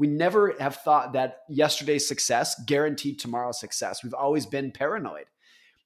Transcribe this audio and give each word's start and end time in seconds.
We 0.00 0.06
never 0.06 0.54
have 0.58 0.76
thought 0.76 1.12
that 1.12 1.40
yesterday's 1.46 2.08
success 2.08 2.58
guaranteed 2.64 3.20
tomorrow's 3.20 3.60
success. 3.60 4.02
We've 4.02 4.14
always 4.14 4.46
been 4.46 4.72
paranoid. 4.72 5.26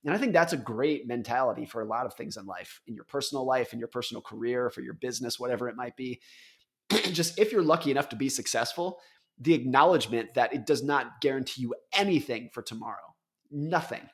And 0.04 0.14
I 0.14 0.18
think 0.18 0.32
that's 0.32 0.52
a 0.52 0.56
great 0.56 1.08
mentality 1.08 1.66
for 1.66 1.82
a 1.82 1.84
lot 1.84 2.06
of 2.06 2.14
things 2.14 2.36
in 2.36 2.46
life, 2.46 2.80
in 2.86 2.94
your 2.94 3.02
personal 3.02 3.44
life, 3.44 3.72
in 3.72 3.80
your 3.80 3.88
personal 3.88 4.22
career, 4.22 4.70
for 4.70 4.82
your 4.82 4.94
business, 4.94 5.40
whatever 5.40 5.68
it 5.68 5.74
might 5.74 5.96
be. 5.96 6.20
Just 7.10 7.40
if 7.40 7.50
you're 7.50 7.64
lucky 7.64 7.90
enough 7.90 8.08
to 8.10 8.16
be 8.16 8.28
successful, 8.28 9.00
the 9.40 9.52
acknowledgement 9.52 10.34
that 10.34 10.54
it 10.54 10.64
does 10.64 10.84
not 10.84 11.20
guarantee 11.20 11.62
you 11.62 11.74
anything 11.92 12.50
for 12.52 12.62
tomorrow. 12.62 13.16
Nothing. 13.50 14.08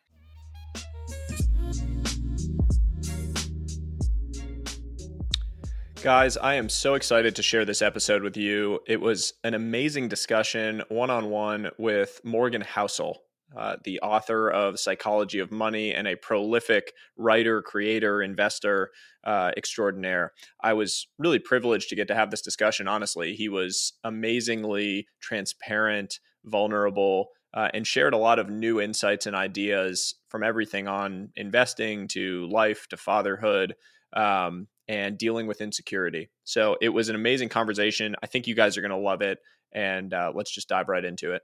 Guys, 6.03 6.39
I 6.39 6.55
am 6.55 6.71
so 6.71 6.95
excited 6.95 7.37
to 7.37 7.43
share 7.43 7.67
this 7.67 7.83
episode 7.83 8.23
with 8.23 8.35
you. 8.35 8.81
It 8.87 9.03
was 9.03 9.35
an 9.45 9.53
amazing 9.53 10.09
discussion 10.09 10.83
one 10.89 11.11
on 11.11 11.29
one 11.29 11.69
with 11.77 12.23
Morgan 12.25 12.63
Housel, 12.63 13.17
uh, 13.55 13.77
the 13.85 14.01
author 14.01 14.49
of 14.49 14.81
Psychology 14.81 15.41
of 15.41 15.53
Money 15.53 15.93
and 15.93 16.09
a 16.09 16.17
prolific 16.17 16.95
writer, 17.19 17.61
creator, 17.61 18.23
investor 18.23 18.93
uh, 19.25 19.51
extraordinaire. 19.59 20.33
I 20.63 20.73
was 20.73 21.07
really 21.19 21.39
privileged 21.39 21.91
to 21.91 21.97
get 21.97 22.09
to 22.09 22.15
have 22.15 22.31
this 22.31 22.41
discussion, 22.41 22.89
honestly. 22.89 23.35
He 23.35 23.51
was 23.51 23.93
amazingly 24.03 25.07
transparent, 25.21 26.19
vulnerable. 26.47 27.29
Uh, 27.53 27.69
and 27.75 27.85
shared 27.85 28.15
a 28.15 28.17
lot 28.17 28.39
of 28.39 28.49
new 28.49 28.81
insights 28.81 29.27
and 29.27 29.35
ideas 29.35 30.15
from 30.29 30.45
everything 30.45 30.87
on 30.87 31.31
investing 31.35 32.07
to 32.07 32.47
life 32.49 32.87
to 32.87 32.97
fatherhood. 32.97 33.75
Um, 34.13 34.69
and 34.91 35.17
dealing 35.17 35.47
with 35.47 35.61
insecurity. 35.61 36.31
So 36.43 36.77
it 36.81 36.89
was 36.89 37.09
an 37.09 37.15
amazing 37.15 37.49
conversation. 37.49 38.17
I 38.25 38.27
think 38.27 38.49
you 38.49 38.57
guys 38.57 38.77
are 38.77 38.81
going 38.81 38.91
to 38.91 38.97
love 38.97 39.23
it. 39.23 39.39
And 39.73 40.13
uh, 40.13 40.33
let's 40.35 40.51
just 40.51 40.69
dive 40.69 40.89
right 40.89 41.05
into 41.05 41.33
it. 41.33 41.43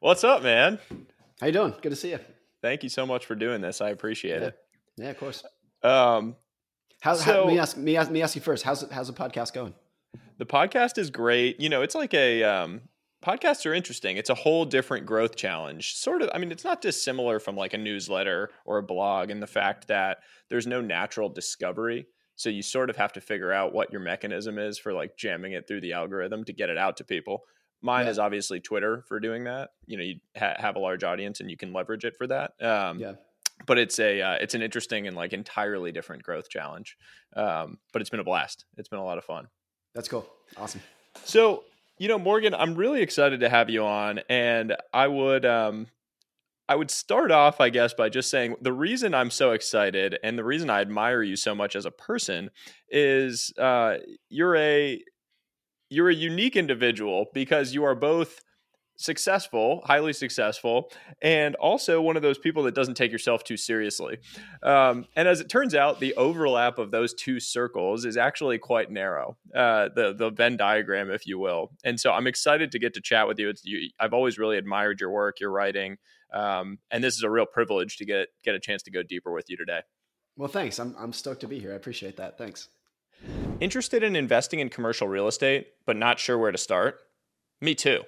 What's 0.00 0.24
up, 0.24 0.42
man? 0.42 0.78
How 1.38 1.48
you 1.48 1.52
doing? 1.52 1.74
Good 1.82 1.90
to 1.90 1.96
see 1.96 2.12
you. 2.12 2.18
Thank 2.62 2.82
you 2.82 2.88
so 2.88 3.04
much 3.04 3.26
for 3.26 3.34
doing 3.34 3.60
this. 3.60 3.82
I 3.82 3.90
appreciate 3.90 4.40
yeah. 4.40 4.46
it. 4.48 4.58
Yeah, 4.96 5.10
of 5.10 5.18
course. 5.18 5.44
Um, 5.82 6.34
how's, 7.00 7.22
so, 7.22 7.44
how, 7.44 7.46
me 7.46 7.58
ask 7.58 7.76
me 7.76 7.94
ask 7.94 8.10
me 8.10 8.22
ask 8.22 8.34
you 8.34 8.40
first. 8.40 8.64
How's 8.64 8.90
how's 8.90 9.08
the 9.08 9.12
podcast 9.12 9.52
going? 9.52 9.74
The 10.38 10.46
podcast 10.46 10.96
is 10.96 11.10
great. 11.10 11.60
You 11.60 11.68
know, 11.68 11.82
it's 11.82 11.94
like 11.94 12.14
a 12.14 12.42
um, 12.42 12.80
podcasts 13.22 13.66
are 13.66 13.74
interesting. 13.74 14.16
It's 14.16 14.30
a 14.30 14.34
whole 14.34 14.64
different 14.64 15.04
growth 15.04 15.36
challenge. 15.36 15.94
Sort 15.96 16.22
of, 16.22 16.30
I 16.32 16.38
mean, 16.38 16.50
it's 16.50 16.64
not 16.64 16.80
dissimilar 16.80 17.38
from 17.38 17.54
like 17.54 17.74
a 17.74 17.78
newsletter 17.78 18.48
or 18.64 18.78
a 18.78 18.82
blog 18.82 19.30
in 19.30 19.40
the 19.40 19.46
fact 19.46 19.88
that 19.88 20.18
there's 20.48 20.66
no 20.66 20.80
natural 20.80 21.28
discovery. 21.28 22.06
So 22.36 22.50
you 22.50 22.62
sort 22.62 22.90
of 22.90 22.96
have 22.96 23.12
to 23.14 23.20
figure 23.20 23.52
out 23.52 23.72
what 23.72 23.90
your 23.90 24.00
mechanism 24.00 24.58
is 24.58 24.78
for 24.78 24.92
like 24.92 25.16
jamming 25.16 25.52
it 25.52 25.66
through 25.66 25.80
the 25.80 25.94
algorithm 25.94 26.44
to 26.44 26.52
get 26.52 26.70
it 26.70 26.78
out 26.78 26.98
to 26.98 27.04
people. 27.04 27.44
Mine 27.82 28.04
yeah. 28.04 28.10
is 28.10 28.18
obviously 28.18 28.60
Twitter 28.60 29.04
for 29.08 29.18
doing 29.20 29.44
that. 29.44 29.70
You 29.86 29.96
know, 29.96 30.04
you 30.04 30.16
ha- 30.36 30.56
have 30.58 30.76
a 30.76 30.78
large 30.78 31.02
audience 31.02 31.40
and 31.40 31.50
you 31.50 31.56
can 31.56 31.72
leverage 31.72 32.04
it 32.04 32.16
for 32.16 32.26
that. 32.26 32.52
Um, 32.62 32.98
yeah. 32.98 33.12
But 33.66 33.78
it's 33.78 33.98
a 33.98 34.20
uh, 34.20 34.34
it's 34.34 34.54
an 34.54 34.60
interesting 34.60 35.06
and 35.06 35.16
like 35.16 35.32
entirely 35.32 35.90
different 35.90 36.22
growth 36.22 36.50
challenge. 36.50 36.96
Um, 37.34 37.78
but 37.92 38.02
it's 38.02 38.10
been 38.10 38.20
a 38.20 38.24
blast. 38.24 38.66
It's 38.76 38.88
been 38.88 38.98
a 38.98 39.04
lot 39.04 39.16
of 39.16 39.24
fun. 39.24 39.48
That's 39.94 40.08
cool. 40.08 40.28
Awesome. 40.58 40.82
So 41.24 41.64
you 41.98 42.08
know, 42.08 42.18
Morgan, 42.18 42.54
I'm 42.54 42.74
really 42.74 43.00
excited 43.00 43.40
to 43.40 43.48
have 43.48 43.70
you 43.70 43.86
on, 43.86 44.20
and 44.28 44.76
I 44.92 45.08
would 45.08 45.46
um, 45.46 45.86
I 46.68 46.74
would 46.74 46.90
start 46.90 47.30
off, 47.30 47.60
I 47.60 47.70
guess, 47.70 47.94
by 47.94 48.08
just 48.08 48.30
saying 48.30 48.56
the 48.60 48.72
reason 48.72 49.14
I'm 49.14 49.30
so 49.30 49.52
excited 49.52 50.18
and 50.22 50.38
the 50.38 50.44
reason 50.44 50.68
I 50.68 50.80
admire 50.80 51.22
you 51.22 51.36
so 51.36 51.54
much 51.54 51.76
as 51.76 51.86
a 51.86 51.90
person 51.90 52.50
is 52.90 53.52
uh, 53.58 53.96
you're 54.28 54.56
a 54.56 55.00
you're 55.88 56.10
a 56.10 56.14
unique 56.14 56.56
individual 56.56 57.26
because 57.32 57.72
you 57.72 57.84
are 57.84 57.94
both 57.94 58.40
successful, 58.98 59.82
highly 59.84 60.12
successful, 60.12 60.90
and 61.22 61.54
also 61.56 62.00
one 62.00 62.16
of 62.16 62.22
those 62.22 62.38
people 62.38 62.62
that 62.64 62.74
doesn't 62.74 62.94
take 62.94 63.12
yourself 63.12 63.44
too 63.44 63.56
seriously. 63.56 64.18
Um, 64.62 65.04
and 65.14 65.28
as 65.28 65.40
it 65.40 65.48
turns 65.48 65.74
out, 65.74 66.00
the 66.00 66.14
overlap 66.14 66.78
of 66.78 66.90
those 66.90 67.14
two 67.14 67.38
circles 67.38 68.04
is 68.04 68.16
actually 68.16 68.58
quite 68.58 68.90
narrow, 68.90 69.36
uh, 69.54 69.90
the 69.94 70.14
the 70.14 70.30
Venn 70.30 70.56
diagram, 70.56 71.10
if 71.10 71.26
you 71.26 71.38
will. 71.38 71.70
And 71.84 72.00
so 72.00 72.10
I'm 72.10 72.26
excited 72.26 72.72
to 72.72 72.78
get 72.78 72.94
to 72.94 73.00
chat 73.00 73.28
with 73.28 73.38
you. 73.38 73.50
It's, 73.50 73.64
you 73.64 73.90
I've 74.00 74.14
always 74.14 74.38
really 74.38 74.58
admired 74.58 75.00
your 75.00 75.10
work, 75.10 75.40
your 75.40 75.50
writing. 75.50 75.98
Um, 76.32 76.78
and 76.90 77.02
this 77.02 77.16
is 77.16 77.22
a 77.22 77.30
real 77.30 77.46
privilege 77.46 77.96
to 77.98 78.04
get 78.04 78.28
get 78.44 78.54
a 78.54 78.60
chance 78.60 78.82
to 78.84 78.90
go 78.90 79.02
deeper 79.02 79.32
with 79.32 79.48
you 79.48 79.56
today. 79.56 79.80
Well, 80.36 80.48
thanks. 80.48 80.78
I'm 80.78 80.94
I'm 80.98 81.12
stoked 81.12 81.40
to 81.40 81.48
be 81.48 81.58
here. 81.58 81.72
I 81.72 81.76
appreciate 81.76 82.16
that. 82.16 82.38
Thanks. 82.38 82.68
Interested 83.60 84.02
in 84.02 84.16
investing 84.16 84.60
in 84.60 84.68
commercial 84.68 85.08
real 85.08 85.28
estate, 85.28 85.68
but 85.86 85.96
not 85.96 86.18
sure 86.18 86.36
where 86.36 86.52
to 86.52 86.58
start? 86.58 87.00
Me 87.60 87.74
too. 87.74 88.02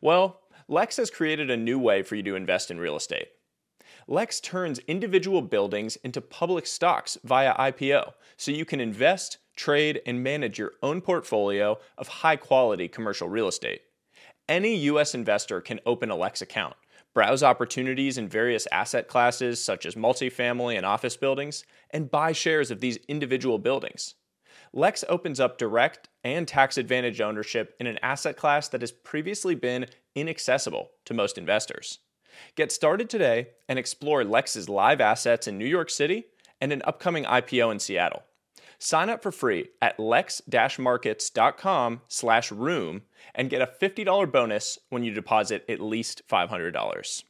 Well, 0.00 0.40
Lex 0.68 0.96
has 0.98 1.10
created 1.10 1.50
a 1.50 1.56
new 1.56 1.78
way 1.78 2.02
for 2.02 2.14
you 2.14 2.22
to 2.22 2.36
invest 2.36 2.70
in 2.70 2.78
real 2.78 2.96
estate. 2.96 3.28
Lex 4.08 4.38
turns 4.40 4.78
individual 4.80 5.42
buildings 5.42 5.96
into 5.96 6.20
public 6.20 6.66
stocks 6.66 7.18
via 7.24 7.54
IPO, 7.56 8.12
so 8.36 8.52
you 8.52 8.64
can 8.64 8.80
invest, 8.80 9.38
trade, 9.56 10.00
and 10.06 10.22
manage 10.22 10.58
your 10.58 10.72
own 10.82 11.00
portfolio 11.00 11.76
of 11.98 12.06
high 12.06 12.36
quality 12.36 12.86
commercial 12.86 13.28
real 13.28 13.48
estate. 13.48 13.82
Any 14.48 14.76
U.S. 14.76 15.14
investor 15.14 15.60
can 15.60 15.80
open 15.86 16.10
a 16.10 16.16
Lex 16.16 16.40
account 16.40 16.76
browse 17.16 17.42
opportunities 17.42 18.18
in 18.18 18.28
various 18.28 18.68
asset 18.70 19.08
classes 19.08 19.64
such 19.64 19.86
as 19.86 19.94
multifamily 19.94 20.76
and 20.76 20.84
office 20.84 21.16
buildings, 21.16 21.64
and 21.88 22.10
buy 22.10 22.30
shares 22.30 22.70
of 22.70 22.80
these 22.80 22.98
individual 23.08 23.58
buildings. 23.58 24.16
Lex 24.74 25.02
opens 25.08 25.40
up 25.40 25.56
direct 25.56 26.10
and 26.24 26.46
tax 26.46 26.76
advantage 26.76 27.22
ownership 27.22 27.74
in 27.80 27.86
an 27.86 27.98
asset 28.02 28.36
class 28.36 28.68
that 28.68 28.82
has 28.82 28.92
previously 28.92 29.54
been 29.54 29.86
inaccessible 30.14 30.90
to 31.06 31.14
most 31.14 31.38
investors. 31.38 32.00
Get 32.54 32.70
started 32.70 33.08
today 33.08 33.46
and 33.66 33.78
explore 33.78 34.22
Lex's 34.22 34.68
live 34.68 35.00
assets 35.00 35.48
in 35.48 35.56
New 35.56 35.64
York 35.64 35.88
City 35.88 36.26
and 36.60 36.70
an 36.70 36.82
upcoming 36.84 37.24
IPO 37.24 37.72
in 37.72 37.78
Seattle. 37.78 38.24
Sign 38.78 39.10
up 39.10 39.22
for 39.22 39.32
free 39.32 39.68
at 39.80 39.98
lex-markets.com 39.98 42.00
slash 42.08 42.52
room 42.52 43.02
and 43.34 43.50
get 43.50 43.62
a 43.62 43.66
$50 43.66 44.30
bonus 44.30 44.78
when 44.90 45.02
you 45.02 45.12
deposit 45.12 45.64
at 45.68 45.80
least 45.80 46.22
$500. 46.28 47.24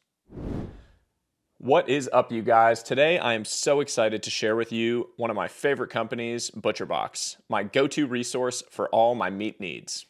What 1.58 1.88
is 1.88 2.10
up, 2.12 2.30
you 2.30 2.42
guys? 2.42 2.82
Today, 2.82 3.18
I 3.18 3.32
am 3.32 3.46
so 3.46 3.80
excited 3.80 4.22
to 4.22 4.30
share 4.30 4.56
with 4.56 4.72
you 4.72 5.08
one 5.16 5.30
of 5.30 5.36
my 5.36 5.48
favorite 5.48 5.90
companies, 5.90 6.50
ButcherBox, 6.50 7.36
my 7.48 7.62
go 7.62 7.86
to 7.88 8.06
resource 8.06 8.62
for 8.70 8.88
all 8.90 9.14
my 9.14 9.30
meat 9.30 9.58
needs. 9.58 10.04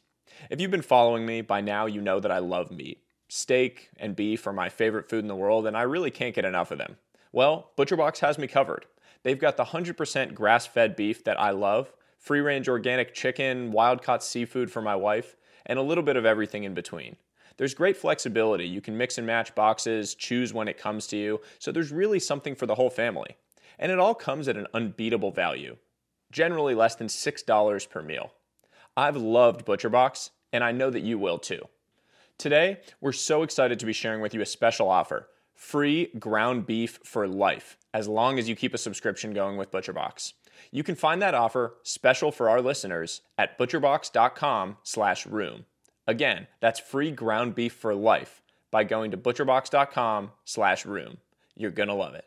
If 0.51 0.61
you've 0.61 0.73
been 0.73 0.83
following 0.83 1.25
me 1.25 1.43
by 1.43 1.61
now, 1.61 1.87
you 1.87 2.01
know 2.01 2.19
that 2.19 2.33
I 2.33 2.39
love 2.39 2.73
meat. 2.73 3.05
Steak 3.29 3.91
and 3.97 4.17
beef 4.17 4.47
are 4.47 4.53
my 4.53 4.69
favorite 4.69 5.09
food 5.09 5.21
in 5.21 5.29
the 5.29 5.37
world, 5.37 5.67
and 5.67 5.77
I 5.77 5.83
really 5.83 6.11
can't 6.11 6.35
get 6.35 6.45
enough 6.45 6.71
of 6.71 6.79
them. 6.79 6.97
Well, 7.33 7.73
ButcherBox 7.77 8.19
has 8.19 8.39
me 8.39 8.47
covered. 8.47 8.87
They've 9.27 9.37
got 9.37 9.57
the 9.57 9.65
100% 9.65 10.35
grass 10.35 10.67
fed 10.67 10.95
beef 10.95 11.25
that 11.25 11.41
I 11.41 11.51
love, 11.51 11.93
free 12.17 12.39
range 12.39 12.69
organic 12.69 13.13
chicken, 13.13 13.73
wild 13.73 14.01
caught 14.01 14.23
seafood 14.23 14.71
for 14.71 14.81
my 14.81 14.95
wife, 14.95 15.35
and 15.67 15.81
a 15.81 15.83
little 15.83 16.05
bit 16.05 16.15
of 16.15 16.25
everything 16.25 16.63
in 16.63 16.75
between. 16.75 17.17
There's 17.57 17.75
great 17.75 17.97
flexibility. 17.97 18.69
You 18.69 18.81
can 18.81 18.97
mix 18.97 19.19
and 19.19 19.27
match 19.27 19.53
boxes, 19.57 20.15
choose 20.15 20.55
when 20.55 20.69
it 20.69 20.79
comes 20.79 21.09
to 21.09 21.17
you, 21.17 21.41
so 21.59 21.73
there's 21.73 21.91
really 21.91 22.21
something 22.21 22.55
for 22.55 22.67
the 22.67 22.77
whole 22.77 22.89
family. 22.89 23.37
And 23.81 23.91
it 23.91 23.99
all 23.99 24.15
comes 24.15 24.47
at 24.47 24.57
an 24.57 24.69
unbeatable 24.73 25.33
value, 25.33 25.77
generally 26.31 26.77
less 26.77 26.95
than 26.95 27.09
$6 27.09 27.91
per 27.91 28.03
meal. 28.03 28.33
I've 28.97 29.17
loved 29.17 29.67
ButcherBox, 29.67 30.31
and 30.53 30.63
I 30.63 30.71
know 30.71 30.91
that 30.91 31.03
you 31.03 31.19
will 31.19 31.41
too. 31.41 31.63
Today, 32.39 32.79
we're 33.01 33.11
so 33.11 33.43
excited 33.43 33.81
to 33.81 33.87
be 33.87 33.93
sharing 33.93 34.21
with 34.21 34.35
you 34.35 34.41
a 34.41 34.47
special 34.47 34.89
offer 34.89 35.27
free 35.57 36.11
ground 36.19 36.67
beef 36.67 37.01
for 37.03 37.27
life 37.27 37.77
as 37.93 38.07
long 38.07 38.39
as 38.39 38.49
you 38.49 38.55
keep 38.55 38.75
a 38.75 38.79
subscription 38.79 39.33
going 39.33 39.57
with 39.57 39.73
ButcherBox. 39.73 40.35
You 40.71 40.85
can 40.85 40.95
find 40.95 41.21
that 41.23 41.35
offer 41.35 41.79
special 41.83 42.31
for 42.31 42.49
our 42.49 42.61
listeners 42.61 43.23
at 43.37 43.59
butcherbox.com/room. 43.59 45.65
Again, 46.07 46.47
that's 46.61 46.79
free 46.79 47.11
ground 47.11 47.55
beef 47.55 47.73
for 47.73 47.95
life 47.95 48.43
by 48.71 48.85
going 48.85 49.11
to 49.11 49.17
butcherbox.com/room. 49.17 51.19
You're 51.57 51.71
going 51.71 51.89
to 51.89 51.95
love 51.95 52.15
it. 52.15 52.27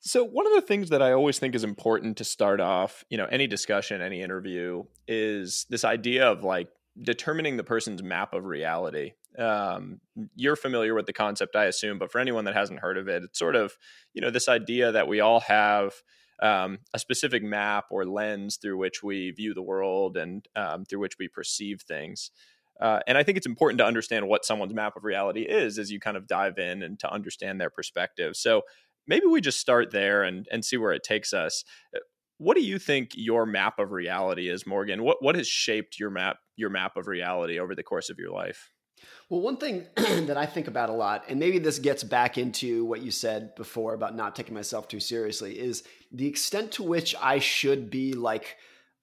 So 0.00 0.24
one 0.24 0.48
of 0.48 0.54
the 0.54 0.62
things 0.62 0.88
that 0.88 1.00
I 1.00 1.12
always 1.12 1.38
think 1.38 1.54
is 1.54 1.62
important 1.62 2.16
to 2.16 2.24
start 2.24 2.60
off, 2.60 3.04
you 3.08 3.16
know, 3.16 3.26
any 3.26 3.46
discussion, 3.46 4.02
any 4.02 4.20
interview 4.20 4.82
is 5.06 5.64
this 5.70 5.84
idea 5.84 6.28
of 6.28 6.42
like 6.42 6.68
determining 7.00 7.56
the 7.56 7.64
person's 7.64 8.02
map 8.02 8.34
of 8.34 8.44
reality. 8.44 9.12
Um, 9.38 10.00
you're 10.34 10.56
familiar 10.56 10.94
with 10.94 11.06
the 11.06 11.12
concept, 11.12 11.56
I 11.56 11.64
assume, 11.64 11.98
but 11.98 12.12
for 12.12 12.18
anyone 12.18 12.44
that 12.44 12.54
hasn't 12.54 12.80
heard 12.80 12.98
of 12.98 13.08
it, 13.08 13.22
it's 13.22 13.38
sort 13.38 13.56
of, 13.56 13.76
you 14.12 14.20
know, 14.20 14.30
this 14.30 14.48
idea 14.48 14.92
that 14.92 15.08
we 15.08 15.20
all 15.20 15.40
have 15.40 15.94
um, 16.42 16.80
a 16.92 16.98
specific 16.98 17.42
map 17.42 17.86
or 17.90 18.04
lens 18.04 18.56
through 18.56 18.76
which 18.76 19.02
we 19.02 19.30
view 19.30 19.54
the 19.54 19.62
world 19.62 20.16
and 20.16 20.46
um, 20.54 20.84
through 20.84 20.98
which 20.98 21.18
we 21.18 21.28
perceive 21.28 21.82
things. 21.82 22.30
Uh, 22.80 23.00
and 23.06 23.16
I 23.16 23.22
think 23.22 23.38
it's 23.38 23.46
important 23.46 23.78
to 23.78 23.86
understand 23.86 24.28
what 24.28 24.44
someone's 24.44 24.74
map 24.74 24.96
of 24.96 25.04
reality 25.04 25.42
is 25.42 25.78
as 25.78 25.90
you 25.90 26.00
kind 26.00 26.16
of 26.16 26.26
dive 26.26 26.58
in 26.58 26.82
and 26.82 26.98
to 26.98 27.10
understand 27.10 27.60
their 27.60 27.70
perspective. 27.70 28.36
So 28.36 28.62
maybe 29.06 29.26
we 29.26 29.40
just 29.40 29.60
start 29.60 29.92
there 29.92 30.24
and, 30.24 30.46
and 30.50 30.64
see 30.64 30.76
where 30.76 30.92
it 30.92 31.04
takes 31.04 31.32
us 31.32 31.64
what 32.42 32.56
do 32.56 32.62
you 32.62 32.78
think 32.78 33.12
your 33.14 33.46
map 33.46 33.78
of 33.78 33.92
reality 33.92 34.48
is, 34.48 34.66
Morgan? 34.66 35.02
What 35.02 35.22
what 35.22 35.36
has 35.36 35.46
shaped 35.46 35.98
your 36.00 36.10
map 36.10 36.38
your 36.56 36.70
map 36.70 36.96
of 36.96 37.06
reality 37.06 37.58
over 37.58 37.74
the 37.74 37.82
course 37.82 38.10
of 38.10 38.18
your 38.18 38.30
life? 38.30 38.70
Well, 39.28 39.40
one 39.40 39.56
thing 39.56 39.86
that 39.96 40.36
I 40.36 40.46
think 40.46 40.68
about 40.68 40.90
a 40.90 40.92
lot, 40.92 41.24
and 41.28 41.38
maybe 41.38 41.58
this 41.58 41.78
gets 41.78 42.02
back 42.02 42.38
into 42.38 42.84
what 42.84 43.00
you 43.00 43.10
said 43.10 43.54
before 43.54 43.94
about 43.94 44.16
not 44.16 44.34
taking 44.34 44.54
myself 44.54 44.88
too 44.88 45.00
seriously, 45.00 45.58
is 45.58 45.84
the 46.10 46.26
extent 46.26 46.72
to 46.72 46.82
which 46.82 47.14
I 47.20 47.38
should 47.38 47.90
be 47.90 48.12
like 48.12 48.56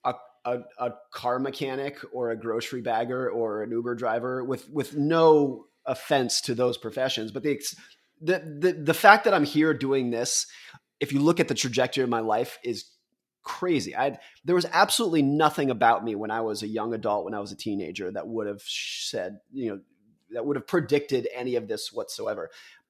a, 0.03 0.15
a, 0.45 0.59
a 0.77 0.91
car 1.13 1.39
mechanic 1.39 1.97
or 2.11 2.31
a 2.31 2.39
grocery 2.39 2.81
bagger 2.81 3.29
or 3.29 3.63
an 3.63 3.71
Uber 3.71 3.95
driver 3.95 4.43
with 4.43 4.69
with 4.69 4.95
no 4.95 5.65
offense 5.85 6.41
to 6.41 6.53
those 6.53 6.77
professions, 6.77 7.31
but 7.31 7.43
the 7.43 7.59
the 8.21 8.39
the, 8.59 8.73
the 8.73 8.93
fact 8.93 9.23
that 9.23 9.33
I'm 9.33 9.45
here 9.45 9.73
doing 9.73 10.11
this, 10.11 10.45
if 10.99 11.13
you 11.13 11.21
look 11.21 11.39
at 11.39 11.47
the 11.47 11.55
trajectory 11.55 12.03
of 12.03 12.09
my 12.09 12.19
life, 12.19 12.59
is 12.63 12.85
crazy. 13.43 13.95
I 13.95 14.17
there 14.45 14.55
was 14.55 14.65
absolutely 14.71 15.21
nothing 15.21 15.69
about 15.69 16.03
me 16.03 16.15
when 16.15 16.31
I 16.31 16.41
was 16.41 16.63
a 16.63 16.67
young 16.67 16.93
adult, 16.93 17.25
when 17.25 17.33
I 17.33 17.39
was 17.39 17.51
a 17.51 17.55
teenager, 17.55 18.11
that 18.11 18.27
would 18.27 18.47
have 18.47 18.61
said, 18.61 19.39
you 19.51 19.69
know, 19.69 19.79
that 20.31 20.45
would 20.45 20.57
have 20.57 20.67
predicted 20.67 21.27
any 21.33 21.55
of 21.55 21.67
this 21.67 21.91
whatsoever. 21.91 22.49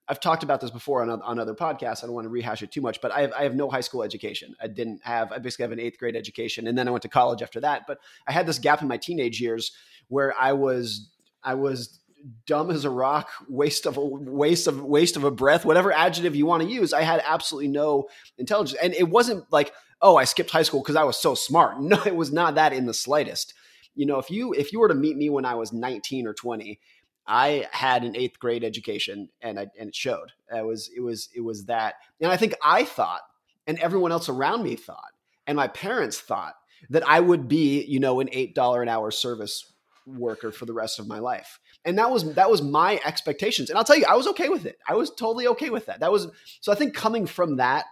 I've 0.10 0.20
talked 0.20 0.42
about 0.42 0.60
this 0.60 0.72
before 0.72 1.04
on, 1.04 1.22
on 1.22 1.40
other 1.40 1.54
podcasts. 1.54 2.04
I 2.04 2.08
don't 2.08 2.16
want 2.16 2.26
to 2.26 2.30
rehash 2.30 2.64
it 2.64 2.72
too 2.72 2.82
much, 2.82 3.00
but 3.00 3.12
I 3.12 3.22
have, 3.22 3.34
I 3.34 3.44
have 3.44 3.56
no 3.56 3.70
high 3.70 3.82
school 3.82 4.02
education. 4.02 4.56
I 4.60 4.66
didn't 4.68 5.02
have, 5.04 5.32
I 5.32 5.38
basically 5.38 5.64
have 5.64 5.72
an 5.72 5.80
eighth 5.80 6.00
grade 6.00 6.16
education. 6.16 6.66
And 6.66 6.76
then 6.76 6.88
I 6.88 6.92
went 6.92 7.04
to 7.04 7.10
college 7.10 7.44
after 7.44 7.60
that. 7.60 7.84
But 7.88 8.00
I 8.28 8.32
had 8.32 8.48
this 8.48 8.58
gap 8.58 8.82
in 8.82 8.88
my 8.88 8.98
teenage 8.98 9.40
years 9.40 9.72
where 10.08 10.34
I 10.38 10.54
was, 10.54 11.12
I 11.44 11.54
was 11.54 12.00
dumb 12.48 12.72
as 12.72 12.86
a 12.86 12.90
rock, 12.90 13.30
waste 13.48 13.86
of 13.86 13.98
a 13.98 14.04
waste 14.04 14.66
of 14.66 14.84
waste 14.84 15.16
of 15.16 15.24
a 15.24 15.32
breath, 15.32 15.64
whatever 15.64 15.92
adjective 15.92 16.36
you 16.36 16.48
want 16.48 16.64
to 16.64 16.70
use. 16.70 16.92
I 16.92 17.04
had 17.04 17.22
absolutely 17.24 17.68
no 17.68 18.10
intelligence. 18.40 18.80
And 18.82 18.96
it 18.96 19.08
wasn't 19.08 19.46
like, 19.52 19.72
oh, 20.02 20.16
I 20.16 20.24
skipped 20.24 20.52
high 20.52 20.64
school 20.64 20.82
because 20.82 20.96
I 20.96 21.04
was 21.04 21.18
so 21.18 21.36
smart. 21.36 21.80
No, 21.82 22.02
it 22.06 22.16
was 22.16 22.32
not 22.32 22.56
that 22.56 22.74
in 22.74 22.86
the 22.86 22.94
slightest. 22.94 23.54
You 23.96 24.06
know, 24.06 24.20
if 24.20 24.30
you 24.30 24.54
if 24.54 24.72
you 24.72 24.80
were 24.80 24.88
to 24.88 24.96
meet 24.96 25.18
me 25.18 25.30
when 25.30 25.46
I 25.46 25.56
was 25.56 25.74
19 25.74 26.28
or 26.28 26.34
20, 26.34 26.80
I 27.28 27.68
had 27.72 28.04
an 28.04 28.16
eighth 28.16 28.40
grade 28.40 28.64
education 28.64 29.30
and 29.42 29.60
I, 29.60 29.68
and 29.80 29.90
it 29.90 29.96
showed. 29.96 30.32
It 30.56 30.66
was 30.66 30.90
it 30.96 31.02
was 31.02 31.30
it 31.36 31.42
was 31.42 31.66
that. 31.66 31.96
And 32.22 32.32
I 32.32 32.38
think 32.38 32.54
I 32.64 32.86
thought, 32.86 33.22
and 33.68 33.80
everyone 33.80 34.12
else 34.12 34.30
around 34.30 34.64
me 34.64 34.76
thought, 34.76 35.12
and 35.48 35.56
my 35.56 35.68
parents 35.68 36.20
thought 36.20 36.56
that 36.90 37.08
I 37.08 37.20
would 37.20 37.48
be, 37.48 37.84
you 37.84 38.00
know, 38.00 38.20
an 38.20 38.30
eight 38.32 38.56
dollar 38.56 38.82
an 38.82 38.90
hour 38.90 39.12
service 39.12 39.74
worker 40.06 40.52
for 40.52 40.66
the 40.66 40.74
rest 40.74 41.00
of 41.00 41.08
my 41.08 41.20
life. 41.20 41.60
And 41.86 41.98
that 41.98 42.10
was 42.10 42.34
that 42.34 42.50
was 42.50 42.62
my 42.62 43.00
expectations. 43.06 43.70
And 43.70 43.78
I'll 43.78 43.84
tell 43.84 43.98
you, 43.98 44.06
I 44.08 44.16
was 44.16 44.28
okay 44.28 44.50
with 44.50 44.66
it. 44.66 44.78
I 44.88 44.96
was 44.96 45.10
totally 45.12 45.48
okay 45.48 45.70
with 45.70 45.86
that. 45.88 46.00
That 46.00 46.12
was 46.12 46.28
so 46.62 46.72
I 46.72 46.76
think 46.76 46.94
coming 46.94 47.26
from 47.26 47.58
that 47.58 47.86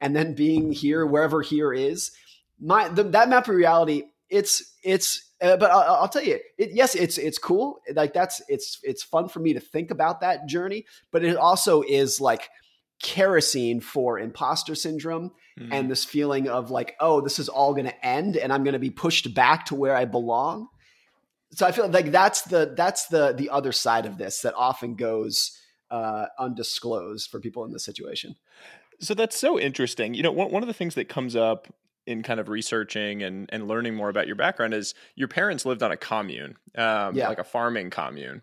and 0.00 0.14
then 0.14 0.34
being 0.34 0.72
here 0.72 1.06
wherever 1.06 1.42
here 1.42 1.72
is, 1.72 2.12
my 2.60 2.88
the, 2.88 3.04
that 3.04 3.28
map 3.28 3.48
of 3.48 3.54
reality, 3.54 4.04
it's 4.28 4.74
it's 4.82 5.30
uh, 5.40 5.56
but 5.56 5.70
I'll, 5.70 5.96
I'll, 5.96 6.08
tell 6.08 6.24
you, 6.24 6.38
it, 6.56 6.70
yes, 6.72 6.94
it's 6.94 7.18
it's 7.18 7.38
cool. 7.38 7.80
Like 7.94 8.14
that's 8.14 8.40
it's 8.48 8.78
it's 8.82 9.02
fun 9.02 9.28
for 9.28 9.40
me 9.40 9.52
to 9.52 9.60
think 9.60 9.90
about 9.90 10.20
that 10.20 10.46
journey, 10.46 10.86
but 11.10 11.24
it 11.24 11.36
also 11.36 11.82
is 11.82 12.20
like 12.20 12.48
kerosene 13.02 13.80
for 13.80 14.18
imposter 14.18 14.74
syndrome 14.74 15.32
mm-hmm. 15.58 15.72
and 15.72 15.90
this 15.90 16.04
feeling 16.04 16.48
of 16.48 16.70
like, 16.70 16.96
oh, 17.00 17.20
this 17.20 17.38
is 17.38 17.48
all 17.48 17.74
going 17.74 17.86
to 17.86 18.06
end, 18.06 18.36
and 18.36 18.52
I'm 18.52 18.64
going 18.64 18.72
to 18.72 18.78
be 18.78 18.90
pushed 18.90 19.34
back 19.34 19.66
to 19.66 19.74
where 19.74 19.94
I 19.94 20.06
belong. 20.06 20.68
So 21.52 21.66
I 21.66 21.72
feel 21.72 21.88
like 21.88 22.10
that's 22.10 22.42
the 22.42 22.72
that's 22.76 23.06
the 23.08 23.32
the 23.32 23.50
other 23.50 23.72
side 23.72 24.06
of 24.06 24.18
this 24.18 24.40
that 24.40 24.54
often 24.54 24.94
goes 24.94 25.60
uh, 25.90 26.26
undisclosed 26.38 27.30
for 27.30 27.40
people 27.40 27.64
in 27.64 27.72
this 27.72 27.84
situation. 27.84 28.36
So 29.00 29.14
that's 29.14 29.38
so 29.38 29.58
interesting. 29.58 30.14
You 30.14 30.22
know, 30.22 30.32
one, 30.32 30.50
one 30.50 30.62
of 30.62 30.66
the 30.66 30.74
things 30.74 30.94
that 30.94 31.08
comes 31.08 31.36
up 31.36 31.68
in 32.06 32.22
kind 32.22 32.38
of 32.38 32.48
researching 32.48 33.22
and, 33.22 33.48
and 33.52 33.66
learning 33.66 33.94
more 33.94 34.08
about 34.08 34.26
your 34.26 34.36
background 34.36 34.74
is 34.74 34.94
your 35.16 35.28
parents 35.28 35.66
lived 35.66 35.82
on 35.82 35.90
a 35.90 35.96
commune, 35.96 36.54
um, 36.76 37.14
yeah. 37.16 37.28
like 37.28 37.38
a 37.38 37.44
farming 37.44 37.90
commune. 37.90 38.42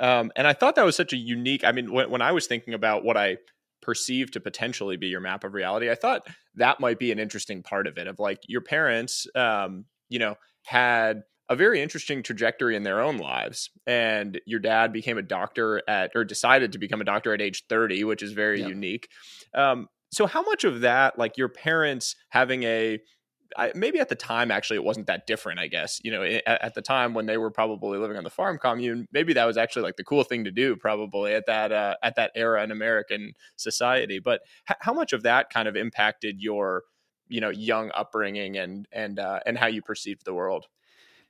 Um, 0.00 0.32
and 0.34 0.46
I 0.46 0.54
thought 0.54 0.76
that 0.76 0.84
was 0.84 0.96
such 0.96 1.12
a 1.12 1.16
unique, 1.16 1.62
I 1.64 1.72
mean, 1.72 1.92
when, 1.92 2.10
when 2.10 2.22
I 2.22 2.32
was 2.32 2.46
thinking 2.46 2.72
about 2.72 3.04
what 3.04 3.16
I 3.18 3.36
perceived 3.82 4.32
to 4.32 4.40
potentially 4.40 4.96
be 4.96 5.08
your 5.08 5.20
map 5.20 5.44
of 5.44 5.52
reality, 5.52 5.90
I 5.90 5.94
thought 5.94 6.26
that 6.54 6.80
might 6.80 6.98
be 6.98 7.12
an 7.12 7.18
interesting 7.18 7.62
part 7.62 7.86
of 7.86 7.98
it 7.98 8.06
of 8.06 8.18
like 8.18 8.40
your 8.46 8.62
parents, 8.62 9.26
um, 9.34 9.84
you 10.08 10.18
know, 10.18 10.36
had 10.64 11.22
a 11.52 11.56
very 11.56 11.82
interesting 11.82 12.22
trajectory 12.22 12.76
in 12.76 12.82
their 12.82 13.00
own 13.00 13.18
lives. 13.18 13.70
And 13.86 14.40
your 14.46 14.58
dad 14.58 14.92
became 14.92 15.18
a 15.18 15.22
doctor 15.22 15.82
at, 15.86 16.12
or 16.14 16.24
decided 16.24 16.72
to 16.72 16.78
become 16.78 17.00
a 17.00 17.04
doctor 17.04 17.34
at 17.34 17.42
age 17.42 17.64
30, 17.68 18.04
which 18.04 18.22
is 18.22 18.32
very 18.32 18.62
unique. 18.62 19.08
Um, 19.54 19.88
so 20.10 20.26
how 20.26 20.42
much 20.42 20.64
of 20.64 20.80
that 20.82 21.18
like 21.18 21.36
your 21.36 21.48
parents 21.48 22.16
having 22.28 22.62
a 22.62 23.00
I, 23.54 23.70
maybe 23.74 23.98
at 23.98 24.08
the 24.08 24.14
time 24.14 24.50
actually 24.50 24.76
it 24.76 24.84
wasn't 24.84 25.08
that 25.08 25.26
different 25.26 25.58
i 25.60 25.66
guess 25.66 26.00
you 26.02 26.10
know 26.10 26.22
at, 26.22 26.42
at, 26.46 26.74
the 26.74 26.80
time 26.80 27.12
when 27.12 27.26
they 27.26 27.36
were 27.36 27.50
probably 27.50 27.98
living 27.98 28.16
on 28.16 28.24
the 28.24 28.30
farm 28.30 28.56
commune 28.56 29.06
maybe 29.12 29.34
that 29.34 29.44
was 29.44 29.58
actually 29.58 29.82
like 29.82 29.96
the 29.96 30.04
cool 30.04 30.24
thing 30.24 30.44
to 30.44 30.50
do 30.50 30.74
probably 30.74 31.34
at 31.34 31.44
that 31.46 31.70
uh, 31.70 31.94
at 32.02 32.16
that 32.16 32.30
era 32.34 32.64
in 32.64 32.70
american 32.70 33.34
society 33.56 34.18
but 34.18 34.40
h- 34.70 34.78
how 34.80 34.94
much 34.94 35.12
of 35.12 35.24
that 35.24 35.50
kind 35.50 35.68
of 35.68 35.76
impacted 35.76 36.40
your 36.40 36.84
you 37.28 37.40
know 37.40 37.50
young 37.50 37.90
upbringing 37.94 38.56
and 38.56 38.86
and 38.92 39.18
uh, 39.18 39.40
and 39.44 39.58
how 39.58 39.66
you 39.66 39.82
perceived 39.82 40.24
the 40.24 40.34
world 40.34 40.66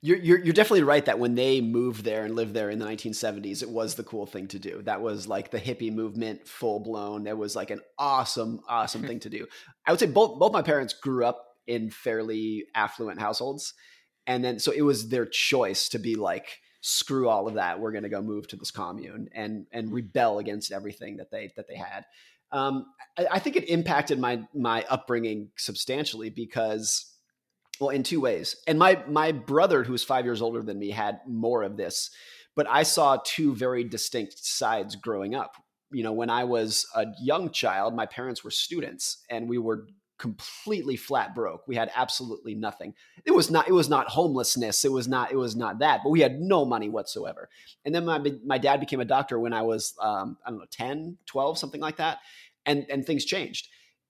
you're, 0.04 0.19
you're, 0.19 0.44
you're 0.44 0.52
definitely 0.52 0.82
right 0.82 1.04
that 1.04 1.20
when 1.20 1.37
they 1.37 1.60
moved 1.60 2.04
there 2.04 2.25
and 2.25 2.34
lived 2.34 2.54
there 2.54 2.70
in 2.70 2.81
the 2.81 2.84
1970s, 2.84 3.62
it 3.62 3.70
was 3.70 3.94
the 3.94 4.02
cool 4.02 4.26
thing 4.26 4.49
to 4.49 4.58
do. 4.58 4.82
That 4.82 5.00
was 5.00 5.28
like 5.28 5.52
the 5.52 5.60
hippie 5.60 5.93
movement, 5.93 6.46
full 6.49 6.81
blown. 6.81 7.28
It 7.28 7.38
was 7.38 7.54
like 7.54 7.70
an 7.70 7.81
awesome, 7.99 8.60
awesome 8.69 9.04
thing 9.04 9.20
to 9.20 9.31
do. 9.31 9.46
I 9.87 9.93
would 9.93 10.00
say 10.00 10.06
both 10.06 10.40
both 10.40 10.52
my 10.52 10.62
parents 10.62 10.93
grew 10.93 11.25
up 11.25 11.46
in 11.69 11.88
fairly 11.88 12.64
affluent 12.75 13.20
households, 13.20 13.75
and 14.26 14.44
then 14.44 14.58
so 14.58 14.72
it 14.72 14.82
was 14.82 15.08
their 15.08 15.25
choice 15.25 15.88
to 15.90 16.00
be 16.00 16.16
like, 16.16 16.58
screw 16.81 17.28
all 17.28 17.46
of 17.46 17.55
that. 17.55 17.78
We're 17.78 17.93
going 17.93 18.02
to 18.02 18.08
go 18.08 18.20
move 18.20 18.48
to 18.48 18.56
this 18.56 18.72
commune 18.72 19.28
and 19.32 19.66
and 19.70 19.93
rebel 19.93 20.40
against 20.40 20.72
everything 20.72 21.19
that 21.19 21.31
they 21.31 21.52
that 21.56 21.69
they 21.69 21.76
had. 21.76 22.05
Um, 22.50 22.87
I, 23.16 23.26
I 23.32 23.38
think 23.38 23.55
it 23.55 23.69
impacted 23.69 24.19
my 24.19 24.43
my 24.52 24.84
upbringing 24.90 25.50
substantially 25.56 26.28
because 26.28 27.12
well, 27.82 27.90
in 27.90 28.05
two 28.05 28.20
ways. 28.20 28.55
And 28.69 28.79
my 28.79 29.02
my 29.08 29.32
brother, 29.32 29.82
who 29.82 29.93
was 29.93 30.05
five 30.05 30.25
years 30.25 30.40
older 30.40 30.62
than 30.62 30.79
me, 30.79 30.90
had 30.90 31.20
more 31.26 31.64
of 31.64 31.76
this. 31.76 32.11
But 32.55 32.69
I 32.69 32.84
saw 32.84 33.19
two 33.25 33.56
very 33.56 33.82
distinct 33.82 34.44
sides 34.44 34.94
growing 34.94 35.34
up. 35.34 35.56
You 35.90 36.05
know, 36.05 36.12
when 36.12 36.31
I 36.31 36.44
was 36.44 36.87
a 36.94 37.06
young 37.20 37.50
child, 37.50 37.94
my 37.94 38.06
parents 38.06 38.44
were 38.44 38.52
students, 38.52 39.25
and 39.29 39.49
we 39.49 39.58
were 39.58 39.88
completely 40.19 40.94
flat 40.94 41.34
broke. 41.34 41.67
We 41.67 41.75
had 41.75 41.90
absolutely 41.96 42.55
nothing. 42.55 42.94
It 43.25 43.32
was 43.32 43.50
not 43.50 43.67
it 43.67 43.73
was 43.73 43.88
not 43.88 44.06
homelessness. 44.06 44.84
It 44.84 44.93
was 44.93 45.08
not 45.08 45.32
it 45.32 45.37
was 45.37 45.56
not 45.56 45.81
that. 45.81 46.02
But 46.05 46.11
we 46.11 46.20
had 46.20 46.40
no 46.40 46.64
money 46.64 46.88
whatsoever. 46.88 47.49
And 47.84 47.93
then 47.93 48.05
my 48.05 48.23
my 48.46 48.58
dad 48.58 48.79
became 48.79 49.00
a 49.00 49.05
doctor 49.05 49.41
when 49.41 49.53
I 49.53 49.62
was 49.62 49.94
um, 50.01 50.39
I 50.46 50.51
don't 50.51 50.60
know 50.60 50.67
10, 50.70 51.19
12, 51.27 51.58
something 51.58 51.81
like 51.81 51.96
that. 51.96 52.19
And 52.65 52.86
and 52.89 53.05
things 53.05 53.24
changed. 53.24 53.67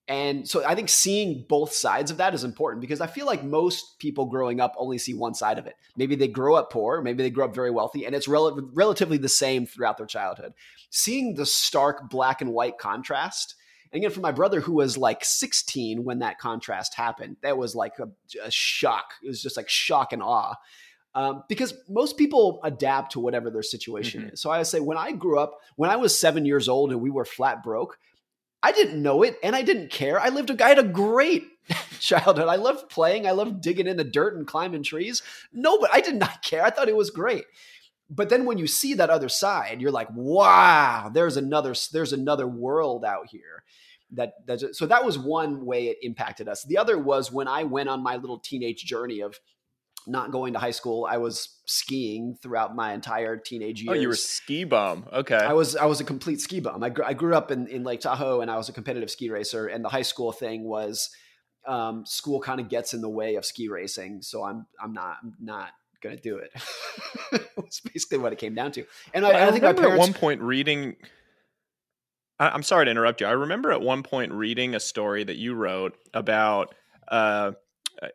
And 0.08 0.48
so 0.48 0.64
I 0.64 0.74
think 0.74 0.88
seeing 0.88 1.44
both 1.48 1.72
sides 1.72 2.10
of 2.10 2.16
that 2.16 2.34
is 2.34 2.42
important 2.42 2.80
because 2.80 3.00
I 3.00 3.06
feel 3.06 3.24
like 3.24 3.44
most 3.44 3.98
people 4.00 4.26
growing 4.26 4.60
up 4.60 4.74
only 4.76 4.98
see 4.98 5.14
one 5.14 5.34
side 5.34 5.58
of 5.58 5.66
it. 5.66 5.76
Maybe 5.96 6.16
they 6.16 6.28
grow 6.28 6.56
up 6.56 6.70
poor, 6.70 7.00
maybe 7.00 7.22
they 7.22 7.30
grow 7.30 7.44
up 7.44 7.54
very 7.54 7.70
wealthy, 7.70 8.04
and 8.04 8.14
it's 8.14 8.26
rel- 8.26 8.68
relatively 8.74 9.16
the 9.16 9.28
same 9.28 9.64
throughout 9.64 9.98
their 9.98 10.06
childhood. 10.06 10.54
Seeing 10.90 11.34
the 11.34 11.46
stark 11.46 12.10
black 12.10 12.40
and 12.40 12.52
white 12.52 12.78
contrast, 12.78 13.54
and 13.92 14.00
again, 14.00 14.10
for 14.10 14.20
my 14.20 14.32
brother 14.32 14.60
who 14.60 14.72
was 14.72 14.98
like 14.98 15.24
16 15.24 16.02
when 16.04 16.18
that 16.18 16.38
contrast 16.38 16.94
happened, 16.94 17.36
that 17.42 17.56
was 17.56 17.74
like 17.74 17.92
a, 17.98 18.08
a 18.42 18.50
shock. 18.50 19.14
It 19.22 19.28
was 19.28 19.42
just 19.42 19.56
like 19.56 19.68
shock 19.68 20.12
and 20.12 20.22
awe. 20.22 20.54
Um, 21.14 21.44
because 21.46 21.74
most 21.90 22.16
people 22.16 22.58
adapt 22.64 23.12
to 23.12 23.20
whatever 23.20 23.50
their 23.50 23.62
situation 23.62 24.22
mm-hmm. 24.22 24.30
is. 24.30 24.40
So 24.40 24.50
I 24.50 24.62
say, 24.62 24.80
when 24.80 24.96
I 24.96 25.12
grew 25.12 25.38
up, 25.38 25.58
when 25.76 25.90
I 25.90 25.96
was 25.96 26.18
seven 26.18 26.46
years 26.46 26.70
old 26.70 26.90
and 26.90 27.02
we 27.02 27.10
were 27.10 27.26
flat 27.26 27.62
broke, 27.62 27.98
I 28.62 28.72
didn't 28.72 29.02
know 29.02 29.22
it 29.22 29.38
and 29.42 29.56
I 29.56 29.62
didn't 29.62 29.90
care. 29.90 30.20
I 30.20 30.28
lived 30.28 30.50
a 30.50 30.64
I 30.64 30.68
had 30.68 30.78
a 30.78 30.84
great 30.84 31.44
childhood. 31.98 32.48
I 32.48 32.56
loved 32.56 32.88
playing. 32.88 33.26
I 33.26 33.32
loved 33.32 33.60
digging 33.60 33.86
in 33.86 33.96
the 33.96 34.04
dirt 34.04 34.36
and 34.36 34.46
climbing 34.46 34.82
trees. 34.82 35.22
No, 35.52 35.78
but 35.78 35.90
I 35.92 36.00
did 36.00 36.16
not 36.16 36.42
care. 36.44 36.64
I 36.64 36.70
thought 36.70 36.88
it 36.88 36.96
was 36.96 37.10
great. 37.10 37.44
But 38.08 38.28
then 38.28 38.44
when 38.44 38.58
you 38.58 38.66
see 38.66 38.94
that 38.94 39.10
other 39.10 39.30
side, 39.30 39.80
you're 39.80 39.90
like, 39.90 40.08
wow, 40.14 41.10
there's 41.12 41.36
another 41.36 41.74
there's 41.92 42.12
another 42.12 42.46
world 42.46 43.04
out 43.04 43.28
here. 43.28 43.64
That 44.12 44.34
that's 44.46 44.78
so 44.78 44.86
that 44.86 45.04
was 45.04 45.18
one 45.18 45.64
way 45.64 45.86
it 45.86 45.96
impacted 46.02 46.46
us. 46.46 46.64
The 46.64 46.76
other 46.76 46.98
was 46.98 47.32
when 47.32 47.48
I 47.48 47.64
went 47.64 47.88
on 47.88 48.02
my 48.02 48.16
little 48.16 48.38
teenage 48.38 48.84
journey 48.84 49.20
of 49.20 49.40
not 50.06 50.30
going 50.30 50.52
to 50.54 50.58
high 50.58 50.70
school. 50.70 51.06
I 51.08 51.18
was 51.18 51.60
skiing 51.66 52.36
throughout 52.42 52.74
my 52.74 52.92
entire 52.92 53.36
teenage 53.36 53.82
years. 53.82 53.96
Oh, 53.96 54.00
you 54.00 54.08
were 54.08 54.16
ski 54.16 54.64
bum. 54.64 55.06
Okay. 55.12 55.36
I 55.36 55.52
was 55.52 55.76
I 55.76 55.86
was 55.86 56.00
a 56.00 56.04
complete 56.04 56.40
ski 56.40 56.60
bum. 56.60 56.82
I, 56.82 56.90
gr- 56.90 57.04
I 57.04 57.14
grew 57.14 57.34
up 57.34 57.50
in, 57.50 57.66
in 57.68 57.84
Lake 57.84 58.00
Tahoe 58.00 58.40
and 58.40 58.50
I 58.50 58.56
was 58.56 58.68
a 58.68 58.72
competitive 58.72 59.10
ski 59.10 59.30
racer. 59.30 59.66
And 59.66 59.84
the 59.84 59.88
high 59.88 60.02
school 60.02 60.32
thing 60.32 60.64
was 60.64 61.10
um, 61.66 62.04
school 62.06 62.40
kind 62.40 62.60
of 62.60 62.68
gets 62.68 62.94
in 62.94 63.00
the 63.00 63.08
way 63.08 63.36
of 63.36 63.44
ski 63.44 63.68
racing. 63.68 64.22
So 64.22 64.44
I'm 64.44 64.66
I'm 64.82 64.92
not 64.92 65.18
I'm 65.22 65.34
not 65.40 65.70
gonna 66.02 66.16
do 66.16 66.36
it. 66.36 66.50
It's 67.64 67.80
basically 67.80 68.18
what 68.18 68.34
it 68.34 68.38
came 68.38 68.54
down 68.54 68.70
to. 68.72 68.84
And 69.14 69.24
I, 69.24 69.30
I, 69.30 69.46
I 69.46 69.50
think 69.50 69.62
my 69.62 69.72
parents... 69.72 69.94
at 69.94 69.98
one 69.98 70.12
point 70.12 70.42
reading. 70.42 70.96
I, 72.38 72.50
I'm 72.50 72.62
sorry 72.62 72.84
to 72.84 72.90
interrupt 72.90 73.22
you. 73.22 73.26
I 73.26 73.30
remember 73.30 73.72
at 73.72 73.80
one 73.80 74.02
point 74.02 74.30
reading 74.32 74.74
a 74.74 74.80
story 74.80 75.24
that 75.24 75.36
you 75.36 75.54
wrote 75.54 75.96
about 76.12 76.74
uh, 77.08 77.52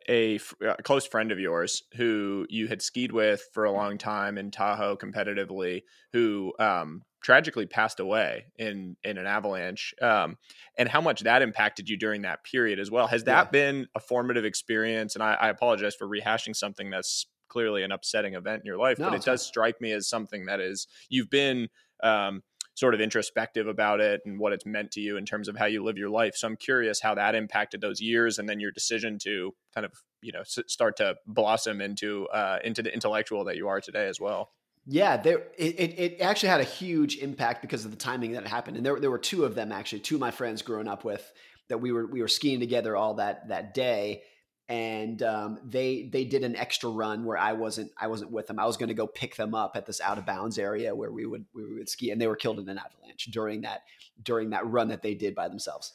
a, 0.08 0.38
a, 0.62 0.82
close 0.82 1.06
friend 1.06 1.32
of 1.32 1.38
yours 1.38 1.82
who 1.96 2.46
you 2.48 2.68
had 2.68 2.82
skied 2.82 3.12
with 3.12 3.42
for 3.52 3.64
a 3.64 3.72
long 3.72 3.98
time 3.98 4.38
in 4.38 4.50
Tahoe 4.50 4.96
competitively, 4.96 5.82
who 6.12 6.52
um, 6.58 7.02
tragically 7.22 7.66
passed 7.66 8.00
away 8.00 8.46
in 8.56 8.96
in 9.04 9.18
an 9.18 9.26
avalanche, 9.26 9.94
um, 10.02 10.36
and 10.76 10.88
how 10.88 11.00
much 11.00 11.20
that 11.22 11.42
impacted 11.42 11.88
you 11.88 11.96
during 11.96 12.22
that 12.22 12.44
period 12.44 12.78
as 12.78 12.90
well. 12.90 13.06
Has 13.06 13.24
that 13.24 13.46
yeah. 13.46 13.50
been 13.50 13.86
a 13.94 14.00
formative 14.00 14.44
experience? 14.44 15.14
And 15.14 15.22
I, 15.22 15.34
I, 15.34 15.48
apologize 15.48 15.94
for 15.94 16.06
rehashing 16.06 16.54
something 16.54 16.90
that's 16.90 17.26
clearly 17.48 17.82
an 17.82 17.92
upsetting 17.92 18.34
event 18.34 18.60
in 18.60 18.66
your 18.66 18.78
life, 18.78 18.98
no, 18.98 19.06
but 19.06 19.14
it 19.14 19.24
does 19.24 19.44
strike 19.44 19.80
me 19.80 19.92
as 19.92 20.08
something 20.08 20.46
that 20.46 20.60
is 20.60 20.86
you've 21.08 21.30
been. 21.30 21.68
Um, 22.02 22.42
sort 22.78 22.94
of 22.94 23.00
introspective 23.00 23.66
about 23.66 24.00
it 24.00 24.20
and 24.24 24.38
what 24.38 24.52
it's 24.52 24.64
meant 24.64 24.92
to 24.92 25.00
you 25.00 25.16
in 25.16 25.24
terms 25.24 25.48
of 25.48 25.56
how 25.56 25.66
you 25.66 25.82
live 25.82 25.98
your 25.98 26.08
life. 26.08 26.36
So 26.36 26.46
I'm 26.46 26.56
curious 26.56 27.00
how 27.00 27.16
that 27.16 27.34
impacted 27.34 27.80
those 27.80 28.00
years 28.00 28.38
and 28.38 28.48
then 28.48 28.60
your 28.60 28.70
decision 28.70 29.18
to 29.24 29.52
kind 29.74 29.84
of 29.84 29.92
you 30.22 30.30
know 30.30 30.42
start 30.44 30.96
to 30.98 31.16
blossom 31.26 31.80
into 31.80 32.28
uh, 32.28 32.60
into 32.62 32.82
the 32.82 32.94
intellectual 32.94 33.44
that 33.44 33.56
you 33.56 33.66
are 33.66 33.80
today 33.80 34.06
as 34.06 34.20
well. 34.20 34.52
Yeah, 34.86 35.16
there 35.16 35.42
it, 35.58 35.98
it 35.98 36.20
actually 36.20 36.50
had 36.50 36.60
a 36.60 36.64
huge 36.64 37.16
impact 37.16 37.62
because 37.62 37.84
of 37.84 37.90
the 37.90 37.96
timing 37.96 38.32
that 38.32 38.44
it 38.44 38.48
happened, 38.48 38.76
and 38.76 38.86
there 38.86 38.98
there 39.00 39.10
were 39.10 39.18
two 39.18 39.44
of 39.44 39.56
them 39.56 39.72
actually, 39.72 40.00
two 40.00 40.14
of 40.14 40.20
my 40.20 40.30
friends 40.30 40.62
growing 40.62 40.86
up 40.86 41.04
with 41.04 41.32
that 41.68 41.78
we 41.78 41.90
were 41.90 42.06
we 42.06 42.20
were 42.20 42.28
skiing 42.28 42.60
together 42.60 42.96
all 42.96 43.14
that 43.14 43.48
that 43.48 43.74
day, 43.74 44.22
and 44.68 45.22
um, 45.22 45.58
they 45.64 46.08
they 46.12 46.24
did 46.24 46.44
an 46.44 46.54
extra 46.54 46.90
run 46.90 47.24
where 47.24 47.38
I 47.38 47.54
wasn't 47.54 47.90
I 47.96 48.08
wasn't 48.08 48.30
with 48.30 48.46
them. 48.46 48.58
I 48.58 48.66
was 48.66 48.76
going 48.76 48.88
to 48.88 48.94
go 48.94 49.06
pick 49.06 49.36
them 49.36 49.54
up 49.54 49.72
at 49.76 49.86
this 49.86 50.00
out 50.00 50.18
of 50.18 50.26
bounds 50.26 50.58
area 50.58 50.94
where 50.94 51.10
we 51.10 51.24
would 51.24 51.46
we 51.54 51.64
would 51.64 51.88
ski, 51.88 52.10
and 52.10 52.20
they 52.20 52.26
were 52.26 52.36
killed 52.36 52.58
in 52.58 52.68
an 52.68 52.78
avalanche 52.78 53.26
during 53.30 53.62
that 53.62 53.82
during 54.22 54.50
that 54.50 54.66
run 54.66 54.88
that 54.88 55.02
they 55.02 55.14
did 55.14 55.34
by 55.34 55.48
themselves. 55.48 55.94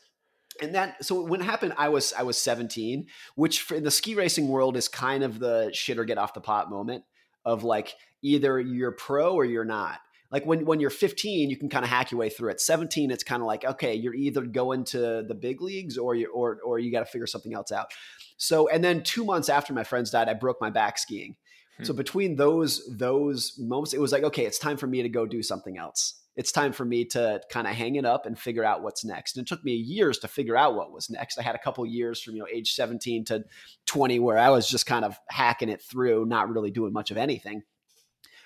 And 0.62 0.74
that 0.74 1.04
so 1.06 1.22
when 1.24 1.42
it 1.42 1.46
happened, 1.46 1.74
I 1.78 1.90
was 1.90 2.14
I 2.14 2.24
was 2.24 2.38
17, 2.40 3.06
which 3.36 3.62
for, 3.62 3.76
in 3.76 3.84
the 3.84 3.92
ski 3.92 4.16
racing 4.16 4.48
world 4.48 4.76
is 4.76 4.88
kind 4.88 5.24
of 5.24 5.40
the 5.40 5.70
shit 5.72 6.00
or 6.00 6.06
get 6.06 6.18
off 6.18 6.34
the 6.34 6.42
pot 6.42 6.70
moment 6.70 7.04
of 7.46 7.64
like 7.64 7.94
either 8.24 8.60
you're 8.60 8.92
pro 8.92 9.34
or 9.34 9.46
you're 9.46 9.66
not 9.66 10.00
like 10.34 10.46
when 10.46 10.66
when 10.66 10.82
you're 10.82 10.90
15 10.90 11.50
you 11.50 11.56
can 11.56 11.70
kind 11.70 11.86
of 11.86 11.90
hack 11.90 12.12
your 12.12 12.20
way 12.20 12.30
through 12.30 12.50
it 12.50 12.60
17 12.60 13.12
it's 13.12 13.24
kind 13.24 13.42
of 13.42 13.48
like 13.48 13.64
okay 13.64 13.94
you're 13.94 14.16
either 14.16 14.42
going 14.42 14.84
to 14.84 15.24
the 15.26 15.36
big 15.40 15.62
leagues 15.62 15.98
or 15.98 16.16
you 16.16 16.30
or 16.34 16.58
or 16.66 16.80
you 16.80 16.92
got 16.92 17.00
to 17.00 17.06
figure 17.06 17.28
something 17.28 17.54
else 17.54 17.72
out 17.72 17.92
so 18.36 18.68
and 18.68 18.84
then 18.84 19.04
2 19.04 19.24
months 19.24 19.48
after 19.48 19.72
my 19.72 19.84
friends 19.84 20.10
died 20.10 20.28
I 20.28 20.34
broke 20.34 20.60
my 20.60 20.72
back 20.72 20.98
skiing 20.98 21.36
hmm. 21.78 21.84
so 21.86 21.94
between 21.94 22.36
those 22.36 22.82
those 22.98 23.54
moments 23.60 23.94
it 23.94 24.02
was 24.02 24.12
like 24.12 24.24
okay 24.24 24.46
it's 24.46 24.60
time 24.60 24.76
for 24.76 24.88
me 24.88 25.04
to 25.04 25.10
go 25.10 25.26
do 25.26 25.44
something 25.44 25.78
else 25.78 26.20
it's 26.36 26.52
time 26.52 26.74
for 26.74 26.84
me 26.84 27.06
to 27.06 27.42
kind 27.50 27.68
of 27.68 27.76
hang 27.76 27.96
it 27.96 28.06
up 28.06 28.26
and 28.26 28.38
figure 28.38 28.64
out 28.64 28.82
what's 28.82 29.06
next. 29.06 29.38
And 29.38 29.46
it 29.46 29.48
took 29.48 29.64
me 29.64 29.74
years 29.74 30.18
to 30.20 30.28
figure 30.28 30.58
out 30.58 30.76
what 30.76 30.92
was 30.92 31.10
next. 31.10 31.38
I 31.38 31.44
had 31.44 31.54
a 31.54 31.60
couple 31.60 31.86
years 31.86 32.22
from 32.22 32.34
you 32.34 32.40
know 32.40 32.48
age 32.52 32.74
17 32.74 33.26
to 33.26 33.44
20 33.86 34.20
where 34.20 34.38
I 34.38 34.50
was 34.50 34.68
just 34.68 34.88
kind 34.88 35.06
of 35.06 35.16
hacking 35.30 35.70
it 35.70 35.82
through, 35.82 36.26
not 36.26 36.50
really 36.50 36.72
doing 36.72 36.92
much 36.92 37.12
of 37.12 37.18
anything. 37.18 37.62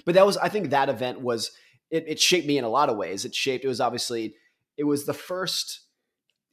But 0.03 0.15
that 0.15 0.25
was 0.25 0.38
I 0.38 0.50
think 0.50 0.70
that 0.70 0.89
event 0.89 1.22
was 1.22 1.51
it, 1.89 2.06
it 2.08 2.20
shaped 2.20 2.48
me 2.48 2.58
in 2.58 2.63
a 2.63 2.70
lot 2.70 2.89
of 2.89 2.98
ways. 2.98 3.25
It 3.25 3.36
shaped. 3.36 3.65
It 3.65 3.67
was 3.67 3.82
obviously 3.82 4.36
it 4.77 4.84
was 4.84 5.06
the 5.06 5.13
first. 5.13 5.82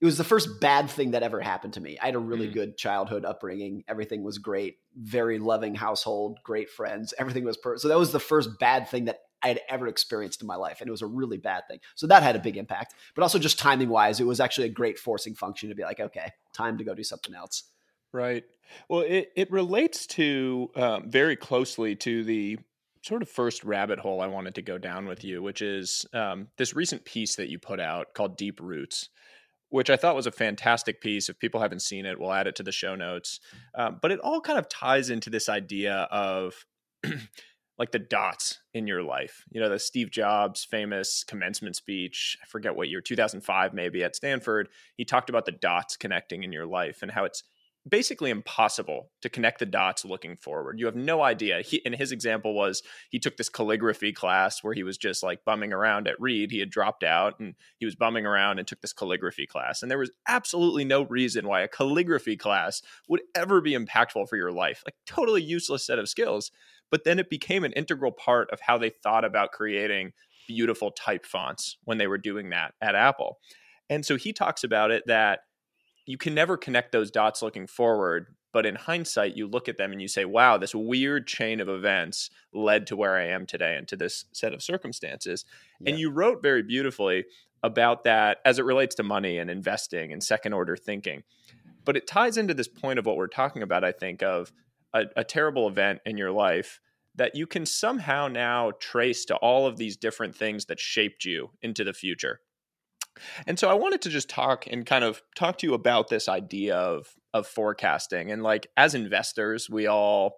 It 0.01 0.05
was 0.05 0.19
the 0.19 0.25
first 0.25 0.61
bad 0.61 0.91
thing 0.91 1.13
that 1.13 1.23
ever 1.23 1.41
happened 1.41 1.75
to 1.75 1.81
me. 1.81 1.97
I 2.03 2.07
had 2.07 2.15
a 2.15 2.19
really 2.19 2.49
mm. 2.49 2.53
good 2.53 2.77
childhood 2.77 3.25
upbringing. 3.25 3.85
Everything 3.89 4.23
was 4.23 4.37
great. 4.37 4.77
Very 4.95 5.39
loving 5.39 5.75
household. 5.75 6.41
Great 6.45 6.69
friends. 6.69 7.15
Everything 7.17 7.45
was 7.45 7.57
perfect. 7.57 7.81
So 7.81 7.89
that 7.89 7.99
was 7.99 8.13
the 8.13 8.21
first 8.21 8.59
bad 8.59 8.89
thing 8.89 9.07
that 9.07 9.21
I 9.43 9.49
had 9.49 9.61
ever 9.69 9.87
experienced 9.87 10.43
in 10.43 10.47
my 10.47 10.57
life. 10.57 10.81
And 10.81 10.89
it 10.89 10.91
was 10.91 11.01
a 11.01 11.07
really 11.07 11.39
bad 11.39 11.63
thing. 11.69 11.79
So 11.95 12.07
that 12.09 12.23
had 12.23 12.37
a 12.37 12.41
big 12.41 12.57
impact. 12.57 12.95
But 13.15 13.23
also 13.23 13.39
just 13.39 13.59
timing 13.59 13.89
wise, 13.89 14.21
it 14.21 14.27
was 14.27 14.41
actually 14.41 14.67
a 14.67 14.71
great 14.71 14.99
forcing 14.99 15.35
function 15.35 15.69
to 15.69 15.75
be 15.75 15.85
like, 15.85 16.01
okay, 16.01 16.33
time 16.53 16.77
to 16.79 16.85
go 16.85 16.95
do 16.95 17.05
something 17.05 17.35
else. 17.35 17.65
Right. 18.13 18.45
Well, 18.89 19.01
it, 19.01 19.31
it 19.37 19.51
relates 19.51 20.07
to 20.09 20.71
um, 20.77 21.11
very 21.11 21.37
closely 21.37 21.95
to 21.97 22.25
the 22.25 22.59
sort 23.05 23.21
of 23.21 23.29
first 23.29 23.63
rabbit 23.65 23.99
hole 23.99 24.23
I 24.23 24.27
wanted 24.27 24.55
to 24.55 24.63
go 24.63 24.79
down 24.79 25.07
with 25.07 25.25
you, 25.25 25.43
which 25.43 25.61
is 25.61 26.07
um, 26.15 26.49
this 26.57 26.75
recent 26.75 27.05
piece 27.05 27.37
that 27.37 27.51
you 27.51 27.59
put 27.59 27.79
out 27.79 28.15
called 28.15 28.39
Deep 28.39 28.61
Roots, 28.61 29.11
which 29.69 29.91
I 29.91 29.97
thought 29.97 30.17
was 30.17 30.27
a 30.27 30.33
fantastic 30.33 31.03
piece. 31.03 31.29
If 31.29 31.39
people 31.39 31.61
haven't 31.61 31.83
seen 31.83 32.07
it, 32.07 32.19
we'll 32.19 32.33
add 32.33 32.47
it 32.47 32.57
to 32.57 32.63
the 32.63 32.73
show 32.73 32.95
notes. 32.95 33.41
Um, 33.75 33.99
but 34.01 34.11
it 34.11 34.21
all 34.21 34.41
kind 34.41 34.59
of 34.59 34.71
ties 34.71 35.11
into 35.11 35.29
this 35.29 35.51
idea 35.51 36.09
of 36.11 36.55
like 37.79 37.93
the 37.93 37.99
dots 37.99 38.61
in 38.73 38.87
your 38.87 39.03
life. 39.03 39.45
You 39.51 39.61
know, 39.61 39.69
the 39.69 39.79
Steve 39.79 40.11
Jobs 40.11 40.65
famous 40.65 41.25
commencement 41.25 41.77
speech, 41.77 42.39
I 42.43 42.47
forget 42.47 42.75
what 42.75 42.89
year, 42.89 43.03
2005 43.03 43.75
maybe 43.75 44.03
at 44.03 44.17
Stanford. 44.17 44.71
He 44.97 45.05
talked 45.05 45.29
about 45.29 45.45
the 45.45 45.53
dots 45.53 45.99
connecting 45.99 46.43
in 46.43 46.53
your 46.53 46.67
life 46.67 47.03
and 47.03 47.11
how 47.11 47.25
it's 47.25 47.43
basically 47.89 48.31
impossible 48.31 49.11
to 49.21 49.29
connect 49.29 49.59
the 49.59 49.67
dots 49.67 50.05
looking 50.05 50.37
forward. 50.37 50.79
You 50.79 50.87
have 50.87 50.97
no 50.97 51.23
idea. 51.23 51.61
He, 51.61 51.85
and 51.85 51.95
his 51.95 52.13
example 52.13 52.55
was 52.55 52.83
he 53.11 53.19
took 53.19 53.37
this 53.37 53.51
calligraphy 53.51 54.13
class 54.13 54.65
where 54.65 54.73
he 54.73 54.83
was 54.83 54.97
just 54.97 55.23
like 55.23 55.45
bumming 55.45 55.73
around 55.73 56.09
at 56.09 56.21
Reed. 56.21 56.51
He 56.51 56.61
had 56.61 56.71
dropped 56.71 57.05
out 57.05 57.39
and 57.39 57.55
he 57.79 57.85
was 57.85 57.95
bumming 57.95 58.25
around 58.25 58.59
and 58.59 58.67
took 58.67 58.81
this 58.81 58.95
calligraphy 58.95 59.47
class. 59.47 59.83
And 59.83 59.91
there 59.91 59.99
was 59.99 60.11
absolutely 60.27 60.85
no 60.85 61.03
reason 61.03 61.47
why 61.47 61.61
a 61.61 61.69
calligraphy 61.69 62.37
class 62.37 62.81
would 63.09 63.21
ever 63.35 63.61
be 63.61 63.73
impactful 63.73 64.29
for 64.29 64.37
your 64.37 64.53
life. 64.53 64.83
Like 64.87 64.97
totally 65.07 65.43
useless 65.43 65.85
set 65.85 65.99
of 65.99 66.09
skills. 66.09 66.51
But 66.91 67.05
then 67.05 67.19
it 67.19 67.29
became 67.29 67.65
an 67.65 67.73
integral 67.73 68.13
part 68.13 68.51
of 68.51 68.61
how 68.61 68.79
they 68.79 68.91
thought 68.91 69.25
about 69.25 69.53
creating 69.53 70.13
beautiful 70.47 70.91
type 70.91 71.27
fonts 71.27 71.77
when 71.85 71.99
they 71.99 72.07
were 72.07 72.19
doing 72.19 72.51
that 72.51 72.75
at 72.81 72.95
Apple. 72.95 73.39
And 73.91 74.05
so 74.07 74.17
he 74.17 74.33
talks 74.33 74.65
about 74.65 74.91
it 74.91 75.05
that 75.07 75.41
you 76.07 76.19
can 76.19 76.35
never 76.35 76.57
connect 76.57 76.93
those 76.93 77.11
dots 77.11 77.43
looking 77.43 77.67
forward 77.67 78.35
but 78.53 78.65
in 78.65 78.77
hindsight 78.77 79.37
you 79.37 79.47
look 79.47 79.69
at 79.69 79.77
them 79.77 79.93
and 79.93 80.01
you 80.01 80.09
say 80.09 80.25
wow 80.25 80.57
this 80.57 80.75
weird 80.75 81.27
chain 81.27 81.61
of 81.61 81.69
events 81.69 82.31
led 82.53 82.87
to 82.87 82.97
where 82.97 83.17
i 83.17 83.27
am 83.27 83.45
today 83.47 83.77
and 83.77 83.89
to 83.89 83.97
this 83.97 84.25
set 84.33 84.55
of 84.55 84.63
circumstances. 84.63 85.45
Yeah. 85.81 85.91
and 85.91 86.01
you 86.01 86.11
wrote 86.11 86.43
very 86.43 86.63
beautifully 86.63 87.25
about 87.63 88.05
that 88.05 88.39
as 88.45 88.59
it 88.59 88.65
relates 88.65 88.95
to 88.97 89.03
money 89.03 89.39
and 89.39 89.51
investing 89.51 90.13
and 90.13 90.23
second 90.23 90.53
order 90.53 90.77
thinking. 90.77 91.23
But 91.87 91.97
it 91.97 92.07
ties 92.07 92.37
into 92.37 92.53
this 92.53 92.69
point 92.69 92.99
of 92.99 93.07
what 93.07 93.17
we're 93.17 93.27
talking 93.27 93.63
about 93.63 93.85
i 93.85 93.93
think 93.93 94.23
of 94.23 94.53
a, 94.95 95.05
a 95.17 95.25
terrible 95.25 95.69
event 95.69 96.01
in 96.07 96.17
your 96.17 96.31
life 96.31 96.81
that 97.17 97.35
you 97.35 97.47
can 97.47 97.65
somehow 97.65 98.27
now 98.29 98.73
trace 98.81 99.25
to 99.27 99.37
all 99.37 99.67
of 99.67 99.77
these 99.77 99.97
different 99.97 100.35
things 100.35 100.65
that 100.67 100.81
shaped 100.81 101.25
you 101.25 101.51
into 101.63 101.85
the 101.85 101.93
future 101.93 102.41
and 103.47 103.59
so 103.59 103.69
I 103.69 103.75
wanted 103.75 104.03
to 104.03 104.09
just 104.09 104.29
talk 104.29 104.67
and 104.67 104.85
kind 104.85 105.05
of 105.05 105.23
talk 105.37 105.59
to 105.59 105.67
you 105.67 105.75
about 105.75 106.09
this 106.09 106.29
idea 106.29 106.77
of 106.77 107.07
of 107.33 107.47
forecasting. 107.47 108.31
And 108.31 108.43
like 108.43 108.67
as 108.77 108.95
investors, 108.95 109.69
we 109.69 109.87
all 109.87 110.37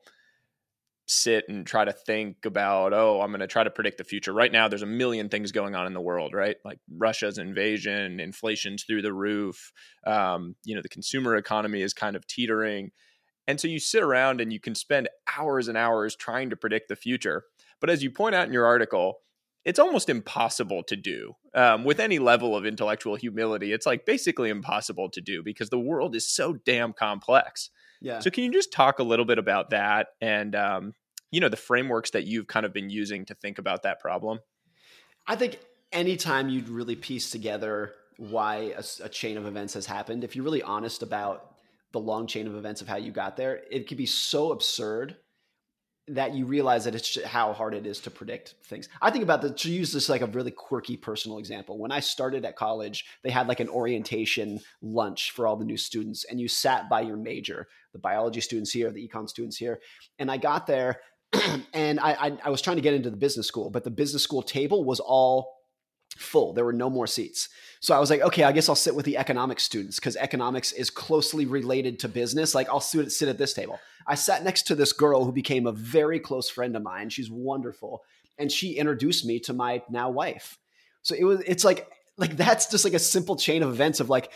sit 1.09 1.45
and 1.49 1.67
try 1.67 1.85
to 1.85 1.93
think 1.93 2.45
about, 2.45 2.93
oh, 2.93 3.21
I'm 3.21 3.31
going 3.31 3.41
to 3.41 3.47
try 3.47 3.63
to 3.63 3.71
predict 3.71 3.99
the 3.99 4.05
future. 4.05 4.33
Right 4.33 4.51
now 4.51 4.67
there's 4.67 4.83
a 4.83 4.87
million 4.87 5.29
things 5.29 5.53
going 5.53 5.75
on 5.75 5.87
in 5.87 5.95
the 5.95 6.01
world, 6.01 6.35
right? 6.35 6.57
Like 6.65 6.79
Russia's 6.91 7.39
invasion, 7.39 8.19
inflation's 8.19 8.83
through 8.83 9.03
the 9.03 9.13
roof. 9.13 9.73
Um, 10.07 10.57
you 10.65 10.75
know, 10.75 10.83
the 10.83 10.89
consumer 10.89 11.37
economy 11.37 11.83
is 11.83 11.95
kind 11.95 12.17
of 12.17 12.27
teetering. 12.27 12.91
And 13.47 13.61
so 13.61 13.69
you 13.69 13.79
sit 13.79 14.03
around 14.03 14.41
and 14.41 14.53
you 14.53 14.59
can 14.59 14.75
spend 14.75 15.09
hours 15.39 15.69
and 15.69 15.79
hours 15.79 16.17
trying 16.17 16.51
to 16.51 16.57
predict 16.57 16.89
the 16.89 16.97
future. 16.97 17.45
But 17.81 17.91
as 17.91 18.03
you 18.03 18.11
point 18.11 18.35
out 18.35 18.49
in 18.49 18.53
your 18.53 18.67
article, 18.67 19.19
it's 19.67 19.81
almost 19.81 20.09
impossible 20.09 20.85
to 20.85 20.95
do 20.95 21.35
um, 21.53 21.83
with 21.83 21.99
any 21.99 22.21
level 22.21 22.57
of 22.57 22.65
intellectual 22.65 23.17
humility. 23.17 23.73
It's 23.73 23.85
like 23.85 24.07
basically 24.07 24.49
impossible 24.49 25.11
to 25.11 25.21
do 25.21 25.43
because 25.43 25.71
the 25.71 25.79
world 25.79 26.15
is 26.15 26.33
so 26.33 26.55
damn 26.65 26.93
complex. 26.93 27.71
Yeah. 28.01 28.21
So 28.21 28.31
can 28.31 28.45
you 28.45 28.53
just 28.53 28.73
talk 28.73 29.01
a 29.01 29.03
little 29.03 29.25
bit 29.25 29.39
about 29.39 29.71
that 29.71 30.09
and 30.21 30.55
um, 30.55 30.95
you 31.33 31.41
know 31.41 31.49
the 31.49 31.57
frameworks 31.57 32.13
that 32.13 32.25
you've 32.27 32.47
kind 32.47 32.65
of 32.65 32.73
been 32.73 32.91
using 32.91 33.27
to 33.27 33.35
think 33.35 33.59
about 33.59 33.83
that 33.83 33.99
problem? 33.99 34.39
I 35.27 35.35
think 35.35 35.59
anytime 35.91 36.49
you'd 36.49 36.69
really 36.69 36.95
piece 36.95 37.31
together 37.31 37.93
why 38.19 38.73
a, 38.77 38.85
a 39.03 39.09
chain 39.09 39.37
of 39.37 39.47
events 39.47 39.75
has 39.75 39.85
happened, 39.85 40.23
if 40.23 40.37
you're 40.37 40.45
really 40.45 40.63
honest 40.63 41.03
about 41.03 41.57
the 41.91 41.99
long 41.99 42.29
chain 42.29 42.47
of 42.47 42.55
events 42.55 42.83
of 42.83 42.89
how 42.89 42.97
you 42.97 43.11
got 43.11 43.37
there, 43.37 43.63
it 43.69 43.89
could 43.89 43.99
be 43.99 44.07
so 44.07 44.53
absurd 44.53 45.17
that 46.09 46.35
you 46.35 46.47
realize 46.47 46.85
that 46.85 46.95
it's 46.95 47.23
how 47.25 47.53
hard 47.53 47.75
it 47.75 47.87
is 47.87 48.01
to 48.01 48.11
predict 48.11 48.55
things. 48.65 48.89
I 49.03 49.11
think 49.11 49.25
about 49.25 49.43
the 49.43 49.51
to 49.51 49.71
use 49.71 49.93
this 49.93 50.09
like 50.09 50.21
a 50.21 50.27
really 50.27 50.53
quirky 50.53 50.97
personal 50.97 51.39
example. 51.39 51.79
When 51.79 51.91
I 51.91 52.01
started 52.01 52.45
at 52.45 52.57
college, 52.57 53.05
they 53.25 53.31
had 53.31 53.49
like 53.49 53.61
an 53.61 53.69
orientation 53.69 54.61
lunch 54.81 55.33
for 55.33 55.47
all 55.47 55.57
the 55.57 55.65
new 55.65 55.77
students, 55.77 56.25
and 56.25 56.41
you 56.41 56.49
sat 56.49 56.89
by 56.89 57.01
your 57.01 57.17
major, 57.17 57.67
the 57.93 57.99
biology 57.99 58.41
students 58.41 58.71
here, 58.71 58.91
the 58.91 59.07
econ 59.07 59.29
students 59.29 59.57
here, 59.57 59.81
and 60.19 60.31
I 60.31 60.37
got 60.37 60.67
there. 60.67 61.01
and 61.75 61.99
I, 61.99 62.13
I, 62.13 62.39
I 62.45 62.51
was 62.51 62.63
trying 62.63 62.77
to 62.77 62.83
get 62.83 62.95
into 62.95 63.11
the 63.11 63.17
business 63.17 63.49
school, 63.49 63.69
but 63.69 63.83
the 63.83 63.91
business 63.91 64.23
school 64.23 64.43
table 64.43 64.85
was 64.85 65.01
all 65.01 65.56
full. 66.17 66.53
There 66.53 66.65
were 66.65 66.73
no 66.73 66.91
more 66.91 67.07
seats. 67.07 67.49
So 67.81 67.95
I 67.95 67.99
was 67.99 68.11
like, 68.11 68.21
okay, 68.21 68.45
I 68.45 68.53
guess 68.53 68.69
I'll 68.69 68.75
sit 68.75 68.95
with 68.95 69.05
the 69.05 69.17
economics 69.17 69.63
students 69.63 69.99
because 69.99 70.17
economics 70.17 70.73
is 70.73 70.91
closely 70.91 71.47
related 71.47 71.99
to 72.01 72.09
business. 72.09 72.55
Like 72.55 72.69
I'll 72.69 72.81
sit, 72.81 73.13
sit 73.13 73.29
at 73.29 73.39
this 73.39 73.55
table. 73.55 73.79
I 74.07 74.15
sat 74.15 74.45
next 74.45 74.63
to 74.69 74.75
this 74.75 74.93
girl 74.93 75.25
who 75.25 75.33
became 75.33 75.67
a 75.67 75.73
very 75.73 76.21
close 76.21 76.49
friend 76.49 76.77
of 76.77 76.83
mine. 76.83 77.11
She's 77.11 77.31
wonderful. 77.31 78.03
And 78.39 78.51
she 78.51 78.73
introduced 78.73 79.25
me 79.25 79.41
to 79.41 79.53
my 79.53 79.83
now 79.91 80.11
wife. 80.11 80.59
So 81.03 81.15
it 81.15 81.25
was, 81.25 81.41
it's 81.47 81.65
like, 81.65 81.89
like 82.17 82.37
that's 82.37 82.71
just 82.71 82.85
like 82.85 82.95
a 82.95 82.99
simple 82.99 83.37
chain 83.37 83.63
of 83.63 83.71
events 83.71 84.01
of 84.01 84.09
like, 84.09 84.31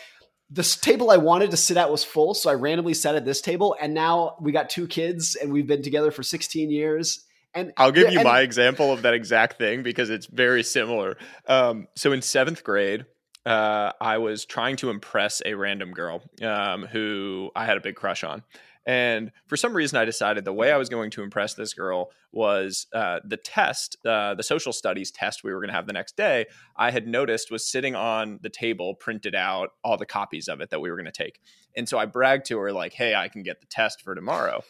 this 0.53 0.75
table 0.75 1.09
I 1.09 1.17
wanted 1.17 1.51
to 1.51 1.57
sit 1.57 1.77
at 1.77 1.89
was 1.89 2.03
full, 2.03 2.33
so 2.33 2.49
I 2.49 2.55
randomly 2.55 2.93
sat 2.93 3.15
at 3.15 3.23
this 3.23 3.39
table, 3.39 3.73
and 3.79 3.93
now 3.93 4.35
we 4.41 4.51
got 4.51 4.69
two 4.69 4.85
kids, 4.85 5.35
and 5.35 5.51
we've 5.51 5.65
been 5.65 5.81
together 5.81 6.11
for 6.11 6.23
16 6.23 6.69
years. 6.69 7.23
And 7.53 7.73
I'll 7.77 7.91
give 7.91 8.11
you 8.11 8.19
and, 8.19 8.27
my 8.27 8.41
example 8.41 8.93
of 8.93 9.01
that 9.01 9.13
exact 9.13 9.57
thing 9.57 9.83
because 9.83 10.09
it's 10.09 10.25
very 10.25 10.63
similar. 10.63 11.17
Um, 11.47 11.87
so 11.95 12.11
in 12.11 12.21
seventh 12.21 12.63
grade, 12.63 13.05
uh, 13.45 13.91
I 13.99 14.19
was 14.19 14.45
trying 14.45 14.77
to 14.77 14.89
impress 14.89 15.41
a 15.45 15.55
random 15.55 15.91
girl 15.91 16.21
um, 16.41 16.83
who 16.85 17.51
I 17.55 17.65
had 17.65 17.77
a 17.77 17.81
big 17.81 17.95
crush 17.95 18.23
on. 18.23 18.43
And 18.85 19.31
for 19.47 19.57
some 19.57 19.75
reason, 19.75 19.99
I 19.99 20.05
decided 20.05 20.43
the 20.43 20.53
way 20.53 20.71
I 20.71 20.77
was 20.77 20.89
going 20.89 21.11
to 21.11 21.21
impress 21.21 21.53
this 21.53 21.73
girl 21.73 22.11
was 22.31 22.87
uh, 22.93 23.19
the 23.23 23.37
test, 23.37 23.97
uh, 24.05 24.33
the 24.33 24.43
social 24.43 24.73
studies 24.73 25.11
test 25.11 25.43
we 25.43 25.53
were 25.53 25.59
going 25.59 25.69
to 25.69 25.75
have 25.75 25.85
the 25.85 25.93
next 25.93 26.17
day. 26.17 26.47
I 26.75 26.89
had 26.89 27.07
noticed 27.07 27.51
was 27.51 27.69
sitting 27.69 27.93
on 27.93 28.39
the 28.41 28.49
table, 28.49 28.95
printed 28.95 29.35
out 29.35 29.69
all 29.83 29.97
the 29.97 30.05
copies 30.05 30.47
of 30.47 30.61
it 30.61 30.71
that 30.71 30.81
we 30.81 30.89
were 30.89 30.95
going 30.95 31.05
to 31.05 31.11
take. 31.11 31.39
And 31.75 31.87
so 31.87 31.99
I 31.99 32.05
bragged 32.05 32.47
to 32.47 32.57
her, 32.57 32.71
like, 32.71 32.93
hey, 32.93 33.13
I 33.13 33.27
can 33.27 33.43
get 33.43 33.59
the 33.59 33.67
test 33.67 34.01
for 34.01 34.15
tomorrow. 34.15 34.63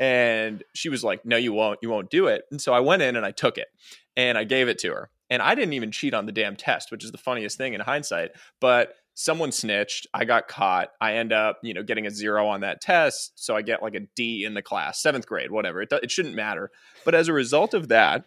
And 0.00 0.62
she 0.74 0.88
was 0.88 1.04
like, 1.04 1.24
no, 1.24 1.36
you 1.36 1.52
won't. 1.52 1.78
You 1.82 1.90
won't 1.90 2.10
do 2.10 2.26
it. 2.26 2.44
And 2.50 2.60
so 2.60 2.72
I 2.72 2.80
went 2.80 3.02
in 3.02 3.16
and 3.16 3.24
I 3.24 3.30
took 3.30 3.58
it 3.58 3.68
and 4.16 4.38
I 4.38 4.44
gave 4.44 4.68
it 4.68 4.78
to 4.80 4.88
her. 4.90 5.10
And 5.30 5.42
I 5.42 5.54
didn't 5.54 5.74
even 5.74 5.92
cheat 5.92 6.14
on 6.14 6.26
the 6.26 6.32
damn 6.32 6.56
test, 6.56 6.90
which 6.90 7.04
is 7.04 7.12
the 7.12 7.18
funniest 7.18 7.58
thing 7.58 7.74
in 7.74 7.80
hindsight. 7.80 8.30
But 8.60 8.94
someone 9.18 9.50
snitched 9.50 10.06
i 10.14 10.24
got 10.24 10.46
caught 10.46 10.90
i 11.00 11.14
end 11.14 11.32
up 11.32 11.58
you 11.64 11.74
know 11.74 11.82
getting 11.82 12.06
a 12.06 12.10
zero 12.10 12.46
on 12.46 12.60
that 12.60 12.80
test 12.80 13.32
so 13.34 13.56
i 13.56 13.62
get 13.62 13.82
like 13.82 13.96
a 13.96 14.00
d 14.14 14.44
in 14.44 14.54
the 14.54 14.62
class 14.62 15.02
seventh 15.02 15.26
grade 15.26 15.50
whatever 15.50 15.82
it, 15.82 15.92
it 16.04 16.08
shouldn't 16.08 16.36
matter 16.36 16.70
but 17.04 17.16
as 17.16 17.26
a 17.26 17.32
result 17.32 17.74
of 17.74 17.88
that 17.88 18.24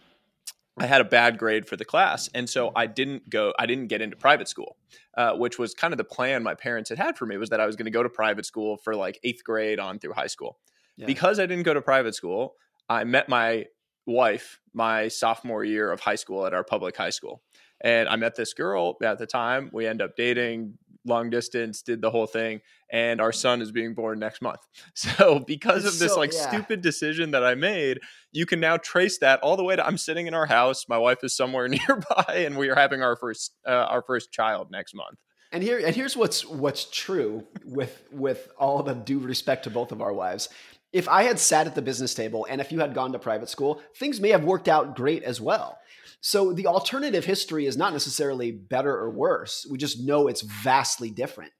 i 0.77 0.85
had 0.85 0.99
a 0.99 1.05
bad 1.05 1.37
grade 1.37 1.65
for 1.65 1.77
the 1.77 1.85
class 1.85 2.29
and 2.33 2.49
so 2.49 2.73
i 2.75 2.85
didn't 2.85 3.29
go 3.29 3.53
i 3.57 3.65
didn't 3.65 3.87
get 3.87 4.01
into 4.01 4.17
private 4.17 4.49
school 4.49 4.75
uh, 5.15 5.31
which 5.31 5.57
was 5.57 5.73
kind 5.73 5.93
of 5.93 5.97
the 5.97 6.03
plan 6.03 6.43
my 6.43 6.55
parents 6.55 6.89
had 6.89 6.99
had 6.99 7.17
for 7.17 7.25
me 7.25 7.37
was 7.37 7.51
that 7.51 7.61
i 7.61 7.65
was 7.65 7.77
going 7.77 7.85
to 7.85 7.89
go 7.89 8.03
to 8.03 8.09
private 8.09 8.45
school 8.45 8.75
for 8.75 8.93
like 8.93 9.17
eighth 9.23 9.45
grade 9.45 9.79
on 9.79 9.97
through 9.97 10.11
high 10.11 10.27
school 10.27 10.59
yeah. 10.97 11.05
because 11.05 11.39
i 11.39 11.45
didn't 11.45 11.63
go 11.63 11.73
to 11.73 11.81
private 11.81 12.15
school 12.15 12.55
i 12.89 13.03
met 13.03 13.29
my 13.29 13.65
wife 14.07 14.59
my 14.73 15.07
sophomore 15.07 15.63
year 15.63 15.91
of 15.91 15.99
high 15.99 16.15
school 16.15 16.45
at 16.45 16.53
our 16.53 16.63
public 16.63 16.95
high 16.97 17.09
school 17.09 17.41
and 17.83 18.07
I 18.07 18.15
met 18.15 18.35
this 18.35 18.53
girl 18.53 18.97
at 19.03 19.17
the 19.17 19.25
time. 19.25 19.69
We 19.73 19.87
end 19.87 20.01
up 20.01 20.15
dating 20.15 20.77
long 21.03 21.31
distance, 21.31 21.81
did 21.81 21.99
the 21.99 22.11
whole 22.11 22.27
thing, 22.27 22.61
and 22.91 23.19
our 23.19 23.31
son 23.31 23.61
is 23.61 23.71
being 23.71 23.95
born 23.95 24.19
next 24.19 24.41
month. 24.41 24.59
So 24.95 25.39
because 25.39 25.85
it's 25.85 25.95
of 25.95 25.99
this 25.99 26.13
so, 26.13 26.19
like 26.19 26.33
yeah. 26.33 26.47
stupid 26.47 26.81
decision 26.81 27.31
that 27.31 27.43
I 27.43 27.55
made, 27.55 27.99
you 28.31 28.45
can 28.45 28.59
now 28.59 28.77
trace 28.77 29.17
that 29.19 29.39
all 29.39 29.57
the 29.57 29.63
way 29.63 29.75
to 29.75 29.85
I'm 29.85 29.97
sitting 29.97 30.27
in 30.27 30.33
our 30.33 30.45
house, 30.45 30.85
my 30.87 30.97
wife 30.97 31.23
is 31.23 31.35
somewhere 31.35 31.67
nearby, 31.67 32.25
and 32.45 32.57
we 32.57 32.69
are 32.69 32.75
having 32.75 33.01
our 33.01 33.15
first 33.15 33.55
uh, 33.67 33.71
our 33.71 34.03
first 34.03 34.31
child 34.31 34.69
next 34.69 34.93
month. 34.93 35.17
And 35.51 35.63
here 35.63 35.81
and 35.83 35.95
here's 35.95 36.15
what's 36.15 36.45
what's 36.45 36.85
true 36.85 37.45
with 37.65 38.03
with 38.11 38.51
all 38.57 38.83
the 38.83 38.93
due 38.93 39.19
respect 39.19 39.63
to 39.63 39.69
both 39.69 39.91
of 39.91 40.01
our 40.01 40.13
wives. 40.13 40.49
If 40.93 41.07
I 41.07 41.23
had 41.23 41.39
sat 41.39 41.67
at 41.67 41.75
the 41.75 41.81
business 41.81 42.13
table 42.13 42.45
and 42.49 42.59
if 42.59 42.71
you 42.71 42.79
had 42.79 42.93
gone 42.93 43.13
to 43.13 43.19
private 43.19 43.49
school, 43.49 43.81
things 43.97 44.19
may 44.19 44.29
have 44.29 44.43
worked 44.43 44.67
out 44.67 44.95
great 44.95 45.23
as 45.23 45.39
well. 45.39 45.77
So 46.19 46.53
the 46.53 46.67
alternative 46.67 47.25
history 47.25 47.65
is 47.65 47.77
not 47.77 47.93
necessarily 47.93 48.51
better 48.51 48.95
or 48.95 49.09
worse. 49.09 49.65
We 49.69 49.77
just 49.77 50.01
know 50.01 50.27
it's 50.27 50.41
vastly 50.41 51.09
different. 51.09 51.51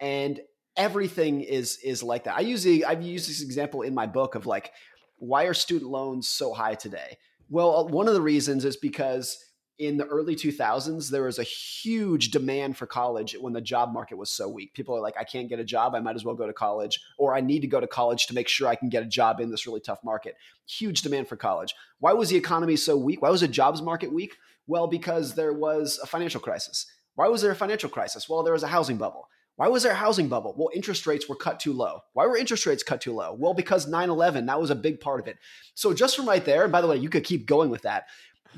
And 0.00 0.40
everything 0.76 1.40
is 1.40 1.78
is 1.82 2.02
like 2.02 2.24
that. 2.24 2.36
I 2.36 2.40
the, 2.40 2.84
I've 2.84 3.02
used 3.02 3.28
this 3.28 3.42
example 3.42 3.82
in 3.82 3.94
my 3.94 4.06
book 4.06 4.34
of 4.34 4.46
like 4.46 4.72
why 5.18 5.44
are 5.44 5.54
student 5.54 5.90
loans 5.90 6.28
so 6.28 6.52
high 6.52 6.74
today? 6.74 7.16
Well, 7.48 7.88
one 7.88 8.08
of 8.08 8.14
the 8.14 8.20
reasons 8.20 8.64
is 8.64 8.76
because 8.76 9.38
in 9.78 9.96
the 9.96 10.06
early 10.06 10.36
2000s 10.36 11.10
there 11.10 11.24
was 11.24 11.38
a 11.38 11.42
huge 11.42 12.30
demand 12.30 12.76
for 12.76 12.86
college 12.86 13.34
when 13.40 13.52
the 13.52 13.60
job 13.60 13.92
market 13.92 14.16
was 14.16 14.30
so 14.30 14.48
weak 14.48 14.72
people 14.72 14.96
are 14.96 15.00
like 15.00 15.16
i 15.18 15.24
can't 15.24 15.48
get 15.48 15.58
a 15.58 15.64
job 15.64 15.94
i 15.94 16.00
might 16.00 16.14
as 16.14 16.24
well 16.24 16.34
go 16.34 16.46
to 16.46 16.52
college 16.52 17.00
or 17.18 17.34
i 17.34 17.40
need 17.40 17.60
to 17.60 17.66
go 17.66 17.80
to 17.80 17.86
college 17.86 18.26
to 18.26 18.34
make 18.34 18.46
sure 18.46 18.68
i 18.68 18.76
can 18.76 18.88
get 18.88 19.02
a 19.02 19.06
job 19.06 19.40
in 19.40 19.50
this 19.50 19.66
really 19.66 19.80
tough 19.80 19.98
market 20.04 20.36
huge 20.66 21.02
demand 21.02 21.26
for 21.26 21.36
college 21.36 21.74
why 21.98 22.12
was 22.12 22.28
the 22.28 22.36
economy 22.36 22.76
so 22.76 22.96
weak 22.96 23.20
why 23.20 23.30
was 23.30 23.40
the 23.40 23.48
jobs 23.48 23.82
market 23.82 24.12
weak 24.12 24.36
well 24.68 24.86
because 24.86 25.34
there 25.34 25.52
was 25.52 25.98
a 26.02 26.06
financial 26.06 26.40
crisis 26.40 26.86
why 27.16 27.26
was 27.26 27.42
there 27.42 27.50
a 27.50 27.56
financial 27.56 27.90
crisis 27.90 28.28
well 28.28 28.44
there 28.44 28.52
was 28.52 28.62
a 28.62 28.68
housing 28.68 28.96
bubble 28.96 29.28
why 29.56 29.68
was 29.68 29.84
there 29.84 29.92
a 29.92 29.96
housing 29.96 30.26
bubble? 30.28 30.52
Well, 30.56 30.70
interest 30.74 31.06
rates 31.06 31.28
were 31.28 31.36
cut 31.36 31.60
too 31.60 31.72
low. 31.72 32.00
Why 32.12 32.26
were 32.26 32.36
interest 32.36 32.66
rates 32.66 32.82
cut 32.82 33.00
too 33.00 33.12
low? 33.12 33.32
Well, 33.38 33.54
because 33.54 33.86
9 33.86 34.10
11, 34.10 34.46
that 34.46 34.60
was 34.60 34.70
a 34.70 34.74
big 34.74 35.00
part 35.00 35.20
of 35.20 35.28
it. 35.28 35.38
So, 35.74 35.94
just 35.94 36.16
from 36.16 36.26
right 36.26 36.44
there, 36.44 36.64
and 36.64 36.72
by 36.72 36.80
the 36.80 36.88
way, 36.88 36.96
you 36.96 37.08
could 37.08 37.22
keep 37.22 37.46
going 37.46 37.70
with 37.70 37.82
that. 37.82 38.06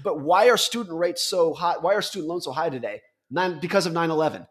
But 0.03 0.21
why 0.21 0.49
are 0.49 0.57
student 0.57 0.99
rates 0.99 1.23
so 1.23 1.55
high? 1.55 1.77
Why 1.81 1.95
are 1.95 2.03
student 2.03 2.29
loans 2.29 2.45
so 2.45 2.53
high 2.53 2.71
today? 2.71 3.03
Nine, 3.31 3.59
because 3.61 3.87
of 3.87 3.93
9 3.93 4.11
11. 4.11 4.47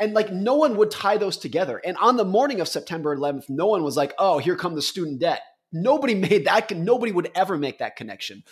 And 0.00 0.14
like 0.14 0.32
no 0.32 0.54
one 0.54 0.76
would 0.76 0.90
tie 0.90 1.18
those 1.18 1.36
together. 1.36 1.80
And 1.84 1.96
on 1.98 2.16
the 2.16 2.24
morning 2.24 2.60
of 2.60 2.68
September 2.68 3.14
11th, 3.16 3.48
no 3.48 3.66
one 3.66 3.82
was 3.82 3.96
like, 3.96 4.14
oh, 4.18 4.38
here 4.38 4.56
come 4.56 4.74
the 4.74 4.82
student 4.82 5.20
debt. 5.20 5.42
Nobody 5.72 6.14
made 6.28 6.46
that. 6.46 6.70
Nobody 6.70 7.12
would 7.12 7.30
ever 7.34 7.58
make 7.58 7.78
that 7.78 7.96
connection. 7.96 8.42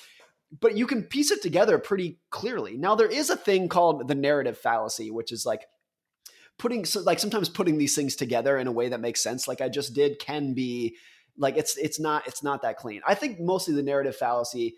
But 0.61 0.77
you 0.77 0.87
can 0.87 1.05
piece 1.05 1.31
it 1.31 1.41
together 1.41 1.79
pretty 1.79 2.19
clearly. 2.31 2.77
Now, 2.77 2.95
there 2.95 3.11
is 3.11 3.31
a 3.31 3.37
thing 3.37 3.71
called 3.71 4.07
the 4.07 4.15
narrative 4.15 4.59
fallacy, 4.59 5.11
which 5.11 5.33
is 5.33 5.47
like 5.47 5.63
putting, 6.59 6.85
like 7.05 7.19
sometimes 7.19 7.49
putting 7.49 7.79
these 7.79 7.95
things 7.95 8.17
together 8.17 8.59
in 8.59 8.67
a 8.67 8.73
way 8.73 8.91
that 8.91 9.01
makes 9.01 9.23
sense, 9.23 9.49
like 9.49 9.63
I 9.63 9.71
just 9.71 9.95
did, 9.95 10.19
can 10.19 10.53
be 10.53 10.97
like 11.39 11.57
it's 11.57 11.77
it's 11.77 11.99
not 11.99 12.27
it's 12.27 12.43
not 12.43 12.63
that 12.63 12.77
clean. 12.77 13.01
I 13.07 13.15
think 13.15 13.41
mostly 13.41 13.75
the 13.75 13.83
narrative 13.83 14.17
fallacy 14.17 14.77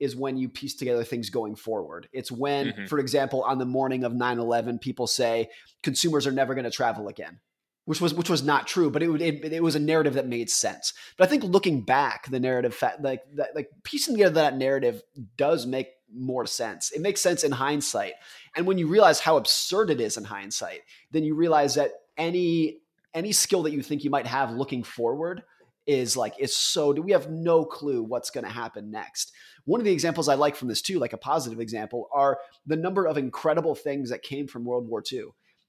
is 0.00 0.16
when 0.16 0.36
you 0.36 0.48
piece 0.48 0.74
together 0.74 1.04
things 1.04 1.30
going 1.30 1.56
forward. 1.56 2.08
It's 2.12 2.30
when, 2.30 2.68
mm-hmm. 2.68 2.86
for 2.86 2.98
example, 2.98 3.42
on 3.42 3.58
the 3.58 3.66
morning 3.66 4.04
of 4.04 4.12
9-11, 4.12 4.80
people 4.80 5.06
say 5.06 5.48
consumers 5.82 6.26
are 6.26 6.32
never 6.32 6.54
going 6.54 6.64
to 6.64 6.70
travel 6.70 7.08
again, 7.08 7.40
which 7.84 8.00
was 8.00 8.12
which 8.14 8.30
was 8.30 8.42
not 8.42 8.66
true, 8.66 8.90
but 8.90 9.02
it, 9.02 9.22
it, 9.22 9.52
it 9.52 9.62
was 9.62 9.76
a 9.76 9.80
narrative 9.80 10.14
that 10.14 10.26
made 10.26 10.50
sense. 10.50 10.92
But 11.16 11.28
I 11.28 11.30
think 11.30 11.44
looking 11.44 11.82
back, 11.82 12.28
the 12.28 12.40
narrative 12.40 12.82
like 13.00 13.20
that, 13.34 13.54
like 13.54 13.68
piecing 13.84 14.14
together 14.14 14.34
that 14.34 14.56
narrative 14.56 15.02
does 15.36 15.66
make 15.66 15.88
more 16.12 16.46
sense. 16.46 16.90
It 16.92 17.00
makes 17.00 17.20
sense 17.20 17.44
in 17.44 17.52
hindsight, 17.52 18.14
and 18.56 18.66
when 18.66 18.78
you 18.78 18.88
realize 18.88 19.20
how 19.20 19.36
absurd 19.36 19.90
it 19.90 20.00
is 20.00 20.16
in 20.16 20.24
hindsight, 20.24 20.80
then 21.12 21.24
you 21.24 21.34
realize 21.34 21.76
that 21.76 21.90
any 22.16 22.78
any 23.14 23.32
skill 23.32 23.62
that 23.62 23.72
you 23.72 23.82
think 23.82 24.02
you 24.02 24.10
might 24.10 24.26
have 24.26 24.50
looking 24.50 24.82
forward 24.82 25.44
is 25.86 26.16
like 26.16 26.34
is 26.38 26.56
so 26.56 26.92
do 26.92 27.02
we 27.02 27.12
have 27.12 27.30
no 27.30 27.64
clue 27.64 28.02
what's 28.02 28.30
going 28.30 28.44
to 28.44 28.50
happen 28.50 28.90
next. 28.90 29.32
One 29.64 29.80
of 29.80 29.84
the 29.84 29.92
examples 29.92 30.28
i 30.28 30.34
like 30.34 30.56
from 30.56 30.68
this 30.68 30.82
too 30.82 30.98
like 30.98 31.12
a 31.12 31.18
positive 31.18 31.60
example 31.60 32.08
are 32.12 32.38
the 32.66 32.76
number 32.76 33.06
of 33.06 33.18
incredible 33.18 33.74
things 33.74 34.10
that 34.10 34.22
came 34.22 34.46
from 34.46 34.64
world 34.64 34.88
war 34.88 35.02
ii 35.12 35.24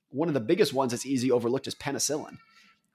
one 0.10 0.28
of 0.28 0.34
the 0.34 0.39
biggest 0.39 0.73
ones 0.73 0.91
that's 0.91 1.06
easy 1.06 1.32
overlooked 1.32 1.67
is 1.67 1.75
penicillin 1.75 2.38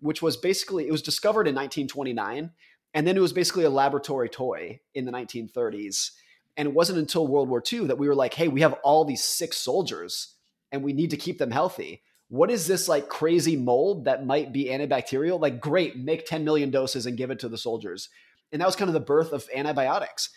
which 0.00 0.22
was 0.22 0.37
basically 0.37 0.87
it 0.87 0.92
was 0.92 1.02
discovered 1.02 1.46
in 1.46 1.54
1929 1.54 2.50
and 2.92 3.06
then 3.06 3.16
it 3.16 3.20
was 3.20 3.33
basically 3.33 3.64
a 3.64 3.70
laboratory 3.70 4.28
toy 4.28 4.80
in 4.94 5.04
the 5.04 5.12
1930s 5.12 6.12
and 6.56 6.68
it 6.68 6.74
wasn't 6.74 6.98
until 6.98 7.26
world 7.26 7.48
war 7.48 7.62
ii 7.72 7.87
that 7.87 7.98
we 7.98 8.09
were 8.09 8.14
like 8.14 8.35
hey 8.35 8.48
we 8.48 8.61
have 8.61 8.74
all 8.83 9.04
these 9.04 9.24
sick 9.24 9.52
soldiers 9.52 10.35
and 10.72 10.83
we 10.83 10.92
need 10.92 11.11
to 11.11 11.16
keep 11.16 11.38
them 11.38 11.50
healthy 11.50 12.02
what 12.31 12.51
is 12.51 12.69
this 12.69 12.88
like 12.88 13.09
crazy 13.09 13.57
mold 13.57 14.05
that 14.05 14.25
might 14.25 14.53
be 14.53 14.66
antibacterial? 14.66 15.40
Like, 15.40 15.61
great, 15.61 15.99
make 15.99 16.27
10 16.27 16.45
million 16.45 16.71
doses 16.71 17.05
and 17.05 17.16
give 17.16 17.31
it 17.31 17.40
to 17.40 17.49
the 17.49 17.59
soldiers. 17.59 18.09
And 18.53 18.62
that 18.62 18.66
was 18.66 18.77
kind 18.77 18.88
of 18.88 18.95
the 18.95 19.01
birth 19.01 19.33
of 19.33 19.49
antibiotics. 19.55 20.31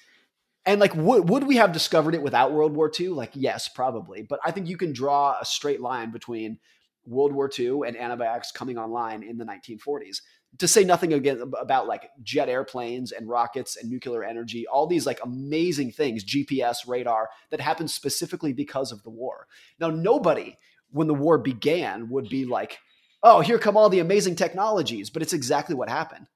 And 0.66 0.82
like, 0.82 0.96
would, 0.96 1.30
would 1.30 1.46
we 1.46 1.58
have 1.58 1.72
discovered 1.72 2.16
it 2.16 2.24
without 2.24 2.52
World 2.52 2.76
War 2.76 2.92
II? 3.00 3.10
Like, 3.10 3.32
yes, 3.34 3.68
probably. 3.68 4.24
But 4.24 4.40
I 4.44 4.50
think 4.50 4.68
you 4.68 4.78
can 4.78 4.92
draw 4.92 5.38
a 5.40 5.46
straight 5.46 5.82
line 5.82 6.12
between 6.12 6.58
World 7.06 7.32
War 7.32 7.50
II 7.58 7.82
and 7.86 7.96
antibiotics 7.96 8.52
coming 8.52 8.78
online 8.78 9.22
in 9.22 9.38
the 9.38 9.46
1940s. 9.46 10.22
To 10.60 10.68
say 10.68 10.84
nothing 10.84 11.14
again 11.14 11.52
about 11.60 11.88
like 11.88 12.10
jet 12.24 12.50
airplanes 12.50 13.12
and 13.12 13.30
rockets 13.30 13.76
and 13.76 13.90
nuclear 13.90 14.24
energy, 14.24 14.66
all 14.66 14.88
these 14.88 15.06
like 15.06 15.20
amazing 15.24 15.92
things, 15.92 16.24
GPS, 16.24 16.88
radar, 16.88 17.30
that 17.52 17.60
happened 17.60 17.92
specifically 17.92 18.54
because 18.54 18.92
of 18.92 19.04
the 19.04 19.10
war. 19.12 19.48
Now, 19.80 19.90
nobody 19.90 20.58
when 20.94 21.08
the 21.08 21.14
war 21.14 21.38
began 21.38 22.10
would 22.10 22.30
be 22.30 22.46
like, 22.46 22.78
oh, 23.22 23.42
here 23.42 23.60
come 23.60 23.76
all 23.76 23.90
the 23.90 24.00
amazing 24.00 24.36
technologies. 24.36 25.10
But 25.10 25.22
it's 25.22 25.34
exactly 25.34 25.76
what 25.76 25.90
happened. 25.90 26.28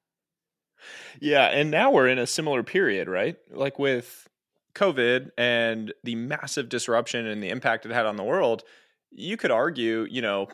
Yeah. 1.20 1.46
And 1.46 1.72
now 1.72 1.92
we're 1.92 2.08
in 2.08 2.20
a 2.20 2.28
similar 2.28 2.64
period, 2.64 3.08
right? 3.08 3.38
Like 3.52 3.80
with 3.80 4.28
COVID 4.76 5.32
and 5.38 5.94
the 6.04 6.16
massive 6.16 6.70
disruption 6.70 7.26
and 7.26 7.42
the 7.42 7.50
impact 7.50 7.86
it 7.86 7.92
had 7.92 8.06
on 8.06 8.16
the 8.16 8.24
world, 8.24 8.64
you 9.12 9.38
could 9.38 9.52
argue, 9.52 10.06
you 10.10 10.22
know, 10.22 10.48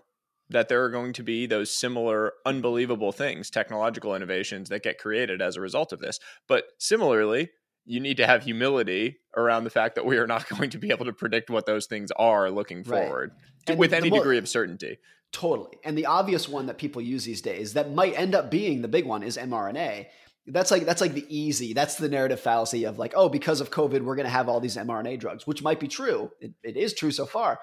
that 0.49 0.69
there 0.69 0.83
are 0.83 0.89
going 0.89 1.13
to 1.13 1.23
be 1.23 1.45
those 1.45 1.71
similar 1.71 2.33
unbelievable 2.45 3.11
things, 3.11 3.49
technological 3.49 4.15
innovations 4.15 4.69
that 4.69 4.83
get 4.83 4.99
created 4.99 5.41
as 5.41 5.55
a 5.55 5.61
result 5.61 5.91
of 5.91 5.99
this. 5.99 6.19
But 6.47 6.65
similarly, 6.77 7.49
you 7.85 7.99
need 7.99 8.17
to 8.17 8.27
have 8.27 8.43
humility 8.43 9.17
around 9.35 9.63
the 9.63 9.69
fact 9.69 9.95
that 9.95 10.05
we 10.05 10.17
are 10.17 10.27
not 10.27 10.47
going 10.57 10.69
to 10.69 10.77
be 10.77 10.89
able 10.89 11.05
to 11.05 11.13
predict 11.13 11.49
what 11.49 11.65
those 11.65 11.85
things 11.85 12.11
are 12.11 12.49
looking 12.49 12.83
forward 12.83 13.31
right. 13.67 13.77
with 13.77 13.93
any 13.93 14.09
degree 14.09 14.37
of 14.37 14.47
certainty. 14.47 14.97
Totally. 15.31 15.77
And 15.83 15.97
the 15.97 16.05
obvious 16.05 16.47
one 16.47 16.67
that 16.67 16.77
people 16.77 17.01
use 17.01 17.25
these 17.25 17.41
days 17.41 17.73
that 17.73 17.91
might 17.91 18.17
end 18.17 18.35
up 18.35 18.51
being 18.51 18.81
the 18.81 18.87
big 18.87 19.05
one 19.05 19.23
is 19.23 19.35
mRNA. 19.35 20.05
That's 20.45 20.71
like 20.71 20.85
that's 20.85 21.01
like 21.01 21.13
the 21.13 21.25
easy. 21.29 21.73
That's 21.73 21.95
the 21.95 22.09
narrative 22.09 22.39
fallacy 22.39 22.83
of 22.83 22.99
like, 22.99 23.13
oh, 23.15 23.29
because 23.29 23.61
of 23.61 23.71
COVID, 23.71 24.01
we're 24.01 24.15
going 24.15 24.25
to 24.25 24.31
have 24.31 24.49
all 24.49 24.59
these 24.59 24.77
mRNA 24.77 25.19
drugs, 25.19 25.47
which 25.47 25.63
might 25.63 25.79
be 25.79 25.87
true. 25.87 26.29
It, 26.39 26.51
it 26.63 26.77
is 26.77 26.93
true 26.93 27.11
so 27.11 27.25
far. 27.25 27.59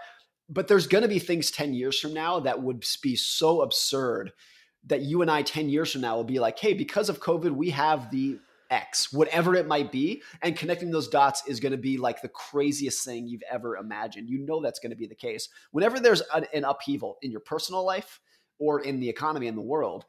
but 0.48 0.66
there's 0.66 0.88
going 0.88 1.02
to 1.02 1.08
be 1.08 1.20
things 1.20 1.50
10 1.50 1.74
years 1.74 2.00
from 2.00 2.12
now 2.12 2.40
that 2.40 2.60
would 2.60 2.84
be 3.02 3.14
so 3.14 3.62
absurd 3.62 4.32
that 4.86 5.02
you 5.02 5.22
and 5.22 5.30
I 5.30 5.42
10 5.42 5.68
years 5.68 5.92
from 5.92 6.00
now 6.00 6.16
will 6.16 6.24
be 6.24 6.40
like, 6.40 6.58
hey, 6.58 6.72
because 6.72 7.08
of 7.08 7.20
COVID, 7.20 7.52
we 7.52 7.70
have 7.70 8.10
the 8.10 8.38
X, 8.70 9.12
whatever 9.12 9.54
it 9.54 9.66
might 9.66 9.92
be. 9.92 10.22
And 10.42 10.56
connecting 10.56 10.90
those 10.90 11.08
dots 11.08 11.42
is 11.46 11.60
going 11.60 11.72
to 11.72 11.78
be 11.78 11.98
like 11.98 12.22
the 12.22 12.28
craziest 12.28 13.04
thing 13.04 13.26
you've 13.26 13.42
ever 13.50 13.76
imagined. 13.76 14.28
You 14.28 14.38
know 14.38 14.60
that's 14.60 14.78
going 14.78 14.90
to 14.90 14.96
be 14.96 15.06
the 15.06 15.14
case. 15.14 15.48
Whenever 15.72 15.98
there's 15.98 16.22
an, 16.34 16.46
an 16.54 16.64
upheaval 16.64 17.18
in 17.22 17.30
your 17.30 17.40
personal 17.40 17.84
life 17.84 18.20
or 18.58 18.80
in 18.80 19.00
the 19.00 19.08
economy 19.08 19.48
in 19.48 19.56
the 19.56 19.60
world, 19.60 20.04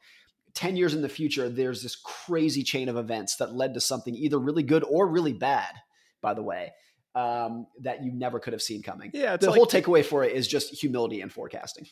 10 0.54 0.76
years 0.76 0.94
in 0.94 1.02
the 1.02 1.08
future, 1.08 1.48
there's 1.48 1.82
this 1.82 1.96
crazy 1.96 2.62
chain 2.62 2.88
of 2.88 2.96
events 2.96 3.36
that 3.36 3.54
led 3.54 3.74
to 3.74 3.80
something 3.80 4.14
either 4.14 4.38
really 4.38 4.62
good 4.62 4.84
or 4.84 5.08
really 5.08 5.32
bad, 5.32 5.74
by 6.20 6.34
the 6.34 6.42
way, 6.42 6.72
um, 7.14 7.66
that 7.80 8.04
you 8.04 8.12
never 8.12 8.38
could 8.38 8.52
have 8.52 8.62
seen 8.62 8.82
coming. 8.82 9.10
Yeah. 9.14 9.36
the 9.36 9.50
like, 9.50 9.56
whole 9.56 9.66
takeaway 9.66 10.04
for 10.04 10.24
it 10.24 10.32
is 10.32 10.46
just 10.46 10.78
humility 10.78 11.20
and 11.20 11.32
forecasting. 11.32 11.86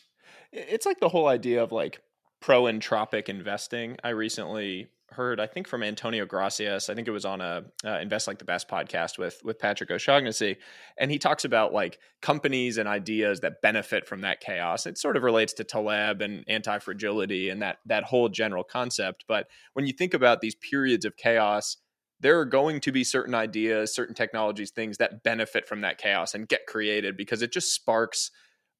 It's 0.53 0.87
like 0.87 1.01
the 1.01 1.09
whole 1.09 1.27
idea 1.27 1.63
of 1.63 1.73
like 1.73 2.03
pro 2.41 2.65
entropic 2.65 3.29
investing. 3.29 3.97
I 4.05 4.11
recently 4.11 4.89
heard, 5.13 5.41
I 5.41 5.47
think 5.47 5.67
from 5.67 5.83
Antonio 5.83 6.25
Gracias, 6.25 6.89
I 6.89 6.95
think 6.95 7.09
it 7.09 7.13
was 7.13 7.25
on 7.25 7.41
a 7.41 7.65
uh, 7.85 7.99
Invest 7.99 8.27
Like 8.27 8.39
the 8.39 8.45
Best 8.45 8.69
podcast 8.69 9.19
with 9.19 9.41
with 9.45 9.59
Patrick 9.59 9.91
O'Shaughnessy, 9.91 10.57
and 10.99 11.11
he 11.11 11.19
talks 11.19 11.45
about 11.45 11.73
like 11.73 11.99
companies 12.23 12.79
and 12.79 12.89
ideas 12.89 13.41
that 13.41 13.63
benefit 13.63 14.07
from 14.07 14.21
that 14.23 14.41
chaos. 14.41 14.87
It 14.87 14.99
sort 14.99 15.17
of 15.17 15.23
relates 15.23 15.53
to 15.55 15.65
Taleb 15.65 16.21
and 16.23 16.45
anti 16.49 16.79
fragility 16.79 17.49
and 17.49 17.61
that 17.63 17.79
that 17.87 18.05
whole 18.05 18.29
general 18.29 18.65
concept. 18.65 19.25
But 19.29 19.49
when 19.75 19.87
you 19.87 19.93
think 19.93 20.15
about 20.15 20.41
these 20.41 20.55
periods 20.55 21.05
of 21.05 21.17
chaos, 21.17 21.77
there 22.21 22.39
are 22.39 22.45
going 22.45 22.81
to 22.81 22.93
be 22.93 23.05
certain 23.05 23.35
ideas, 23.35 23.95
certain 23.95 24.15
technologies, 24.15 24.71
things 24.71 24.99
that 24.99 25.23
benefit 25.23 25.67
from 25.67 25.81
that 25.81 25.99
chaos 25.99 26.35
and 26.35 26.49
get 26.49 26.67
created 26.67 27.17
because 27.17 27.43
it 27.43 27.53
just 27.53 27.75
sparks 27.75 28.31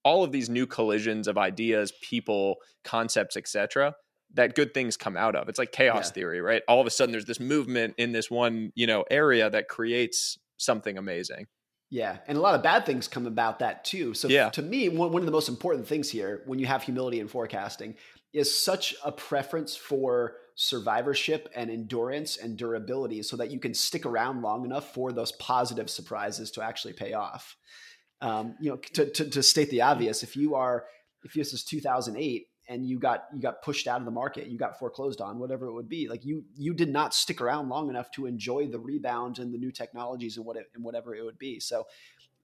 all 0.05 0.25
of 0.25 0.33
these 0.33 0.49
new 0.49 0.67
collisions 0.67 1.29
of 1.29 1.37
ideas, 1.37 1.93
people, 2.03 2.57
concepts, 2.85 3.37
etc 3.37 3.95
that 4.35 4.55
good 4.55 4.75
things 4.75 4.97
come 4.97 5.17
out 5.17 5.35
of. 5.35 5.49
It's 5.49 5.59
like 5.59 5.73
chaos 5.73 6.09
yeah. 6.09 6.13
theory, 6.13 6.41
right? 6.41 6.63
All 6.69 6.81
of 6.81 6.87
a 6.87 6.91
sudden 6.91 7.13
there's 7.13 7.25
this 7.25 7.41
movement 7.41 7.95
in 7.99 8.13
this 8.13 8.31
one, 8.31 8.73
you 8.75 8.87
know, 8.87 9.05
area 9.11 9.51
that 9.51 9.69
creates 9.69 10.39
something 10.57 10.99
amazing. 10.99 11.47
Yeah, 11.91 12.19
and 12.29 12.39
a 12.39 12.41
lot 12.41 12.55
of 12.55 12.63
bad 12.63 12.87
things 12.87 13.09
come 13.09 13.27
about 13.27 13.59
that 13.59 13.85
too. 13.85 14.15
So 14.15 14.29
yeah. 14.29 14.51
to 14.51 14.63
me, 14.63 14.89
one, 14.89 15.11
one 15.11 15.23
of 15.23 15.27
the 15.27 15.33
most 15.33 15.49
important 15.49 15.89
things 15.89 16.09
here 16.09 16.43
when 16.47 16.61
you 16.61 16.67
have 16.67 16.85
humility 16.85 17.19
in 17.19 17.27
forecasting 17.27 17.97
is 18.33 18.55
such 18.55 18.95
a 19.05 19.11
preference 19.11 19.75
for 19.75 20.37
survivorship 20.55 21.49
and 21.57 21.69
endurance 21.69 22.37
and 22.37 22.57
durability 22.57 23.23
so 23.23 23.37
that 23.37 23.51
you 23.51 23.59
can 23.59 23.75
stick 23.75 24.07
around 24.07 24.43
long 24.43 24.65
enough 24.65 24.95
for 24.95 25.11
those 25.11 25.33
positive 25.33 25.91
surprises 25.91 26.53
to 26.53 26.63
actually 26.63 26.93
pay 26.93 27.13
off. 27.13 27.57
Um, 28.21 28.55
you 28.61 28.71
know, 28.71 28.77
to, 28.77 29.11
to, 29.11 29.31
to 29.31 29.43
state 29.43 29.71
the 29.71 29.83
obvious, 29.83 30.23
if 30.23 30.37
you 30.37 30.55
are, 30.55 30.85
if 31.25 31.33
this 31.33 31.53
is 31.53 31.65
2008 31.65 32.47
and 32.71 32.87
you 32.87 32.99
got 32.99 33.25
you 33.35 33.41
got 33.41 33.61
pushed 33.61 33.87
out 33.87 33.99
of 33.99 34.07
the 34.07 34.11
market 34.11 34.47
you 34.47 34.57
got 34.57 34.79
foreclosed 34.79 35.21
on 35.21 35.39
whatever 35.39 35.67
it 35.67 35.73
would 35.73 35.89
be 35.89 36.09
like 36.09 36.25
you 36.25 36.45
you 36.57 36.73
did 36.73 36.89
not 36.89 37.13
stick 37.13 37.41
around 37.43 37.69
long 37.69 37.91
enough 37.91 38.11
to 38.13 38.25
enjoy 38.25 38.67
the 38.67 38.79
rebound 38.79 39.39
and 39.39 39.53
the 39.53 39.59
new 39.59 39.71
technologies 39.71 40.37
and 40.37 40.47
what 40.47 40.57
it, 40.57 40.71
and 40.75 40.83
whatever 40.83 41.15
it 41.15 41.23
would 41.23 41.39
be 41.39 41.61
so 41.61 41.85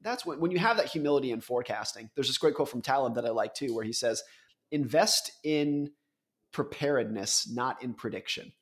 that's 0.02 0.26
when 0.26 0.38
when 0.40 0.50
you 0.50 0.58
have 0.58 0.76
that 0.76 0.86
humility 0.86 1.30
in 1.30 1.40
forecasting 1.40 2.10
there's 2.14 2.26
this 2.26 2.36
great 2.36 2.54
quote 2.54 2.68
from 2.68 2.82
Taleb 2.82 3.14
that 3.14 3.24
I 3.24 3.30
like 3.30 3.54
too 3.54 3.74
where 3.74 3.84
he 3.84 3.92
says 3.92 4.22
invest 4.70 5.30
in 5.44 5.92
preparedness 6.52 7.48
not 7.50 7.82
in 7.82 7.94
prediction 7.94 8.52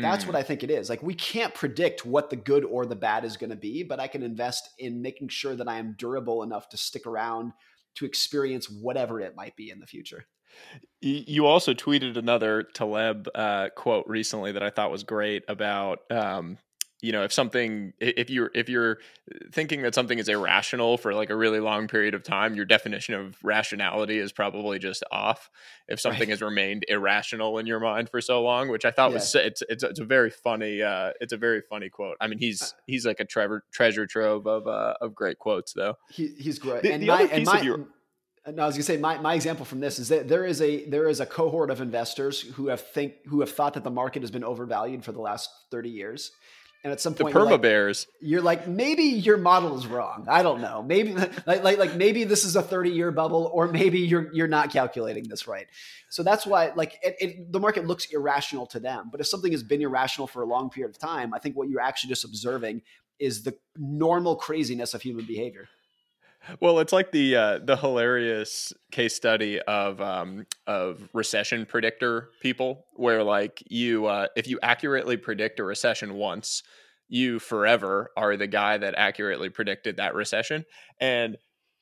that's 0.00 0.24
what 0.24 0.36
hmm. 0.36 0.38
I 0.38 0.42
think 0.44 0.62
it 0.62 0.70
is. 0.70 0.88
Like 0.88 1.02
we 1.02 1.14
can't 1.14 1.52
predict 1.52 2.06
what 2.06 2.30
the 2.30 2.36
good 2.36 2.64
or 2.64 2.86
the 2.86 2.94
bad 2.94 3.24
is 3.24 3.36
going 3.36 3.50
to 3.50 3.56
be, 3.56 3.82
but 3.82 3.98
I 3.98 4.06
can 4.06 4.22
invest 4.22 4.70
in 4.78 5.02
making 5.02 5.26
sure 5.26 5.56
that 5.56 5.66
I 5.66 5.78
am 5.78 5.96
durable 5.98 6.44
enough 6.44 6.68
to 6.68 6.76
stick 6.76 7.04
around 7.04 7.52
to 7.96 8.06
experience 8.06 8.70
whatever 8.70 9.20
it 9.20 9.34
might 9.34 9.56
be 9.56 9.70
in 9.70 9.80
the 9.80 9.88
future. 9.88 10.26
You 11.00 11.46
also 11.46 11.74
tweeted 11.74 12.16
another 12.16 12.64
Taleb 12.64 13.28
uh, 13.34 13.68
quote 13.76 14.06
recently 14.08 14.52
that 14.52 14.62
I 14.62 14.70
thought 14.70 14.90
was 14.90 15.04
great 15.04 15.44
about 15.48 16.00
um, 16.10 16.58
you 17.00 17.12
know 17.12 17.22
if 17.22 17.32
something 17.32 17.92
if 18.00 18.28
you're 18.28 18.50
if 18.54 18.68
you're 18.68 18.98
thinking 19.52 19.82
that 19.82 19.94
something 19.94 20.18
is 20.18 20.28
irrational 20.28 20.98
for 20.98 21.14
like 21.14 21.30
a 21.30 21.36
really 21.36 21.60
long 21.60 21.86
period 21.86 22.14
of 22.14 22.22
time 22.22 22.54
your 22.54 22.64
definition 22.64 23.14
of 23.14 23.36
rationality 23.44 24.18
is 24.18 24.32
probably 24.32 24.78
just 24.78 25.04
off 25.12 25.50
if 25.86 26.00
something 26.00 26.20
right. 26.20 26.30
has 26.30 26.42
remained 26.42 26.84
irrational 26.88 27.58
in 27.58 27.66
your 27.66 27.78
mind 27.78 28.08
for 28.10 28.20
so 28.20 28.42
long 28.42 28.68
which 28.68 28.84
i 28.84 28.90
thought 28.90 29.10
yeah. 29.10 29.14
was 29.14 29.34
it's, 29.34 29.62
it's 29.68 29.82
it's 29.82 30.00
a 30.00 30.04
very 30.04 30.30
funny 30.30 30.82
uh 30.82 31.10
it's 31.20 31.32
a 31.32 31.36
very 31.36 31.60
funny 31.60 31.88
quote 31.88 32.16
i 32.20 32.26
mean 32.26 32.38
he's 32.38 32.62
uh 32.62 32.66
he's 32.86 33.06
like 33.06 33.20
a 33.20 33.24
treasure 33.24 33.62
treasure 33.72 34.06
trove 34.06 34.46
of 34.46 34.66
uh 34.66 34.94
of 35.00 35.14
great 35.14 35.38
quotes 35.38 35.72
though 35.72 35.94
he, 36.10 36.34
he's 36.38 36.58
great 36.58 36.82
the, 36.82 36.92
and, 36.92 37.02
the 37.02 37.06
my, 37.06 37.22
and 37.22 37.44
my, 37.44 37.60
your, 37.60 37.86
Uh, 38.46 38.52
no, 38.52 38.62
I 38.62 38.66
was 38.66 38.76
gonna 38.76 38.84
say 38.84 38.96
my, 38.96 39.18
my 39.18 39.34
example 39.34 39.64
from 39.64 39.80
this 39.80 39.98
is 39.98 40.08
that 40.08 40.28
there 40.28 40.44
is 40.44 40.60
a 40.60 40.84
there 40.86 41.08
is 41.08 41.20
a 41.20 41.26
cohort 41.26 41.70
of 41.70 41.80
investors 41.80 42.40
who 42.40 42.68
have 42.68 42.80
think 42.80 43.14
who 43.26 43.40
have 43.40 43.50
thought 43.50 43.74
that 43.74 43.84
the 43.84 43.90
market 43.90 44.22
has 44.22 44.30
been 44.30 44.44
overvalued 44.44 45.04
for 45.04 45.12
the 45.12 45.20
last 45.20 45.50
30 45.70 45.90
years. 45.90 46.32
And 46.84 46.92
at 46.92 47.00
some 47.00 47.14
point, 47.14 47.34
the 47.34 47.40
perma 47.40 47.50
you're 47.50 47.58
bears, 47.58 48.06
you're 48.20 48.40
like, 48.40 48.68
maybe 48.68 49.02
your 49.02 49.36
model 49.36 49.76
is 49.76 49.86
wrong. 49.88 50.26
I 50.30 50.44
don't 50.44 50.60
know. 50.60 50.80
Maybe 50.80 51.12
like, 51.46 51.64
like 51.64 51.78
like 51.78 51.96
maybe 51.96 52.22
this 52.22 52.44
is 52.44 52.54
a 52.54 52.62
30 52.62 52.90
year 52.90 53.10
bubble, 53.10 53.50
or 53.52 53.66
maybe 53.66 53.98
you're 53.98 54.32
you're 54.32 54.48
not 54.48 54.70
calculating 54.70 55.28
this 55.28 55.48
right. 55.48 55.66
So 56.08 56.22
that's 56.22 56.46
why 56.46 56.72
like 56.76 56.98
it, 57.02 57.16
it, 57.20 57.52
the 57.52 57.58
market 57.58 57.86
looks 57.86 58.06
irrational 58.06 58.66
to 58.66 58.80
them. 58.80 59.08
But 59.10 59.20
if 59.20 59.26
something 59.26 59.50
has 59.50 59.64
been 59.64 59.82
irrational 59.82 60.28
for 60.28 60.42
a 60.42 60.46
long 60.46 60.70
period 60.70 60.90
of 60.90 60.98
time, 60.98 61.34
I 61.34 61.40
think 61.40 61.56
what 61.56 61.68
you're 61.68 61.80
actually 61.80 62.10
just 62.10 62.24
observing 62.24 62.82
is 63.18 63.42
the 63.42 63.56
normal 63.76 64.36
craziness 64.36 64.94
of 64.94 65.02
human 65.02 65.26
behavior. 65.26 65.68
Well, 66.60 66.78
it's 66.78 66.92
like 66.92 67.12
the 67.12 67.36
uh, 67.36 67.58
the 67.58 67.76
hilarious 67.76 68.72
case 68.90 69.14
study 69.14 69.60
of 69.60 70.00
um, 70.00 70.46
of 70.66 71.08
recession 71.12 71.66
predictor 71.66 72.30
people, 72.40 72.86
where 72.94 73.22
like 73.22 73.62
you, 73.68 74.06
uh, 74.06 74.28
if 74.36 74.46
you 74.46 74.58
accurately 74.62 75.16
predict 75.16 75.60
a 75.60 75.64
recession 75.64 76.14
once, 76.14 76.62
you 77.08 77.38
forever 77.38 78.10
are 78.16 78.36
the 78.36 78.46
guy 78.46 78.78
that 78.78 78.94
accurately 78.96 79.50
predicted 79.50 79.96
that 79.96 80.14
recession, 80.14 80.64
and 81.00 81.36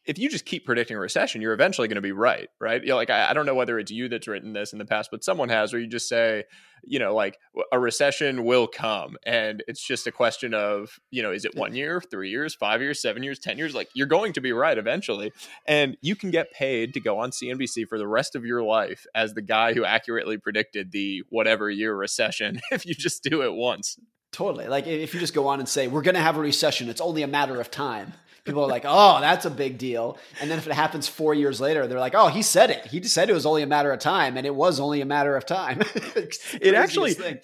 if 0.07 0.19
you 0.19 0.29
just 0.29 0.45
keep 0.45 0.65
predicting 0.65 0.97
a 0.97 1.01
recession, 1.01 1.43
you're 1.43 1.53
eventually 1.53 1.89
going 1.89 1.97
to 1.97 2.01
be 2.01 2.13
right, 2.13 2.49
right? 2.61 2.81
You 2.81 2.91
know, 2.91 2.97
like 2.97 3.11
I, 3.11 3.31
I, 3.31 3.33
don't 3.35 3.45
know 3.45 3.55
whether 3.55 3.79
it's 3.79 3.91
you 3.91 4.09
that's 4.09 4.29
written 4.29 4.53
this 4.53 4.73
in 4.73 4.79
the 4.79 4.85
past, 4.85 5.11
but 5.11 5.25
someone 5.25 5.49
has, 5.49 5.73
where 5.73 5.83
you 5.83 5.89
just 5.89 6.09
say, 6.09 6.45
you 6.85 7.01
know, 7.01 7.15
like 7.15 7.39
a 7.73 7.79
recession 7.79 8.45
will 8.45 8.69
come, 8.69 9.17
and 9.25 9.65
it's 9.67 9.85
just 9.85 10.07
a 10.07 10.13
question 10.13 10.55
of, 10.55 11.01
you 11.11 11.23
know, 11.23 11.33
is 11.33 11.45
it 11.45 11.57
one 11.57 11.75
year, 11.75 12.01
three 12.01 12.31
years, 12.31 12.55
five 12.55 12.81
years, 12.81 13.03
seven 13.03 13.25
years, 13.25 13.41
ten 13.41 13.59
years? 13.59 13.75
Like 13.75 13.89
you're 13.95 14.07
going 14.07 14.33
to 14.35 14.41
be 14.41 14.53
right 14.53 14.79
eventually, 14.79 15.33
and 15.67 15.97
you 16.01 16.15
can 16.15 16.31
get 16.31 16.53
paid 16.53 16.95
to 16.95 17.01
go 17.01 17.19
on 17.19 17.31
CNBC 17.31 17.89
for 17.89 17.99
the 17.99 18.07
rest 18.07 18.37
of 18.37 18.45
your 18.45 18.63
life 18.63 19.07
as 19.15 19.35
the 19.35 19.43
guy 19.43 19.75
who 19.75 19.85
accurately 19.85 20.39
predicted 20.39 20.93
the 20.93 21.25
whatever 21.31 21.69
year 21.69 21.95
recession 21.97 22.61
if 22.71 22.87
you 22.87 22.95
just 22.95 23.25
do 23.25 23.43
it 23.43 23.55
once. 23.55 23.99
Totally. 24.31 24.69
Like 24.69 24.87
if 24.87 25.15
you 25.15 25.21
just 25.21 25.35
go 25.35 25.49
on 25.49 25.61
and 25.61 25.69
say 25.69 25.89
we're 25.89 26.03
going 26.03 26.15
to 26.15 26.21
have 26.21 26.37
a 26.37 26.41
recession, 26.41 26.89
it's 26.89 27.01
only 27.01 27.23
a 27.23 27.27
matter 27.27 27.61
of 27.61 27.71
time 27.71 28.13
people 28.47 28.65
are 28.65 28.69
like, 28.69 28.85
"Oh, 28.87 29.21
that's 29.21 29.45
a 29.45 29.51
big 29.51 29.77
deal." 29.79 30.17
And 30.41 30.51
then 30.51 30.59
if 30.59 30.67
it 30.67 30.73
happens 30.73 31.07
four 31.09 31.35
years 31.35 31.61
later, 31.61 31.87
they're 31.87 32.01
like, 32.01 32.15
"Oh, 32.15 32.29
he 32.29 32.43
said 32.43 32.71
it. 32.71 32.87
He 32.87 33.03
said 33.03 33.29
it 33.29 33.35
was 33.35 33.47
only 33.47 33.63
a 33.63 33.67
matter 33.67 33.93
of 33.93 33.99
time, 33.99 34.37
and 34.37 34.47
it 34.47 34.55
was 34.55 34.81
only 34.81 35.01
a 35.01 35.07
matter 35.07 35.37
of 35.37 35.45
time." 35.45 35.83
it 36.15 36.75
actually. 36.75 37.15
Thing. 37.15 37.39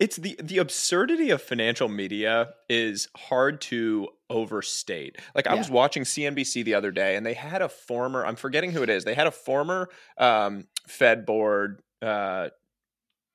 It's 0.00 0.16
the 0.16 0.38
the 0.42 0.58
absurdity 0.58 1.30
of 1.30 1.40
financial 1.40 1.88
media 1.88 2.50
is 2.68 3.08
hard 3.16 3.60
to 3.62 4.08
overstate. 4.28 5.18
Like 5.34 5.46
I 5.46 5.52
yeah. 5.52 5.58
was 5.58 5.70
watching 5.70 6.02
CNBC 6.02 6.64
the 6.64 6.74
other 6.74 6.90
day, 6.90 7.16
and 7.16 7.24
they 7.24 7.34
had 7.34 7.62
a 7.62 7.68
former 7.68 8.26
I'm 8.26 8.36
forgetting 8.36 8.72
who 8.72 8.82
it 8.82 8.90
is. 8.90 9.04
They 9.04 9.14
had 9.14 9.26
a 9.26 9.32
former 9.32 9.88
um, 10.18 10.66
Fed 10.86 11.24
board 11.24 11.80
uh, 12.02 12.48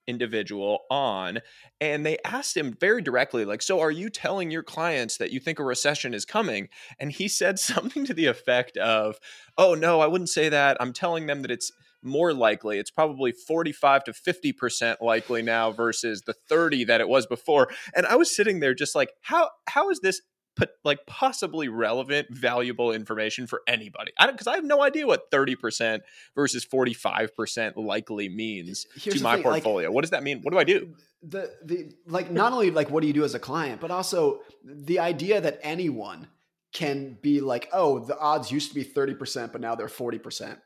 individual 0.09 0.79
on 0.89 1.39
and 1.79 2.05
they 2.05 2.17
asked 2.25 2.57
him 2.57 2.75
very 2.79 3.01
directly 3.01 3.45
like 3.45 3.61
so 3.61 3.79
are 3.79 3.91
you 3.91 4.09
telling 4.09 4.49
your 4.49 4.63
clients 4.63 5.17
that 5.17 5.31
you 5.31 5.39
think 5.39 5.59
a 5.59 5.63
recession 5.63 6.13
is 6.13 6.25
coming? 6.25 6.69
And 6.99 7.11
he 7.11 7.27
said 7.27 7.59
something 7.71 8.05
to 8.05 8.13
the 8.13 8.25
effect 8.25 8.75
of 8.77 9.19
oh 9.57 9.75
no 9.75 10.01
i 10.01 10.07
wouldn't 10.07 10.29
say 10.29 10.49
that. 10.49 10.77
I'm 10.79 10.93
telling 10.93 11.27
them 11.27 11.43
that 11.43 11.51
it's 11.51 11.71
more 12.01 12.33
likely. 12.33 12.79
It's 12.79 12.91
probably 12.91 13.33
45 13.33 14.05
to 14.05 14.13
50% 14.13 15.01
likely 15.01 15.41
now 15.41 15.71
versus 15.71 16.21
the 16.21 16.33
30 16.47 16.85
that 16.85 17.01
it 17.01 17.09
was 17.09 17.25
before. 17.25 17.69
And 17.93 18.05
i 18.05 18.15
was 18.15 18.35
sitting 18.35 18.59
there 18.59 18.73
just 18.73 18.95
like 18.95 19.11
how 19.21 19.49
how 19.67 19.89
is 19.89 19.99
this 19.99 20.21
put 20.55 20.69
like 20.83 21.05
possibly 21.05 21.69
relevant, 21.69 22.27
valuable 22.29 22.91
information 22.91 23.47
for 23.47 23.61
anybody. 23.67 24.11
I 24.17 24.25
don't 24.25 24.33
because 24.33 24.47
I 24.47 24.55
have 24.55 24.65
no 24.65 24.81
idea 24.81 25.07
what 25.07 25.31
thirty 25.31 25.55
percent 25.55 26.03
versus 26.35 26.63
forty 26.63 26.93
five 26.93 27.35
percent 27.35 27.77
likely 27.77 28.29
means 28.29 28.85
Here's 28.95 29.17
to 29.17 29.23
my 29.23 29.35
thing, 29.35 29.43
portfolio. 29.43 29.87
Like, 29.87 29.95
what 29.95 30.01
does 30.01 30.11
that 30.11 30.23
mean? 30.23 30.41
What 30.41 30.51
do 30.51 30.59
I 30.59 30.63
do? 30.63 30.95
The 31.23 31.53
the 31.63 31.91
like 32.05 32.31
not 32.31 32.53
only 32.53 32.71
like 32.71 32.89
what 32.89 33.01
do 33.01 33.07
you 33.07 33.13
do 33.13 33.23
as 33.23 33.35
a 33.35 33.39
client, 33.39 33.81
but 33.81 33.91
also 33.91 34.41
the 34.63 34.99
idea 34.99 35.41
that 35.41 35.59
anyone 35.61 36.27
can 36.71 37.17
be 37.21 37.41
like, 37.41 37.69
oh, 37.73 37.99
the 37.99 38.17
odds 38.17 38.51
used 38.51 38.69
to 38.69 38.75
be 38.75 38.83
thirty 38.83 39.13
percent, 39.13 39.51
but 39.51 39.61
now 39.61 39.75
they're 39.75 39.87
forty 39.87 40.19
percent. 40.19 40.59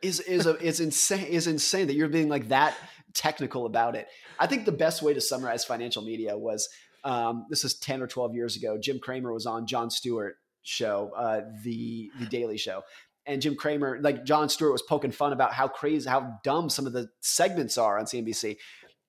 Is 0.00 0.20
is 0.20 0.46
a 0.46 0.56
is 0.64 0.80
insane 0.80 1.26
is 1.26 1.46
insane 1.46 1.88
that 1.88 1.94
you're 1.94 2.08
being 2.08 2.28
like 2.28 2.48
that 2.48 2.76
technical 3.14 3.66
about 3.66 3.96
it. 3.96 4.06
I 4.38 4.46
think 4.46 4.64
the 4.64 4.72
best 4.72 5.02
way 5.02 5.14
to 5.14 5.20
summarize 5.20 5.64
financial 5.64 6.02
media 6.02 6.38
was 6.38 6.68
um, 7.04 7.46
this 7.50 7.64
is 7.64 7.78
10 7.78 8.02
or 8.02 8.06
12 8.06 8.34
years 8.34 8.56
ago. 8.56 8.78
Jim 8.78 8.98
Cramer 8.98 9.32
was 9.32 9.46
on 9.46 9.66
Jon 9.66 9.90
Stewart 9.90 10.36
show, 10.62 11.12
uh, 11.16 11.40
the, 11.62 12.10
the 12.18 12.26
Daily 12.26 12.58
Show. 12.58 12.82
and 13.26 13.42
Jim 13.42 13.54
Cramer, 13.54 13.98
like 14.00 14.24
Jon 14.24 14.48
Stewart 14.48 14.72
was 14.72 14.82
poking 14.82 15.12
fun 15.12 15.32
about 15.32 15.52
how 15.52 15.68
crazy, 15.68 16.08
how 16.08 16.38
dumb 16.44 16.68
some 16.70 16.86
of 16.86 16.92
the 16.92 17.08
segments 17.20 17.78
are 17.78 17.98
on 17.98 18.06
CNBC. 18.06 18.56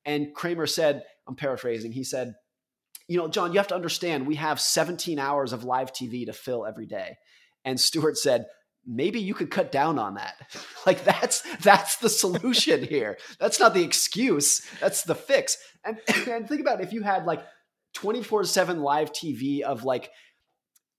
And 0.05 0.33
Cramer 0.33 0.67
said, 0.67 1.03
I'm 1.27 1.35
paraphrasing, 1.35 1.91
he 1.91 2.03
said, 2.03 2.35
you 3.07 3.17
know, 3.17 3.27
Jon, 3.27 3.51
you 3.51 3.57
have 3.57 3.67
to 3.67 3.75
understand 3.75 4.27
we 4.27 4.35
have 4.35 4.61
17 4.61 5.17
hours 5.17 5.51
of 5.51 5.63
live 5.63 5.91
TV 5.91 6.25
to 6.27 6.33
fill 6.33 6.65
every 6.65 6.85
day. 6.85 7.17
And 7.65 7.79
Stewart 7.79 8.17
said, 8.17 8.45
maybe 8.85 9.19
you 9.19 9.33
could 9.33 9.51
cut 9.51 9.71
down 9.71 9.99
on 9.99 10.15
that. 10.15 10.35
like 10.85 11.03
that's 11.03 11.41
that's 11.57 11.97
the 11.97 12.09
solution 12.09 12.83
here. 12.83 13.17
That's 13.39 13.59
not 13.59 13.73
the 13.73 13.83
excuse. 13.83 14.61
That's 14.79 15.03
the 15.03 15.15
fix. 15.15 15.57
And 15.83 15.97
and 16.27 16.47
think 16.47 16.61
about 16.61 16.81
it, 16.81 16.87
if 16.87 16.93
you 16.93 17.03
had 17.03 17.25
like 17.25 17.43
24/7 17.93 18.81
live 18.81 19.11
TV 19.11 19.61
of 19.61 19.83
like 19.83 20.11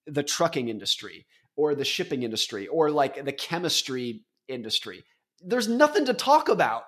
the 0.07 0.23
trucking 0.23 0.69
industry 0.69 1.27
or 1.57 1.75
the 1.75 1.85
shipping 1.85 2.23
industry 2.23 2.67
or 2.67 2.91
like 2.91 3.25
the 3.25 3.33
chemistry 3.33 4.25
industry. 4.49 5.05
There's 5.43 5.69
nothing 5.69 6.05
to 6.07 6.15
talk 6.15 6.49
about. 6.49 6.85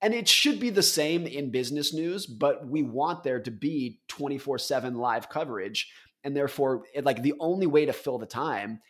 And 0.00 0.14
it 0.14 0.28
should 0.28 0.60
be 0.60 0.70
the 0.70 0.82
same 0.82 1.26
in 1.26 1.50
business 1.50 1.92
news, 1.92 2.24
but 2.24 2.68
we 2.68 2.82
want 2.82 3.24
there 3.24 3.40
to 3.40 3.50
be 3.50 4.00
24 4.06 4.58
7 4.58 4.94
live 4.94 5.28
coverage. 5.28 5.90
And 6.22 6.36
therefore, 6.36 6.84
it, 6.94 7.04
like 7.04 7.22
the 7.22 7.34
only 7.40 7.66
way 7.66 7.84
to 7.86 7.92
fill 7.92 8.18
the 8.18 8.26
time 8.26 8.80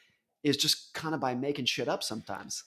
is 0.42 0.56
just 0.56 0.92
kind 0.94 1.14
of 1.14 1.20
by 1.20 1.34
making 1.34 1.64
shit 1.64 1.88
up 1.88 2.02
sometimes. 2.02 2.64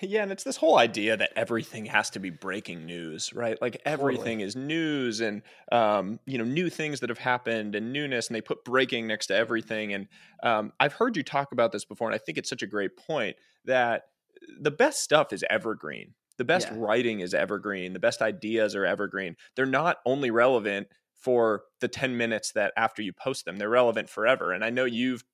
Yeah, 0.00 0.22
and 0.22 0.32
it's 0.32 0.44
this 0.44 0.56
whole 0.56 0.78
idea 0.78 1.16
that 1.16 1.32
everything 1.36 1.86
has 1.86 2.10
to 2.10 2.18
be 2.18 2.30
breaking 2.30 2.86
news, 2.86 3.32
right? 3.32 3.60
Like 3.60 3.80
everything 3.84 4.38
totally. 4.38 4.42
is 4.42 4.56
news 4.56 5.20
and 5.20 5.42
um, 5.72 6.20
you 6.26 6.38
know, 6.38 6.44
new 6.44 6.70
things 6.70 7.00
that 7.00 7.08
have 7.08 7.18
happened 7.18 7.74
and 7.74 7.92
newness, 7.92 8.28
and 8.28 8.34
they 8.34 8.40
put 8.40 8.64
breaking 8.64 9.06
next 9.06 9.28
to 9.28 9.36
everything. 9.36 9.92
And 9.92 10.08
um, 10.42 10.72
I've 10.80 10.92
heard 10.92 11.16
you 11.16 11.22
talk 11.22 11.52
about 11.52 11.72
this 11.72 11.84
before, 11.84 12.08
and 12.08 12.14
I 12.14 12.18
think 12.18 12.38
it's 12.38 12.48
such 12.50 12.62
a 12.62 12.66
great 12.66 12.96
point 12.96 13.36
that 13.64 14.04
the 14.60 14.70
best 14.70 15.02
stuff 15.02 15.32
is 15.32 15.44
evergreen. 15.48 16.14
The 16.38 16.44
best 16.44 16.68
yeah. 16.70 16.76
writing 16.78 17.20
is 17.20 17.34
evergreen. 17.34 17.92
The 17.92 17.98
best 17.98 18.20
ideas 18.20 18.74
are 18.74 18.84
evergreen. 18.84 19.36
They're 19.54 19.66
not 19.66 19.98
only 20.04 20.30
relevant 20.30 20.88
for 21.14 21.62
the 21.80 21.88
10 21.88 22.16
minutes 22.16 22.52
that 22.52 22.72
after 22.76 23.02
you 23.02 23.12
post 23.12 23.44
them, 23.46 23.56
they're 23.56 23.68
relevant 23.68 24.08
forever. 24.08 24.52
And 24.52 24.64
I 24.64 24.70
know 24.70 24.84
you've 24.84 25.24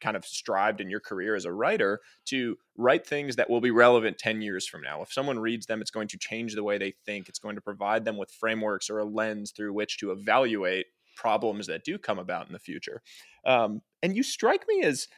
kind 0.00 0.16
of 0.16 0.24
strived 0.24 0.80
in 0.80 0.90
your 0.90 1.00
career 1.00 1.34
as 1.34 1.44
a 1.44 1.52
writer 1.52 2.00
to 2.26 2.56
write 2.76 3.06
things 3.06 3.36
that 3.36 3.48
will 3.48 3.60
be 3.60 3.70
relevant 3.70 4.18
10 4.18 4.42
years 4.42 4.66
from 4.66 4.82
now. 4.82 5.02
If 5.02 5.12
someone 5.12 5.38
reads 5.38 5.66
them, 5.66 5.80
it's 5.80 5.90
going 5.90 6.08
to 6.08 6.18
change 6.18 6.54
the 6.54 6.64
way 6.64 6.78
they 6.78 6.94
think. 7.04 7.28
It's 7.28 7.38
going 7.38 7.56
to 7.56 7.60
provide 7.60 8.04
them 8.04 8.16
with 8.16 8.30
frameworks 8.30 8.90
or 8.90 8.98
a 8.98 9.04
lens 9.04 9.52
through 9.52 9.72
which 9.72 9.98
to 9.98 10.12
evaluate 10.12 10.86
problems 11.16 11.66
that 11.66 11.84
do 11.84 11.98
come 11.98 12.18
about 12.18 12.46
in 12.46 12.52
the 12.52 12.58
future. 12.58 13.02
Um, 13.44 13.80
and 14.02 14.14
you 14.14 14.22
strike 14.22 14.64
me 14.68 14.82
as 14.82 15.08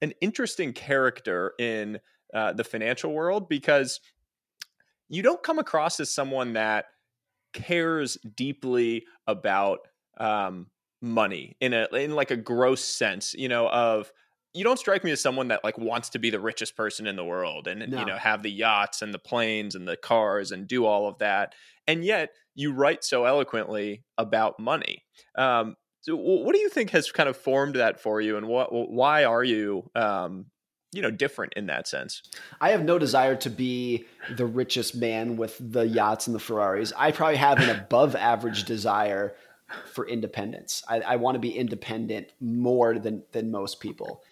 an 0.00 0.12
interesting 0.20 0.72
character 0.72 1.52
in 1.58 2.00
uh, 2.34 2.52
the 2.52 2.64
financial 2.64 3.12
world 3.12 3.48
because 3.48 4.00
you 5.08 5.22
don't 5.22 5.42
come 5.42 5.58
across 5.58 6.00
as 6.00 6.12
someone 6.12 6.54
that 6.54 6.86
cares 7.52 8.16
deeply 8.34 9.04
about 9.26 9.80
um, 10.18 10.66
money 11.02 11.56
in 11.60 11.74
a 11.74 11.86
in 11.92 12.14
like 12.14 12.30
a 12.30 12.36
gross 12.36 12.82
sense 12.82 13.34
you 13.34 13.48
know 13.48 13.68
of 13.68 14.12
you 14.54 14.64
don't 14.64 14.78
strike 14.78 15.02
me 15.02 15.10
as 15.10 15.20
someone 15.20 15.48
that 15.48 15.64
like 15.64 15.78
wants 15.78 16.10
to 16.10 16.18
be 16.18 16.30
the 16.30 16.40
richest 16.40 16.76
person 16.76 17.06
in 17.06 17.16
the 17.16 17.24
world 17.24 17.66
and 17.66 17.90
no. 17.90 17.98
you 17.98 18.06
know 18.06 18.16
have 18.16 18.42
the 18.42 18.50
yachts 18.50 19.02
and 19.02 19.12
the 19.12 19.18
planes 19.18 19.74
and 19.74 19.88
the 19.88 19.96
cars 19.96 20.52
and 20.52 20.66
do 20.68 20.84
all 20.84 21.08
of 21.08 21.18
that. 21.18 21.54
And 21.86 22.04
yet 22.04 22.30
you 22.54 22.72
write 22.72 23.02
so 23.02 23.24
eloquently 23.24 24.04
about 24.18 24.60
money. 24.60 25.04
Um, 25.36 25.76
so 26.02 26.16
what 26.16 26.54
do 26.54 26.60
you 26.60 26.68
think 26.68 26.90
has 26.90 27.10
kind 27.10 27.28
of 27.28 27.36
formed 27.36 27.76
that 27.76 28.00
for 28.00 28.20
you 28.20 28.36
and 28.36 28.46
what 28.46 28.70
why 28.72 29.24
are 29.24 29.44
you 29.44 29.90
um, 29.94 30.46
you 30.92 31.00
know 31.00 31.10
different 31.10 31.54
in 31.56 31.66
that 31.66 31.88
sense? 31.88 32.22
I 32.60 32.70
have 32.70 32.84
no 32.84 32.98
desire 32.98 33.36
to 33.36 33.50
be 33.50 34.04
the 34.36 34.46
richest 34.46 34.94
man 34.94 35.36
with 35.36 35.56
the 35.60 35.86
yachts 35.86 36.26
and 36.26 36.36
the 36.36 36.40
ferraris. 36.40 36.92
I 36.96 37.12
probably 37.12 37.36
have 37.36 37.58
an 37.58 37.70
above 37.70 38.14
average 38.16 38.64
desire 38.64 39.34
for 39.86 40.06
independence. 40.06 40.82
I, 40.86 41.00
I 41.00 41.16
want 41.16 41.36
to 41.36 41.38
be 41.38 41.56
independent 41.56 42.32
more 42.38 42.98
than 42.98 43.22
than 43.32 43.50
most 43.50 43.80
people 43.80 44.22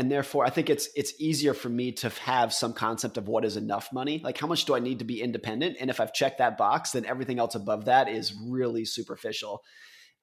and 0.00 0.10
therefore 0.10 0.46
i 0.46 0.50
think 0.50 0.70
it's 0.70 0.88
it's 0.96 1.12
easier 1.20 1.52
for 1.52 1.68
me 1.68 1.92
to 1.92 2.08
have 2.08 2.54
some 2.54 2.72
concept 2.72 3.18
of 3.18 3.28
what 3.28 3.44
is 3.44 3.58
enough 3.58 3.92
money. 3.92 4.18
Like 4.24 4.38
how 4.38 4.46
much 4.46 4.64
do 4.64 4.74
i 4.74 4.78
need 4.80 5.00
to 5.00 5.04
be 5.04 5.20
independent? 5.20 5.76
And 5.78 5.90
if 5.90 6.00
i've 6.00 6.14
checked 6.14 6.38
that 6.38 6.56
box 6.56 6.92
then 6.92 7.04
everything 7.04 7.38
else 7.38 7.54
above 7.54 7.84
that 7.84 8.08
is 8.08 8.34
really 8.48 8.86
superficial. 8.86 9.60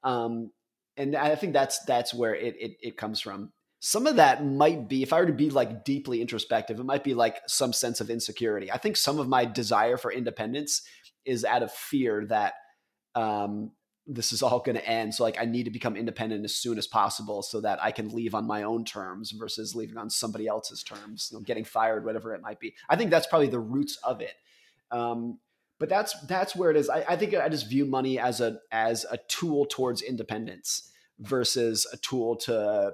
Um, 0.03 0.51
and 0.97 1.15
i 1.15 1.35
think 1.35 1.53
that's 1.53 1.85
that's 1.85 2.11
where 2.11 2.33
it, 2.33 2.55
it, 2.59 2.71
it 2.81 2.97
comes 2.97 3.21
from. 3.21 3.53
Some 3.79 4.07
of 4.07 4.15
that 4.15 4.43
might 4.43 4.89
be 4.89 5.03
if 5.03 5.13
i 5.13 5.19
were 5.19 5.27
to 5.27 5.43
be 5.45 5.51
like 5.51 5.85
deeply 5.85 6.21
introspective 6.21 6.79
it 6.79 6.85
might 6.85 7.03
be 7.03 7.13
like 7.13 7.37
some 7.47 7.71
sense 7.71 8.01
of 8.01 8.09
insecurity. 8.09 8.71
I 8.71 8.79
think 8.79 8.97
some 8.97 9.19
of 9.19 9.27
my 9.27 9.45
desire 9.45 9.97
for 9.97 10.11
independence 10.11 10.81
is 11.23 11.45
out 11.45 11.61
of 11.61 11.71
fear 11.71 12.25
that 12.25 12.53
um, 13.13 13.71
this 14.07 14.31
is 14.31 14.41
all 14.41 14.59
going 14.59 14.77
to 14.77 14.87
end. 14.87 15.13
So 15.13 15.23
like 15.23 15.37
I 15.39 15.45
need 15.45 15.63
to 15.63 15.71
become 15.71 15.95
independent 15.95 16.45
as 16.45 16.55
soon 16.55 16.77
as 16.77 16.87
possible 16.87 17.41
so 17.41 17.59
that 17.61 17.83
I 17.83 17.91
can 17.91 18.09
leave 18.09 18.33
on 18.33 18.47
my 18.47 18.63
own 18.63 18.85
terms 18.85 19.31
versus 19.31 19.75
leaving 19.75 19.97
on 19.97 20.09
somebody 20.09 20.47
else's 20.47 20.81
terms, 20.81 21.29
you 21.31 21.37
know, 21.37 21.43
getting 21.43 21.65
fired, 21.65 22.05
whatever 22.05 22.33
it 22.33 22.41
might 22.41 22.59
be. 22.59 22.73
I 22.89 22.95
think 22.95 23.11
that's 23.11 23.27
probably 23.27 23.49
the 23.49 23.59
roots 23.59 23.97
of 24.03 24.21
it. 24.21 24.35
Um, 24.91 25.39
but 25.79 25.89
that's 25.89 26.19
that's 26.27 26.55
where 26.55 26.71
it 26.71 26.77
is. 26.77 26.89
I, 26.89 27.03
I 27.07 27.15
think 27.17 27.35
I 27.35 27.49
just 27.49 27.69
view 27.69 27.85
money 27.85 28.17
as 28.17 28.41
a 28.41 28.59
as 28.71 29.05
a 29.11 29.17
tool 29.27 29.65
towards 29.65 30.01
independence 30.01 30.89
versus 31.19 31.85
a 31.91 31.97
tool 31.97 32.35
to 32.37 32.93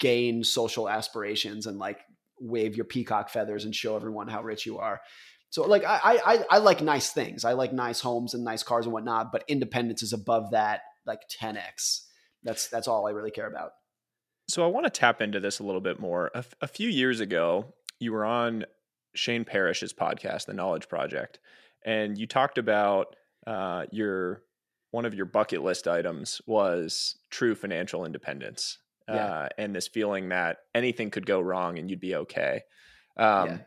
gain 0.00 0.42
social 0.42 0.88
aspirations 0.88 1.66
and 1.66 1.78
like 1.78 2.00
wave 2.40 2.76
your 2.76 2.84
peacock 2.84 3.30
feathers 3.30 3.64
and 3.64 3.74
show 3.74 3.96
everyone 3.96 4.28
how 4.28 4.42
rich 4.42 4.66
you 4.66 4.78
are. 4.78 5.00
So 5.54 5.62
like 5.62 5.84
I, 5.84 6.18
I 6.26 6.44
I 6.50 6.58
like 6.58 6.80
nice 6.80 7.10
things. 7.12 7.44
I 7.44 7.52
like 7.52 7.72
nice 7.72 8.00
homes 8.00 8.34
and 8.34 8.42
nice 8.42 8.64
cars 8.64 8.86
and 8.86 8.92
whatnot, 8.92 9.30
but 9.30 9.44
independence 9.46 10.02
is 10.02 10.12
above 10.12 10.50
that 10.50 10.80
like 11.06 11.20
10x. 11.40 12.00
That's 12.42 12.66
that's 12.66 12.88
all 12.88 13.06
I 13.06 13.12
really 13.12 13.30
care 13.30 13.46
about. 13.46 13.70
So 14.48 14.64
I 14.64 14.66
want 14.66 14.86
to 14.86 14.90
tap 14.90 15.22
into 15.22 15.38
this 15.38 15.60
a 15.60 15.62
little 15.62 15.80
bit 15.80 16.00
more. 16.00 16.32
A, 16.34 16.44
a 16.62 16.66
few 16.66 16.88
years 16.88 17.20
ago, 17.20 17.72
you 18.00 18.12
were 18.12 18.24
on 18.24 18.64
Shane 19.14 19.44
Parrish's 19.44 19.92
podcast, 19.92 20.46
The 20.46 20.54
Knowledge 20.54 20.88
Project, 20.88 21.38
and 21.86 22.18
you 22.18 22.26
talked 22.26 22.58
about 22.58 23.14
uh, 23.46 23.84
your 23.92 24.42
one 24.90 25.04
of 25.04 25.14
your 25.14 25.26
bucket 25.26 25.62
list 25.62 25.86
items 25.86 26.40
was 26.48 27.14
true 27.30 27.54
financial 27.54 28.04
independence, 28.04 28.78
yeah. 29.06 29.14
uh, 29.14 29.48
and 29.56 29.72
this 29.72 29.86
feeling 29.86 30.30
that 30.30 30.56
anything 30.74 31.12
could 31.12 31.26
go 31.26 31.40
wrong 31.40 31.78
and 31.78 31.88
you'd 31.88 32.00
be 32.00 32.16
okay. 32.16 32.62
Um, 33.16 33.48
yeah. 33.48 33.58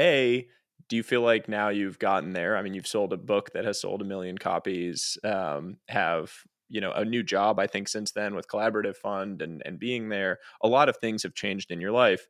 A 0.00 0.48
do 0.88 0.96
you 0.96 1.02
feel 1.02 1.22
like 1.22 1.48
now 1.48 1.68
you've 1.68 1.98
gotten 1.98 2.32
there? 2.32 2.56
I 2.56 2.62
mean, 2.62 2.74
you've 2.74 2.86
sold 2.86 3.12
a 3.12 3.16
book 3.16 3.52
that 3.52 3.64
has 3.64 3.80
sold 3.80 4.02
a 4.02 4.04
million 4.04 4.38
copies, 4.38 5.18
um, 5.24 5.78
have 5.88 6.32
you 6.68 6.80
know 6.80 6.92
a 6.92 7.04
new 7.04 7.22
job 7.22 7.58
i 7.58 7.66
think 7.66 7.88
since 7.88 8.12
then 8.12 8.34
with 8.34 8.48
collaborative 8.48 8.96
fund 8.96 9.42
and 9.42 9.62
and 9.64 9.78
being 9.78 10.08
there. 10.08 10.38
A 10.62 10.68
lot 10.68 10.88
of 10.88 10.96
things 10.96 11.22
have 11.22 11.34
changed 11.34 11.70
in 11.70 11.80
your 11.80 11.92
life. 11.92 12.26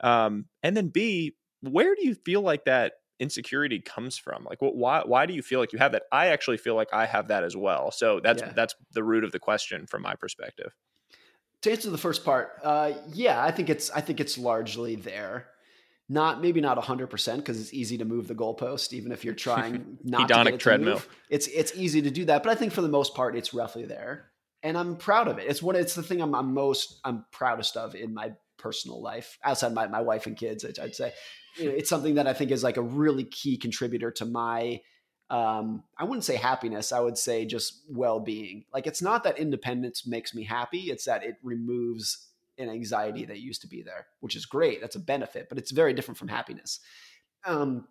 Um, 0.00 0.46
and 0.62 0.76
then 0.76 0.88
b 0.88 1.36
where 1.60 1.94
do 1.94 2.06
you 2.06 2.14
feel 2.14 2.42
like 2.42 2.64
that 2.64 2.94
insecurity 3.20 3.80
comes 3.80 4.18
from? 4.18 4.44
Like 4.44 4.60
what, 4.60 4.76
why 4.76 5.02
why 5.04 5.26
do 5.26 5.34
you 5.34 5.42
feel 5.42 5.60
like 5.60 5.72
you 5.72 5.78
have 5.78 5.92
that? 5.92 6.04
I 6.12 6.28
actually 6.28 6.56
feel 6.56 6.74
like 6.74 6.88
i 6.92 7.06
have 7.06 7.28
that 7.28 7.44
as 7.44 7.56
well. 7.56 7.90
So 7.90 8.20
that's 8.20 8.42
yeah. 8.42 8.52
that's 8.54 8.74
the 8.92 9.04
root 9.04 9.24
of 9.24 9.32
the 9.32 9.38
question 9.38 9.86
from 9.86 10.02
my 10.02 10.14
perspective. 10.14 10.74
To 11.62 11.72
answer 11.72 11.90
the 11.90 11.98
first 11.98 12.24
part 12.26 12.60
uh, 12.62 12.92
yeah 13.12 13.42
i 13.42 13.50
think 13.50 13.70
it's 13.70 13.90
i 13.92 14.00
think 14.02 14.20
it's 14.20 14.36
largely 14.36 14.96
there 14.96 15.46
not 16.08 16.40
maybe 16.40 16.60
not 16.60 16.78
100% 16.78 17.36
because 17.36 17.60
it's 17.60 17.72
easy 17.72 17.98
to 17.98 18.04
move 18.04 18.28
the 18.28 18.34
goalpost 18.34 18.92
even 18.92 19.12
if 19.12 19.24
you're 19.24 19.34
trying 19.48 19.98
not 20.02 20.28
Hedonic 20.28 20.28
to 20.28 20.44
get 20.44 20.54
it 20.54 20.60
treadmill. 20.60 20.98
To 20.98 21.06
it's 21.30 21.46
it's 21.48 21.72
easy 21.74 22.02
to 22.02 22.10
do 22.10 22.24
that 22.26 22.42
but 22.42 22.52
i 22.52 22.54
think 22.54 22.72
for 22.72 22.82
the 22.82 22.88
most 22.88 23.14
part 23.14 23.36
it's 23.36 23.54
roughly 23.54 23.84
there 23.84 24.30
and 24.62 24.76
i'm 24.76 24.96
proud 24.96 25.28
of 25.28 25.38
it 25.38 25.46
it's 25.48 25.62
what 25.62 25.76
it's 25.76 25.94
the 25.94 26.02
thing 26.02 26.20
i'm, 26.20 26.34
I'm 26.34 26.52
most 26.52 27.00
i'm 27.04 27.24
proudest 27.32 27.76
of 27.76 27.94
in 27.94 28.12
my 28.12 28.32
personal 28.58 29.02
life 29.02 29.38
outside 29.42 29.72
my, 29.72 29.86
my 29.86 30.00
wife 30.00 30.26
and 30.26 30.36
kids 30.36 30.64
i'd 30.64 30.94
say 30.94 31.12
it's 31.56 31.88
something 31.88 32.16
that 32.16 32.26
i 32.26 32.32
think 32.32 32.50
is 32.50 32.62
like 32.62 32.76
a 32.76 32.82
really 32.82 33.24
key 33.24 33.56
contributor 33.56 34.10
to 34.12 34.24
my 34.24 34.80
um, 35.30 35.82
I 35.96 36.04
wouldn't 36.04 36.24
say 36.24 36.36
happiness. 36.36 36.92
I 36.92 37.00
would 37.00 37.16
say 37.16 37.46
just 37.46 37.82
well 37.88 38.20
being. 38.20 38.66
Like, 38.72 38.86
it's 38.86 39.00
not 39.00 39.24
that 39.24 39.38
independence 39.38 40.06
makes 40.06 40.34
me 40.34 40.44
happy, 40.44 40.90
it's 40.90 41.06
that 41.06 41.24
it 41.24 41.36
removes 41.42 42.28
an 42.58 42.68
anxiety 42.68 43.24
that 43.24 43.40
used 43.40 43.62
to 43.62 43.68
be 43.68 43.82
there, 43.82 44.06
which 44.20 44.36
is 44.36 44.46
great. 44.46 44.80
That's 44.80 44.96
a 44.96 45.00
benefit, 45.00 45.48
but 45.48 45.58
it's 45.58 45.70
very 45.70 45.92
different 45.92 46.18
from 46.18 46.28
happiness. 46.28 46.80
Um, 47.44 47.86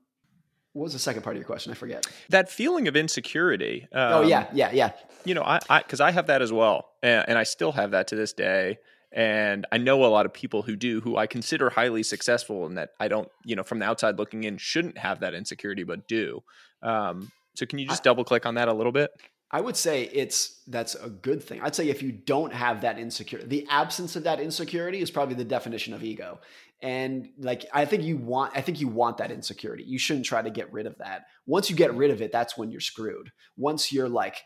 what 0.73 0.83
was 0.83 0.93
the 0.93 0.99
second 0.99 1.21
part 1.21 1.35
of 1.35 1.39
your 1.39 1.45
question? 1.45 1.71
I 1.71 1.75
forget. 1.75 2.05
That 2.29 2.49
feeling 2.49 2.87
of 2.87 2.95
insecurity. 2.95 3.87
Um, 3.91 4.13
oh 4.13 4.21
yeah, 4.21 4.39
um, 4.39 4.47
yeah, 4.53 4.71
yeah. 4.73 4.91
You 5.23 5.35
know, 5.35 5.43
I 5.43 5.59
because 5.79 6.01
I, 6.01 6.07
I, 6.07 6.11
have 6.11 6.27
that 6.27 6.41
as 6.41 6.51
well, 6.51 6.89
and, 7.03 7.25
and 7.29 7.37
I 7.37 7.43
still 7.43 7.71
have 7.71 7.91
that 7.91 8.07
to 8.07 8.15
this 8.15 8.33
day. 8.33 8.79
And 9.15 9.67
I 9.71 9.77
know 9.77 10.03
a 10.03 10.07
lot 10.07 10.25
of 10.25 10.33
people 10.33 10.63
who 10.63 10.75
do, 10.75 10.99
who 11.01 11.17
I 11.17 11.27
consider 11.27 11.69
highly 11.69 12.01
successful, 12.01 12.65
and 12.65 12.79
that 12.79 12.89
I 12.99 13.07
don't, 13.07 13.29
you 13.45 13.55
know, 13.55 13.61
from 13.61 13.77
the 13.77 13.85
outside 13.85 14.17
looking 14.17 14.43
in, 14.43 14.57
shouldn't 14.57 14.97
have 14.97 15.19
that 15.19 15.35
insecurity, 15.35 15.83
but 15.83 16.07
do. 16.07 16.41
Um, 16.81 17.31
so, 17.55 17.67
can 17.67 17.77
you 17.77 17.87
just 17.87 18.01
I, 18.01 18.05
double 18.05 18.23
click 18.23 18.47
on 18.47 18.55
that 18.55 18.67
a 18.67 18.73
little 18.73 18.91
bit? 18.91 19.11
I 19.53 19.61
would 19.61 19.77
say 19.77 20.09
it's 20.11 20.61
that's 20.65 20.95
a 20.95 21.09
good 21.09 21.43
thing. 21.43 21.61
I'd 21.61 21.75
say 21.75 21.87
if 21.87 22.01
you 22.01 22.11
don't 22.11 22.51
have 22.51 22.81
that 22.81 22.97
insecurity, 22.97 23.47
the 23.47 23.67
absence 23.69 24.15
of 24.15 24.23
that 24.23 24.39
insecurity 24.39 24.99
is 24.99 25.11
probably 25.11 25.35
the 25.35 25.43
definition 25.43 25.93
of 25.93 26.03
ego. 26.03 26.39
And 26.81 27.29
like 27.37 27.65
I 27.71 27.85
think 27.85 28.01
you 28.01 28.17
want 28.17 28.57
I 28.57 28.61
think 28.61 28.81
you 28.81 28.87
want 28.87 29.17
that 29.17 29.31
insecurity. 29.31 29.83
You 29.83 29.99
shouldn't 29.99 30.25
try 30.25 30.41
to 30.41 30.49
get 30.49 30.73
rid 30.73 30.87
of 30.87 30.97
that. 30.97 31.27
Once 31.45 31.69
you 31.69 31.75
get 31.75 31.93
rid 31.93 32.09
of 32.09 32.19
it, 32.23 32.31
that's 32.31 32.57
when 32.57 32.71
you're 32.71 32.81
screwed. 32.81 33.31
Once 33.55 33.93
you're 33.93 34.09
like 34.09 34.37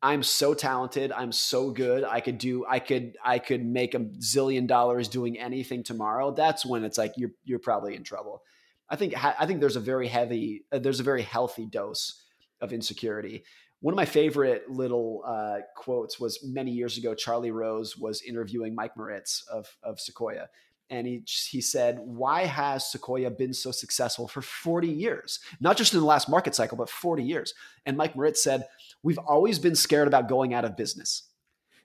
I'm 0.00 0.22
so 0.22 0.54
talented, 0.54 1.10
I'm 1.10 1.32
so 1.32 1.70
good, 1.70 2.04
I 2.04 2.20
could 2.20 2.38
do 2.38 2.64
I 2.68 2.78
could 2.78 3.16
I 3.24 3.40
could 3.40 3.66
make 3.66 3.94
a 3.94 3.98
zillion 3.98 4.68
dollars 4.68 5.08
doing 5.08 5.40
anything 5.40 5.82
tomorrow. 5.82 6.30
That's 6.30 6.64
when 6.64 6.84
it's 6.84 6.98
like 6.98 7.14
you're 7.16 7.32
you're 7.44 7.58
probably 7.58 7.96
in 7.96 8.04
trouble. 8.04 8.44
I 8.88 8.94
think 8.94 9.14
I 9.24 9.44
think 9.44 9.58
there's 9.58 9.76
a 9.76 9.80
very 9.80 10.06
heavy 10.06 10.66
uh, 10.70 10.78
there's 10.78 11.00
a 11.00 11.04
very 11.04 11.22
healthy 11.22 11.66
dose 11.66 12.22
of 12.60 12.72
insecurity 12.72 13.42
one 13.82 13.92
of 13.92 13.96
my 13.96 14.04
favorite 14.04 14.70
little 14.70 15.22
uh, 15.26 15.58
quotes 15.76 16.18
was 16.18 16.42
many 16.44 16.70
years 16.70 16.96
ago. 16.96 17.14
Charlie 17.14 17.50
Rose 17.50 17.98
was 17.98 18.22
interviewing 18.22 18.74
Mike 18.74 18.96
Moritz 18.96 19.44
of 19.50 19.76
of 19.82 20.00
Sequoia, 20.00 20.48
and 20.88 21.04
he 21.04 21.24
he 21.26 21.60
said, 21.60 21.98
"Why 21.98 22.44
has 22.46 22.90
Sequoia 22.90 23.28
been 23.30 23.52
so 23.52 23.72
successful 23.72 24.28
for 24.28 24.40
40 24.40 24.86
years? 24.86 25.40
Not 25.60 25.76
just 25.76 25.92
in 25.92 26.00
the 26.00 26.06
last 26.06 26.28
market 26.28 26.54
cycle, 26.54 26.76
but 26.76 26.88
40 26.88 27.24
years." 27.24 27.54
And 27.84 27.96
Mike 27.96 28.14
Moritz 28.14 28.42
said, 28.42 28.68
"We've 29.02 29.18
always 29.18 29.58
been 29.58 29.74
scared 29.74 30.06
about 30.06 30.28
going 30.28 30.54
out 30.54 30.64
of 30.64 30.76
business." 30.76 31.24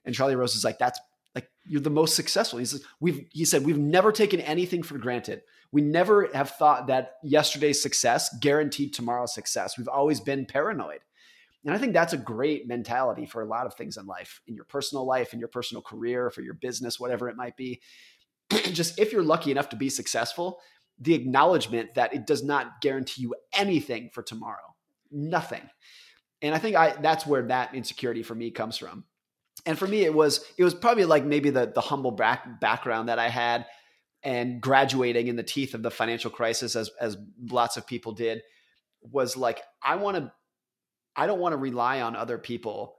And 0.04 0.14
Charlie 0.14 0.36
Rose 0.36 0.54
is 0.54 0.64
like, 0.64 0.78
"That's 0.78 1.00
like 1.34 1.50
you're 1.66 1.80
the 1.80 1.90
most 1.90 2.14
successful." 2.14 2.60
He 2.60 2.64
says, 2.64 2.84
"We've," 3.00 3.26
he 3.32 3.44
said, 3.44 3.64
"We've 3.64 3.76
never 3.76 4.12
taken 4.12 4.38
anything 4.40 4.84
for 4.84 4.98
granted. 4.98 5.42
We 5.72 5.82
never 5.82 6.28
have 6.32 6.50
thought 6.50 6.86
that 6.86 7.16
yesterday's 7.24 7.82
success 7.82 8.32
guaranteed 8.38 8.94
tomorrow's 8.94 9.34
success. 9.34 9.76
We've 9.76 9.88
always 9.88 10.20
been 10.20 10.46
paranoid." 10.46 11.00
And 11.64 11.74
I 11.74 11.78
think 11.78 11.92
that's 11.92 12.12
a 12.12 12.18
great 12.18 12.68
mentality 12.68 13.26
for 13.26 13.42
a 13.42 13.46
lot 13.46 13.66
of 13.66 13.74
things 13.74 13.96
in 13.96 14.06
life, 14.06 14.40
in 14.46 14.54
your 14.54 14.64
personal 14.64 15.04
life, 15.04 15.32
in 15.32 15.38
your 15.38 15.48
personal 15.48 15.82
career, 15.82 16.30
for 16.30 16.40
your 16.40 16.54
business, 16.54 17.00
whatever 17.00 17.28
it 17.28 17.36
might 17.36 17.56
be. 17.56 17.80
Just 18.50 18.98
if 18.98 19.12
you're 19.12 19.22
lucky 19.22 19.50
enough 19.50 19.68
to 19.70 19.76
be 19.76 19.90
successful, 19.90 20.60
the 21.00 21.14
acknowledgement 21.14 21.94
that 21.94 22.14
it 22.14 22.26
does 22.26 22.44
not 22.44 22.80
guarantee 22.80 23.22
you 23.22 23.34
anything 23.52 24.10
for 24.12 24.22
tomorrow, 24.22 24.74
nothing. 25.10 25.68
And 26.42 26.54
I 26.54 26.58
think 26.58 26.76
I 26.76 26.94
that's 27.00 27.26
where 27.26 27.42
that 27.42 27.74
insecurity 27.74 28.22
for 28.22 28.34
me 28.34 28.50
comes 28.50 28.76
from. 28.76 29.04
And 29.66 29.78
for 29.78 29.86
me, 29.86 30.04
it 30.04 30.14
was 30.14 30.44
it 30.56 30.64
was 30.64 30.74
probably 30.74 31.04
like 31.04 31.24
maybe 31.24 31.50
the 31.50 31.72
the 31.74 31.80
humble 31.80 32.12
back, 32.12 32.60
background 32.60 33.08
that 33.08 33.18
I 33.18 33.28
had 33.28 33.66
and 34.22 34.60
graduating 34.60 35.28
in 35.28 35.36
the 35.36 35.42
teeth 35.42 35.74
of 35.74 35.82
the 35.82 35.90
financial 35.90 36.30
crisis 36.30 36.76
as 36.76 36.90
as 37.00 37.16
lots 37.50 37.76
of 37.76 37.86
people 37.86 38.12
did 38.12 38.42
was 39.02 39.36
like 39.36 39.62
I 39.82 39.96
want 39.96 40.16
to 40.16 40.32
I 41.18 41.26
don't 41.26 41.40
want 41.40 41.52
to 41.52 41.56
rely 41.56 42.00
on 42.00 42.14
other 42.14 42.38
people 42.38 42.94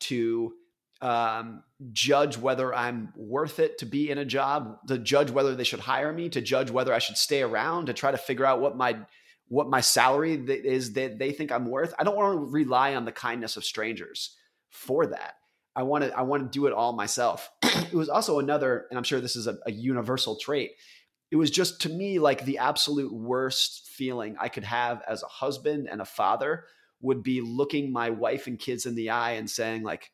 to 0.00 0.52
um, 1.00 1.62
judge 1.92 2.36
whether 2.36 2.74
I'm 2.74 3.12
worth 3.16 3.58
it 3.58 3.78
to 3.78 3.86
be 3.86 4.10
in 4.10 4.18
a 4.18 4.24
job, 4.24 4.78
to 4.88 4.98
judge 4.98 5.30
whether 5.30 5.54
they 5.56 5.64
should 5.64 5.80
hire 5.80 6.12
me, 6.12 6.28
to 6.28 6.42
judge 6.42 6.70
whether 6.70 6.92
I 6.92 6.98
should 6.98 7.16
stay 7.16 7.40
around, 7.40 7.86
to 7.86 7.94
try 7.94 8.10
to 8.10 8.18
figure 8.18 8.44
out 8.44 8.60
what 8.60 8.76
my 8.76 8.98
what 9.48 9.68
my 9.68 9.80
salary 9.80 10.34
is 10.34 10.94
that 10.94 11.18
they 11.18 11.32
think 11.32 11.52
I'm 11.52 11.66
worth. 11.66 11.94
I 11.98 12.04
don't 12.04 12.16
want 12.16 12.38
to 12.38 12.52
rely 12.52 12.94
on 12.94 13.06
the 13.06 13.12
kindness 13.12 13.56
of 13.56 13.64
strangers 13.64 14.36
for 14.68 15.06
that. 15.06 15.34
I 15.74 15.84
want 15.84 16.04
to 16.04 16.16
I 16.16 16.22
want 16.22 16.42
to 16.44 16.58
do 16.58 16.66
it 16.66 16.72
all 16.74 16.92
myself. 16.92 17.50
it 17.62 17.94
was 17.94 18.10
also 18.10 18.40
another, 18.40 18.86
and 18.90 18.98
I'm 18.98 19.04
sure 19.04 19.20
this 19.20 19.36
is 19.36 19.46
a, 19.46 19.58
a 19.64 19.72
universal 19.72 20.36
trait. 20.36 20.72
It 21.30 21.36
was 21.36 21.50
just 21.50 21.80
to 21.82 21.88
me 21.88 22.18
like 22.18 22.44
the 22.44 22.58
absolute 22.58 23.12
worst 23.12 23.88
feeling 23.88 24.36
I 24.38 24.48
could 24.48 24.64
have 24.64 25.02
as 25.08 25.22
a 25.22 25.28
husband 25.28 25.88
and 25.90 26.02
a 26.02 26.04
father 26.04 26.64
would 27.04 27.22
be 27.22 27.42
looking 27.42 27.92
my 27.92 28.10
wife 28.10 28.46
and 28.46 28.58
kids 28.58 28.86
in 28.86 28.94
the 28.94 29.10
eye 29.10 29.32
and 29.32 29.48
saying 29.48 29.82
like 29.82 30.10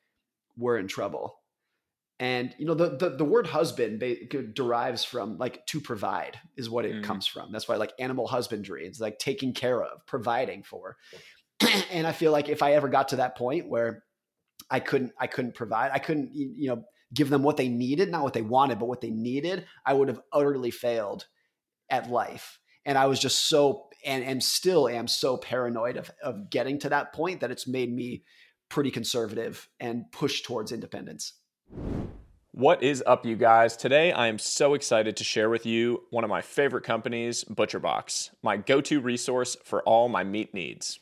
we're 0.57 0.77
in 0.77 0.89
trouble. 0.89 1.37
And 2.19 2.55
you 2.59 2.67
know 2.67 2.75
the 2.75 2.97
the, 2.97 3.11
the 3.11 3.25
word 3.25 3.47
husband 3.47 4.05
derives 4.55 5.05
from 5.05 5.39
like 5.39 5.65
to 5.67 5.81
provide 5.81 6.39
is 6.57 6.69
what 6.69 6.85
it 6.85 6.97
mm. 6.97 7.05
comes 7.05 7.27
from. 7.27 7.53
That's 7.53 7.67
why 7.67 7.77
like 7.77 7.93
animal 7.99 8.27
husbandry 8.27 8.87
it's 8.87 9.01
like 9.01 9.19
taking 9.19 9.55
care 9.55 9.83
of 9.83 10.05
providing 10.07 10.63
for. 10.63 10.97
And 11.93 12.07
i 12.07 12.13
feel 12.13 12.33
like 12.33 12.49
if 12.49 12.63
i 12.63 12.73
ever 12.73 12.89
got 12.89 13.09
to 13.09 13.17
that 13.17 13.37
point 13.37 13.69
where 13.69 14.05
i 14.71 14.81
couldn't 14.81 15.13
i 15.19 15.27
couldn't 15.27 15.55
provide 15.55 15.91
i 15.93 15.99
couldn't 15.99 16.31
you 16.35 16.69
know 16.69 16.85
give 17.13 17.29
them 17.29 17.43
what 17.43 17.59
they 17.59 17.69
needed 17.69 18.11
not 18.11 18.23
what 18.23 18.33
they 18.33 18.41
wanted 18.41 18.79
but 18.79 18.89
what 18.89 19.03
they 19.03 19.11
needed 19.11 19.67
i 19.85 19.93
would 19.93 20.09
have 20.09 20.21
utterly 20.33 20.71
failed 20.71 21.27
at 21.91 22.11
life. 22.11 22.59
And 22.87 22.97
i 22.97 23.07
was 23.07 23.19
just 23.19 23.49
so 23.49 23.90
and 24.05 24.25
and 24.25 24.43
still 24.43 24.89
am 24.89 25.07
so 25.07 25.37
paranoid 25.37 25.97
of 25.97 26.11
of 26.23 26.51
getting 26.51 26.79
to 26.81 26.89
that 26.89 27.13
point 27.13 27.41
that 27.41 27.51
it's 27.51 27.67
made 27.67 27.93
me 27.93 28.23
pretty 28.69 28.91
conservative 28.91 29.69
and 29.81 30.11
push 30.13 30.43
towards 30.43 30.73
independence. 30.73 31.35
What 32.53 32.83
is 32.83 33.03
up, 33.07 33.25
you 33.25 33.37
guys? 33.37 33.77
Today, 33.77 34.13
I 34.13 34.27
am 34.27 34.39
so 34.39 34.75
excited 34.75 35.17
to 35.17 35.25
share 35.25 35.49
with 35.49 35.65
you 35.67 36.03
one 36.11 36.25
of 36.25 36.31
my 36.31 36.43
favorite 36.43 36.85
companies, 36.85 37.45
ButcherBox, 37.45 38.31
my 38.43 38.57
go 38.57 38.81
to 38.81 39.01
resource 39.01 39.57
for 39.65 39.83
all 39.83 40.09
my 40.09 40.25
meat 40.25 40.53
needs. 40.53 40.99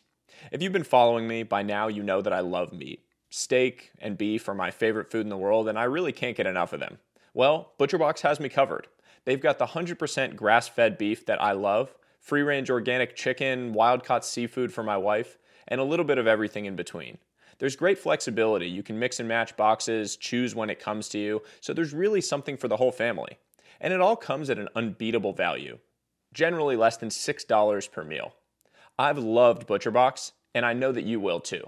If 0.53 0.63
you've 0.63 0.73
been 0.73 0.85
following 0.85 1.27
me 1.27 1.43
by 1.43 1.63
now, 1.63 1.89
you 1.89 2.03
know 2.03 2.21
that 2.23 2.33
I 2.33 2.41
love 2.41 2.73
meat. 2.73 3.05
Steak 3.31 3.91
and 3.99 4.19
beef 4.19 4.49
are 4.49 4.55
my 4.55 4.71
favorite 4.71 5.11
food 5.11 5.23
in 5.23 5.31
the 5.31 5.37
world, 5.37 5.69
and 5.69 5.79
I 5.79 5.85
really 5.85 6.13
can't 6.13 6.37
get 6.37 6.47
enough 6.47 6.73
of 6.73 6.81
them. 6.81 6.99
Well, 7.35 7.73
ButcherBox 7.79 8.21
has 8.21 8.41
me 8.41 8.49
covered. 8.49 8.87
They've 9.25 9.41
got 9.41 9.59
the 9.59 9.67
100% 9.67 10.37
grass 10.37 10.69
fed 10.69 10.97
beef 10.97 11.27
that 11.27 11.43
I 11.43 11.53
love 11.53 11.95
free 12.29 12.43
range 12.43 12.69
organic 12.69 13.17
chicken, 13.17 13.73
wild 13.73 14.05
caught 14.05 14.23
seafood 14.23 14.71
for 14.71 14.83
my 14.83 14.99
wife, 14.99 15.39
and 15.67 15.81
a 15.81 15.85
little 15.85 16.05
bit 16.05 16.19
of 16.19 16.27
everything 16.27 16.67
in 16.67 16.77
between. 16.77 17.17
There's 17.59 17.75
great 17.75 17.99
flexibility. 17.99 18.69
You 18.69 18.83
can 18.83 18.99
mix 18.99 19.19
and 19.19 19.27
match 19.27 19.57
boxes, 19.57 20.15
choose 20.15 20.55
when 20.55 20.69
it 20.69 20.79
comes 20.79 21.09
to 21.09 21.19
you, 21.19 21.43
so 21.61 21.73
there's 21.73 21.95
really 21.95 22.21
something 22.21 22.59
for 22.59 22.69
the 22.69 22.77
whole 22.77 22.93
family. 22.93 23.39
And 23.81 23.95
it 23.95 24.03
all 24.03 24.15
comes 24.15 24.51
at 24.51 24.59
an 24.59 24.69
unbeatable 24.77 25.33
value, 25.33 25.79
generally 26.35 26.77
less 26.77 26.99
than 26.99 27.09
$6 27.09 27.91
per 27.93 28.05
meal. 28.05 28.35
I've 28.99 29.19
loved 29.19 29.67
ButcherBox, 29.67 30.33
and 30.55 30.67
I 30.67 30.75
know 30.75 30.93
that 30.93 31.05
you 31.05 31.21
will 31.21 31.41
too. 31.41 31.65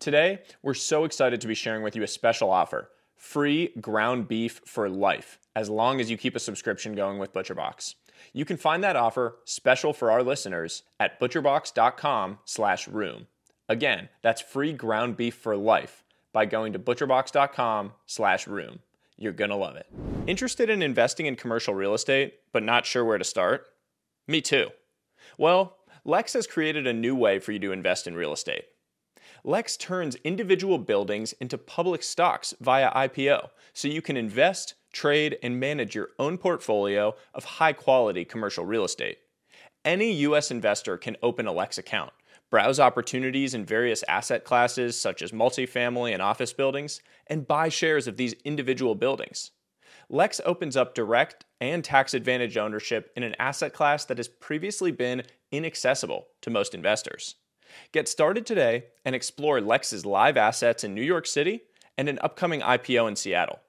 Today, 0.00 0.42
we're 0.62 0.74
so 0.74 1.04
excited 1.04 1.40
to 1.40 1.48
be 1.48 1.54
sharing 1.54 1.82
with 1.82 1.96
you 1.96 2.02
a 2.02 2.08
special 2.08 2.50
offer 2.50 2.90
free 3.16 3.72
ground 3.80 4.28
beef 4.28 4.60
for 4.66 4.90
life, 4.90 5.38
as 5.56 5.70
long 5.70 5.98
as 5.98 6.10
you 6.10 6.18
keep 6.18 6.36
a 6.36 6.40
subscription 6.40 6.94
going 6.94 7.18
with 7.18 7.32
ButcherBox. 7.32 7.94
You 8.32 8.44
can 8.44 8.56
find 8.56 8.82
that 8.84 8.96
offer 8.96 9.36
special 9.44 9.92
for 9.92 10.10
our 10.10 10.22
listeners 10.22 10.82
at 10.98 11.20
butcherbox.com/room. 11.20 13.26
Again, 13.68 14.08
that's 14.22 14.40
free 14.40 14.72
ground 14.72 15.16
beef 15.16 15.34
for 15.34 15.56
life 15.56 16.04
by 16.32 16.46
going 16.46 16.72
to 16.72 16.78
butcherbox.com/room. 16.78 18.78
You're 19.16 19.32
going 19.32 19.50
to 19.50 19.56
love 19.56 19.76
it. 19.76 19.86
Interested 20.26 20.70
in 20.70 20.82
investing 20.82 21.26
in 21.26 21.36
commercial 21.36 21.74
real 21.74 21.94
estate 21.94 22.34
but 22.52 22.62
not 22.62 22.86
sure 22.86 23.04
where 23.04 23.18
to 23.18 23.24
start? 23.24 23.66
Me 24.26 24.40
too. 24.40 24.70
Well, 25.36 25.76
Lex 26.04 26.32
has 26.32 26.46
created 26.46 26.86
a 26.86 26.92
new 26.92 27.14
way 27.14 27.38
for 27.38 27.52
you 27.52 27.58
to 27.60 27.72
invest 27.72 28.06
in 28.06 28.14
real 28.14 28.32
estate. 28.32 28.64
Lex 29.44 29.76
turns 29.76 30.16
individual 30.16 30.78
buildings 30.78 31.32
into 31.34 31.58
public 31.58 32.02
stocks 32.02 32.54
via 32.60 32.90
IPO 32.92 33.50
so 33.72 33.88
you 33.88 34.02
can 34.02 34.16
invest 34.16 34.74
trade, 34.92 35.38
and 35.42 35.60
manage 35.60 35.94
your 35.94 36.10
own 36.18 36.38
portfolio 36.38 37.14
of 37.34 37.44
high 37.44 37.72
quality 37.72 38.24
commercial 38.24 38.64
real 38.64 38.84
estate. 38.84 39.18
Any 39.84 40.12
U.S. 40.12 40.50
investor 40.50 40.96
can 40.96 41.16
open 41.22 41.46
a 41.46 41.52
Lex 41.52 41.78
account, 41.78 42.12
browse 42.50 42.80
opportunities 42.80 43.54
in 43.54 43.64
various 43.64 44.04
asset 44.08 44.44
classes 44.44 44.98
such 44.98 45.22
as 45.22 45.32
multifamily 45.32 46.12
and 46.12 46.22
office 46.22 46.52
buildings, 46.52 47.00
and 47.26 47.46
buy 47.46 47.68
shares 47.68 48.06
of 48.06 48.16
these 48.16 48.34
individual 48.44 48.94
buildings. 48.94 49.52
Lex 50.10 50.40
opens 50.46 50.76
up 50.76 50.94
direct 50.94 51.44
and 51.60 51.84
tax 51.84 52.14
advantage 52.14 52.56
ownership 52.56 53.10
in 53.14 53.22
an 53.22 53.36
asset 53.38 53.72
class 53.74 54.04
that 54.06 54.16
has 54.16 54.28
previously 54.28 54.90
been 54.90 55.22
inaccessible 55.52 56.28
to 56.40 56.50
most 56.50 56.74
investors. 56.74 57.34
Get 57.92 58.08
started 58.08 58.46
today 58.46 58.86
and 59.04 59.14
explore 59.14 59.60
Lex's 59.60 60.06
live 60.06 60.36
assets 60.36 60.84
in 60.84 60.94
New 60.94 61.02
York 61.02 61.26
City 61.26 61.62
and 61.98 62.08
an 62.08 62.18
upcoming 62.22 62.60
IPO 62.60 63.08
in 63.08 63.16
Seattle. 63.16 63.60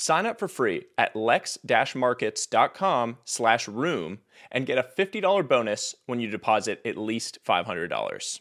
Sign 0.00 0.26
up 0.26 0.38
for 0.38 0.46
free 0.46 0.84
at 0.96 1.16
lex-markets.com 1.16 3.18
slash 3.24 3.66
room 3.66 4.18
and 4.52 4.64
get 4.64 4.78
a 4.78 4.86
$50 4.96 5.48
bonus 5.48 5.96
when 6.06 6.20
you 6.20 6.30
deposit 6.30 6.80
at 6.84 6.96
least 6.96 7.40
$500. 7.44 8.40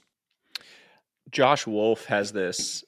Josh 1.32 1.66
Wolfe 1.66 2.06
has 2.06 2.32
this 2.32 2.84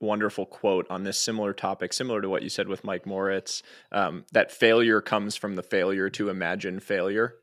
wonderful 0.00 0.44
quote 0.44 0.88
on 0.90 1.04
this 1.04 1.20
similar 1.20 1.52
topic, 1.52 1.92
similar 1.92 2.20
to 2.20 2.28
what 2.28 2.42
you 2.42 2.48
said 2.48 2.66
with 2.66 2.82
Mike 2.82 3.06
Moritz, 3.06 3.62
um, 3.92 4.24
that 4.32 4.50
failure 4.50 5.00
comes 5.00 5.36
from 5.36 5.54
the 5.54 5.62
failure 5.62 6.10
to 6.10 6.30
imagine 6.30 6.80
failure. 6.80 7.36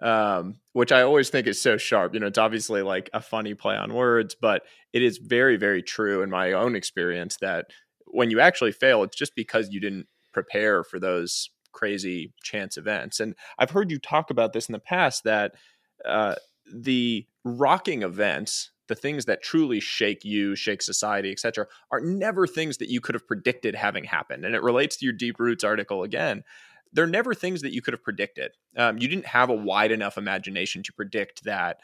Um, 0.00 0.60
which 0.74 0.92
I 0.92 1.02
always 1.02 1.28
think 1.28 1.48
is 1.48 1.60
so 1.60 1.76
sharp. 1.76 2.14
You 2.14 2.20
know, 2.20 2.28
it's 2.28 2.38
obviously 2.38 2.82
like 2.82 3.10
a 3.12 3.20
funny 3.20 3.54
play 3.54 3.76
on 3.76 3.92
words, 3.92 4.36
but 4.40 4.62
it 4.92 5.02
is 5.02 5.18
very, 5.18 5.56
very 5.56 5.82
true 5.82 6.22
in 6.22 6.30
my 6.30 6.52
own 6.52 6.76
experience 6.76 7.36
that 7.40 7.72
when 8.10 8.30
you 8.30 8.40
actually 8.40 8.72
fail, 8.72 9.02
it's 9.02 9.16
just 9.16 9.34
because 9.34 9.70
you 9.70 9.80
didn't 9.80 10.06
prepare 10.32 10.84
for 10.84 10.98
those 10.98 11.50
crazy 11.72 12.32
chance 12.42 12.76
events. 12.76 13.20
And 13.20 13.34
I've 13.58 13.70
heard 13.70 13.90
you 13.90 13.98
talk 13.98 14.30
about 14.30 14.52
this 14.52 14.68
in 14.68 14.72
the 14.72 14.78
past 14.78 15.24
that 15.24 15.54
uh, 16.04 16.34
the 16.72 17.26
rocking 17.44 18.02
events 18.02 18.70
the 18.88 18.94
things 18.94 19.26
that 19.26 19.42
truly 19.42 19.80
shake 19.80 20.24
you, 20.24 20.56
shake 20.56 20.82
society, 20.82 21.30
etc., 21.30 21.66
are 21.92 22.00
never 22.00 22.46
things 22.46 22.78
that 22.78 22.88
you 22.88 23.00
could 23.00 23.14
have 23.14 23.26
predicted 23.26 23.74
having 23.74 24.04
happened. 24.04 24.44
And 24.44 24.54
it 24.54 24.62
relates 24.62 24.96
to 24.96 25.04
your 25.04 25.12
Deep 25.12 25.38
Roots 25.38 25.62
article 25.62 26.02
again. 26.02 26.42
They're 26.92 27.06
never 27.06 27.34
things 27.34 27.60
that 27.60 27.72
you 27.72 27.82
could 27.82 27.92
have 27.92 28.02
predicted. 28.02 28.52
Um, 28.76 28.98
you 28.98 29.08
didn't 29.08 29.26
have 29.26 29.50
a 29.50 29.54
wide 29.54 29.92
enough 29.92 30.16
imagination 30.16 30.82
to 30.84 30.92
predict 30.92 31.44
that 31.44 31.80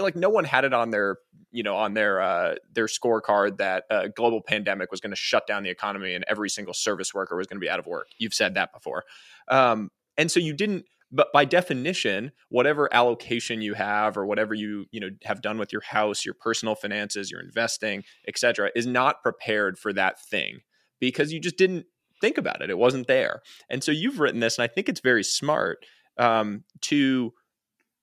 like 0.00 0.16
no 0.16 0.28
one 0.28 0.44
had 0.44 0.64
it 0.64 0.72
on 0.72 0.90
their 0.90 1.18
you 1.50 1.62
know 1.62 1.76
on 1.76 1.94
their 1.94 2.20
uh, 2.20 2.54
their 2.72 2.86
scorecard 2.86 3.58
that 3.58 3.84
a 3.90 4.08
global 4.08 4.40
pandemic 4.40 4.90
was 4.90 5.00
going 5.00 5.10
to 5.10 5.16
shut 5.16 5.46
down 5.46 5.62
the 5.62 5.70
economy 5.70 6.14
and 6.14 6.24
every 6.28 6.50
single 6.50 6.74
service 6.74 7.14
worker 7.14 7.36
was 7.36 7.46
going 7.46 7.56
to 7.56 7.64
be 7.64 7.70
out 7.70 7.78
of 7.78 7.86
work. 7.86 8.08
You've 8.18 8.34
said 8.34 8.54
that 8.54 8.72
before, 8.72 9.04
um, 9.48 9.90
and 10.16 10.30
so 10.30 10.40
you 10.40 10.52
didn't. 10.52 10.84
But 11.10 11.28
by 11.32 11.46
definition, 11.46 12.32
whatever 12.50 12.92
allocation 12.92 13.62
you 13.62 13.72
have 13.74 14.18
or 14.18 14.26
whatever 14.26 14.52
you 14.52 14.86
you 14.90 15.00
know 15.00 15.08
have 15.24 15.40
done 15.40 15.58
with 15.58 15.72
your 15.72 15.82
house, 15.82 16.24
your 16.24 16.34
personal 16.34 16.74
finances, 16.74 17.30
your 17.30 17.40
investing, 17.40 18.04
etc., 18.26 18.70
is 18.74 18.86
not 18.86 19.22
prepared 19.22 19.78
for 19.78 19.92
that 19.94 20.20
thing 20.20 20.60
because 21.00 21.32
you 21.32 21.40
just 21.40 21.56
didn't 21.56 21.86
think 22.20 22.36
about 22.36 22.60
it. 22.60 22.68
It 22.68 22.78
wasn't 22.78 23.06
there, 23.06 23.40
and 23.70 23.82
so 23.82 23.92
you've 23.92 24.20
written 24.20 24.40
this, 24.40 24.58
and 24.58 24.64
I 24.64 24.66
think 24.66 24.88
it's 24.88 25.00
very 25.00 25.24
smart 25.24 25.78
um, 26.18 26.64
to 26.82 27.32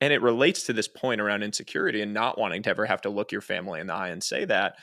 and 0.02 0.12
it 0.12 0.22
relates 0.22 0.64
to 0.64 0.74
this 0.74 0.88
point 0.88 1.22
around 1.22 1.43
insecurity 1.43 2.02
and 2.02 2.14
not 2.14 2.38
wanting 2.38 2.64
to 2.64 2.70
ever 2.70 2.86
have 2.86 3.02
to 3.02 3.10
look 3.10 3.32
your 3.32 3.41
family 3.41 3.80
in 3.80 3.88
the 3.88 3.93
eye 3.93 4.10
and 4.10 4.24
say 4.24 4.46
that 4.46 4.76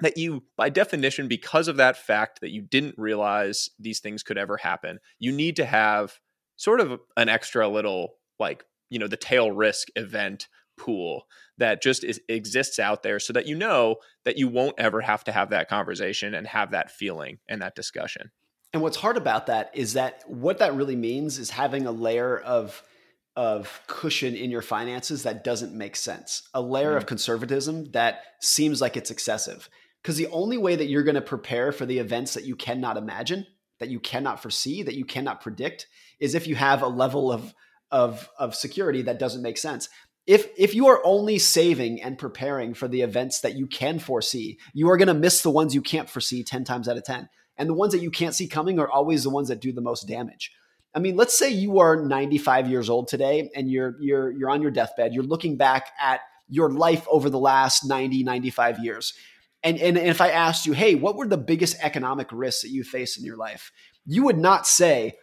that 0.00 0.16
you 0.16 0.44
by 0.56 0.68
definition 0.68 1.26
because 1.28 1.68
of 1.68 1.76
that 1.76 1.96
fact 1.96 2.40
that 2.40 2.50
you 2.50 2.62
didn't 2.62 2.94
realize 2.96 3.68
these 3.78 4.00
things 4.00 4.22
could 4.22 4.38
ever 4.38 4.56
happen 4.56 4.98
you 5.18 5.32
need 5.32 5.56
to 5.56 5.64
have 5.64 6.18
sort 6.56 6.80
of 6.80 7.00
an 7.16 7.28
extra 7.28 7.68
little 7.68 8.14
like 8.38 8.64
you 8.90 8.98
know 8.98 9.08
the 9.08 9.16
tail 9.16 9.50
risk 9.50 9.88
event 9.96 10.48
pool 10.78 11.26
that 11.58 11.82
just 11.82 12.04
is, 12.04 12.20
exists 12.28 12.78
out 12.78 13.02
there 13.02 13.18
so 13.18 13.32
that 13.32 13.46
you 13.46 13.54
know 13.54 13.96
that 14.24 14.38
you 14.38 14.48
won't 14.48 14.78
ever 14.78 15.00
have 15.00 15.24
to 15.24 15.32
have 15.32 15.50
that 15.50 15.68
conversation 15.68 16.34
and 16.34 16.46
have 16.46 16.70
that 16.70 16.90
feeling 16.90 17.38
and 17.48 17.60
that 17.60 17.74
discussion. 17.74 18.30
And 18.72 18.82
what's 18.82 18.96
hard 18.96 19.16
about 19.16 19.46
that 19.46 19.70
is 19.74 19.94
that 19.94 20.22
what 20.26 20.58
that 20.58 20.74
really 20.74 20.96
means 20.96 21.38
is 21.38 21.50
having 21.50 21.86
a 21.86 21.92
layer 21.92 22.38
of 22.38 22.82
of 23.38 23.82
cushion 23.86 24.34
in 24.34 24.50
your 24.50 24.62
finances 24.62 25.22
that 25.22 25.44
doesn't 25.44 25.72
make 25.72 25.94
sense, 25.94 26.42
a 26.54 26.60
layer 26.60 26.94
mm. 26.94 26.96
of 26.96 27.06
conservatism 27.06 27.84
that 27.92 28.22
seems 28.40 28.80
like 28.80 28.96
it's 28.96 29.12
excessive. 29.12 29.70
Because 30.02 30.16
the 30.16 30.26
only 30.26 30.58
way 30.58 30.74
that 30.74 30.88
you're 30.88 31.04
going 31.04 31.14
to 31.14 31.20
prepare 31.20 31.70
for 31.70 31.86
the 31.86 32.00
events 32.00 32.34
that 32.34 32.44
you 32.44 32.56
cannot 32.56 32.96
imagine, 32.96 33.46
that 33.78 33.90
you 33.90 34.00
cannot 34.00 34.42
foresee, 34.42 34.82
that 34.82 34.96
you 34.96 35.04
cannot 35.04 35.40
predict, 35.40 35.86
is 36.18 36.34
if 36.34 36.48
you 36.48 36.56
have 36.56 36.82
a 36.82 36.88
level 36.88 37.30
of 37.30 37.54
of 37.92 38.28
of 38.40 38.56
security 38.56 39.02
that 39.02 39.20
doesn't 39.20 39.42
make 39.42 39.56
sense. 39.56 39.88
If 40.26 40.48
if 40.58 40.74
you 40.74 40.88
are 40.88 41.00
only 41.04 41.38
saving 41.38 42.02
and 42.02 42.18
preparing 42.18 42.74
for 42.74 42.88
the 42.88 43.02
events 43.02 43.40
that 43.42 43.54
you 43.54 43.68
can 43.68 44.00
foresee, 44.00 44.58
you 44.74 44.90
are 44.90 44.96
going 44.96 45.06
to 45.06 45.14
miss 45.14 45.42
the 45.42 45.50
ones 45.50 45.76
you 45.76 45.82
can't 45.82 46.10
foresee 46.10 46.42
10 46.42 46.64
times 46.64 46.88
out 46.88 46.96
of 46.96 47.04
10. 47.04 47.28
And 47.56 47.68
the 47.68 47.74
ones 47.74 47.92
that 47.92 48.02
you 48.02 48.10
can't 48.10 48.34
see 48.34 48.48
coming 48.48 48.80
are 48.80 48.90
always 48.90 49.22
the 49.22 49.30
ones 49.30 49.46
that 49.46 49.60
do 49.60 49.72
the 49.72 49.80
most 49.80 50.08
damage. 50.08 50.50
I 50.98 51.00
mean, 51.00 51.14
let's 51.14 51.38
say 51.38 51.48
you 51.48 51.78
are 51.78 51.94
95 51.94 52.68
years 52.68 52.90
old 52.90 53.06
today 53.06 53.52
and 53.54 53.70
you're 53.70 53.94
you're 54.00 54.32
you're 54.32 54.50
on 54.50 54.60
your 54.60 54.72
deathbed. 54.72 55.14
You're 55.14 55.22
looking 55.22 55.56
back 55.56 55.92
at 56.00 56.22
your 56.48 56.72
life 56.72 57.06
over 57.08 57.30
the 57.30 57.38
last 57.38 57.84
90, 57.84 58.24
95 58.24 58.80
years. 58.80 59.14
And, 59.62 59.78
and, 59.78 59.96
if 59.96 60.20
I 60.20 60.30
asked 60.30 60.66
you, 60.66 60.72
hey, 60.72 60.96
what 60.96 61.14
were 61.14 61.28
the 61.28 61.36
biggest 61.36 61.76
economic 61.80 62.26
risks 62.32 62.62
that 62.62 62.70
you 62.70 62.82
faced 62.82 63.16
in 63.16 63.24
your 63.24 63.36
life? 63.36 63.70
You 64.06 64.24
would 64.24 64.38
not 64.38 64.66
say, 64.66 65.18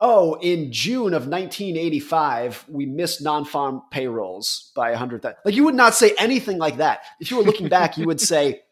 oh, 0.00 0.34
in 0.40 0.72
June 0.72 1.14
of 1.14 1.28
1985, 1.28 2.64
we 2.68 2.86
missed 2.86 3.22
non-farm 3.22 3.82
payrolls 3.92 4.72
by 4.74 4.90
100. 4.90 5.24
Like 5.44 5.54
you 5.54 5.62
would 5.62 5.76
not 5.76 5.94
say 5.94 6.12
anything 6.18 6.58
like 6.58 6.78
that. 6.78 7.02
If 7.20 7.30
you 7.30 7.36
were 7.36 7.44
looking 7.44 7.68
back, 7.68 7.96
you 7.96 8.06
would 8.06 8.20
say 8.20 8.62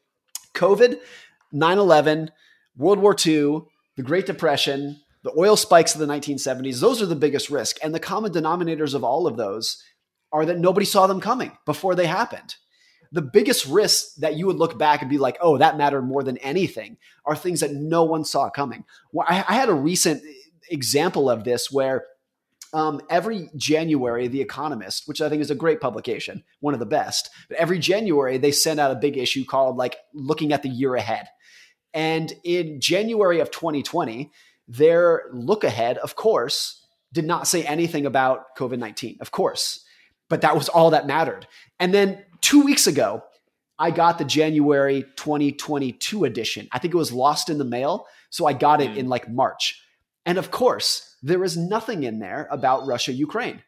COVID, 0.54 0.98
9/11, 1.54 2.30
World 2.76 2.98
War 2.98 3.14
II, 3.14 3.60
the 3.96 4.02
Great 4.02 4.26
Depression, 4.26 5.00
the 5.28 5.40
oil 5.40 5.56
spikes 5.56 5.94
of 5.94 6.00
the 6.00 6.06
1970s, 6.06 6.80
those 6.80 7.02
are 7.02 7.06
the 7.06 7.14
biggest 7.16 7.50
risk. 7.50 7.76
And 7.82 7.94
the 7.94 8.00
common 8.00 8.32
denominators 8.32 8.94
of 8.94 9.04
all 9.04 9.26
of 9.26 9.36
those 9.36 9.82
are 10.32 10.46
that 10.46 10.58
nobody 10.58 10.86
saw 10.86 11.06
them 11.06 11.20
coming 11.20 11.52
before 11.66 11.94
they 11.94 12.06
happened. 12.06 12.54
The 13.12 13.22
biggest 13.22 13.66
risks 13.66 14.14
that 14.16 14.36
you 14.36 14.46
would 14.46 14.56
look 14.56 14.78
back 14.78 15.00
and 15.00 15.10
be 15.10 15.18
like, 15.18 15.36
oh, 15.40 15.58
that 15.58 15.76
mattered 15.76 16.02
more 16.02 16.22
than 16.22 16.38
anything 16.38 16.96
are 17.24 17.36
things 17.36 17.60
that 17.60 17.72
no 17.72 18.04
one 18.04 18.24
saw 18.24 18.48
coming. 18.48 18.84
Well, 19.12 19.26
I, 19.28 19.44
I 19.48 19.54
had 19.54 19.68
a 19.68 19.74
recent 19.74 20.22
example 20.70 21.28
of 21.28 21.44
this 21.44 21.70
where 21.70 22.06
um, 22.72 23.00
every 23.10 23.48
January, 23.56 24.28
The 24.28 24.42
Economist, 24.42 25.08
which 25.08 25.20
I 25.20 25.28
think 25.28 25.40
is 25.42 25.50
a 25.50 25.54
great 25.54 25.80
publication, 25.80 26.44
one 26.60 26.74
of 26.74 26.80
the 26.80 26.86
best, 26.86 27.30
but 27.48 27.58
every 27.58 27.78
January 27.78 28.38
they 28.38 28.52
send 28.52 28.80
out 28.80 28.92
a 28.92 29.00
big 29.00 29.16
issue 29.16 29.44
called 29.44 29.76
like 29.76 29.96
looking 30.14 30.52
at 30.52 30.62
the 30.62 30.68
year 30.68 30.94
ahead. 30.94 31.28
And 31.94 32.32
in 32.44 32.80
January 32.80 33.40
of 33.40 33.50
2020, 33.50 34.30
their 34.68 35.24
look 35.32 35.64
ahead, 35.64 35.98
of 35.98 36.14
course, 36.14 36.84
did 37.12 37.24
not 37.24 37.48
say 37.48 37.64
anything 37.64 38.06
about 38.06 38.54
COVID 38.56 38.78
19, 38.78 39.18
of 39.20 39.30
course, 39.30 39.84
but 40.28 40.42
that 40.42 40.54
was 40.54 40.68
all 40.68 40.90
that 40.90 41.06
mattered. 41.06 41.46
And 41.80 41.92
then 41.92 42.22
two 42.40 42.62
weeks 42.62 42.86
ago, 42.86 43.22
I 43.78 43.90
got 43.90 44.18
the 44.18 44.24
January 44.24 45.04
2022 45.16 46.24
edition. 46.24 46.68
I 46.72 46.78
think 46.78 46.92
it 46.92 46.98
was 46.98 47.12
lost 47.12 47.48
in 47.48 47.58
the 47.58 47.64
mail. 47.64 48.06
So 48.30 48.46
I 48.46 48.52
got 48.52 48.80
it 48.80 48.90
mm. 48.90 48.96
in 48.96 49.08
like 49.08 49.30
March. 49.30 49.80
And 50.26 50.36
of 50.36 50.50
course, 50.50 51.16
there 51.22 51.44
is 51.44 51.56
nothing 51.56 52.02
in 52.02 52.18
there 52.18 52.48
about 52.50 52.86
Russia, 52.86 53.12
Ukraine, 53.12 53.62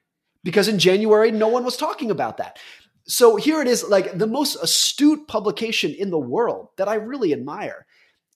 because 0.45 0.69
in 0.69 0.79
January, 0.79 1.31
no 1.31 1.49
one 1.49 1.65
was 1.65 1.77
talking 1.77 2.11
about 2.11 2.37
that. 2.37 2.59
So 3.07 3.37
here 3.37 3.61
it 3.61 3.67
is, 3.67 3.85
like 3.89 4.19
the 4.19 4.27
most 4.27 4.57
astute 4.57 5.27
publication 5.27 5.93
in 5.93 6.11
the 6.11 6.19
world 6.19 6.69
that 6.77 6.89
I 6.89 6.95
really 6.95 7.33
admire. 7.33 7.87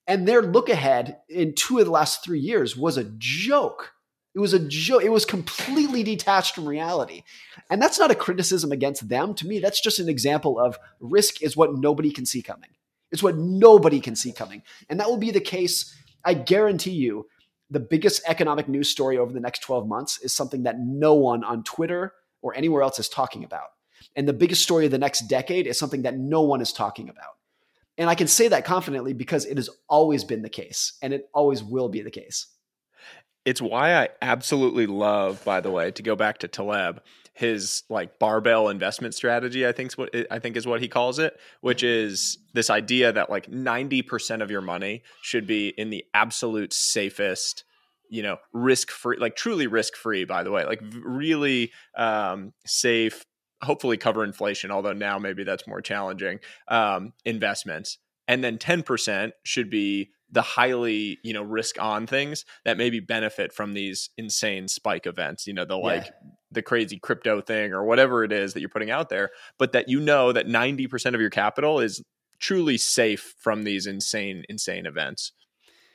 And 0.06 0.28
their 0.28 0.42
look 0.42 0.68
ahead 0.68 1.18
in 1.28 1.54
two 1.54 1.78
of 1.78 1.86
the 1.86 1.90
last 1.90 2.22
three 2.22 2.40
years 2.40 2.76
was 2.76 2.96
a 2.96 3.10
joke. 3.18 3.92
It 4.34 4.40
was 4.40 4.52
a 4.52 4.58
joke. 4.58 5.02
It 5.02 5.12
was 5.12 5.24
completely 5.24 6.02
detached 6.02 6.54
from 6.54 6.68
reality. 6.68 7.22
And 7.70 7.80
that's 7.80 7.98
not 7.98 8.10
a 8.10 8.16
criticism 8.16 8.72
against 8.72 9.08
them. 9.08 9.34
To 9.34 9.46
me, 9.46 9.60
that's 9.60 9.80
just 9.80 10.00
an 10.00 10.08
example 10.08 10.58
of 10.58 10.78
risk 11.00 11.42
is 11.42 11.56
what 11.56 11.74
nobody 11.74 12.10
can 12.10 12.26
see 12.26 12.42
coming. 12.42 12.70
It's 13.12 13.22
what 13.22 13.36
nobody 13.36 14.00
can 14.00 14.16
see 14.16 14.32
coming. 14.32 14.62
And 14.90 14.98
that 14.98 15.08
will 15.08 15.16
be 15.16 15.30
the 15.30 15.40
case. 15.40 15.94
I 16.24 16.34
guarantee 16.34 16.90
you, 16.90 17.28
the 17.70 17.80
biggest 17.80 18.22
economic 18.26 18.68
news 18.68 18.88
story 18.88 19.16
over 19.18 19.32
the 19.32 19.40
next 19.40 19.60
12 19.60 19.86
months 19.86 20.18
is 20.18 20.32
something 20.32 20.64
that 20.64 20.78
no 20.78 21.14
one 21.14 21.44
on 21.44 21.62
Twitter 21.62 22.12
or 22.42 22.54
anywhere 22.54 22.82
else 22.82 22.98
is 22.98 23.08
talking 23.08 23.44
about. 23.44 23.68
And 24.16 24.28
the 24.28 24.32
biggest 24.32 24.62
story 24.62 24.84
of 24.84 24.90
the 24.90 24.98
next 24.98 25.28
decade 25.28 25.66
is 25.66 25.78
something 25.78 26.02
that 26.02 26.16
no 26.16 26.42
one 26.42 26.60
is 26.60 26.72
talking 26.72 27.08
about. 27.08 27.33
And 27.96 28.10
I 28.10 28.14
can 28.14 28.26
say 28.26 28.48
that 28.48 28.64
confidently 28.64 29.12
because 29.12 29.44
it 29.44 29.56
has 29.56 29.68
always 29.88 30.24
been 30.24 30.42
the 30.42 30.48
case 30.48 30.94
and 31.02 31.12
it 31.12 31.28
always 31.32 31.62
will 31.62 31.88
be 31.88 32.02
the 32.02 32.10
case. 32.10 32.48
It's 33.44 33.60
why 33.60 33.94
I 33.94 34.08
absolutely 34.22 34.86
love, 34.86 35.44
by 35.44 35.60
the 35.60 35.70
way, 35.70 35.90
to 35.92 36.02
go 36.02 36.16
back 36.16 36.38
to 36.38 36.48
Taleb, 36.48 37.02
his 37.34 37.82
like 37.90 38.18
barbell 38.18 38.68
investment 38.68 39.14
strategy, 39.14 39.66
I 39.66 39.72
think 39.72 39.90
is 39.90 39.98
what 39.98 40.14
I 40.30 40.38
think 40.38 40.56
is 40.56 40.66
what 40.66 40.80
he 40.80 40.88
calls 40.88 41.18
it, 41.18 41.38
which 41.60 41.82
is 41.82 42.38
this 42.54 42.70
idea 42.70 43.12
that 43.12 43.28
like 43.28 43.50
90% 43.50 44.42
of 44.42 44.50
your 44.50 44.62
money 44.62 45.02
should 45.20 45.46
be 45.46 45.68
in 45.68 45.90
the 45.90 46.04
absolute 46.14 46.72
safest, 46.72 47.64
you 48.08 48.22
know, 48.22 48.38
risk 48.52 48.90
free, 48.90 49.18
like 49.18 49.36
truly 49.36 49.66
risk 49.66 49.94
free, 49.94 50.24
by 50.24 50.42
the 50.42 50.50
way, 50.50 50.64
like 50.64 50.80
really 51.04 51.70
um, 51.98 52.54
safe, 52.64 53.26
hopefully 53.64 53.96
cover 53.96 54.24
inflation, 54.24 54.70
although 54.70 54.92
now 54.92 55.18
maybe 55.18 55.44
that's 55.44 55.66
more 55.66 55.80
challenging, 55.80 56.40
um, 56.68 57.12
investments. 57.24 57.98
And 58.26 58.42
then 58.42 58.58
10% 58.58 59.32
should 59.42 59.68
be 59.68 60.10
the 60.30 60.42
highly, 60.42 61.18
you 61.22 61.32
know, 61.32 61.42
risk 61.42 61.80
on 61.80 62.06
things 62.06 62.44
that 62.64 62.76
maybe 62.76 63.00
benefit 63.00 63.52
from 63.52 63.72
these 63.72 64.10
insane 64.16 64.68
spike 64.68 65.06
events, 65.06 65.46
you 65.46 65.52
know, 65.52 65.64
the 65.64 65.76
like 65.76 66.06
yeah. 66.06 66.30
the 66.50 66.62
crazy 66.62 66.98
crypto 66.98 67.40
thing 67.40 67.72
or 67.72 67.84
whatever 67.84 68.24
it 68.24 68.32
is 68.32 68.54
that 68.54 68.60
you're 68.60 68.68
putting 68.68 68.90
out 68.90 69.10
there, 69.10 69.30
but 69.58 69.72
that 69.72 69.88
you 69.88 70.00
know 70.00 70.32
that 70.32 70.46
90% 70.46 71.14
of 71.14 71.20
your 71.20 71.30
capital 71.30 71.78
is 71.78 72.02
truly 72.40 72.76
safe 72.76 73.34
from 73.38 73.62
these 73.62 73.86
insane, 73.86 74.44
insane 74.48 74.86
events. 74.86 75.32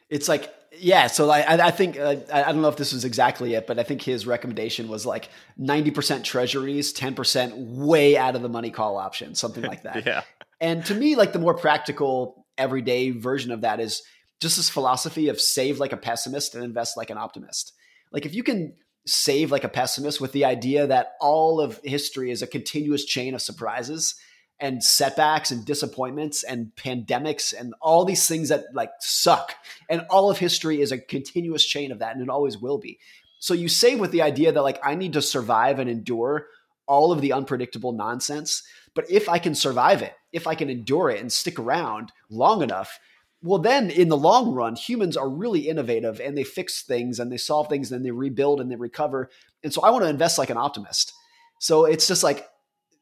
It's 0.10 0.30
like 0.30 0.54
yeah, 0.80 1.08
so 1.08 1.30
I, 1.30 1.68
I 1.68 1.72
think 1.72 2.00
uh, 2.00 2.16
I 2.32 2.44
don't 2.44 2.62
know 2.62 2.70
if 2.70 2.78
this 2.78 2.94
was 2.94 3.06
exactly 3.06 3.54
it, 3.54 3.68
but 3.68 3.80
I 3.80 3.84
think 3.84 4.02
his 4.02 4.26
recommendation 4.26 4.88
was 4.88 5.06
like 5.06 5.30
ninety 5.58 5.92
percent 5.92 6.26
treasuries, 6.26 6.94
ten 6.94 7.16
percent 7.16 7.56
way 7.58 8.18
out 8.18 8.36
of 8.36 8.42
the 8.42 8.50
money 8.50 8.72
call 8.72 8.98
option, 8.98 9.36
something 9.36 9.64
like 9.64 9.84
that. 9.84 10.06
yeah. 10.06 10.24
And 10.62 10.86
to 10.86 10.96
me, 10.96 11.16
like 11.16 11.34
the 11.34 11.40
more 11.40 11.54
practical, 11.54 12.46
everyday 12.58 13.12
version 13.12 13.52
of 13.52 13.62
that 13.62 13.80
is 13.80 14.02
just 14.42 14.58
this 14.58 14.70
philosophy 14.70 15.30
of 15.30 15.40
save 15.40 15.80
like 15.80 15.94
a 15.94 15.98
pessimist 15.98 16.56
and 16.56 16.64
invest 16.64 16.98
like 16.98 17.10
an 17.10 17.18
optimist. 17.18 17.74
Like 18.12 18.26
if 18.26 18.34
you 18.34 18.44
can 18.44 18.74
save 19.06 19.52
like 19.52 19.64
a 19.64 19.70
pessimist 19.70 20.22
with 20.22 20.32
the 20.34 20.46
idea 20.46 20.88
that 20.88 21.14
all 21.20 21.60
of 21.60 21.80
history 21.84 22.32
is 22.32 22.42
a 22.42 22.48
continuous 22.48 23.06
chain 23.06 23.34
of 23.34 23.42
surprises 23.42 24.16
and 24.60 24.84
setbacks 24.84 25.52
and 25.52 25.66
disappointments 25.66 26.44
and 26.44 26.72
pandemics 26.76 27.54
and 27.58 27.74
all 27.82 28.04
these 28.04 28.28
things 28.28 28.50
that 28.50 28.66
like 28.74 28.92
suck. 29.00 29.56
And 29.90 30.06
all 30.10 30.30
of 30.30 30.38
history 30.38 30.82
is 30.82 30.92
a 30.92 30.98
continuous 30.98 31.66
chain 31.66 31.92
of 31.92 32.00
that 32.00 32.16
and 32.16 32.22
it 32.22 32.30
always 32.30 32.58
will 32.58 32.78
be. 32.78 33.00
So 33.40 33.54
you 33.54 33.70
say 33.70 33.96
with 33.96 34.12
the 34.12 34.22
idea 34.22 34.52
that 34.52 34.62
like 34.62 34.80
I 34.84 34.96
need 34.96 35.14
to 35.14 35.22
survive 35.22 35.80
and 35.80 35.90
endure 35.90 36.48
all 36.88 37.12
of 37.12 37.22
the 37.22 37.32
unpredictable 37.32 37.94
nonsense. 37.94 38.64
But 38.96 39.10
if 39.10 39.30
I 39.30 39.40
can 39.40 39.56
survive 39.56 40.02
it, 40.02 40.14
if 40.34 40.48
I 40.48 40.56
can 40.56 40.70
endure 40.70 41.10
it 41.10 41.22
and 41.22 41.32
stick 41.32 41.60
around 41.60 42.12
long 42.30 42.62
enough, 42.62 43.00
well, 43.42 43.60
then 43.60 43.90
in 43.90 44.10
the 44.10 44.18
long 44.18 44.54
run, 44.54 44.76
humans 44.76 45.16
are 45.16 45.30
really 45.30 45.70
innovative 45.70 46.20
and 46.20 46.38
they 46.38 46.44
fix 46.44 46.82
things 46.84 47.20
and 47.20 47.32
they 47.32 47.38
solve 47.38 47.70
things 47.70 47.92
and 47.92 48.06
they 48.06 48.12
rebuild 48.12 48.60
and 48.60 48.70
they 48.70 48.76
recover. 48.76 49.30
And 49.64 49.74
so 49.74 49.82
I 49.82 49.92
want 49.92 50.04
to 50.04 50.10
invest 50.10 50.38
like 50.38 50.50
an 50.50 50.58
optimist. 50.58 51.14
So 51.60 51.86
it's 51.86 52.08
just 52.08 52.24
like 52.24 52.46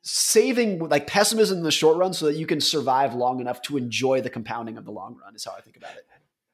saving 0.02 0.80
like 0.80 1.08
pessimism 1.08 1.58
in 1.60 1.64
the 1.64 1.72
short 1.72 1.98
run 1.98 2.14
so 2.14 2.26
that 2.28 2.36
you 2.36 2.46
can 2.46 2.62
survive 2.62 3.14
long 3.14 3.40
enough 3.40 3.62
to 3.64 3.78
enjoy 3.78 4.22
the 4.22 4.30
compounding 4.30 4.78
of 4.78 4.86
the 4.86 4.92
long 4.92 5.18
run 5.22 5.36
is 5.36 5.46
how 5.46 5.52
I 5.58 5.62
think 5.62 5.78
about 5.78 5.96
it. 5.96 6.06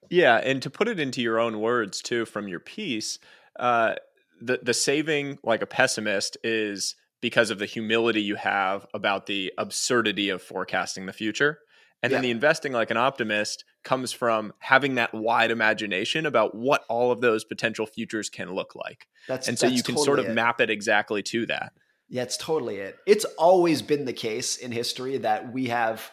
Yeah, 0.10 0.38
and 0.38 0.62
to 0.62 0.70
put 0.70 0.88
it 0.88 1.00
into 1.00 1.22
your 1.22 1.39
own 1.39 1.60
words 1.60 2.02
too 2.02 2.26
from 2.26 2.48
your 2.48 2.60
piece, 2.60 3.20
uh, 3.60 3.96
the 4.41 4.60
the 4.62 4.74
saving 4.74 5.39
like 5.44 5.62
a 5.62 5.66
pessimist 5.66 6.38
is 6.44 6.96
because 7.22 7.50
of 7.50 7.58
the 7.58 7.66
humility 7.66 8.22
you 8.22 8.36
have 8.36 8.86
about 8.94 9.28
the 9.28 9.54
absurdity 9.58 10.30
of 10.30 10.41
forecasting 10.41 11.06
the 11.06 11.14
future. 11.14 11.60
And 12.02 12.12
yeah. 12.12 12.18
then 12.18 12.24
the 12.24 12.32
investing 12.32 12.74
like 12.74 12.91
an 12.91 12.98
optimist 12.98 13.64
comes 13.84 14.12
from 14.12 14.52
having 14.60 14.96
that 14.96 15.14
wide 15.14 15.50
imagination 15.50 16.26
about 16.26 16.54
what 16.54 16.84
all 16.89 17.14
of 17.14 17.22
those 17.22 17.46
potential 17.46 17.86
futures 17.86 18.30
can 18.30 18.54
look 18.54 18.76
like. 18.76 19.08
That's, 19.30 19.48
and 19.48 19.58
so 19.58 19.68
you 19.68 19.82
can 19.84 19.96
totally 19.96 20.06
sort 20.06 20.20
of 20.20 20.26
it. 20.26 20.34
map 20.34 20.60
it 20.60 20.70
exactly 20.70 21.24
to 21.24 21.46
that. 21.46 21.72
Yeah, 22.14 22.22
it's 22.22 22.38
totally 22.38 22.76
it. 22.76 22.95
It's 23.07 23.26
always 23.39 23.82
been 23.82 24.05
the 24.05 24.14
case 24.14 24.57
in 24.57 24.72
history 24.72 25.18
that 25.18 25.51
we 25.51 25.70
have, 25.70 26.11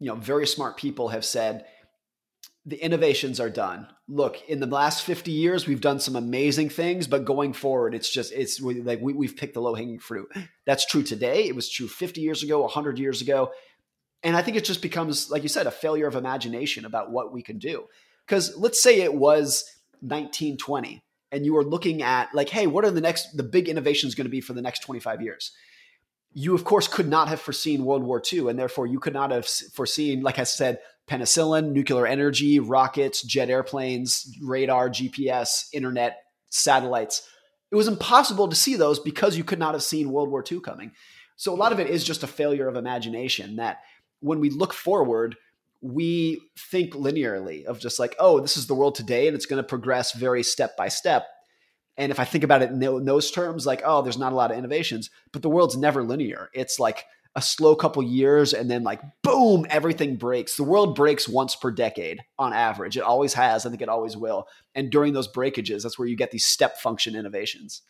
you 0.00 0.08
know, 0.08 0.16
very 0.16 0.48
smart 0.48 0.76
people 0.76 1.10
have 1.10 1.24
said, 1.24 1.64
the 2.66 2.74
innovations 2.84 3.38
are 3.38 3.48
done. 3.48 3.86
Look, 4.08 4.42
in 4.48 4.58
the 4.58 4.66
last 4.66 5.04
50 5.04 5.30
years, 5.30 5.64
we've 5.64 5.80
done 5.80 6.00
some 6.00 6.16
amazing 6.16 6.70
things, 6.70 7.06
but 7.06 7.24
going 7.24 7.52
forward, 7.52 7.94
it's 7.94 8.10
just, 8.10 8.32
it's 8.32 8.60
like 8.60 9.00
we, 9.00 9.12
we've 9.12 9.36
picked 9.36 9.54
the 9.54 9.60
low 9.60 9.76
hanging 9.76 10.00
fruit. 10.00 10.28
That's 10.66 10.84
true 10.84 11.04
today. 11.04 11.44
It 11.44 11.54
was 11.54 11.70
true 11.70 11.86
50 11.86 12.20
years 12.20 12.42
ago, 12.42 12.62
100 12.62 12.98
years 12.98 13.22
ago. 13.22 13.52
And 14.24 14.36
I 14.36 14.42
think 14.42 14.56
it 14.56 14.64
just 14.64 14.82
becomes, 14.82 15.30
like 15.30 15.44
you 15.44 15.48
said, 15.48 15.68
a 15.68 15.70
failure 15.70 16.08
of 16.08 16.16
imagination 16.16 16.84
about 16.84 17.12
what 17.12 17.32
we 17.32 17.44
can 17.44 17.58
do. 17.58 17.84
Because 18.26 18.56
let's 18.56 18.82
say 18.82 19.02
it 19.02 19.14
was 19.14 19.62
1920 20.00 21.04
and 21.30 21.44
you 21.44 21.56
are 21.56 21.64
looking 21.64 22.02
at, 22.02 22.34
like, 22.34 22.48
hey, 22.48 22.66
what 22.66 22.84
are 22.84 22.90
the 22.90 23.00
next, 23.00 23.36
the 23.36 23.42
big 23.42 23.68
innovations 23.68 24.14
going 24.14 24.26
to 24.26 24.30
be 24.30 24.40
for 24.40 24.52
the 24.52 24.62
next 24.62 24.80
25 24.80 25.20
years? 25.22 25.52
You, 26.32 26.54
of 26.54 26.64
course, 26.64 26.88
could 26.88 27.08
not 27.08 27.28
have 27.28 27.40
foreseen 27.40 27.84
World 27.84 28.02
War 28.02 28.22
II. 28.32 28.48
And 28.48 28.58
therefore, 28.58 28.86
you 28.86 29.00
could 29.00 29.12
not 29.12 29.30
have 29.30 29.46
foreseen, 29.46 30.22
like 30.22 30.38
I 30.38 30.44
said, 30.44 30.78
penicillin, 31.08 31.72
nuclear 31.72 32.06
energy, 32.06 32.58
rockets, 32.58 33.22
jet 33.22 33.50
airplanes, 33.50 34.30
radar, 34.42 34.90
GPS, 34.90 35.68
internet, 35.72 36.18
satellites. 36.50 37.26
It 37.70 37.76
was 37.76 37.88
impossible 37.88 38.48
to 38.48 38.56
see 38.56 38.76
those 38.76 38.98
because 38.98 39.36
you 39.36 39.44
could 39.44 39.58
not 39.58 39.74
have 39.74 39.82
seen 39.82 40.10
World 40.10 40.30
War 40.30 40.44
II 40.50 40.60
coming. 40.60 40.92
So 41.36 41.54
a 41.54 41.56
lot 41.56 41.72
of 41.72 41.80
it 41.80 41.88
is 41.88 42.04
just 42.04 42.22
a 42.22 42.26
failure 42.26 42.68
of 42.68 42.76
imagination 42.76 43.56
that 43.56 43.80
when 44.20 44.40
we 44.40 44.50
look 44.50 44.72
forward, 44.72 45.36
we 45.80 46.40
think 46.70 46.94
linearly 46.94 47.64
of 47.64 47.78
just 47.78 47.98
like, 47.98 48.16
oh, 48.18 48.40
this 48.40 48.56
is 48.56 48.66
the 48.66 48.74
world 48.74 48.94
today 48.94 49.28
and 49.28 49.36
it's 49.36 49.46
going 49.46 49.62
to 49.62 49.68
progress 49.68 50.12
very 50.12 50.42
step 50.42 50.76
by 50.76 50.88
step. 50.88 51.26
And 51.96 52.12
if 52.12 52.20
I 52.20 52.24
think 52.24 52.44
about 52.44 52.62
it 52.62 52.70
in 52.70 53.04
those 53.04 53.30
terms, 53.30 53.66
like, 53.66 53.82
oh, 53.84 54.02
there's 54.02 54.18
not 54.18 54.32
a 54.32 54.36
lot 54.36 54.50
of 54.50 54.58
innovations, 54.58 55.10
but 55.32 55.42
the 55.42 55.50
world's 55.50 55.76
never 55.76 56.02
linear. 56.02 56.48
It's 56.54 56.78
like 56.78 57.04
a 57.34 57.42
slow 57.42 57.76
couple 57.76 58.02
years 58.02 58.52
and 58.52 58.70
then 58.70 58.82
like 58.82 59.00
boom 59.22 59.66
everything 59.70 60.16
breaks. 60.16 60.56
The 60.56 60.64
world 60.64 60.94
breaks 60.94 61.28
once 61.28 61.54
per 61.54 61.70
decade 61.70 62.20
on 62.38 62.52
average. 62.52 62.96
It 62.96 63.02
always 63.02 63.34
has. 63.34 63.64
I 63.66 63.70
think 63.70 63.82
it 63.82 63.88
always 63.88 64.16
will. 64.16 64.46
And 64.74 64.90
during 64.90 65.12
those 65.12 65.28
breakages 65.28 65.82
that's 65.82 65.98
where 65.98 66.08
you 66.08 66.16
get 66.16 66.30
these 66.30 66.46
step 66.46 66.78
function 66.78 67.14
innovations. 67.14 67.82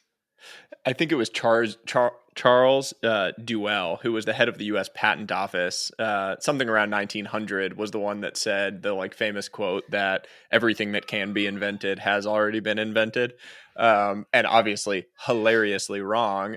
I 0.85 0.93
think 0.93 1.13
it 1.13 1.17
was 1.17 1.31
Charles 1.31 1.79
Char- 1.87 2.15
Charles 2.39 2.95
uh, 3.03 3.33
Duell, 3.41 4.01
who 4.01 4.13
was 4.13 4.25
the 4.25 4.33
head 4.33 4.49
of 4.49 4.59
the 4.59 4.67
U.S. 4.67 4.89
Patent 4.95 5.33
Office. 5.33 5.91
Uh, 5.99 6.37
something 6.39 6.69
around 6.69 6.89
1900 6.93 7.77
was 7.77 7.91
the 7.91 7.99
one 7.99 8.21
that 8.21 8.37
said 8.37 8.81
the 8.81 8.93
like 8.93 9.13
famous 9.13 9.49
quote 9.49 9.83
that 9.91 10.29
everything 10.53 10.93
that 10.93 11.09
can 11.09 11.33
be 11.33 11.47
invented 11.47 11.99
has 11.99 12.29
already 12.29 12.61
been 12.61 12.79
invented. 12.79 13.35
Um, 13.75 14.25
and 14.33 14.47
obviously 14.47 15.07
hilariously 15.27 16.01
wrong 16.01 16.55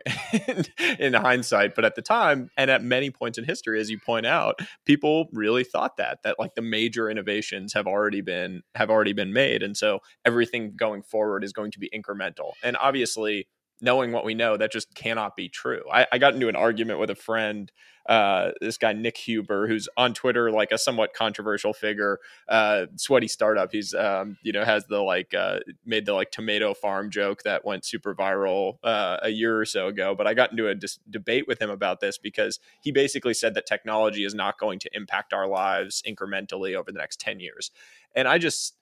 in, 0.48 0.66
in 1.00 1.14
hindsight, 1.16 1.74
but 1.74 1.84
at 1.84 1.96
the 1.96 2.04
time 2.04 2.52
and 2.56 2.70
at 2.70 2.84
many 2.84 3.10
points 3.10 3.40
in 3.40 3.44
history, 3.44 3.82
as 3.82 3.90
you 3.90 4.00
point 4.00 4.28
out, 4.28 4.60
people 4.86 5.30
really 5.34 5.64
thought 5.64 5.98
that 5.98 6.20
that 6.24 6.38
like 6.38 6.54
the 6.54 6.62
major 6.62 7.10
innovations 7.10 7.74
have 7.74 7.88
already 7.88 8.22
been 8.22 8.62
have 8.76 8.92
already 8.92 9.14
been 9.14 9.34
made, 9.34 9.62
and 9.64 9.76
so 9.76 10.00
everything 10.26 10.74
going 10.76 11.02
forward 11.02 11.44
is 11.44 11.54
going 11.54 11.72
to 11.72 11.80
be 11.80 11.90
incremental. 11.90 12.54
And 12.64 12.76
obviously, 12.78 13.48
knowing 13.82 14.12
what 14.12 14.24
we 14.24 14.34
know, 14.34 14.58
that 14.58 14.72
just 14.72 14.94
cannot 14.94 15.36
be 15.36 15.50
true. 15.50 15.84
I, 15.92 16.08
I 16.12 16.18
got 16.20 16.36
into 16.36 16.48
an 16.48 16.56
argument 16.56 17.00
with 17.00 17.10
a 17.10 17.16
friend, 17.16 17.72
uh, 18.08 18.52
this 18.62 18.78
guy 18.78 18.94
Nick 18.94 19.18
Huber, 19.18 19.68
who's 19.68 19.90
on 19.98 20.14
Twitter 20.14 20.52
like 20.52 20.72
a 20.72 20.78
somewhat 20.78 21.14
controversial 21.14 21.74
figure, 21.74 22.20
uh, 22.48 22.86
sweaty 22.96 23.28
startup. 23.28 23.72
He's 23.72 23.94
um, 23.94 24.38
you 24.44 24.52
know 24.52 24.64
has 24.64 24.86
the 24.86 25.02
like 25.02 25.34
uh, 25.34 25.60
made 25.86 26.06
the 26.06 26.14
like 26.14 26.32
tomato 26.32 26.74
farm 26.74 27.10
joke 27.10 27.44
that 27.44 27.66
went 27.66 27.86
super 27.86 28.16
viral 28.16 28.78
uh, 28.84 29.18
a 29.22 29.30
year 29.30 29.60
or 29.60 29.66
so 29.66 29.88
ago. 29.88 30.16
But 30.16 30.28
I 30.28 30.34
got 30.34 30.52
into 30.52 30.68
a 30.68 30.76
dis- 30.76 31.00
debate 31.10 31.48
with 31.48 31.62
him 31.62 31.70
about 31.70 32.00
this 32.00 32.18
because 32.18 32.60
he 32.82 32.92
basically 32.92 33.34
said 33.34 33.54
that 33.56 33.66
technology 33.66 34.26
is 34.26 34.34
not 34.34 34.60
going 34.60 34.80
to 34.80 34.90
impact 34.94 35.34
our 35.34 35.48
lives 35.48 36.02
incrementally 36.08 36.76
over 36.76 36.92
the 36.92 37.00
next 37.00 37.20
ten 37.20 37.40
years, 37.40 37.72
and 38.16 38.28
I 38.28 38.38
just 38.38 38.76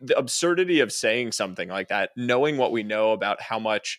the 0.00 0.18
absurdity 0.18 0.80
of 0.80 0.92
saying 0.92 1.32
something 1.32 1.68
like 1.68 1.88
that, 1.88 2.10
knowing 2.16 2.58
what 2.58 2.72
we 2.72 2.82
know 2.82 3.12
about 3.12 3.40
how 3.40 3.58
much 3.58 3.98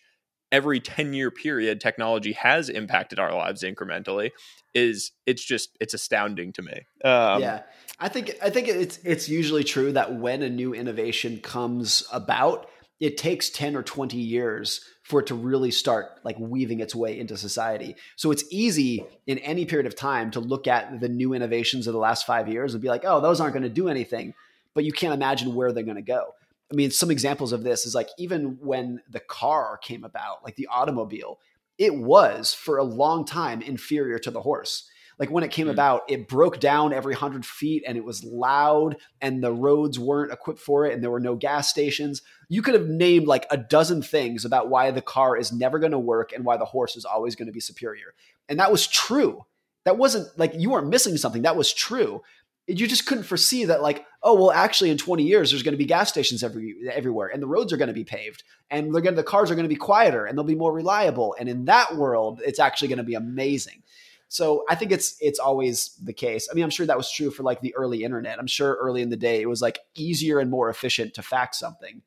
every 0.52 0.80
10 0.80 1.12
year 1.12 1.30
period 1.30 1.80
technology 1.80 2.32
has 2.32 2.68
impacted 2.68 3.18
our 3.18 3.34
lives 3.34 3.62
incrementally 3.62 4.30
is 4.74 5.12
it's 5.26 5.44
just 5.44 5.76
it's 5.80 5.94
astounding 5.94 6.52
to 6.52 6.62
me. 6.62 6.86
Um, 7.04 7.40
yeah. 7.42 7.62
I 8.00 8.08
think 8.08 8.32
i 8.40 8.48
think 8.48 8.68
it's 8.68 8.98
it's 8.98 9.28
usually 9.28 9.64
true 9.64 9.92
that 9.92 10.14
when 10.14 10.42
a 10.42 10.48
new 10.48 10.72
innovation 10.72 11.38
comes 11.38 12.04
about 12.12 12.68
it 13.00 13.16
takes 13.16 13.48
10 13.50 13.76
or 13.76 13.82
20 13.82 14.16
years 14.16 14.80
for 15.04 15.20
it 15.20 15.26
to 15.28 15.34
really 15.34 15.70
start 15.70 16.06
like 16.24 16.36
weaving 16.38 16.80
its 16.80 16.96
way 16.96 17.16
into 17.16 17.36
society. 17.36 17.94
So 18.16 18.32
it's 18.32 18.42
easy 18.50 19.04
in 19.26 19.38
any 19.38 19.66
period 19.66 19.86
of 19.86 19.94
time 19.94 20.32
to 20.32 20.40
look 20.40 20.66
at 20.66 21.00
the 21.00 21.08
new 21.08 21.32
innovations 21.32 21.86
of 21.86 21.92
the 21.92 22.00
last 22.00 22.26
five 22.26 22.48
years 22.48 22.74
and 22.74 22.82
be 22.82 22.88
like 22.88 23.04
oh 23.04 23.20
those 23.20 23.40
aren't 23.40 23.54
going 23.54 23.62
to 23.64 23.68
do 23.68 23.88
anything. 23.88 24.34
But 24.74 24.84
you 24.84 24.92
can't 24.92 25.14
imagine 25.14 25.54
where 25.54 25.72
they're 25.72 25.82
going 25.82 25.96
to 25.96 26.02
go 26.02 26.34
I 26.70 26.74
mean, 26.74 26.90
some 26.90 27.10
examples 27.10 27.52
of 27.52 27.62
this 27.62 27.86
is 27.86 27.94
like 27.94 28.08
even 28.18 28.58
when 28.60 29.00
the 29.08 29.20
car 29.20 29.78
came 29.78 30.04
about, 30.04 30.44
like 30.44 30.56
the 30.56 30.68
automobile, 30.70 31.38
it 31.78 31.94
was 31.94 32.52
for 32.52 32.78
a 32.78 32.84
long 32.84 33.24
time 33.24 33.62
inferior 33.62 34.18
to 34.18 34.30
the 34.30 34.42
horse. 34.42 34.88
Like 35.18 35.30
when 35.30 35.42
it 35.42 35.50
came 35.50 35.64
mm-hmm. 35.64 35.72
about, 35.72 36.02
it 36.08 36.28
broke 36.28 36.60
down 36.60 36.92
every 36.92 37.14
hundred 37.14 37.44
feet 37.44 37.82
and 37.86 37.96
it 37.96 38.04
was 38.04 38.22
loud 38.22 38.96
and 39.20 39.42
the 39.42 39.52
roads 39.52 39.98
weren't 39.98 40.32
equipped 40.32 40.60
for 40.60 40.86
it 40.86 40.92
and 40.92 41.02
there 41.02 41.10
were 41.10 41.20
no 41.20 41.34
gas 41.34 41.68
stations. 41.68 42.22
You 42.48 42.62
could 42.62 42.74
have 42.74 42.86
named 42.86 43.26
like 43.26 43.46
a 43.50 43.56
dozen 43.56 44.02
things 44.02 44.44
about 44.44 44.68
why 44.68 44.90
the 44.90 45.02
car 45.02 45.36
is 45.36 45.52
never 45.52 45.78
going 45.78 45.92
to 45.92 45.98
work 45.98 46.32
and 46.32 46.44
why 46.44 46.56
the 46.56 46.64
horse 46.64 46.96
is 46.96 47.04
always 47.04 47.34
going 47.34 47.46
to 47.46 47.52
be 47.52 47.60
superior. 47.60 48.14
And 48.48 48.60
that 48.60 48.70
was 48.70 48.86
true. 48.86 49.44
That 49.84 49.98
wasn't 49.98 50.28
like 50.38 50.52
you 50.54 50.70
weren't 50.70 50.88
missing 50.88 51.16
something. 51.16 51.42
That 51.42 51.56
was 51.56 51.72
true 51.72 52.22
you 52.68 52.86
just 52.86 53.06
couldn't 53.06 53.24
foresee 53.24 53.64
that 53.64 53.82
like 53.82 54.04
oh 54.22 54.34
well 54.34 54.50
actually 54.50 54.90
in 54.90 54.98
20 54.98 55.22
years 55.22 55.50
there's 55.50 55.62
going 55.62 55.72
to 55.72 55.78
be 55.78 55.86
gas 55.86 56.08
stations 56.08 56.44
every 56.44 56.74
everywhere 56.92 57.28
and 57.28 57.42
the 57.42 57.46
roads 57.46 57.72
are 57.72 57.76
going 57.76 57.88
to 57.88 57.94
be 57.94 58.04
paved 58.04 58.44
and 58.70 58.94
they're 58.94 59.02
going 59.02 59.14
the 59.14 59.22
cars 59.22 59.50
are 59.50 59.54
going 59.54 59.64
to 59.64 59.68
be 59.68 59.76
quieter 59.76 60.26
and 60.26 60.36
they'll 60.36 60.44
be 60.44 60.54
more 60.54 60.72
reliable 60.72 61.34
and 61.40 61.48
in 61.48 61.64
that 61.64 61.96
world 61.96 62.40
it's 62.44 62.58
actually 62.58 62.88
going 62.88 62.98
to 62.98 63.04
be 63.04 63.14
amazing. 63.14 63.82
So 64.30 64.64
i 64.68 64.74
think 64.74 64.92
it's 64.92 65.16
it's 65.20 65.38
always 65.38 65.98
the 66.02 66.12
case. 66.12 66.48
I 66.50 66.54
mean 66.54 66.64
i'm 66.64 66.70
sure 66.70 66.86
that 66.86 66.96
was 66.96 67.10
true 67.10 67.30
for 67.30 67.42
like 67.42 67.60
the 67.60 67.74
early 67.74 68.04
internet. 68.04 68.38
I'm 68.38 68.46
sure 68.46 68.74
early 68.74 69.02
in 69.02 69.08
the 69.10 69.16
day 69.16 69.40
it 69.40 69.48
was 69.48 69.62
like 69.62 69.78
easier 69.94 70.38
and 70.38 70.50
more 70.50 70.68
efficient 70.68 71.14
to 71.14 71.22
fax 71.22 71.58
something 71.58 72.02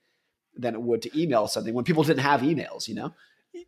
than 0.55 0.75
it 0.75 0.81
would 0.81 1.01
to 1.01 1.19
email 1.19 1.47
something 1.47 1.73
when 1.73 1.85
people 1.85 2.03
didn't 2.03 2.19
have 2.19 2.41
emails 2.41 2.87
you 2.87 2.93
know 2.93 3.13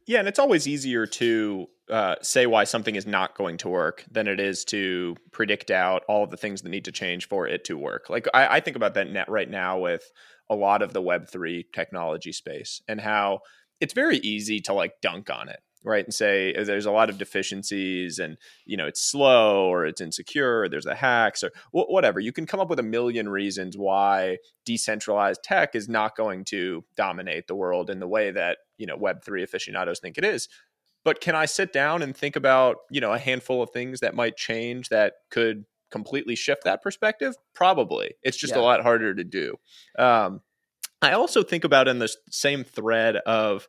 yeah, 0.06 0.20
and 0.20 0.28
it's 0.28 0.40
always 0.40 0.68
easier 0.68 1.06
to 1.06 1.68
uh, 1.90 2.16
say 2.22 2.46
why 2.46 2.64
something 2.64 2.96
is 2.96 3.06
not 3.06 3.36
going 3.36 3.58
to 3.58 3.70
work 3.70 4.06
than 4.10 4.28
it 4.28 4.40
is 4.40 4.64
to 4.66 5.16
predict 5.32 5.72
out 5.72 6.04
all 6.08 6.24
of 6.24 6.30
the 6.30 6.38
things 6.38 6.62
that 6.62 6.70
need 6.70 6.86
to 6.86 6.92
change 6.92 7.28
for 7.28 7.48
it 7.48 7.66
to 7.66 7.78
work. 7.78 8.10
Like 8.10 8.28
I, 8.34 8.58
I 8.58 8.60
think 8.60 8.78
about 8.78 8.94
that 8.94 9.10
net 9.10 9.30
right 9.30 9.50
now 9.50 9.80
with 9.80 10.04
a 10.50 10.56
lot 10.56 10.82
of 10.82 10.94
the 10.94 11.02
Web 11.02 11.30
three 11.30 11.66
technology 11.74 12.32
space 12.32 12.82
and 12.88 13.02
how 13.02 13.40
it's 13.82 13.94
very 13.94 14.18
easy 14.18 14.60
to 14.62 14.74
like 14.74 15.02
dunk 15.02 15.30
on 15.30 15.50
it 15.50 15.60
right 15.84 16.06
and 16.06 16.14
say 16.14 16.54
uh, 16.56 16.64
there's 16.64 16.86
a 16.86 16.92
lot 16.92 17.10
of 17.10 17.18
deficiencies 17.18 18.20
and 18.20 18.38
you 18.66 18.78
know 18.78 18.88
it's 18.88 19.02
slow 19.02 19.66
or 19.66 19.86
it's 19.86 20.02
insecure 20.02 20.62
or 20.62 20.70
there's 20.70 20.86
a 20.86 20.96
hacks 20.96 21.44
or 21.44 21.52
whatever 21.72 22.20
you 22.20 22.32
can 22.32 22.46
come 22.46 22.60
up 22.60 22.70
with 22.70 22.80
a 22.80 22.84
million 22.84 23.28
reasons 23.28 23.78
why 23.78 24.38
decentralized 24.66 25.44
tech 25.44 25.76
is 25.76 25.90
not 25.90 26.16
going 26.16 26.46
to 26.46 26.84
dominate 26.96 27.48
the 27.48 27.56
world 27.56 27.90
in 27.90 28.00
the 28.00 28.08
way 28.08 28.32
that 28.32 28.60
you 28.84 28.88
know 28.88 28.98
web3 28.98 29.44
aficionados 29.44 30.00
think 30.00 30.18
it 30.18 30.26
is. 30.26 30.50
But 31.06 31.22
can 31.22 31.36
i 31.36 31.46
sit 31.46 31.72
down 31.72 32.02
and 32.02 32.16
think 32.16 32.36
about 32.36 32.78
you 32.92 33.00
know 33.00 33.14
a 33.14 33.18
handful 33.18 33.64
of 33.64 33.70
things 33.70 34.02
that 34.02 34.14
might 34.14 34.36
change 34.36 34.90
that 34.90 35.14
could 35.32 35.64
completely 35.90 36.36
shift 36.36 36.66
that 36.66 36.82
perspective? 36.82 37.36
Probably. 37.56 38.16
It's 38.24 38.38
just 38.38 38.56
yeah. 38.56 38.60
a 38.60 38.64
lot 38.64 38.82
harder 38.82 39.16
to 39.16 39.24
do. 39.24 39.56
Um, 39.98 40.42
i 41.02 41.14
also 41.14 41.44
think 41.44 41.64
about 41.64 41.88
in 41.88 42.00
the 42.00 42.14
same 42.30 42.64
thread 42.64 43.16
of 43.18 43.68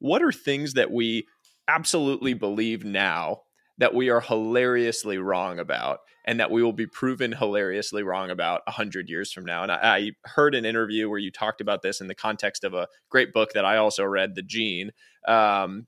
what 0.00 0.22
are 0.22 0.32
things 0.32 0.74
that 0.74 0.90
we 0.90 1.26
absolutely 1.68 2.34
believe 2.34 2.84
now 2.84 3.42
that 3.78 3.94
we 3.94 4.10
are 4.10 4.20
hilariously 4.20 5.18
wrong 5.18 5.58
about 5.58 6.00
and 6.26 6.40
that 6.40 6.50
we 6.50 6.62
will 6.62 6.72
be 6.72 6.86
proven 6.86 7.32
hilariously 7.32 8.02
wrong 8.02 8.30
about 8.30 8.62
100 8.66 9.08
years 9.08 9.32
from 9.32 9.44
now. 9.44 9.62
And 9.62 9.70
I, 9.70 9.78
I, 9.82 10.10
heard 10.24 10.54
an 10.54 10.64
interview 10.64 11.08
where 11.08 11.18
you 11.18 11.30
talked 11.30 11.60
about 11.60 11.82
this 11.82 12.00
in 12.00 12.08
the 12.08 12.14
context 12.14 12.64
of 12.64 12.74
a 12.74 12.88
great 13.10 13.32
book 13.32 13.52
that 13.52 13.64
i 13.64 13.76
also 13.76 14.04
read 14.04 14.34
the 14.34 14.42
gene 14.42 14.92
um, 15.28 15.86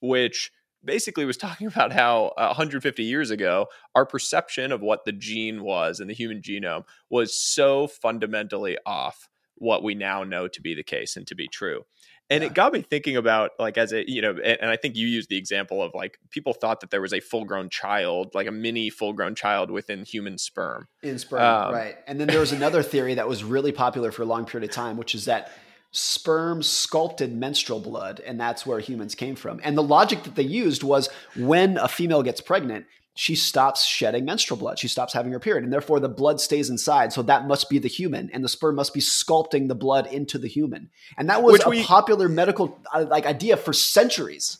which 0.00 0.50
basically 0.84 1.24
was 1.24 1.36
talking 1.36 1.66
about 1.66 1.92
how 1.92 2.32
150 2.36 3.02
years 3.02 3.30
ago 3.30 3.66
our 3.94 4.06
perception 4.06 4.72
of 4.72 4.80
what 4.80 5.04
the 5.04 5.12
gene 5.12 5.62
was 5.62 6.00
in 6.00 6.08
the 6.08 6.14
human 6.14 6.40
genome 6.40 6.84
was 7.10 7.40
so 7.40 7.86
fundamentally 7.86 8.76
off 8.86 9.28
what 9.56 9.82
we 9.82 9.94
now 9.94 10.24
know 10.24 10.48
to 10.48 10.62
be 10.62 10.74
the 10.74 10.82
case 10.82 11.16
and 11.16 11.26
to 11.26 11.34
be 11.34 11.48
true 11.48 11.82
and 12.30 12.42
yeah. 12.42 12.48
it 12.48 12.54
got 12.54 12.72
me 12.72 12.82
thinking 12.82 13.16
about 13.16 13.50
like 13.58 13.76
as 13.76 13.92
a 13.92 14.08
you 14.10 14.22
know 14.22 14.30
and, 14.30 14.58
and, 14.60 14.70
i 14.70 14.76
think 14.76 14.96
you 14.96 15.06
used 15.06 15.28
the 15.28 15.36
example 15.36 15.82
of 15.82 15.92
like 15.94 16.18
people 16.30 16.54
thought 16.54 16.80
that 16.80 16.90
there 16.90 17.02
was 17.02 17.12
a 17.12 17.20
full 17.20 17.44
grown 17.44 17.68
child 17.68 18.30
like 18.34 18.46
a 18.46 18.52
mini 18.52 18.88
full 18.88 19.12
grown 19.12 19.34
child 19.34 19.70
within 19.70 20.04
human 20.04 20.38
sperm. 20.38 20.88
In 21.02 21.18
sperm 21.18 21.40
um, 21.40 21.74
right. 21.74 21.96
And 22.06 22.20
then 22.20 22.28
there 22.28 22.40
was 22.40 22.52
another 22.52 22.82
theory 22.82 23.14
that 23.14 23.28
was 23.28 23.42
really 23.44 23.72
popular 23.72 24.12
for 24.12 24.22
a 24.22 24.26
long 24.26 24.46
period 24.46 24.68
of 24.68 24.74
time 24.74 24.96
which 24.96 25.14
is 25.14 25.24
that 25.24 25.50
sperm 25.92 26.62
sculpted 26.62 27.34
menstrual 27.34 27.80
blood 27.80 28.20
and 28.20 28.40
that's 28.40 28.64
where 28.64 28.78
humans 28.78 29.14
came 29.14 29.34
from. 29.34 29.60
And 29.64 29.76
the 29.76 29.82
logic 29.82 30.22
that 30.22 30.36
they 30.36 30.44
used 30.44 30.82
was 30.82 31.08
when 31.36 31.76
a 31.78 31.88
female 31.88 32.22
gets 32.22 32.40
pregnant 32.40 32.86
she 33.14 33.34
stops 33.34 33.84
shedding 33.84 34.24
menstrual 34.24 34.58
blood. 34.58 34.78
She 34.78 34.88
stops 34.88 35.12
having 35.12 35.32
her 35.32 35.40
period, 35.40 35.64
and 35.64 35.72
therefore 35.72 36.00
the 36.00 36.08
blood 36.08 36.40
stays 36.40 36.70
inside. 36.70 37.12
So 37.12 37.22
that 37.22 37.46
must 37.46 37.68
be 37.68 37.78
the 37.78 37.88
human, 37.88 38.30
and 38.32 38.44
the 38.44 38.48
sperm 38.48 38.76
must 38.76 38.94
be 38.94 39.00
sculpting 39.00 39.68
the 39.68 39.74
blood 39.74 40.06
into 40.06 40.38
the 40.38 40.48
human. 40.48 40.90
And 41.16 41.28
that 41.28 41.42
was 41.42 41.54
Which 41.54 41.66
a 41.66 41.68
we, 41.68 41.84
popular 41.84 42.28
medical 42.28 42.80
uh, 42.92 43.06
like 43.08 43.26
idea 43.26 43.56
for 43.56 43.72
centuries. 43.72 44.58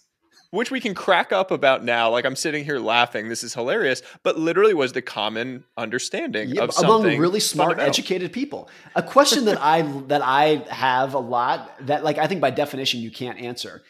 Which 0.50 0.72
we 0.72 0.80
can 0.80 0.94
crack 0.94 1.30
up 1.30 1.52
about 1.52 1.84
now. 1.84 2.10
Like 2.10 2.24
I'm 2.24 2.34
sitting 2.34 2.64
here 2.64 2.80
laughing. 2.80 3.28
This 3.28 3.44
is 3.44 3.54
hilarious, 3.54 4.02
but 4.24 4.36
literally 4.36 4.74
was 4.74 4.92
the 4.92 5.02
common 5.02 5.62
understanding 5.76 6.48
yeah, 6.48 6.64
of 6.64 6.76
among 6.76 7.04
really 7.18 7.38
smart, 7.38 7.78
educated 7.78 8.32
people. 8.32 8.68
A 8.96 9.02
question 9.02 9.44
that 9.44 9.60
I 9.60 9.82
that 10.08 10.22
I 10.24 10.64
have 10.68 11.14
a 11.14 11.20
lot 11.20 11.70
that 11.86 12.02
like 12.02 12.18
I 12.18 12.26
think 12.26 12.40
by 12.40 12.50
definition 12.50 13.00
you 13.00 13.12
can't 13.12 13.38
answer 13.38 13.82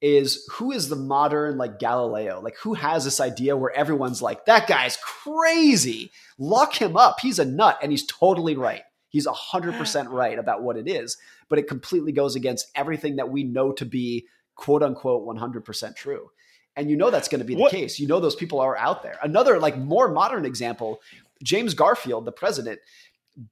is 0.00 0.46
who 0.52 0.72
is 0.72 0.88
the 0.88 0.96
modern 0.96 1.58
like 1.58 1.78
Galileo? 1.78 2.40
Like 2.40 2.56
who 2.58 2.74
has 2.74 3.04
this 3.04 3.20
idea 3.20 3.56
where 3.56 3.72
everyone's 3.72 4.22
like, 4.22 4.44
that 4.46 4.66
guy's 4.68 4.96
crazy. 4.96 6.10
Lock 6.38 6.74
him 6.80 6.96
up. 6.96 7.20
He's 7.20 7.38
a 7.38 7.44
nut. 7.44 7.78
And 7.82 7.90
he's 7.90 8.06
totally 8.06 8.56
right. 8.56 8.82
He's 9.08 9.26
100% 9.26 10.10
right 10.10 10.38
about 10.38 10.62
what 10.62 10.76
it 10.76 10.86
is, 10.86 11.16
but 11.48 11.58
it 11.58 11.66
completely 11.66 12.12
goes 12.12 12.36
against 12.36 12.68
everything 12.74 13.16
that 13.16 13.30
we 13.30 13.42
know 13.42 13.72
to 13.72 13.84
be 13.84 14.26
quote 14.54 14.82
unquote 14.82 15.26
100% 15.26 15.96
true. 15.96 16.30
And 16.76 16.88
you 16.88 16.96
know 16.96 17.10
that's 17.10 17.28
going 17.28 17.40
to 17.40 17.44
be 17.44 17.54
the 17.54 17.62
what? 17.62 17.72
case. 17.72 17.98
You 17.98 18.06
know 18.06 18.20
those 18.20 18.36
people 18.36 18.60
are 18.60 18.76
out 18.76 19.02
there. 19.02 19.18
Another 19.22 19.58
like 19.58 19.76
more 19.76 20.08
modern 20.08 20.44
example, 20.44 21.00
James 21.42 21.74
Garfield, 21.74 22.24
the 22.24 22.32
president, 22.32 22.80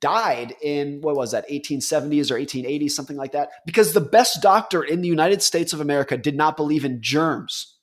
died 0.00 0.54
in 0.62 1.00
what 1.00 1.16
was 1.16 1.32
that 1.32 1.48
1870s 1.48 2.30
or 2.30 2.34
1880s 2.34 2.90
something 2.90 3.16
like 3.16 3.32
that 3.32 3.50
because 3.64 3.92
the 3.92 4.00
best 4.00 4.42
doctor 4.42 4.82
in 4.82 5.00
the 5.00 5.08
United 5.08 5.42
States 5.42 5.72
of 5.72 5.80
America 5.80 6.16
did 6.16 6.36
not 6.36 6.56
believe 6.56 6.84
in 6.84 7.00
germs. 7.00 7.74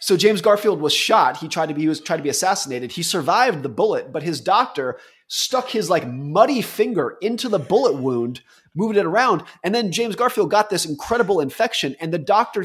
So 0.00 0.16
James 0.16 0.40
Garfield 0.40 0.80
was 0.80 0.92
shot. 0.92 1.38
He 1.38 1.48
tried 1.48 1.68
to 1.68 1.74
be 1.74 1.82
he 1.82 1.88
was 1.88 2.00
tried 2.00 2.18
to 2.18 2.22
be 2.22 2.28
assassinated. 2.28 2.92
He 2.92 3.02
survived 3.02 3.62
the 3.62 3.68
bullet, 3.68 4.12
but 4.12 4.22
his 4.22 4.40
doctor 4.40 4.98
stuck 5.28 5.68
his 5.68 5.90
like 5.90 6.06
muddy 6.06 6.62
finger 6.62 7.16
into 7.20 7.48
the 7.48 7.58
bullet 7.58 7.94
wound, 7.94 8.42
moved 8.74 8.96
it 8.96 9.06
around, 9.06 9.42
and 9.62 9.74
then 9.74 9.92
James 9.92 10.16
Garfield 10.16 10.50
got 10.50 10.70
this 10.70 10.86
incredible 10.86 11.40
infection 11.40 11.96
and 12.00 12.12
the 12.12 12.18
doctor 12.18 12.64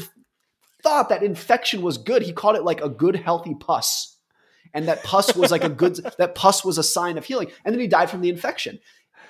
thought 0.82 1.08
that 1.08 1.22
infection 1.22 1.82
was 1.82 1.98
good. 1.98 2.22
He 2.22 2.32
called 2.32 2.56
it 2.56 2.64
like 2.64 2.82
a 2.82 2.88
good 2.88 3.16
healthy 3.16 3.54
pus 3.54 4.13
and 4.74 4.88
that 4.88 5.02
pus 5.04 5.34
was 5.34 5.50
like 5.50 5.64
a 5.64 5.68
good 5.68 5.96
that 6.18 6.34
pus 6.34 6.64
was 6.64 6.78
a 6.78 6.82
sign 6.82 7.16
of 7.16 7.24
healing 7.24 7.50
and 7.64 7.74
then 7.74 7.80
he 7.80 7.86
died 7.86 8.10
from 8.10 8.20
the 8.20 8.28
infection 8.28 8.78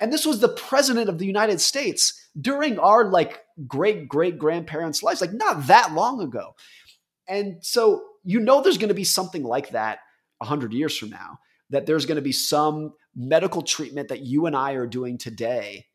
and 0.01 0.11
this 0.11 0.25
was 0.25 0.39
the 0.39 0.49
president 0.49 1.07
of 1.07 1.17
the 1.17 1.25
united 1.25 1.61
states 1.61 2.27
during 2.39 2.77
our 2.79 3.09
like 3.09 3.43
great 3.67 4.07
great 4.07 4.37
grandparents 4.37 5.03
lives 5.03 5.21
like 5.21 5.33
not 5.33 5.67
that 5.67 5.93
long 5.93 6.19
ago 6.21 6.55
and 7.27 7.63
so 7.63 8.03
you 8.23 8.39
know 8.39 8.61
there's 8.61 8.77
going 8.77 8.89
to 8.89 8.93
be 8.95 9.03
something 9.03 9.43
like 9.43 9.69
that 9.69 9.99
100 10.39 10.73
years 10.73 10.97
from 10.97 11.09
now 11.09 11.39
that 11.69 11.85
there's 11.85 12.05
going 12.05 12.17
to 12.17 12.21
be 12.21 12.31
some 12.31 12.93
medical 13.15 13.61
treatment 13.61 14.09
that 14.09 14.21
you 14.21 14.45
and 14.45 14.55
i 14.55 14.73
are 14.73 14.87
doing 14.87 15.17
today 15.17 15.85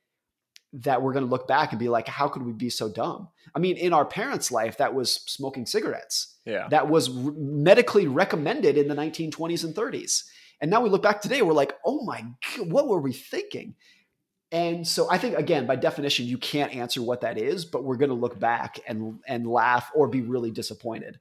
that 0.72 1.03
we're 1.03 1.12
going 1.12 1.24
to 1.24 1.30
look 1.30 1.48
back 1.48 1.72
and 1.72 1.78
be 1.78 1.88
like, 1.88 2.07
how 2.07 2.28
could 2.28 2.42
we 2.42 2.53
be 2.53 2.70
so 2.70 2.88
dumb? 2.88 3.28
I 3.55 3.59
mean, 3.59 3.76
in 3.76 3.92
our 3.92 4.05
parents' 4.05 4.53
life, 4.53 4.76
that 4.78 4.94
was 4.94 5.14
smoking 5.14 5.66
cigarettes. 5.66 6.29
Yeah. 6.45 6.68
That 6.70 6.88
was 6.88 7.11
medically 7.11 8.07
recommended 8.07 8.78
in 8.78 8.88
the 8.88 8.95
1920s 8.95 9.64
and 9.64 9.74
30s. 9.74 10.24
And 10.61 10.70
now 10.70 10.80
we 10.80 10.91
look 10.91 11.03
back 11.03 11.20
today, 11.20 11.43
we're 11.43 11.53
like, 11.53 11.74
oh 11.84 12.05
my, 12.05 12.24
God, 12.57 12.70
what 12.70 12.88
were 12.88 13.01
we 13.01 13.12
thinking? 13.12 13.74
And 14.53 14.86
so 14.86 15.09
I 15.11 15.18
think 15.18 15.36
again, 15.36 15.66
by 15.66 15.76
definition, 15.76 16.26
you 16.26 16.36
can't 16.36 16.74
answer 16.74 17.01
what 17.03 17.20
that 17.20 17.38
is, 17.38 17.64
but 17.64 17.84
we're 17.84 17.97
going 17.97 18.11
to 18.11 18.16
look 18.16 18.38
back 18.38 18.80
and 18.86 19.20
and 19.26 19.47
laugh 19.47 19.91
or 19.95 20.09
be 20.09 20.22
really 20.22 20.51
disappointed. 20.51 21.20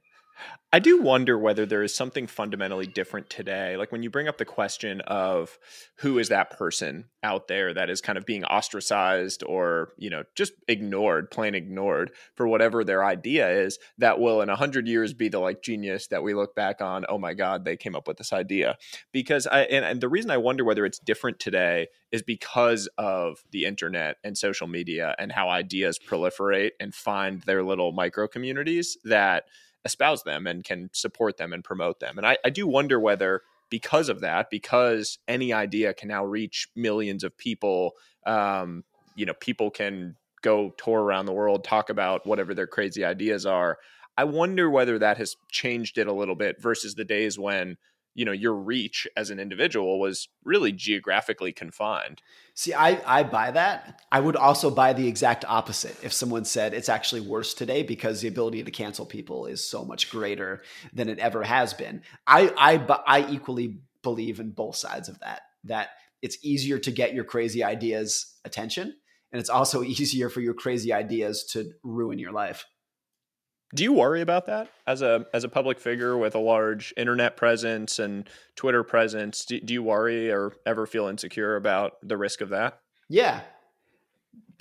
I 0.72 0.78
do 0.78 1.02
wonder 1.02 1.36
whether 1.36 1.66
there 1.66 1.82
is 1.82 1.92
something 1.92 2.28
fundamentally 2.28 2.86
different 2.86 3.28
today. 3.28 3.76
Like 3.76 3.90
when 3.90 4.04
you 4.04 4.10
bring 4.10 4.28
up 4.28 4.38
the 4.38 4.44
question 4.44 5.00
of 5.00 5.58
who 5.96 6.16
is 6.20 6.28
that 6.28 6.50
person 6.50 7.06
out 7.24 7.48
there 7.48 7.74
that 7.74 7.90
is 7.90 8.00
kind 8.00 8.16
of 8.16 8.24
being 8.24 8.44
ostracized 8.44 9.42
or, 9.44 9.92
you 9.98 10.10
know, 10.10 10.22
just 10.36 10.52
ignored, 10.68 11.32
plain 11.32 11.56
ignored 11.56 12.12
for 12.36 12.46
whatever 12.46 12.84
their 12.84 13.04
idea 13.04 13.50
is, 13.50 13.80
that 13.98 14.20
will 14.20 14.42
in 14.42 14.48
a 14.48 14.54
hundred 14.54 14.86
years 14.86 15.12
be 15.12 15.28
the 15.28 15.40
like 15.40 15.60
genius 15.60 16.06
that 16.06 16.22
we 16.22 16.34
look 16.34 16.54
back 16.54 16.80
on, 16.80 17.04
oh 17.08 17.18
my 17.18 17.34
God, 17.34 17.64
they 17.64 17.76
came 17.76 17.96
up 17.96 18.06
with 18.06 18.18
this 18.18 18.32
idea. 18.32 18.76
Because 19.12 19.48
I 19.48 19.62
and, 19.62 19.84
and 19.84 20.00
the 20.00 20.08
reason 20.08 20.30
I 20.30 20.36
wonder 20.36 20.62
whether 20.64 20.86
it's 20.86 21.00
different 21.00 21.40
today 21.40 21.88
is 22.12 22.22
because 22.22 22.88
of 22.96 23.42
the 23.50 23.64
internet 23.64 24.18
and 24.22 24.38
social 24.38 24.68
media 24.68 25.16
and 25.18 25.32
how 25.32 25.48
ideas 25.48 25.98
proliferate 25.98 26.72
and 26.78 26.94
find 26.94 27.42
their 27.42 27.64
little 27.64 27.90
micro 27.90 28.28
communities 28.28 28.96
that 29.02 29.46
espouse 29.84 30.22
them 30.22 30.46
and 30.46 30.64
can 30.64 30.90
support 30.92 31.36
them 31.36 31.52
and 31.52 31.64
promote 31.64 32.00
them. 32.00 32.18
And 32.18 32.26
I, 32.26 32.38
I 32.44 32.50
do 32.50 32.66
wonder 32.66 33.00
whether 33.00 33.42
because 33.70 34.08
of 34.08 34.20
that, 34.20 34.50
because 34.50 35.18
any 35.28 35.52
idea 35.52 35.94
can 35.94 36.08
now 36.08 36.24
reach 36.24 36.68
millions 36.74 37.24
of 37.24 37.36
people, 37.38 37.92
um, 38.26 38.84
you 39.14 39.24
know, 39.24 39.34
people 39.34 39.70
can 39.70 40.16
go 40.42 40.70
tour 40.76 41.00
around 41.00 41.26
the 41.26 41.32
world, 41.32 41.64
talk 41.64 41.90
about 41.90 42.26
whatever 42.26 42.54
their 42.54 42.66
crazy 42.66 43.04
ideas 43.04 43.46
are. 43.46 43.78
I 44.16 44.24
wonder 44.24 44.68
whether 44.68 44.98
that 44.98 45.18
has 45.18 45.36
changed 45.50 45.98
it 45.98 46.06
a 46.06 46.12
little 46.12 46.34
bit 46.34 46.60
versus 46.60 46.94
the 46.94 47.04
days 47.04 47.38
when 47.38 47.76
you 48.14 48.24
know 48.24 48.32
your 48.32 48.54
reach 48.54 49.06
as 49.16 49.30
an 49.30 49.38
individual 49.38 50.00
was 50.00 50.28
really 50.44 50.72
geographically 50.72 51.52
confined. 51.52 52.22
See 52.54 52.74
i 52.74 53.00
i 53.06 53.22
buy 53.22 53.50
that. 53.52 54.02
I 54.10 54.20
would 54.20 54.36
also 54.36 54.70
buy 54.70 54.92
the 54.92 55.08
exact 55.08 55.44
opposite 55.46 55.96
if 56.02 56.12
someone 56.12 56.44
said 56.44 56.74
it's 56.74 56.88
actually 56.88 57.22
worse 57.22 57.54
today 57.54 57.82
because 57.82 58.20
the 58.20 58.28
ability 58.28 58.62
to 58.64 58.70
cancel 58.70 59.06
people 59.06 59.46
is 59.46 59.66
so 59.66 59.84
much 59.84 60.10
greater 60.10 60.62
than 60.92 61.08
it 61.08 61.18
ever 61.18 61.42
has 61.42 61.74
been. 61.74 62.02
I 62.26 62.52
i 62.56 63.00
i 63.06 63.30
equally 63.30 63.78
believe 64.02 64.40
in 64.40 64.50
both 64.50 64.76
sides 64.76 65.08
of 65.08 65.18
that 65.20 65.42
that 65.64 65.90
it's 66.22 66.38
easier 66.42 66.78
to 66.78 66.90
get 66.90 67.14
your 67.14 67.24
crazy 67.24 67.62
ideas 67.62 68.38
attention 68.44 68.94
and 69.32 69.40
it's 69.40 69.50
also 69.50 69.82
easier 69.84 70.28
for 70.28 70.40
your 70.40 70.54
crazy 70.54 70.92
ideas 70.92 71.44
to 71.44 71.72
ruin 71.82 72.18
your 72.18 72.32
life 72.32 72.64
do 73.74 73.84
you 73.84 73.92
worry 73.92 74.20
about 74.20 74.46
that 74.46 74.68
as 74.86 75.02
a 75.02 75.26
as 75.32 75.44
a 75.44 75.48
public 75.48 75.78
figure 75.78 76.16
with 76.16 76.34
a 76.34 76.40
large 76.40 76.92
internet 76.96 77.36
presence 77.36 77.98
and 77.98 78.28
Twitter 78.56 78.82
presence? 78.82 79.44
Do, 79.44 79.60
do 79.60 79.72
you 79.72 79.82
worry 79.82 80.30
or 80.30 80.54
ever 80.66 80.86
feel 80.86 81.06
insecure 81.06 81.56
about 81.56 81.92
the 82.02 82.16
risk 82.16 82.40
of 82.40 82.48
that? 82.48 82.80
Yeah, 83.08 83.42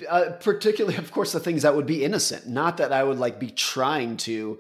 uh, 0.08 0.32
particularly, 0.40 0.98
of 0.98 1.12
course, 1.12 1.32
the 1.32 1.40
things 1.40 1.64
that 1.64 1.76
would 1.76 1.86
be 1.86 2.04
innocent. 2.04 2.48
Not 2.48 2.78
that 2.78 2.94
I 2.94 3.04
would 3.04 3.18
like 3.18 3.40
be 3.40 3.50
trying 3.50 4.18
to 4.18 4.60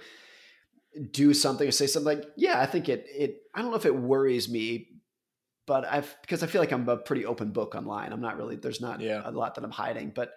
do 1.11 1.33
something 1.33 1.67
or 1.67 1.71
say 1.71 1.87
something 1.87 2.17
like, 2.17 2.27
yeah, 2.35 2.59
I 2.59 2.65
think 2.65 2.89
it 2.89 3.05
it. 3.09 3.41
I 3.53 3.61
don't 3.61 3.71
know 3.71 3.77
if 3.77 3.85
it 3.85 3.95
worries 3.95 4.49
me, 4.49 4.87
but 5.67 5.85
I've 5.85 6.15
because 6.21 6.43
I 6.43 6.47
feel 6.47 6.61
like 6.61 6.71
I'm 6.71 6.87
a 6.89 6.97
pretty 6.97 7.25
open 7.25 7.51
book 7.51 7.75
online. 7.75 8.11
I'm 8.11 8.21
not 8.21 8.37
really 8.37 8.55
there's 8.55 8.81
not 8.81 9.01
yeah. 9.01 9.21
a 9.23 9.31
lot 9.31 9.55
that 9.55 9.63
I'm 9.63 9.71
hiding, 9.71 10.11
but 10.13 10.33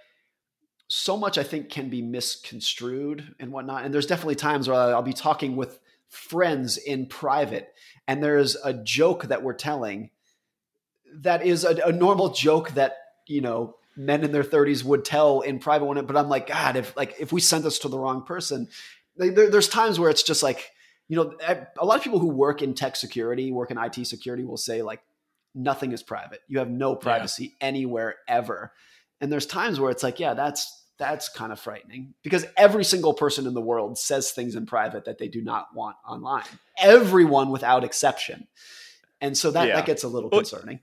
so 0.95 1.16
much 1.16 1.38
I 1.38 1.43
think 1.43 1.70
can 1.70 1.88
be 1.88 2.03
misconstrued 2.03 3.34
and 3.40 3.51
whatnot. 3.51 3.86
And 3.86 3.95
there's 3.95 4.05
definitely 4.05 4.34
times 4.34 4.68
where 4.68 4.76
I'll 4.76 5.01
be 5.01 5.14
talking 5.14 5.57
with 5.57 5.78
friends 6.11 6.76
in 6.76 7.07
private, 7.07 7.72
and 8.07 8.22
there's 8.22 8.57
a 8.57 8.74
joke 8.74 9.24
that 9.28 9.43
we're 9.43 9.55
telling 9.55 10.11
that 11.14 11.47
is 11.47 11.64
a, 11.64 11.76
a 11.86 11.93
normal 11.93 12.28
joke 12.28 12.72
that 12.72 12.99
you 13.26 13.40
know 13.40 13.76
men 13.97 14.22
in 14.22 14.32
their 14.32 14.43
30s 14.43 14.84
would 14.84 15.03
tell 15.03 15.40
in 15.40 15.59
private 15.59 15.84
one 15.84 16.03
but 16.07 16.16
i'm 16.16 16.30
like 16.30 16.47
god 16.47 16.76
if 16.76 16.97
like 16.97 17.14
if 17.20 17.30
we 17.30 17.40
sent 17.40 17.62
this 17.62 17.78
to 17.80 17.88
the 17.88 17.99
wrong 17.99 18.24
person 18.24 18.66
like, 19.18 19.34
there, 19.34 19.51
there's 19.51 19.68
times 19.68 20.01
where 20.01 20.09
it's 20.09 20.22
just 20.22 20.43
like 20.43 20.70
you 21.09 21.16
know 21.16 21.34
eh, 21.43 21.62
a 21.78 21.84
lot 21.84 21.99
of 21.99 22.03
people 22.03 22.18
who 22.18 22.28
work 22.28 22.62
in 22.62 22.72
tech 22.72 22.97
security 22.97 23.53
work 23.53 23.70
in 23.70 23.76
it 23.76 24.07
security 24.07 24.43
will 24.43 24.57
say 24.57 24.80
like 24.80 25.03
nothing 25.55 25.93
is 25.93 26.03
private 26.03 26.40
you 26.49 26.59
have 26.59 26.70
no 26.70 26.97
privacy 26.97 27.45
yeah. 27.61 27.66
anywhere 27.66 28.14
ever 28.26 28.72
and 29.20 29.30
there's 29.30 29.45
times 29.45 29.78
where 29.78 29.90
it's 29.90 30.03
like 30.03 30.18
yeah 30.18 30.32
that's 30.32 30.82
that's 31.03 31.28
kind 31.28 31.50
of 31.50 31.59
frightening 31.59 32.14
because 32.22 32.46
every 32.57 32.84
single 32.84 33.12
person 33.12 33.44
in 33.44 33.55
the 33.55 33.61
world 33.61 33.98
says 33.98 34.30
things 34.30 34.55
in 34.55 34.66
private 34.66 35.05
that 35.07 35.18
they 35.18 35.26
do 35.26 35.42
not 35.42 35.66
want 35.74 35.96
online. 36.07 36.44
Everyone 36.78 37.50
without 37.50 37.82
exception. 37.82 38.46
And 39.20 39.36
so 39.36 39.50
that, 39.50 39.66
yeah. 39.66 39.74
that 39.74 39.84
gets 39.84 40.05
a 40.05 40.09
little 40.09 40.30
well, 40.30 40.42
concerning. 40.42 40.78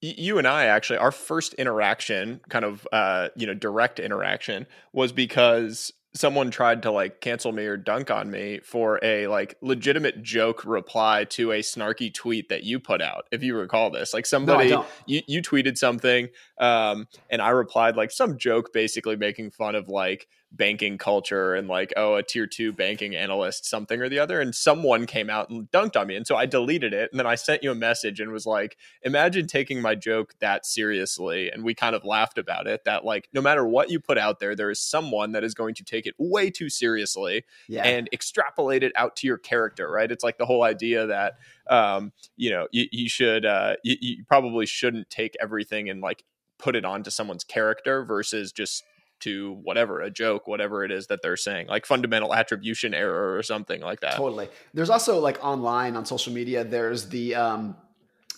You 0.00 0.38
and 0.38 0.46
I 0.46 0.66
actually, 0.66 0.98
our 0.98 1.10
first 1.10 1.54
interaction, 1.54 2.40
kind 2.48 2.64
of, 2.64 2.86
uh, 2.92 3.30
you 3.34 3.48
know, 3.48 3.54
direct 3.54 3.98
interaction, 3.98 4.68
was 4.92 5.10
because 5.10 5.92
someone 6.12 6.50
tried 6.50 6.82
to 6.82 6.90
like 6.90 7.20
cancel 7.20 7.52
me 7.52 7.64
or 7.64 7.76
dunk 7.76 8.10
on 8.10 8.30
me 8.30 8.60
for 8.64 8.98
a 9.02 9.26
like 9.28 9.56
legitimate 9.62 10.22
joke 10.22 10.64
reply 10.64 11.24
to 11.24 11.52
a 11.52 11.60
snarky 11.60 12.12
tweet 12.12 12.48
that 12.48 12.64
you 12.64 12.80
put 12.80 13.00
out 13.00 13.26
if 13.30 13.42
you 13.42 13.56
recall 13.56 13.90
this. 13.90 14.12
Like 14.12 14.26
somebody 14.26 14.70
no, 14.70 14.86
you, 15.06 15.22
you 15.26 15.42
tweeted 15.42 15.76
something 15.76 16.28
um 16.58 17.06
and 17.30 17.40
i 17.40 17.48
replied 17.50 17.96
like 17.96 18.10
some 18.10 18.36
joke 18.38 18.72
basically 18.72 19.16
making 19.16 19.50
fun 19.50 19.74
of 19.74 19.88
like 19.88 20.28
banking 20.52 20.98
culture 20.98 21.54
and 21.54 21.68
like 21.68 21.92
oh 21.96 22.16
a 22.16 22.22
tier 22.22 22.46
two 22.46 22.72
banking 22.72 23.14
analyst 23.14 23.64
something 23.64 24.00
or 24.00 24.08
the 24.08 24.18
other 24.18 24.40
and 24.40 24.52
someone 24.52 25.06
came 25.06 25.30
out 25.30 25.48
and 25.48 25.70
dunked 25.70 25.98
on 25.98 26.08
me 26.08 26.16
and 26.16 26.26
so 26.26 26.34
i 26.34 26.44
deleted 26.44 26.92
it 26.92 27.08
and 27.12 27.20
then 27.20 27.26
i 27.26 27.36
sent 27.36 27.62
you 27.62 27.70
a 27.70 27.74
message 27.74 28.18
and 28.18 28.32
was 28.32 28.46
like 28.46 28.76
imagine 29.02 29.46
taking 29.46 29.80
my 29.80 29.94
joke 29.94 30.34
that 30.40 30.66
seriously 30.66 31.50
and 31.50 31.62
we 31.62 31.72
kind 31.72 31.94
of 31.94 32.04
laughed 32.04 32.36
about 32.36 32.66
it 32.66 32.82
that 32.84 33.04
like 33.04 33.28
no 33.32 33.40
matter 33.40 33.64
what 33.64 33.90
you 33.90 34.00
put 34.00 34.18
out 34.18 34.40
there 34.40 34.56
there 34.56 34.70
is 34.70 34.80
someone 34.80 35.30
that 35.32 35.44
is 35.44 35.54
going 35.54 35.74
to 35.74 35.84
take 35.84 36.04
it 36.04 36.14
way 36.18 36.50
too 36.50 36.68
seriously 36.68 37.44
yeah. 37.68 37.84
and 37.84 38.08
extrapolate 38.12 38.82
it 38.82 38.92
out 38.96 39.14
to 39.14 39.28
your 39.28 39.38
character 39.38 39.88
right 39.88 40.10
it's 40.10 40.24
like 40.24 40.36
the 40.36 40.46
whole 40.46 40.64
idea 40.64 41.06
that 41.06 41.34
um 41.68 42.12
you 42.36 42.50
know 42.50 42.66
you, 42.72 42.86
you 42.90 43.08
should 43.08 43.46
uh 43.46 43.76
you, 43.84 43.96
you 44.00 44.24
probably 44.26 44.66
shouldn't 44.66 45.08
take 45.10 45.36
everything 45.40 45.88
and 45.88 46.00
like 46.00 46.24
put 46.58 46.76
it 46.76 46.84
onto 46.84 47.10
someone's 47.10 47.44
character 47.44 48.04
versus 48.04 48.52
just 48.52 48.84
to 49.20 49.58
whatever 49.62 50.00
a 50.00 50.10
joke 50.10 50.46
whatever 50.46 50.84
it 50.84 50.90
is 50.90 51.06
that 51.08 51.20
they're 51.22 51.36
saying 51.36 51.66
like 51.68 51.86
fundamental 51.86 52.34
attribution 52.34 52.94
error 52.94 53.36
or 53.36 53.42
something 53.42 53.80
like 53.80 54.00
that. 54.00 54.14
Totally. 54.14 54.48
There's 54.74 54.90
also 54.90 55.18
like 55.18 55.42
online 55.44 55.96
on 55.96 56.04
social 56.06 56.32
media 56.32 56.64
there's 56.64 57.08
the 57.08 57.34
um, 57.34 57.76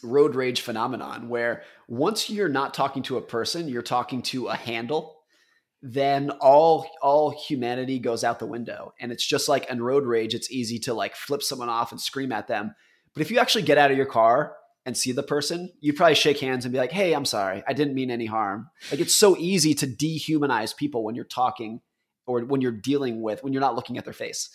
road 0.03 0.35
rage 0.35 0.61
phenomenon 0.61 1.29
where 1.29 1.63
once 1.89 2.29
you're 2.29 2.49
not 2.49 2.75
talking 2.75 3.03
to 3.05 3.17
a 3.17 3.23
person 3.23 3.69
you're 3.69 3.83
talking 3.83 4.23
to 4.23 4.49
a 4.49 4.57
handle 4.57 5.23
then 5.83 6.31
all 6.41 6.87
all 7.03 7.31
humanity 7.31 7.99
goes 7.99 8.23
out 8.23 8.39
the 8.39 8.47
window. 8.47 8.95
And 9.01 9.11
it's 9.11 9.27
just 9.27 9.49
like 9.49 9.69
in 9.69 9.83
road 9.83 10.05
rage 10.05 10.35
it's 10.35 10.51
easy 10.51 10.79
to 10.81 10.95
like 10.95 11.17
flip 11.17 11.43
someone 11.43 11.69
off 11.69 11.91
and 11.91 12.01
scream 12.01 12.33
at 12.33 12.47
them. 12.47 12.75
But 13.15 13.23
if 13.23 13.31
you 13.31 13.39
actually 13.39 13.63
get 13.63 13.79
out 13.79 13.91
of 13.91 13.97
your 13.97 14.07
car 14.07 14.57
and 14.85 14.97
see 14.97 15.13
the 15.13 15.23
person, 15.23 15.73
you 15.81 15.93
probably 15.93 16.15
shake 16.15 16.41
hands 16.41 16.65
and 16.65 16.73
be 16.73 16.79
like, 16.79 16.93
"Hey, 16.93 17.13
I'm 17.13 17.25
sorry. 17.25 17.63
I 17.67 17.73
didn't 17.73 17.95
mean 17.95 18.11
any 18.11 18.27
harm." 18.27 18.71
Like 18.91 19.01
it's 19.01 19.15
so 19.15 19.37
easy 19.39 19.75
to 19.75 19.87
dehumanize 19.87 20.77
people 20.77 21.05
when 21.05 21.15
you're 21.15 21.25
talking 21.25 21.81
or 22.27 22.41
when 22.41 22.61
you're 22.61 22.73
dealing 22.73 23.23
with 23.23 23.43
when 23.43 23.53
you're 23.53 23.61
not 23.61 23.77
looking 23.77 23.99
at 23.99 24.05
their 24.05 24.13
face. 24.13 24.51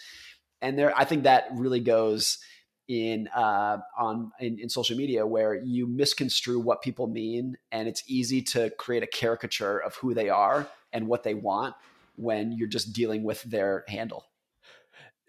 And 0.61 0.77
there 0.77 0.95
I 0.97 1.05
think 1.05 1.23
that 1.23 1.47
really 1.53 1.79
goes 1.79 2.39
in 2.87 3.27
uh, 3.35 3.79
on 3.97 4.31
in, 4.39 4.59
in 4.59 4.69
social 4.69 4.97
media 4.97 5.25
where 5.25 5.53
you 5.53 5.87
misconstrue 5.87 6.59
what 6.59 6.81
people 6.81 7.07
mean 7.07 7.57
and 7.71 7.87
it's 7.87 8.03
easy 8.07 8.41
to 8.41 8.69
create 8.71 9.03
a 9.03 9.07
caricature 9.07 9.77
of 9.77 9.95
who 9.95 10.13
they 10.13 10.29
are 10.29 10.67
and 10.93 11.07
what 11.07 11.23
they 11.23 11.33
want 11.33 11.75
when 12.15 12.51
you're 12.53 12.67
just 12.67 12.93
dealing 12.93 13.23
with 13.23 13.43
their 13.43 13.83
handle 13.89 14.25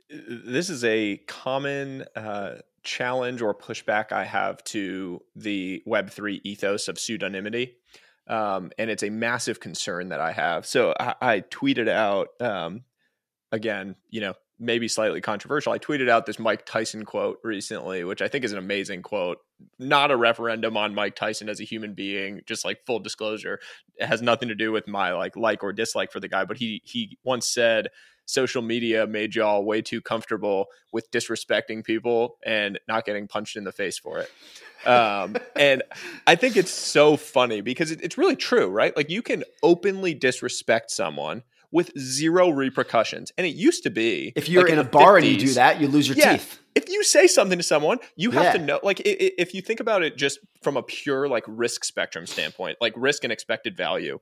this 0.08 0.70
is 0.70 0.84
a 0.84 1.16
common 1.26 2.04
uh, 2.14 2.54
challenge 2.88 3.42
or 3.42 3.54
pushback 3.54 4.12
I 4.12 4.24
have 4.24 4.64
to 4.64 5.20
the 5.36 5.82
Web3 5.86 6.40
ethos 6.42 6.88
of 6.88 6.96
pseudonymity. 6.96 7.74
Um, 8.26 8.72
and 8.78 8.90
it's 8.90 9.02
a 9.02 9.10
massive 9.10 9.60
concern 9.60 10.08
that 10.08 10.20
I 10.20 10.32
have. 10.32 10.66
So 10.66 10.94
I, 10.98 11.14
I 11.20 11.40
tweeted 11.40 11.88
out, 11.88 12.28
um, 12.40 12.84
again, 13.52 13.94
you 14.08 14.22
know, 14.22 14.34
maybe 14.58 14.88
slightly 14.88 15.20
controversial. 15.20 15.72
I 15.72 15.78
tweeted 15.78 16.08
out 16.08 16.26
this 16.26 16.38
Mike 16.38 16.66
Tyson 16.66 17.04
quote 17.04 17.38
recently, 17.44 18.04
which 18.04 18.22
I 18.22 18.28
think 18.28 18.44
is 18.44 18.52
an 18.52 18.58
amazing 18.58 19.02
quote. 19.02 19.38
Not 19.78 20.10
a 20.10 20.16
referendum 20.16 20.76
on 20.76 20.94
Mike 20.94 21.16
Tyson 21.16 21.48
as 21.48 21.60
a 21.60 21.64
human 21.64 21.94
being, 21.94 22.40
just 22.46 22.64
like 22.64 22.84
full 22.86 22.98
disclosure. 22.98 23.60
It 23.96 24.06
has 24.06 24.22
nothing 24.22 24.48
to 24.48 24.54
do 24.54 24.72
with 24.72 24.88
my 24.88 25.12
like 25.12 25.36
like 25.36 25.62
or 25.62 25.72
dislike 25.72 26.12
for 26.12 26.20
the 26.20 26.28
guy, 26.28 26.44
but 26.44 26.56
he 26.56 26.82
he 26.84 27.18
once 27.24 27.46
said 27.46 27.88
social 28.28 28.60
media 28.60 29.06
made 29.06 29.34
y'all 29.34 29.64
way 29.64 29.80
too 29.80 30.02
comfortable 30.02 30.66
with 30.92 31.10
disrespecting 31.10 31.82
people 31.82 32.36
and 32.44 32.78
not 32.86 33.06
getting 33.06 33.26
punched 33.26 33.56
in 33.56 33.64
the 33.64 33.72
face 33.72 33.98
for 33.98 34.18
it. 34.18 34.86
Um, 34.86 35.36
and 35.56 35.82
I 36.26 36.34
think 36.34 36.56
it's 36.56 36.70
so 36.70 37.16
funny 37.16 37.62
because 37.62 37.90
it, 37.90 38.00
it's 38.02 38.18
really 38.18 38.36
true, 38.36 38.68
right? 38.68 38.94
Like 38.94 39.08
you 39.08 39.22
can 39.22 39.44
openly 39.62 40.12
disrespect 40.12 40.90
someone 40.90 41.42
with 41.70 41.96
zero 41.98 42.50
repercussions. 42.50 43.32
And 43.36 43.46
it 43.46 43.54
used 43.54 43.82
to 43.82 43.90
be 43.90 44.32
if 44.36 44.48
you're 44.48 44.62
like 44.62 44.72
in, 44.72 44.78
in 44.78 44.86
a 44.86 44.88
bar 44.88 45.14
50s, 45.14 45.18
and 45.18 45.26
you 45.26 45.36
do 45.38 45.54
that, 45.54 45.80
you 45.80 45.88
lose 45.88 46.08
your 46.08 46.16
yeah, 46.16 46.32
teeth. 46.32 46.60
If 46.74 46.88
you 46.88 47.02
say 47.04 47.26
something 47.26 47.58
to 47.58 47.64
someone, 47.64 47.98
you 48.16 48.30
have 48.30 48.44
yeah. 48.44 48.52
to 48.52 48.58
know. 48.58 48.80
Like, 48.82 49.00
if 49.04 49.54
you 49.54 49.62
think 49.62 49.80
about 49.80 50.02
it 50.02 50.16
just 50.16 50.38
from 50.62 50.76
a 50.76 50.82
pure 50.82 51.28
like 51.28 51.44
risk 51.46 51.84
spectrum 51.84 52.26
standpoint, 52.26 52.78
like 52.80 52.94
risk 52.96 53.24
and 53.24 53.32
expected 53.32 53.76
value, 53.76 54.18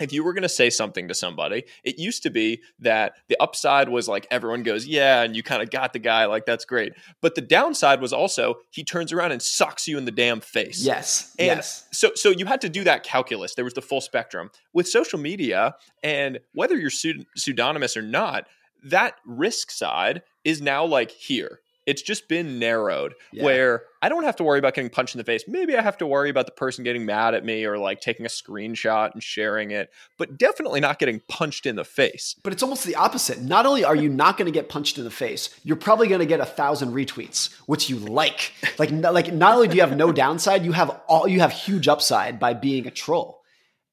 if 0.00 0.12
you 0.12 0.24
were 0.24 0.32
going 0.32 0.42
to 0.42 0.48
say 0.48 0.70
something 0.70 1.08
to 1.08 1.14
somebody, 1.14 1.64
it 1.84 1.98
used 1.98 2.22
to 2.24 2.30
be 2.30 2.62
that 2.80 3.14
the 3.28 3.36
upside 3.40 3.88
was 3.88 4.08
like 4.08 4.26
everyone 4.30 4.62
goes, 4.62 4.86
yeah, 4.86 5.22
and 5.22 5.34
you 5.34 5.42
kind 5.42 5.62
of 5.62 5.70
got 5.70 5.92
the 5.92 5.98
guy, 5.98 6.26
like 6.26 6.46
that's 6.46 6.64
great. 6.64 6.92
But 7.20 7.34
the 7.34 7.40
downside 7.40 8.00
was 8.00 8.12
also 8.12 8.56
he 8.70 8.84
turns 8.84 9.12
around 9.12 9.32
and 9.32 9.42
sucks 9.42 9.88
you 9.88 9.98
in 9.98 10.04
the 10.04 10.10
damn 10.10 10.40
face. 10.40 10.84
Yes. 10.84 11.34
And 11.38 11.58
yes. 11.58 11.86
So 11.92 12.12
so 12.14 12.30
you 12.30 12.46
had 12.46 12.60
to 12.62 12.68
do 12.68 12.84
that 12.84 13.02
calculus. 13.02 13.54
There 13.54 13.64
was 13.64 13.74
the 13.74 13.82
full 13.82 14.00
spectrum. 14.00 14.50
With 14.72 14.88
social 14.88 15.18
media 15.18 15.74
and 16.02 16.40
whether 16.52 16.76
you're 16.76 16.90
pseudonymous 16.90 17.96
or 17.96 18.02
not, 18.02 18.46
that 18.84 19.14
risk 19.24 19.70
side 19.70 20.22
is 20.44 20.60
now 20.60 20.84
like 20.84 21.10
here 21.10 21.60
it's 21.86 22.02
just 22.02 22.28
been 22.28 22.58
narrowed 22.58 23.14
yeah. 23.32 23.44
where 23.44 23.84
I 24.02 24.08
don't 24.08 24.24
have 24.24 24.36
to 24.36 24.44
worry 24.44 24.58
about 24.58 24.74
getting 24.74 24.90
punched 24.90 25.14
in 25.14 25.18
the 25.18 25.24
face. 25.24 25.44
Maybe 25.46 25.76
I 25.76 25.82
have 25.82 25.96
to 25.98 26.06
worry 26.06 26.28
about 26.28 26.46
the 26.46 26.52
person 26.52 26.82
getting 26.82 27.06
mad 27.06 27.34
at 27.34 27.44
me 27.44 27.64
or 27.64 27.78
like 27.78 28.00
taking 28.00 28.26
a 28.26 28.28
screenshot 28.28 29.12
and 29.12 29.22
sharing 29.22 29.70
it, 29.70 29.90
but 30.18 30.36
definitely 30.36 30.80
not 30.80 30.98
getting 30.98 31.20
punched 31.28 31.64
in 31.64 31.76
the 31.76 31.84
face. 31.84 32.34
But 32.42 32.52
it's 32.52 32.62
almost 32.62 32.84
the 32.84 32.96
opposite. 32.96 33.40
Not 33.40 33.66
only 33.66 33.84
are 33.84 33.94
you 33.94 34.08
not 34.08 34.36
going 34.36 34.46
to 34.46 34.52
get 34.52 34.68
punched 34.68 34.98
in 34.98 35.04
the 35.04 35.10
face, 35.10 35.48
you're 35.62 35.76
probably 35.76 36.08
going 36.08 36.18
to 36.18 36.26
get 36.26 36.40
a 36.40 36.44
thousand 36.44 36.92
retweets, 36.92 37.54
which 37.66 37.88
you 37.88 37.96
like. 37.96 38.52
Like, 38.78 38.90
like 38.90 39.32
not 39.32 39.54
only 39.54 39.68
do 39.68 39.76
you 39.76 39.82
have 39.82 39.96
no 39.96 40.12
downside, 40.12 40.64
you 40.64 40.72
have 40.72 41.00
all 41.06 41.28
you 41.28 41.40
have 41.40 41.52
huge 41.52 41.88
upside 41.88 42.38
by 42.38 42.52
being 42.52 42.86
a 42.86 42.90
troll. 42.90 43.42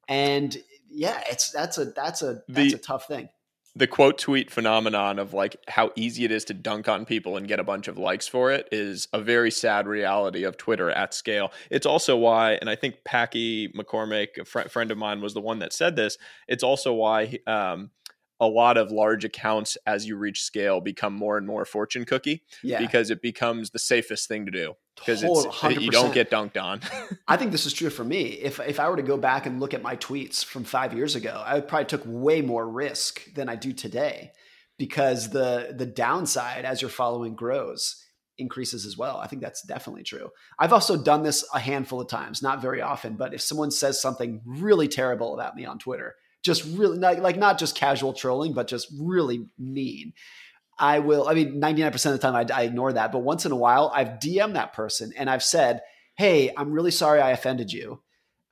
And 0.07 0.57
yeah, 0.89 1.21
it's 1.29 1.51
that's 1.51 1.77
a 1.77 1.85
that's 1.85 2.21
a 2.21 2.41
that's 2.49 2.71
the, 2.71 2.77
a 2.77 2.81
tough 2.81 3.07
thing 3.07 3.29
the 3.75 3.87
quote 3.87 4.19
tweet 4.19 4.51
phenomenon 4.51 5.17
of 5.17 5.33
like 5.33 5.55
how 5.67 5.91
easy 5.95 6.25
it 6.25 6.31
is 6.31 6.45
to 6.45 6.53
dunk 6.53 6.87
on 6.87 7.05
people 7.05 7.37
and 7.37 7.47
get 7.47 7.59
a 7.59 7.63
bunch 7.63 7.87
of 7.87 7.97
likes 7.97 8.27
for 8.27 8.51
it 8.51 8.67
is 8.71 9.07
a 9.13 9.19
very 9.19 9.49
sad 9.49 9.87
reality 9.87 10.43
of 10.43 10.57
Twitter 10.57 10.91
at 10.91 11.13
scale. 11.13 11.51
It's 11.71 11.85
also 11.85 12.15
why, 12.15 12.53
and 12.53 12.69
I 12.69 12.75
think 12.75 13.03
Packy 13.03 13.69
McCormick, 13.69 14.37
a 14.39 14.45
fr- 14.45 14.69
friend 14.69 14.91
of 14.91 14.97
mine, 14.97 15.21
was 15.21 15.33
the 15.33 15.41
one 15.41 15.59
that 15.59 15.73
said 15.73 15.95
this. 15.95 16.17
It's 16.47 16.63
also 16.63 16.93
why 16.93 17.39
um, 17.47 17.89
a 18.43 18.47
lot 18.47 18.77
of 18.77 18.91
large 18.91 19.25
accounts, 19.25 19.77
as 19.85 20.05
you 20.05 20.17
reach 20.17 20.43
scale, 20.43 20.81
become 20.81 21.13
more 21.13 21.37
and 21.37 21.47
more 21.47 21.65
fortune 21.65 22.05
cookie 22.05 22.43
yeah. 22.63 22.79
because 22.79 23.09
it 23.09 23.21
becomes 23.21 23.69
the 23.69 23.79
safest 23.79 24.27
thing 24.27 24.45
to 24.45 24.51
do 24.51 24.75
because 24.95 25.23
it's 25.23 25.81
you 25.81 25.91
don't 25.91 26.13
get 26.13 26.29
dunked 26.29 26.61
on. 26.61 26.81
I 27.27 27.37
think 27.37 27.51
this 27.51 27.65
is 27.65 27.73
true 27.73 27.89
for 27.89 28.03
me. 28.03 28.23
If 28.23 28.59
if 28.59 28.79
I 28.79 28.89
were 28.89 28.97
to 28.97 29.03
go 29.03 29.17
back 29.17 29.45
and 29.45 29.59
look 29.59 29.73
at 29.73 29.81
my 29.81 29.95
tweets 29.95 30.43
from 30.43 30.63
five 30.63 30.93
years 30.93 31.15
ago, 31.15 31.41
I 31.45 31.59
probably 31.61 31.85
took 31.85 32.03
way 32.05 32.41
more 32.41 32.67
risk 32.67 33.33
than 33.33 33.49
I 33.49 33.55
do 33.55 33.73
today 33.73 34.31
because 34.77 35.29
the 35.29 35.73
the 35.75 35.85
downside 35.85 36.65
as 36.65 36.81
your 36.81 36.89
following 36.89 37.35
grows 37.35 38.03
increases 38.37 38.85
as 38.85 38.97
well. 38.97 39.17
I 39.17 39.27
think 39.27 39.41
that's 39.41 39.61
definitely 39.61 40.03
true. 40.03 40.29
I've 40.57 40.73
also 40.73 41.01
done 41.01 41.23
this 41.23 41.47
a 41.53 41.59
handful 41.59 42.01
of 42.01 42.07
times, 42.07 42.41
not 42.41 42.61
very 42.61 42.81
often, 42.81 43.15
but 43.15 43.33
if 43.33 43.41
someone 43.41 43.71
says 43.71 44.01
something 44.01 44.41
really 44.45 44.87
terrible 44.87 45.33
about 45.33 45.55
me 45.55 45.65
on 45.65 45.77
Twitter, 45.77 46.15
just 46.43 46.65
really 46.65 46.97
like 46.97 47.37
not 47.37 47.57
just 47.57 47.75
casual 47.75 48.13
trolling, 48.13 48.53
but 48.53 48.67
just 48.67 48.91
really 48.99 49.47
mean. 49.57 50.13
I 50.77 50.99
will, 50.99 51.27
I 51.27 51.33
mean, 51.33 51.61
99% 51.61 51.93
of 51.93 52.11
the 52.13 52.17
time 52.17 52.35
I, 52.35 52.45
I 52.53 52.63
ignore 52.63 52.93
that. 52.93 53.11
But 53.11 53.19
once 53.19 53.45
in 53.45 53.51
a 53.51 53.55
while, 53.55 53.91
I've 53.93 54.19
DM'd 54.19 54.55
that 54.55 54.73
person 54.73 55.13
and 55.15 55.29
I've 55.29 55.43
said, 55.43 55.81
Hey, 56.15 56.51
I'm 56.55 56.71
really 56.71 56.91
sorry 56.91 57.21
I 57.21 57.31
offended 57.31 57.71
you. 57.71 58.01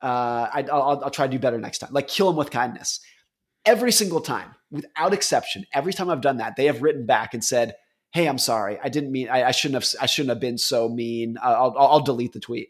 Uh, 0.01 0.47
I, 0.51 0.61
will 0.61 1.03
I'll 1.03 1.11
try 1.11 1.27
to 1.27 1.31
do 1.31 1.39
better 1.39 1.59
next 1.59 1.79
time. 1.79 1.91
Like 1.93 2.07
kill 2.07 2.27
them 2.27 2.37
with 2.37 2.49
kindness. 2.49 2.99
Every 3.65 3.91
single 3.91 4.21
time, 4.21 4.55
without 4.71 5.13
exception, 5.13 5.65
every 5.73 5.93
time 5.93 6.09
I've 6.09 6.21
done 6.21 6.37
that, 6.37 6.55
they 6.55 6.65
have 6.65 6.81
written 6.81 7.05
back 7.05 7.33
and 7.33 7.43
said, 7.43 7.75
Hey, 8.13 8.27
I'm 8.27 8.39
sorry. 8.39 8.79
I 8.83 8.89
didn't 8.89 9.11
mean, 9.11 9.29
I, 9.29 9.43
I 9.45 9.51
shouldn't 9.51 9.83
have, 9.83 10.01
I 10.01 10.05
shouldn't 10.05 10.31
have 10.31 10.39
been 10.39 10.57
so 10.57 10.89
mean. 10.89 11.37
I'll, 11.41 11.75
I'll, 11.77 11.87
I'll 11.87 12.03
delete 12.03 12.33
the 12.33 12.39
tweet. 12.39 12.69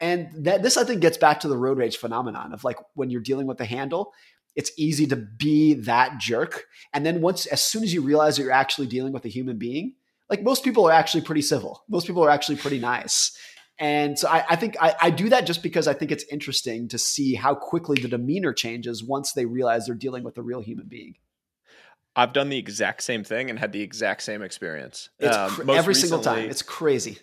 And 0.00 0.44
that 0.44 0.62
this, 0.62 0.76
I 0.76 0.84
think, 0.84 1.00
gets 1.00 1.16
back 1.16 1.40
to 1.40 1.48
the 1.48 1.56
road 1.56 1.78
rage 1.78 1.96
phenomenon 1.96 2.52
of 2.52 2.64
like 2.64 2.76
when 2.94 3.10
you're 3.10 3.20
dealing 3.20 3.46
with 3.46 3.58
the 3.58 3.64
handle, 3.64 4.12
it's 4.54 4.72
easy 4.76 5.06
to 5.06 5.16
be 5.16 5.74
that 5.74 6.18
jerk. 6.18 6.66
And 6.92 7.06
then 7.06 7.20
once, 7.20 7.46
as 7.46 7.62
soon 7.62 7.82
as 7.82 7.92
you 7.92 8.02
realize 8.02 8.36
that 8.36 8.42
you're 8.42 8.52
actually 8.52 8.86
dealing 8.86 9.12
with 9.12 9.24
a 9.24 9.28
human 9.28 9.58
being, 9.58 9.94
like 10.28 10.42
most 10.42 10.64
people 10.64 10.86
are 10.86 10.92
actually 10.92 11.22
pretty 11.22 11.42
civil. 11.42 11.84
Most 11.88 12.06
people 12.06 12.24
are 12.24 12.30
actually 12.30 12.56
pretty 12.56 12.78
nice. 12.78 13.36
And 13.78 14.18
so 14.18 14.28
I, 14.28 14.44
I 14.50 14.56
think 14.56 14.76
I, 14.80 14.94
I, 15.00 15.10
do 15.10 15.30
that 15.30 15.46
just 15.46 15.62
because 15.62 15.88
I 15.88 15.94
think 15.94 16.12
it's 16.12 16.24
interesting 16.30 16.88
to 16.88 16.98
see 16.98 17.34
how 17.34 17.54
quickly 17.54 18.00
the 18.00 18.08
demeanor 18.08 18.52
changes 18.52 19.02
once 19.02 19.32
they 19.32 19.44
realize 19.44 19.86
they're 19.86 19.94
dealing 19.94 20.22
with 20.22 20.38
a 20.38 20.42
real 20.42 20.60
human 20.60 20.86
being. 20.86 21.16
I've 22.14 22.32
done 22.32 22.50
the 22.50 22.58
exact 22.58 23.02
same 23.02 23.24
thing 23.24 23.50
and 23.50 23.58
had 23.58 23.72
the 23.72 23.80
exact 23.80 24.22
same 24.22 24.42
experience. 24.42 25.08
It's 25.18 25.36
um, 25.36 25.50
cr- 25.50 25.62
every 25.62 25.94
recently, 25.94 25.94
single 25.94 26.20
time. 26.20 26.50
It's 26.50 26.62
crazy. 26.62 27.18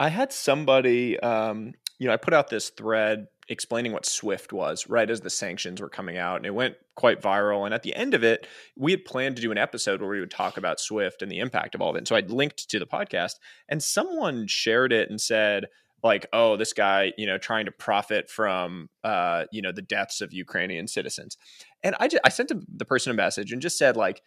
I 0.00 0.08
had 0.08 0.32
somebody, 0.32 1.20
um, 1.20 1.74
you 1.98 2.08
know, 2.08 2.14
I 2.14 2.16
put 2.16 2.34
out 2.34 2.48
this 2.48 2.70
thread 2.70 3.26
explaining 3.48 3.92
what 3.92 4.06
Swift 4.06 4.52
was 4.52 4.88
right 4.88 5.10
as 5.10 5.20
the 5.20 5.30
sanctions 5.30 5.80
were 5.80 5.88
coming 5.88 6.18
out, 6.18 6.36
and 6.36 6.46
it 6.46 6.54
went 6.54 6.76
quite 6.94 7.20
viral. 7.20 7.64
And 7.64 7.74
at 7.74 7.82
the 7.82 7.94
end 7.94 8.14
of 8.14 8.22
it, 8.22 8.46
we 8.76 8.92
had 8.92 9.04
planned 9.04 9.36
to 9.36 9.42
do 9.42 9.52
an 9.52 9.58
episode 9.58 10.00
where 10.00 10.10
we 10.10 10.20
would 10.20 10.30
talk 10.30 10.56
about 10.56 10.80
Swift 10.80 11.22
and 11.22 11.30
the 11.30 11.40
impact 11.40 11.74
of 11.74 11.80
all 11.80 11.90
of 11.90 11.96
it. 11.96 11.98
And 11.98 12.08
so 12.08 12.16
I'd 12.16 12.30
linked 12.30 12.68
to 12.70 12.78
the 12.78 12.86
podcast, 12.86 13.34
and 13.68 13.82
someone 13.82 14.46
shared 14.46 14.92
it 14.92 15.10
and 15.10 15.20
said, 15.20 15.66
like, 16.02 16.26
oh, 16.34 16.56
this 16.58 16.74
guy, 16.74 17.14
you 17.16 17.26
know, 17.26 17.38
trying 17.38 17.64
to 17.64 17.72
profit 17.72 18.28
from, 18.28 18.90
uh, 19.02 19.44
you 19.50 19.62
know, 19.62 19.72
the 19.72 19.80
deaths 19.80 20.20
of 20.20 20.34
Ukrainian 20.34 20.86
citizens. 20.86 21.38
And 21.82 21.96
I 21.98 22.08
just, 22.08 22.20
I 22.24 22.28
sent 22.28 22.52
the 22.76 22.84
person 22.84 23.10
a 23.10 23.14
message 23.14 23.52
and 23.52 23.62
just 23.62 23.78
said, 23.78 23.96
like, 23.96 24.20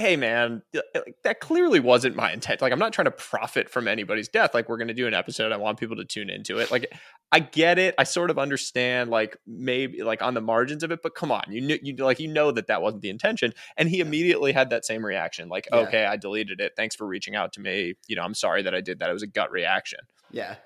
hey 0.00 0.16
man 0.16 0.62
uh, 0.76 1.00
that 1.24 1.40
clearly 1.40 1.80
wasn't 1.80 2.16
my 2.16 2.32
intent. 2.32 2.60
Like 2.60 2.72
i'm 2.72 2.78
not 2.78 2.92
trying 2.92 3.06
to 3.06 3.10
profit 3.10 3.68
from 3.68 3.88
anybody's 3.88 4.28
death. 4.28 4.54
Like 4.54 4.68
we're 4.68 4.78
going 4.78 4.88
to 4.88 4.94
do 4.94 5.06
an 5.06 5.14
episode. 5.14 5.52
I 5.52 5.56
want 5.56 5.78
people 5.78 5.96
to 5.96 6.04
tune 6.04 6.30
into 6.30 6.58
it. 6.58 6.70
Like 6.70 6.92
i 7.32 7.40
get 7.40 7.78
it. 7.78 7.94
I 7.98 8.04
sort 8.04 8.30
of 8.30 8.38
understand 8.38 9.10
like 9.10 9.36
maybe 9.46 10.02
like 10.02 10.22
on 10.22 10.34
the 10.34 10.40
margins 10.40 10.82
of 10.82 10.90
it 10.90 11.00
but 11.02 11.14
come 11.14 11.30
on. 11.30 11.44
You 11.48 11.60
knew 11.60 11.78
you 11.82 11.96
like 11.96 12.20
you 12.20 12.28
know 12.28 12.50
that 12.52 12.66
that 12.68 12.82
wasn't 12.82 13.02
the 13.02 13.10
intention. 13.10 13.52
And 13.76 13.88
he 13.88 14.00
immediately 14.00 14.52
had 14.52 14.70
that 14.70 14.84
same 14.84 15.04
reaction 15.04 15.48
like 15.48 15.68
yeah. 15.72 15.80
okay 15.80 16.04
i 16.04 16.16
deleted 16.16 16.60
it. 16.60 16.72
Thanks 16.76 16.96
for 16.96 17.06
reaching 17.06 17.36
out 17.36 17.52
to 17.54 17.60
me. 17.60 17.94
You 18.08 18.16
know 18.16 18.22
i'm 18.22 18.34
sorry 18.34 18.62
that 18.62 18.74
i 18.74 18.80
did 18.80 18.98
that. 19.00 19.10
It 19.10 19.14
was 19.14 19.22
a 19.22 19.28
gut 19.28 19.50
reaction. 19.52 20.00
Yeah. 20.30 20.56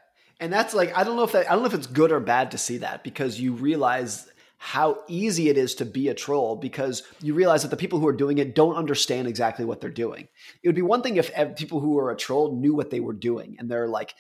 And 0.41 0.53
that's 0.53 0.74
like 0.74 0.97
i 0.97 1.05
don't 1.05 1.16
know 1.16 1.24
if 1.24 1.32
that 1.32 1.49
i 1.51 1.55
don't 1.55 1.62
know 1.62 1.68
if 1.68 1.74
it's 1.74 1.87
good 1.87 2.12
or 2.12 2.20
bad 2.20 2.51
to 2.53 2.59
see 2.59 2.78
that 2.78 3.05
because 3.05 3.41
you 3.41 3.53
realize 3.53 4.28
how 4.65 4.97
easy 5.09 5.51
it 5.51 5.59
is 5.59 5.75
to 5.75 5.85
be 5.85 6.09
a 6.09 6.15
troll 6.15 6.57
because 6.57 7.03
you 7.21 7.35
realize 7.35 7.61
that 7.61 7.69
the 7.69 7.77
people 7.77 7.99
who 7.99 8.09
are 8.09 8.15
doing 8.15 8.39
it 8.39 8.55
don't 8.55 8.77
understand 8.77 9.29
exactly 9.29 9.62
what 9.62 9.79
they're 9.79 9.91
doing. 9.91 10.27
It 10.62 10.69
would 10.69 10.75
be 10.75 10.81
one 10.81 11.03
thing 11.03 11.19
if 11.19 11.31
people 11.55 11.81
who 11.81 11.99
are 11.99 12.11
a 12.11 12.17
troll 12.17 12.57
knew 12.57 12.75
what 12.75 12.89
they 12.89 12.99
were 12.99 13.12
doing 13.12 13.57
and 13.59 13.71
they're 13.71 13.89
like, 13.89 14.15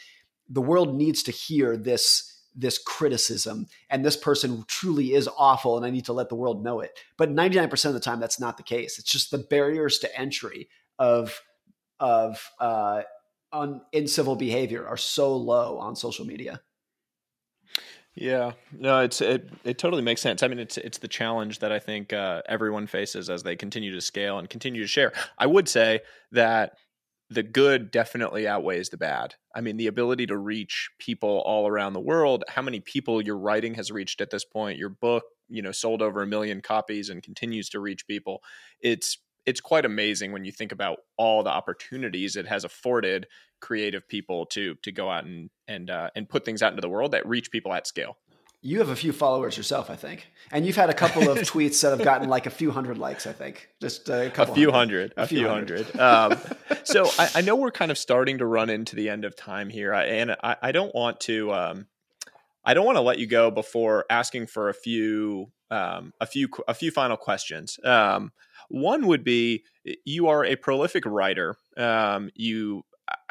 the 0.50 0.60
world 0.60 0.94
needs 0.94 1.22
to 1.22 1.32
hear 1.32 1.78
this 1.78 2.42
this 2.54 2.76
criticism 2.76 3.68
and 3.88 4.04
this 4.04 4.18
person 4.18 4.66
truly 4.68 5.14
is 5.14 5.30
awful 5.38 5.78
and 5.78 5.86
I 5.86 5.90
need 5.90 6.04
to 6.04 6.12
let 6.12 6.28
the 6.28 6.34
world 6.34 6.62
know 6.62 6.80
it. 6.80 6.90
But 7.16 7.34
99% 7.34 7.86
of 7.86 7.94
the 7.94 7.98
time 7.98 8.20
that's 8.20 8.38
not 8.38 8.58
the 8.58 8.62
case. 8.62 8.98
It's 8.98 9.10
just 9.10 9.30
the 9.30 9.38
barriers 9.38 9.98
to 10.00 10.14
entry 10.14 10.68
of 10.98 11.40
of 11.98 12.50
uh 12.60 13.04
on 13.50 13.80
in 13.92 14.06
civil 14.06 14.36
behavior 14.36 14.86
are 14.86 14.98
so 14.98 15.34
low 15.34 15.78
on 15.78 15.96
social 15.96 16.26
media. 16.26 16.60
Yeah, 18.14 18.52
no, 18.70 19.00
it's 19.00 19.20
it 19.20 19.48
it 19.64 19.76
totally 19.78 20.02
makes 20.02 20.20
sense. 20.20 20.42
I 20.42 20.48
mean, 20.48 20.60
it's 20.60 20.78
it's 20.78 20.98
the 20.98 21.08
challenge 21.08 21.58
that 21.58 21.72
I 21.72 21.80
think 21.80 22.12
uh, 22.12 22.42
everyone 22.48 22.86
faces 22.86 23.28
as 23.28 23.42
they 23.42 23.56
continue 23.56 23.92
to 23.92 24.00
scale 24.00 24.38
and 24.38 24.48
continue 24.48 24.82
to 24.82 24.86
share. 24.86 25.12
I 25.36 25.46
would 25.46 25.68
say 25.68 26.00
that 26.30 26.76
the 27.30 27.42
good 27.42 27.90
definitely 27.90 28.46
outweighs 28.46 28.90
the 28.90 28.96
bad. 28.98 29.34
I 29.54 29.62
mean, 29.62 29.78
the 29.78 29.88
ability 29.88 30.26
to 30.26 30.36
reach 30.36 30.90
people 31.00 31.42
all 31.44 31.66
around 31.66 31.94
the 31.94 32.00
world. 32.00 32.44
How 32.48 32.62
many 32.62 32.78
people 32.78 33.20
your 33.20 33.38
writing 33.38 33.74
has 33.74 33.90
reached 33.90 34.20
at 34.20 34.30
this 34.30 34.44
point? 34.44 34.78
Your 34.78 34.90
book, 34.90 35.24
you 35.48 35.62
know, 35.62 35.72
sold 35.72 36.00
over 36.00 36.22
a 36.22 36.26
million 36.26 36.60
copies 36.60 37.10
and 37.10 37.20
continues 37.22 37.68
to 37.70 37.80
reach 37.80 38.06
people. 38.06 38.42
It's 38.80 39.18
it's 39.46 39.60
quite 39.60 39.84
amazing 39.84 40.32
when 40.32 40.44
you 40.44 40.52
think 40.52 40.72
about 40.72 40.98
all 41.16 41.42
the 41.42 41.50
opportunities 41.50 42.36
it 42.36 42.46
has 42.46 42.64
afforded 42.64 43.26
creative 43.60 44.06
people 44.08 44.46
to 44.46 44.74
to 44.82 44.92
go 44.92 45.10
out 45.10 45.24
and 45.24 45.50
and 45.68 45.90
uh, 45.90 46.10
and 46.14 46.28
put 46.28 46.44
things 46.44 46.62
out 46.62 46.72
into 46.72 46.82
the 46.82 46.88
world 46.88 47.12
that 47.12 47.26
reach 47.26 47.50
people 47.50 47.72
at 47.72 47.86
scale. 47.86 48.18
You 48.60 48.78
have 48.78 48.88
a 48.88 48.96
few 48.96 49.12
followers 49.12 49.58
yourself, 49.58 49.90
I 49.90 49.96
think, 49.96 50.26
and 50.50 50.64
you've 50.64 50.76
had 50.76 50.88
a 50.88 50.94
couple 50.94 51.28
of 51.30 51.36
tweets 51.50 51.82
that 51.82 51.90
have 51.90 52.02
gotten 52.02 52.30
like 52.30 52.46
a 52.46 52.50
few 52.50 52.70
hundred 52.70 52.96
likes. 52.96 53.26
I 53.26 53.32
think 53.32 53.68
just 53.80 54.08
a, 54.08 54.32
a 54.40 54.46
few 54.46 54.70
hundred, 54.70 55.12
hundred 55.14 55.24
a, 55.24 55.26
few 55.26 55.48
hundred. 55.48 55.86
hundred. 55.90 56.00
um, 56.00 56.78
so 56.84 57.06
I, 57.18 57.30
I, 57.36 57.40
know 57.42 57.56
we're 57.56 57.70
kind 57.70 57.90
of 57.90 57.98
starting 57.98 58.38
to 58.38 58.46
run 58.46 58.70
into 58.70 58.96
the 58.96 59.10
end 59.10 59.26
of 59.26 59.36
time 59.36 59.68
here, 59.68 59.92
I, 59.92 60.04
and 60.04 60.30
I, 60.42 60.56
I, 60.62 60.72
don't 60.72 60.94
want 60.94 61.20
to. 61.20 61.52
Um, 61.52 61.86
I 62.64 62.72
don't 62.72 62.86
want 62.86 62.96
to 62.96 63.02
let 63.02 63.18
you 63.18 63.26
go 63.26 63.50
before 63.50 64.06
asking 64.08 64.46
for 64.46 64.70
a 64.70 64.74
few, 64.74 65.52
um, 65.70 66.14
a 66.18 66.26
few, 66.26 66.48
a 66.66 66.72
few 66.72 66.90
final 66.90 67.18
questions. 67.18 67.78
Um, 67.84 68.32
one 68.68 69.06
would 69.06 69.24
be 69.24 69.64
you 70.04 70.28
are 70.28 70.44
a 70.44 70.56
prolific 70.56 71.04
writer. 71.06 71.56
Um, 71.76 72.30
you 72.34 72.84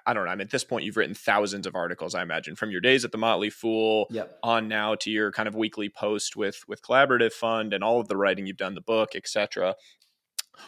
I 0.05 0.13
don't 0.13 0.25
know. 0.25 0.31
I 0.31 0.36
mean, 0.36 0.45
at 0.45 0.51
this 0.51 0.63
point, 0.63 0.86
you've 0.86 0.97
written 0.97 1.15
thousands 1.15 1.65
of 1.65 1.75
articles. 1.75 2.13
I 2.13 2.21
imagine 2.21 2.55
from 2.55 2.71
your 2.71 2.81
days 2.81 3.05
at 3.05 3.11
the 3.11 3.17
Motley 3.17 3.49
Fool 3.49 4.07
yep. 4.09 4.38
on 4.43 4.67
now 4.67 4.95
to 4.95 5.09
your 5.09 5.31
kind 5.31 5.47
of 5.47 5.55
weekly 5.55 5.89
post 5.89 6.36
with 6.36 6.63
with 6.67 6.81
Collaborative 6.81 7.31
Fund 7.31 7.73
and 7.73 7.84
all 7.84 7.99
of 7.99 8.07
the 8.07 8.17
writing 8.17 8.45
you've 8.45 8.57
done, 8.57 8.75
the 8.75 8.81
book, 8.81 9.15
etc. 9.15 9.75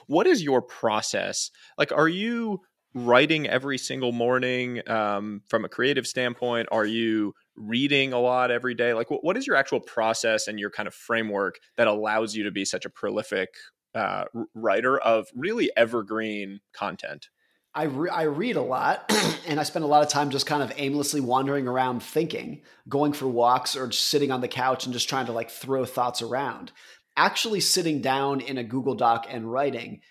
What 0.07 0.25
is 0.25 0.41
your 0.41 0.61
process? 0.61 1.51
Like, 1.77 1.91
are 1.91 2.07
you 2.07 2.61
writing 2.93 3.45
every 3.45 3.77
single 3.77 4.13
morning 4.13 4.81
um, 4.89 5.41
from 5.47 5.65
a 5.65 5.69
creative 5.69 6.07
standpoint? 6.07 6.69
Are 6.71 6.85
you 6.85 7.33
reading 7.57 8.13
a 8.13 8.19
lot 8.19 8.51
every 8.51 8.73
day? 8.73 8.93
Like, 8.93 9.11
what, 9.11 9.23
what 9.23 9.37
is 9.37 9.45
your 9.45 9.57
actual 9.57 9.81
process 9.81 10.47
and 10.47 10.59
your 10.59 10.69
kind 10.69 10.87
of 10.87 10.93
framework 10.93 11.59
that 11.75 11.87
allows 11.87 12.35
you 12.35 12.45
to 12.45 12.51
be 12.51 12.63
such 12.63 12.85
a 12.85 12.89
prolific 12.89 13.49
uh, 13.95 14.25
writer 14.53 14.97
of 14.97 15.27
really 15.33 15.71
evergreen 15.75 16.59
content? 16.73 17.29
I, 17.73 17.83
re- 17.83 18.09
I 18.09 18.23
read 18.23 18.55
a 18.55 18.61
lot 18.61 19.11
and 19.47 19.59
I 19.59 19.63
spend 19.63 19.83
a 19.83 19.87
lot 19.87 20.03
of 20.03 20.09
time 20.09 20.29
just 20.29 20.45
kind 20.45 20.63
of 20.63 20.71
aimlessly 20.77 21.19
wandering 21.19 21.67
around 21.67 22.01
thinking, 22.01 22.61
going 22.87 23.13
for 23.13 23.27
walks 23.27 23.75
or 23.75 23.87
just 23.87 24.05
sitting 24.05 24.31
on 24.31 24.41
the 24.41 24.47
couch 24.47 24.85
and 24.85 24.93
just 24.93 25.09
trying 25.09 25.25
to 25.25 25.33
like 25.33 25.49
throw 25.49 25.85
thoughts 25.85 26.21
around. 26.21 26.71
Actually, 27.17 27.59
sitting 27.59 28.01
down 28.01 28.41
in 28.41 28.57
a 28.57 28.63
Google 28.63 28.95
Doc 28.95 29.25
and 29.29 29.51
writing 29.51 30.01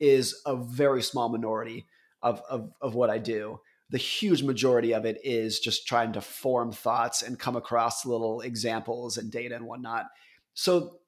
is 0.00 0.40
a 0.44 0.56
very 0.56 1.02
small 1.02 1.28
minority 1.28 1.86
of, 2.22 2.42
of, 2.48 2.72
of 2.80 2.94
what 2.94 3.10
I 3.10 3.18
do. 3.18 3.60
The 3.90 3.98
huge 3.98 4.42
majority 4.42 4.92
of 4.92 5.04
it 5.04 5.18
is 5.22 5.60
just 5.60 5.86
trying 5.86 6.12
to 6.14 6.20
form 6.20 6.72
thoughts 6.72 7.22
and 7.22 7.38
come 7.38 7.56
across 7.56 8.06
little 8.06 8.40
examples 8.40 9.18
and 9.18 9.30
data 9.30 9.54
and 9.54 9.66
whatnot. 9.66 10.06
So, 10.54 10.98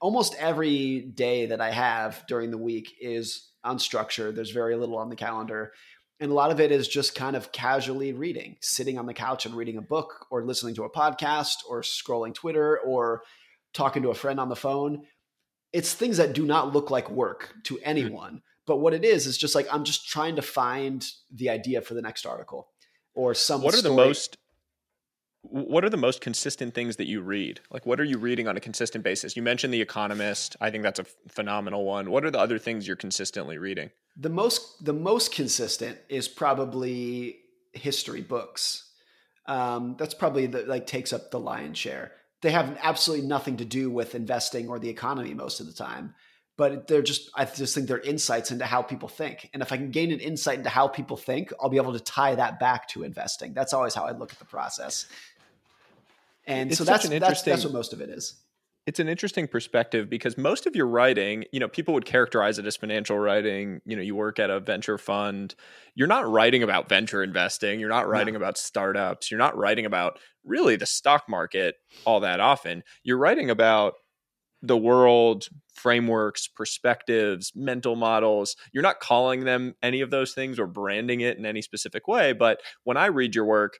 almost 0.00 0.34
every 0.38 1.00
day 1.00 1.46
that 1.46 1.60
I 1.60 1.70
have 1.70 2.24
during 2.28 2.50
the 2.50 2.58
week 2.58 2.94
is 3.00 3.50
unstructured. 3.64 4.34
There's 4.34 4.50
very 4.50 4.76
little 4.76 4.98
on 4.98 5.08
the 5.08 5.16
calendar. 5.16 5.72
And 6.20 6.30
a 6.30 6.34
lot 6.34 6.50
of 6.50 6.60
it 6.60 6.70
is 6.70 6.86
just 6.86 7.14
kind 7.14 7.34
of 7.34 7.52
casually 7.52 8.12
reading, 8.12 8.56
sitting 8.60 8.98
on 8.98 9.06
the 9.06 9.14
couch 9.14 9.46
and 9.46 9.54
reading 9.54 9.78
a 9.78 9.82
book 9.82 10.26
or 10.30 10.44
listening 10.44 10.74
to 10.76 10.84
a 10.84 10.90
podcast 10.90 11.56
or 11.68 11.82
scrolling 11.82 12.34
Twitter 12.34 12.78
or 12.78 13.22
talking 13.72 14.02
to 14.02 14.10
a 14.10 14.14
friend 14.14 14.38
on 14.38 14.48
the 14.48 14.56
phone. 14.56 15.02
It's 15.72 15.92
things 15.92 16.18
that 16.18 16.34
do 16.34 16.46
not 16.46 16.72
look 16.72 16.90
like 16.90 17.10
work 17.10 17.52
to 17.64 17.74
hmm. 17.74 17.82
anyone. 17.84 18.42
But 18.66 18.76
what 18.76 18.94
it 18.94 19.04
is 19.04 19.26
is 19.26 19.36
just 19.36 19.54
like 19.54 19.66
I'm 19.70 19.84
just 19.84 20.08
trying 20.08 20.36
to 20.36 20.42
find 20.42 21.04
the 21.34 21.50
idea 21.50 21.82
for 21.82 21.94
the 21.94 22.00
next 22.00 22.24
article 22.24 22.68
or 23.14 23.34
some. 23.34 23.60
What 23.60 23.74
are 23.74 23.78
story. 23.78 23.96
the 23.96 24.06
most 24.06 24.38
what 25.50 25.84
are 25.84 25.90
the 25.90 25.96
most 25.96 26.20
consistent 26.20 26.74
things 26.74 26.96
that 26.96 27.06
you 27.06 27.20
read? 27.20 27.60
Like, 27.70 27.86
what 27.86 28.00
are 28.00 28.04
you 28.04 28.18
reading 28.18 28.48
on 28.48 28.56
a 28.56 28.60
consistent 28.60 29.04
basis? 29.04 29.36
You 29.36 29.42
mentioned 29.42 29.72
The 29.72 29.80
Economist. 29.80 30.56
I 30.60 30.70
think 30.70 30.82
that's 30.82 30.98
a 30.98 31.04
phenomenal 31.28 31.84
one. 31.84 32.10
What 32.10 32.24
are 32.24 32.30
the 32.30 32.40
other 32.40 32.58
things 32.58 32.86
you're 32.86 32.96
consistently 32.96 33.58
reading? 33.58 33.90
The 34.16 34.30
most 34.30 34.84
the 34.84 34.92
most 34.92 35.32
consistent 35.32 35.98
is 36.08 36.28
probably 36.28 37.40
history 37.72 38.22
books. 38.22 38.90
Um, 39.46 39.96
that's 39.98 40.14
probably 40.14 40.46
the 40.46 40.62
like 40.62 40.86
takes 40.86 41.12
up 41.12 41.30
the 41.30 41.40
lion's 41.40 41.78
share. 41.78 42.12
They 42.42 42.50
have 42.50 42.78
absolutely 42.82 43.26
nothing 43.26 43.58
to 43.58 43.64
do 43.64 43.90
with 43.90 44.14
investing 44.14 44.68
or 44.68 44.78
the 44.78 44.88
economy 44.88 45.34
most 45.34 45.60
of 45.60 45.66
the 45.66 45.72
time, 45.72 46.14
but 46.56 46.86
they're 46.86 47.02
just 47.02 47.30
I 47.34 47.44
just 47.44 47.74
think 47.74 47.88
they're 47.88 47.98
insights 47.98 48.50
into 48.50 48.64
how 48.64 48.82
people 48.82 49.08
think. 49.08 49.50
And 49.52 49.62
if 49.62 49.72
I 49.72 49.76
can 49.76 49.90
gain 49.90 50.12
an 50.12 50.20
insight 50.20 50.58
into 50.58 50.70
how 50.70 50.88
people 50.88 51.16
think, 51.16 51.52
I'll 51.60 51.68
be 51.68 51.76
able 51.76 51.92
to 51.92 52.00
tie 52.00 52.34
that 52.36 52.58
back 52.58 52.88
to 52.88 53.02
investing. 53.02 53.52
That's 53.52 53.72
always 53.72 53.94
how 53.94 54.04
I 54.04 54.12
look 54.12 54.32
at 54.32 54.38
the 54.38 54.44
process. 54.44 55.06
And 56.46 56.70
it's 56.70 56.78
so 56.78 56.84
that's, 56.84 57.08
that's 57.08 57.42
that's 57.42 57.64
what 57.64 57.72
most 57.72 57.92
of 57.92 58.00
it 58.00 58.10
is. 58.10 58.34
It's 58.86 59.00
an 59.00 59.08
interesting 59.08 59.48
perspective 59.48 60.10
because 60.10 60.36
most 60.36 60.66
of 60.66 60.76
your 60.76 60.86
writing, 60.86 61.44
you 61.52 61.60
know, 61.60 61.68
people 61.68 61.94
would 61.94 62.04
characterize 62.04 62.58
it 62.58 62.66
as 62.66 62.76
financial 62.76 63.18
writing. 63.18 63.80
You 63.86 63.96
know, 63.96 64.02
you 64.02 64.14
work 64.14 64.38
at 64.38 64.50
a 64.50 64.60
venture 64.60 64.98
fund. 64.98 65.54
You're 65.94 66.06
not 66.06 66.30
writing 66.30 66.62
about 66.62 66.90
venture 66.90 67.22
investing. 67.22 67.80
You're 67.80 67.88
not 67.88 68.06
writing 68.06 68.34
no. 68.34 68.38
about 68.38 68.58
startups. 68.58 69.30
You're 69.30 69.38
not 69.38 69.56
writing 69.56 69.86
about 69.86 70.18
really 70.44 70.76
the 70.76 70.84
stock 70.84 71.30
market 71.30 71.76
all 72.04 72.20
that 72.20 72.40
often. 72.40 72.82
You're 73.02 73.16
writing 73.16 73.48
about 73.48 73.94
the 74.60 74.76
world, 74.76 75.48
frameworks, 75.74 76.48
perspectives, 76.48 77.52
mental 77.54 77.96
models. 77.96 78.56
You're 78.72 78.82
not 78.82 79.00
calling 79.00 79.44
them 79.44 79.74
any 79.82 80.00
of 80.02 80.10
those 80.10 80.34
things 80.34 80.58
or 80.58 80.66
branding 80.66 81.20
it 81.20 81.38
in 81.38 81.46
any 81.46 81.62
specific 81.62 82.08
way. 82.08 82.32
But 82.32 82.60
when 82.84 82.96
I 82.96 83.06
read 83.06 83.34
your 83.34 83.44
work, 83.44 83.78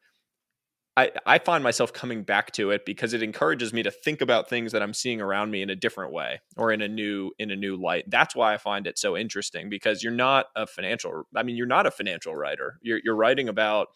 I, 0.97 1.11
I 1.27 1.39
find 1.39 1.65
myself 1.65 1.93
coming 1.93 2.23
back 2.23 2.53
to 2.53 2.71
it 2.71 2.87
because 2.87 3.15
it 3.15 3.23
encourages 3.23 3.73
me 3.73 3.83
to 3.83 3.91
think 3.91 4.21
about 4.21 4.49
things 4.49 4.71
that 4.73 4.83
I'm 4.83 4.95
seeing 4.95 5.21
around 5.21 5.51
me 5.51 5.61
in 5.61 5.69
a 5.69 5.75
different 5.75 6.13
way 6.13 6.41
or 6.57 6.71
in 6.71 6.83
a 6.83 6.89
new 6.89 7.33
in 7.39 7.51
a 7.51 7.57
new 7.57 7.77
light. 7.77 8.05
That's 8.09 8.37
why 8.37 8.55
I 8.55 8.59
find 8.59 8.87
it 8.87 8.97
so 8.97 9.17
interesting 9.17 9.69
because 9.69 10.05
you're 10.05 10.13
not 10.13 10.47
a 10.55 10.67
financial 10.67 11.25
I 11.35 11.43
mean 11.43 11.57
you're 11.57 11.67
not 11.67 11.87
a 11.87 11.91
financial 11.91 12.37
writer. 12.37 12.79
You're 12.81 13.01
you're 13.03 13.17
writing 13.17 13.49
about 13.49 13.89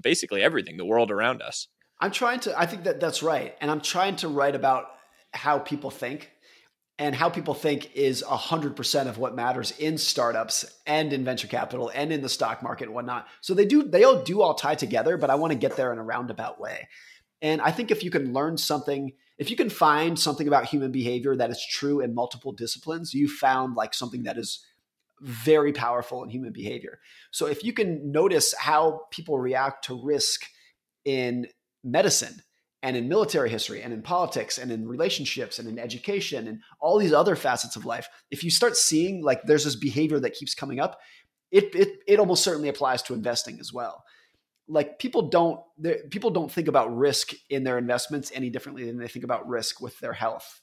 basically 0.00 0.42
everything, 0.42 0.76
the 0.76 0.84
world 0.84 1.10
around 1.10 1.42
us. 1.42 1.68
I'm 2.00 2.10
trying 2.10 2.40
to, 2.40 2.58
I 2.58 2.66
think 2.66 2.84
that 2.84 3.00
that's 3.00 3.22
right. 3.22 3.56
And 3.60 3.70
I'm 3.70 3.80
trying 3.80 4.16
to 4.16 4.28
write 4.28 4.54
about 4.54 4.86
how 5.32 5.58
people 5.58 5.90
think. 5.90 6.30
And 7.00 7.14
how 7.14 7.30
people 7.30 7.54
think 7.54 7.94
is 7.94 8.24
100% 8.26 9.06
of 9.06 9.18
what 9.18 9.36
matters 9.36 9.70
in 9.78 9.98
startups 9.98 10.64
and 10.84 11.12
in 11.12 11.24
venture 11.24 11.46
capital 11.46 11.92
and 11.94 12.12
in 12.12 12.22
the 12.22 12.28
stock 12.28 12.60
market 12.60 12.86
and 12.86 12.94
whatnot. 12.94 13.28
So 13.40 13.54
they 13.54 13.66
do, 13.66 13.84
they 13.84 14.02
all 14.02 14.22
do 14.22 14.42
all 14.42 14.54
tie 14.54 14.74
together, 14.74 15.16
but 15.16 15.30
I 15.30 15.36
want 15.36 15.52
to 15.52 15.58
get 15.58 15.76
there 15.76 15.92
in 15.92 15.98
a 15.98 16.02
roundabout 16.02 16.60
way. 16.60 16.88
And 17.40 17.60
I 17.60 17.70
think 17.70 17.92
if 17.92 18.02
you 18.02 18.10
can 18.10 18.32
learn 18.32 18.56
something, 18.56 19.12
if 19.38 19.48
you 19.48 19.56
can 19.56 19.70
find 19.70 20.18
something 20.18 20.48
about 20.48 20.64
human 20.64 20.90
behavior 20.90 21.36
that 21.36 21.50
is 21.50 21.64
true 21.64 22.00
in 22.00 22.14
multiple 22.14 22.50
disciplines, 22.50 23.14
you 23.14 23.28
found 23.28 23.76
like 23.76 23.94
something 23.94 24.24
that 24.24 24.36
is 24.36 24.66
very 25.20 25.72
powerful 25.72 26.24
in 26.24 26.30
human 26.30 26.52
behavior. 26.52 26.98
So 27.30 27.46
if 27.46 27.62
you 27.62 27.72
can 27.72 28.10
notice 28.10 28.54
how 28.58 29.02
people 29.10 29.38
react 29.38 29.84
to 29.84 30.00
risk 30.00 30.46
in 31.04 31.46
medicine 31.84 32.42
and 32.82 32.96
in 32.96 33.08
military 33.08 33.50
history 33.50 33.82
and 33.82 33.92
in 33.92 34.02
politics 34.02 34.58
and 34.58 34.70
in 34.70 34.86
relationships 34.86 35.58
and 35.58 35.68
in 35.68 35.78
education 35.78 36.46
and 36.46 36.60
all 36.80 36.98
these 36.98 37.12
other 37.12 37.34
facets 37.34 37.76
of 37.76 37.84
life, 37.84 38.08
if 38.30 38.44
you 38.44 38.50
start 38.50 38.76
seeing 38.76 39.22
like 39.22 39.42
there's 39.42 39.64
this 39.64 39.76
behavior 39.76 40.20
that 40.20 40.34
keeps 40.34 40.54
coming 40.54 40.78
up, 40.78 40.98
it 41.50 41.74
it, 41.74 41.98
it 42.06 42.20
almost 42.20 42.44
certainly 42.44 42.68
applies 42.68 43.02
to 43.02 43.14
investing 43.14 43.58
as 43.60 43.72
well. 43.72 44.04
Like 44.68 44.98
people 44.98 45.28
don't 45.28 45.60
people 46.10 46.30
don't 46.30 46.52
think 46.52 46.68
about 46.68 46.96
risk 46.96 47.32
in 47.50 47.64
their 47.64 47.78
investments 47.78 48.30
any 48.34 48.50
differently 48.50 48.84
than 48.84 48.98
they 48.98 49.08
think 49.08 49.24
about 49.24 49.48
risk 49.48 49.80
with 49.80 49.98
their 49.98 50.12
health 50.12 50.60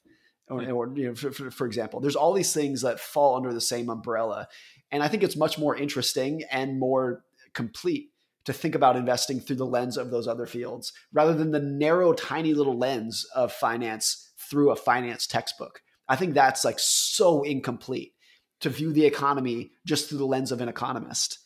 or, 0.47 0.63
or 0.71 0.93
you 0.95 1.07
know, 1.07 1.15
for, 1.15 1.31
for, 1.31 1.49
for, 1.49 1.65
example, 1.65 1.99
there's 1.99 2.15
all 2.15 2.33
these 2.33 2.53
things 2.53 2.81
that 2.81 2.99
fall 2.99 3.35
under 3.35 3.53
the 3.53 3.61
same 3.61 3.89
umbrella. 3.89 4.47
And 4.91 5.01
I 5.01 5.07
think 5.07 5.23
it's 5.23 5.35
much 5.35 5.57
more 5.57 5.75
interesting 5.75 6.43
and 6.51 6.79
more 6.79 7.23
complete 7.53 8.09
to 8.45 8.53
think 8.53 8.75
about 8.75 8.95
investing 8.95 9.39
through 9.39 9.55
the 9.55 9.65
lens 9.65 9.97
of 9.97 10.11
those 10.11 10.27
other 10.27 10.45
fields 10.45 10.93
rather 11.11 11.33
than 11.33 11.51
the 11.51 11.59
narrow, 11.59 12.13
tiny 12.13 12.53
little 12.53 12.77
lens 12.77 13.25
of 13.35 13.51
finance 13.51 14.31
through 14.49 14.71
a 14.71 14.75
finance 14.75 15.27
textbook. 15.27 15.81
I 16.07 16.15
think 16.15 16.33
that's 16.33 16.63
like 16.63 16.79
so 16.79 17.43
incomplete 17.43 18.13
to 18.61 18.69
view 18.69 18.93
the 18.93 19.05
economy 19.05 19.71
just 19.85 20.07
through 20.07 20.19
the 20.19 20.25
lens 20.25 20.51
of 20.51 20.61
an 20.61 20.69
economist. 20.69 21.39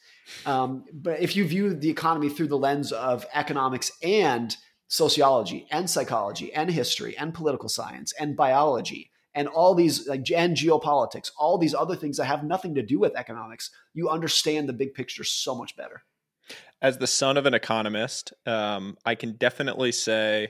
Um, 0.46 0.86
but 0.94 1.22
if 1.22 1.36
you 1.36 1.46
view 1.46 1.74
the 1.74 1.90
economy 1.90 2.30
through 2.30 2.50
the 2.50 2.58
lens 2.58 2.92
of 2.92 3.26
economics 3.34 3.92
and 4.04 4.56
sociology 4.88 5.68
and 5.72 5.90
psychology 5.90 6.54
and 6.54 6.70
history 6.70 7.18
and 7.18 7.34
political 7.34 7.70
science 7.70 8.14
and 8.20 8.36
biology 8.36 9.12
and 9.36 9.48
all 9.48 9.76
these 9.76 10.08
like 10.08 10.30
and 10.32 10.58
geopolitics 10.58 11.30
all 11.38 11.60
these 11.60 11.76
other 11.76 11.96
things 11.96 12.18
that 12.18 12.26
have 12.26 12.44
nothing 12.44 12.74
to 12.74 12.82
do 12.82 13.00
with 13.00 13.16
economics 13.16 13.70
you 13.94 14.10
understand 14.10 14.68
the 14.68 14.74
big 14.74 14.96
picture 14.96 15.24
so 15.24 15.54
much 15.54 15.76
better 15.76 16.02
as 16.82 16.98
the 16.98 17.08
son 17.08 17.38
of 17.38 17.46
an 17.46 17.54
economist 17.54 18.34
um, 18.46 18.98
i 19.06 19.16
can 19.16 19.34
definitely 19.34 19.92
say 19.92 20.50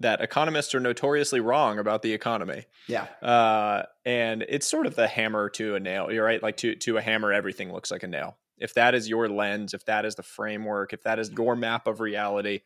that 0.00 0.20
economists 0.20 0.74
are 0.74 0.80
notoriously 0.80 1.40
wrong 1.40 1.78
about 1.78 2.02
the 2.02 2.12
economy. 2.12 2.64
Yeah. 2.86 3.06
Uh, 3.22 3.82
and 4.04 4.44
it's 4.48 4.66
sort 4.66 4.86
of 4.86 4.94
the 4.94 5.08
hammer 5.08 5.50
to 5.50 5.74
a 5.74 5.80
nail 5.80 6.10
you're 6.12 6.24
right 6.24 6.42
like 6.42 6.56
to, 6.58 6.74
to 6.76 6.96
a 6.96 7.02
hammer 7.02 7.32
everything 7.32 7.72
looks 7.72 7.90
like 7.90 8.02
a 8.02 8.08
nail. 8.08 8.36
If 8.58 8.74
that 8.74 8.94
is 8.94 9.08
your 9.08 9.28
lens 9.28 9.74
if 9.74 9.84
that 9.86 10.04
is 10.04 10.14
the 10.14 10.22
framework 10.22 10.92
if 10.92 11.02
that 11.02 11.18
is 11.18 11.30
your 11.30 11.56
map 11.56 11.86
of 11.86 12.00
reality 12.00 12.60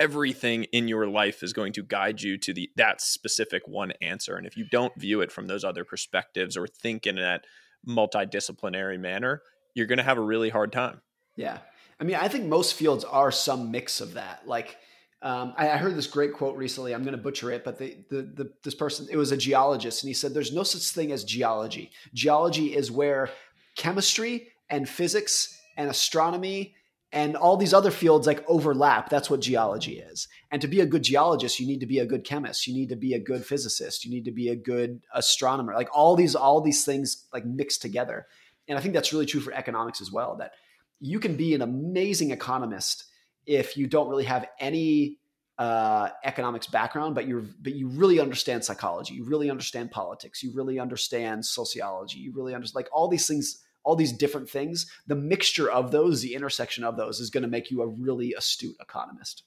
everything 0.00 0.64
in 0.64 0.88
your 0.88 1.06
life 1.06 1.44
is 1.44 1.52
going 1.52 1.72
to 1.72 1.82
guide 1.82 2.20
you 2.20 2.36
to 2.38 2.52
the 2.52 2.68
that 2.76 3.00
specific 3.00 3.62
one 3.68 3.92
answer. 4.02 4.36
And 4.36 4.46
if 4.46 4.56
you 4.56 4.66
don't 4.68 4.94
view 4.96 5.20
it 5.20 5.30
from 5.30 5.46
those 5.46 5.64
other 5.64 5.84
perspectives 5.84 6.56
or 6.56 6.66
think 6.66 7.06
in 7.06 7.16
that 7.16 7.44
multidisciplinary 7.86 8.98
manner 8.98 9.42
you're 9.74 9.86
going 9.86 9.98
to 9.98 10.04
have 10.04 10.18
a 10.18 10.22
really 10.22 10.50
hard 10.50 10.72
time. 10.72 11.00
Yeah 11.36 11.58
i 12.00 12.04
mean 12.04 12.16
i 12.16 12.28
think 12.28 12.46
most 12.46 12.74
fields 12.74 13.04
are 13.04 13.30
some 13.30 13.70
mix 13.70 14.00
of 14.00 14.14
that. 14.14 14.46
Like 14.46 14.76
um, 15.24 15.54
I, 15.56 15.70
I, 15.70 15.76
heard 15.78 15.96
this 15.96 16.06
great 16.06 16.34
quote 16.34 16.54
recently 16.56 16.94
i'm 16.94 17.02
going 17.02 17.16
to 17.16 17.22
butcher 17.22 17.50
it 17.50 17.64
but 17.64 17.78
the, 17.78 17.96
the, 18.10 18.22
the, 18.22 18.52
this 18.62 18.74
person 18.74 19.08
it 19.10 19.16
was 19.16 19.32
a 19.32 19.36
geologist 19.38 20.02
and 20.02 20.08
he 20.08 20.14
said 20.14 20.34
there's 20.34 20.52
no 20.52 20.62
such 20.62 20.94
thing 20.94 21.12
as 21.12 21.24
geology. 21.24 21.90
Geology 22.12 22.76
is 22.76 22.90
where 22.90 23.30
chemistry 23.74 24.48
and 24.68 24.88
physics 24.88 25.58
and 25.78 25.88
astronomy 25.88 26.74
and 27.10 27.36
all 27.36 27.56
these 27.56 27.72
other 27.72 27.90
fields 27.90 28.26
like 28.26 28.44
overlap. 28.48 29.08
That's 29.08 29.30
what 29.30 29.40
geology 29.40 29.98
is. 29.98 30.28
And 30.50 30.60
to 30.60 30.68
be 30.68 30.80
a 30.80 30.86
good 30.86 31.02
geologist 31.02 31.58
you 31.58 31.66
need 31.66 31.80
to 31.80 31.86
be 31.86 32.00
a 32.00 32.06
good 32.06 32.24
chemist. 32.24 32.66
You 32.66 32.74
need 32.74 32.90
to 32.90 32.96
be 32.96 33.14
a 33.14 33.18
good 33.18 33.46
physicist. 33.46 34.04
You 34.04 34.10
need 34.10 34.26
to 34.26 34.32
be 34.32 34.50
a 34.50 34.56
good 34.56 35.00
astronomer. 35.14 35.74
Like 35.74 35.88
all 35.92 36.16
these 36.16 36.34
all 36.34 36.60
these 36.60 36.84
things 36.84 37.24
like 37.32 37.46
mixed 37.46 37.80
together. 37.80 38.26
And 38.68 38.76
i 38.76 38.80
think 38.80 38.92
that's 38.92 39.12
really 39.12 39.26
true 39.26 39.40
for 39.40 39.54
economics 39.54 40.02
as 40.02 40.12
well 40.12 40.36
that 40.36 40.52
you 41.00 41.20
can 41.20 41.36
be 41.36 41.54
an 41.54 41.62
amazing 41.62 42.30
economist 42.30 43.04
if 43.46 43.76
you 43.76 43.86
don't 43.86 44.08
really 44.08 44.24
have 44.24 44.46
any 44.58 45.18
uh, 45.58 46.08
economics 46.24 46.66
background, 46.66 47.14
but 47.14 47.28
you're 47.28 47.44
but 47.62 47.74
you 47.74 47.88
really 47.88 48.18
understand 48.18 48.64
psychology, 48.64 49.14
you 49.14 49.24
really 49.24 49.50
understand 49.50 49.90
politics, 49.90 50.42
you 50.42 50.52
really 50.52 50.80
understand 50.80 51.44
sociology, 51.44 52.18
you 52.18 52.32
really 52.34 52.54
understand 52.54 52.76
like 52.76 52.88
all 52.92 53.08
these 53.08 53.26
things 53.26 53.60
all 53.84 53.96
these 53.96 54.12
different 54.12 54.48
things, 54.48 54.90
the 55.06 55.14
mixture 55.14 55.70
of 55.70 55.90
those, 55.90 56.22
the 56.22 56.34
intersection 56.34 56.84
of 56.84 56.96
those 56.96 57.20
is 57.20 57.30
going 57.30 57.42
to 57.42 57.48
make 57.48 57.70
you 57.70 57.82
a 57.82 57.86
really 57.86 58.32
astute 58.32 58.76
economist. 58.80 59.44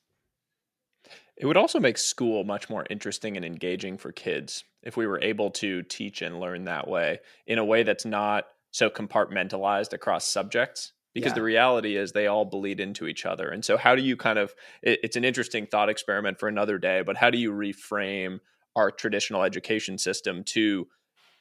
It 1.35 1.45
would 1.45 1.57
also 1.57 1.79
make 1.79 1.97
school 1.97 2.43
much 2.43 2.69
more 2.69 2.85
interesting 2.89 3.35
and 3.35 3.45
engaging 3.45 3.97
for 3.97 4.11
kids 4.11 4.63
if 4.83 4.95
we 4.97 5.07
were 5.07 5.21
able 5.21 5.51
to 5.51 5.83
teach 5.83 6.21
and 6.21 6.39
learn 6.39 6.65
that 6.65 6.87
way 6.87 7.19
in 7.45 7.57
a 7.57 7.65
way 7.65 7.83
that's 7.83 8.05
not 8.05 8.45
so 8.71 8.89
compartmentalized 8.89 9.93
across 9.93 10.25
subjects 10.25 10.93
because 11.17 11.31
yeah. 11.31 11.35
the 11.37 11.41
reality 11.41 11.97
is 11.97 12.11
they 12.11 12.27
all 12.27 12.45
bleed 12.45 12.79
into 12.79 13.07
each 13.07 13.25
other. 13.25 13.49
And 13.49 13.65
so, 13.65 13.75
how 13.75 13.95
do 13.95 14.03
you 14.03 14.15
kind 14.15 14.37
of, 14.37 14.53
it, 14.83 14.99
it's 15.01 15.15
an 15.15 15.25
interesting 15.25 15.65
thought 15.65 15.89
experiment 15.89 16.39
for 16.39 16.47
another 16.47 16.77
day, 16.77 17.01
but 17.03 17.17
how 17.17 17.31
do 17.31 17.39
you 17.39 17.51
reframe 17.51 18.39
our 18.75 18.91
traditional 18.91 19.41
education 19.41 19.97
system 19.97 20.43
to 20.43 20.87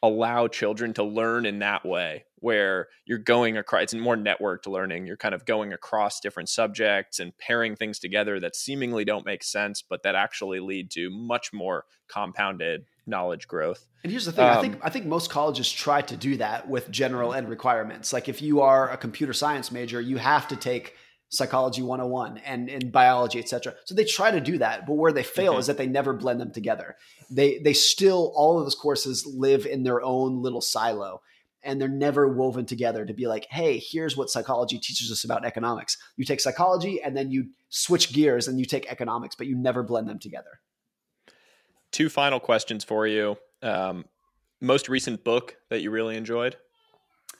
allow 0.03 0.49
children 0.49 0.95
to 0.95 1.05
learn 1.05 1.45
in 1.45 1.59
that 1.59 1.85
way 1.85 2.25
where 2.37 2.89
you're 3.05 3.19
going 3.19 3.59
across 3.59 3.83
it's 3.83 3.95
more 3.95 4.17
networked 4.17 4.67
learning 4.67 5.07
you're 5.07 5.17
kind 5.17 5.35
of 5.35 5.47
going 5.47 5.73
across 5.73 6.21
different 6.21 6.51
subjects 6.51 7.19
and 7.19 7.37
pairing 7.39 7.75
things 7.75 7.99
together 7.99 8.39
that 8.39 8.55
seemingly 8.55 9.07
don't 9.07 9.25
make 9.25 9.43
sense 9.43 9.83
but 9.83 10.03
that 10.03 10.15
actually 10.15 10.61
lead 10.61 10.91
to 10.91 11.09
much 11.11 11.51
more 11.53 11.85
compounded 12.09 12.85
knowledge 13.07 13.49
growth. 13.49 13.87
And 14.03 14.11
here's 14.11 14.25
the 14.25 14.33
thing 14.33 14.45
um, 14.45 14.59
i 14.59 14.61
think 14.61 14.79
i 14.83 14.91
think 14.91 15.07
most 15.07 15.31
colleges 15.31 15.71
try 15.71 16.03
to 16.03 16.17
do 16.17 16.37
that 16.37 16.69
with 16.69 16.91
general 16.91 17.33
ed 17.33 17.49
requirements. 17.49 18.13
Like 18.13 18.29
if 18.29 18.43
you 18.43 18.61
are 18.61 18.91
a 18.91 18.97
computer 18.97 19.33
science 19.33 19.71
major 19.71 20.01
you 20.01 20.17
have 20.17 20.49
to 20.49 20.57
take 20.57 20.95
psychology 21.29 21.83
101 21.83 22.39
and, 22.39 22.69
and 22.69 22.93
biology 22.93 23.41
etc 23.41 23.75
so 23.85 23.97
they 23.97 24.05
try 24.05 24.31
to 24.31 24.41
do 24.41 24.59
that 24.59 24.87
but 24.87 24.95
where 24.95 25.13
they 25.13 25.25
fail 25.25 25.59
is 25.59 25.67
that 25.67 25.77
they 25.77 25.87
never 25.87 26.13
blend 26.13 26.41
them 26.41 26.53
together. 26.53 26.97
They 27.31 27.59
they 27.59 27.73
still 27.73 28.33
all 28.35 28.59
of 28.59 28.65
those 28.65 28.75
courses 28.75 29.27
live 29.27 29.67
in 29.67 29.83
their 29.83 30.03
own 30.03 30.43
little 30.43 30.61
silo 30.61 31.23
and 31.63 31.81
they're 31.81 31.89
never 31.89 32.29
woven 32.29 32.65
together 32.65 33.05
to 33.05 33.15
be 33.15 33.27
like 33.27 33.47
hey 33.51 33.79
here's 33.79 34.17
what 34.17 34.31
psychology 34.31 34.79
teaches 34.79 35.11
us 35.13 35.25
about 35.25 35.45
economics. 35.45 35.97
You 36.17 36.25
take 36.25 36.41
psychology 36.41 37.03
and 37.03 37.17
then 37.17 37.31
you 37.31 37.51
switch 37.69 38.13
gears 38.13 38.49
and 38.49 38.59
you 38.59 38.65
take 38.65 38.91
economics 38.91 39.37
but 39.37 39.47
you 39.47 39.57
never 39.57 39.83
blend 39.83 40.09
them 40.09 40.19
together 40.19 40.61
two 41.97 42.11
final 42.11 42.39
questions 42.39 42.85
for 42.85 43.07
you 43.07 43.39
um, 43.63 44.05
most 44.61 44.87
recent 44.87 45.25
book 45.25 45.57
that 45.71 45.81
you 45.81 45.91
really 45.91 46.15
enjoyed 46.15 46.57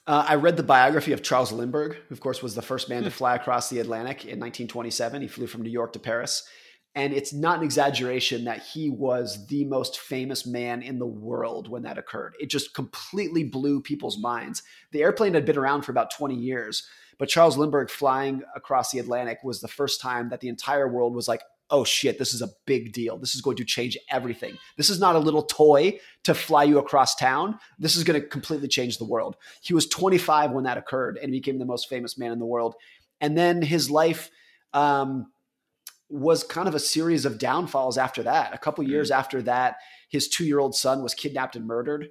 uh, 0.07 0.25
I 0.27 0.37
read 0.37 0.57
the 0.57 0.63
biography 0.63 1.13
of 1.13 1.21
Charles 1.21 1.51
Lindbergh, 1.51 1.97
who, 2.09 2.15
of 2.15 2.21
course, 2.21 2.41
was 2.41 2.55
the 2.55 2.63
first 2.63 2.89
man 2.89 3.03
to 3.03 3.11
hmm. 3.11 3.15
fly 3.15 3.35
across 3.35 3.69
the 3.69 3.81
Atlantic 3.81 4.23
in 4.23 4.39
1927. 4.39 5.21
He 5.21 5.27
flew 5.27 5.49
from 5.49 5.63
New 5.63 5.71
York 5.71 5.93
to 5.95 5.99
Paris. 5.99 6.49
And 6.95 7.13
it's 7.13 7.33
not 7.33 7.59
an 7.59 7.65
exaggeration 7.65 8.45
that 8.45 8.63
he 8.63 8.89
was 8.89 9.49
the 9.49 9.65
most 9.65 9.99
famous 9.99 10.47
man 10.47 10.81
in 10.81 11.01
the 11.01 11.07
world 11.07 11.69
when 11.69 11.83
that 11.83 11.99
occurred. 11.99 12.35
It 12.39 12.51
just 12.51 12.73
completely 12.73 13.43
blew 13.43 13.83
people's 13.83 14.19
minds. 14.19 14.63
The 14.93 15.03
airplane 15.03 15.35
had 15.35 15.45
been 15.45 15.59
around 15.59 15.83
for 15.83 15.91
about 15.91 16.13
20 16.17 16.37
years, 16.37 16.89
but 17.19 17.29
Charles 17.29 17.59
Lindbergh 17.59 17.91
flying 17.91 18.43
across 18.55 18.93
the 18.93 19.01
Atlantic 19.01 19.39
was 19.43 19.61
the 19.61 19.69
first 19.69 20.01
time 20.01 20.31
that 20.31 20.41
the 20.41 20.49
entire 20.49 20.89
world 20.89 21.15
was 21.15 21.27
like, 21.27 21.43
oh 21.71 21.85
shit, 21.85 22.19
this 22.19 22.33
is 22.33 22.43
a 22.43 22.51
big 22.65 22.93
deal. 22.93 23.19
This 23.19 23.35
is 23.35 23.41
going 23.41 23.57
to 23.57 23.65
change 23.65 23.99
everything. 24.11 24.57
This 24.77 24.91
is 24.91 25.01
not 25.01 25.17
a 25.17 25.21
little 25.21 25.43
toy 25.43 25.99
to 26.25 26.35
fly 26.35 26.65
you 26.65 26.79
across 26.79 27.15
town. 27.15 27.59
This 27.79 27.97
is 27.97 28.05
going 28.05 28.21
to 28.21 28.27
completely 28.27 28.69
change 28.69 28.99
the 28.99 29.05
world. 29.05 29.37
He 29.63 29.75
was 29.75 29.87
25 29.87 30.53
when 30.53 30.65
that 30.65 30.79
occurred 30.79 31.19
and 31.19 31.33
he 31.33 31.41
became 31.41 31.59
the 31.59 31.65
most 31.65 31.89
famous 31.89 32.17
man 32.17 32.33
in 32.33 32.39
the 32.39 32.47
world. 32.47 32.75
And 33.21 33.37
then 33.37 33.63
his 33.63 33.91
life 33.91 34.31
um, 34.73 35.27
was 36.09 36.45
kind 36.45 36.69
of 36.69 36.75
a 36.75 36.81
series 36.81 37.25
of 37.25 37.39
downfalls 37.39 37.99
after 37.99 38.23
that. 38.23 38.55
A 38.55 38.59
couple 38.59 38.85
years 38.85 39.11
mm. 39.11 39.17
after 39.17 39.43
that, 39.43 39.77
his 40.09 40.29
two 40.29 40.45
year 40.45 40.61
old 40.61 40.75
son 40.75 41.03
was 41.03 41.15
kidnapped 41.15 41.57
and 41.57 41.67
murdered. 41.67 42.09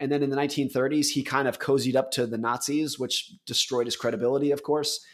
And 0.00 0.12
then 0.12 0.22
in 0.22 0.30
the 0.30 0.36
1930s, 0.36 1.08
he 1.08 1.22
kind 1.22 1.48
of 1.48 1.58
cozied 1.58 1.96
up 1.96 2.10
to 2.12 2.26
the 2.26 2.38
Nazis, 2.38 2.98
which 2.98 3.32
destroyed 3.46 3.86
his 3.86 3.96
credibility, 3.96 4.52
of 4.52 4.62
course. 4.62 5.04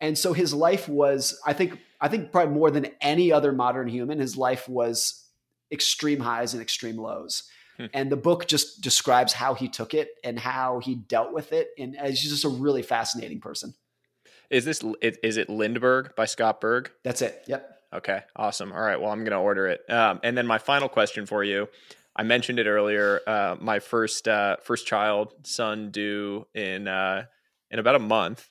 And 0.00 0.16
so 0.16 0.32
his 0.32 0.54
life 0.54 0.88
was, 0.88 1.38
I 1.44 1.52
think, 1.52 1.78
I 2.00 2.08
think 2.08 2.30
probably 2.30 2.54
more 2.54 2.70
than 2.70 2.86
any 3.00 3.32
other 3.32 3.52
modern 3.52 3.88
human, 3.88 4.20
his 4.20 4.36
life 4.36 4.68
was 4.68 5.24
extreme 5.72 6.20
highs 6.20 6.54
and 6.54 6.62
extreme 6.62 6.96
lows. 6.96 7.44
Hmm. 7.76 7.86
And 7.92 8.12
the 8.12 8.16
book 8.16 8.46
just 8.46 8.80
describes 8.80 9.32
how 9.32 9.54
he 9.54 9.68
took 9.68 9.94
it 9.94 10.10
and 10.22 10.38
how 10.38 10.80
he 10.80 10.94
dealt 10.94 11.32
with 11.32 11.52
it. 11.52 11.68
And 11.78 11.96
he's 11.96 12.22
just 12.22 12.44
a 12.44 12.48
really 12.48 12.82
fascinating 12.82 13.40
person. 13.40 13.74
Is 14.50 14.64
this 14.64 14.82
is 15.02 15.36
it 15.36 15.50
Lindbergh 15.50 16.14
by 16.16 16.24
Scott 16.24 16.60
Berg? 16.60 16.90
That's 17.04 17.22
it. 17.22 17.44
Yep. 17.46 17.74
Okay, 17.92 18.20
awesome. 18.36 18.72
All 18.72 18.80
right, 18.80 19.00
well, 19.00 19.10
I'm 19.10 19.20
going 19.20 19.32
to 19.32 19.38
order 19.38 19.66
it. 19.66 19.88
Um, 19.90 20.20
and 20.22 20.36
then 20.36 20.46
my 20.46 20.58
final 20.58 20.88
question 20.88 21.26
for 21.26 21.42
you. 21.42 21.68
I 22.14 22.22
mentioned 22.22 22.58
it 22.58 22.66
earlier. 22.66 23.20
Uh, 23.26 23.56
my 23.60 23.78
first 23.78 24.26
uh, 24.26 24.56
first 24.62 24.86
child, 24.86 25.34
son, 25.44 25.90
due 25.90 26.46
in 26.54 26.88
uh, 26.88 27.26
in 27.70 27.78
about 27.78 27.94
a 27.94 28.00
month. 28.00 28.48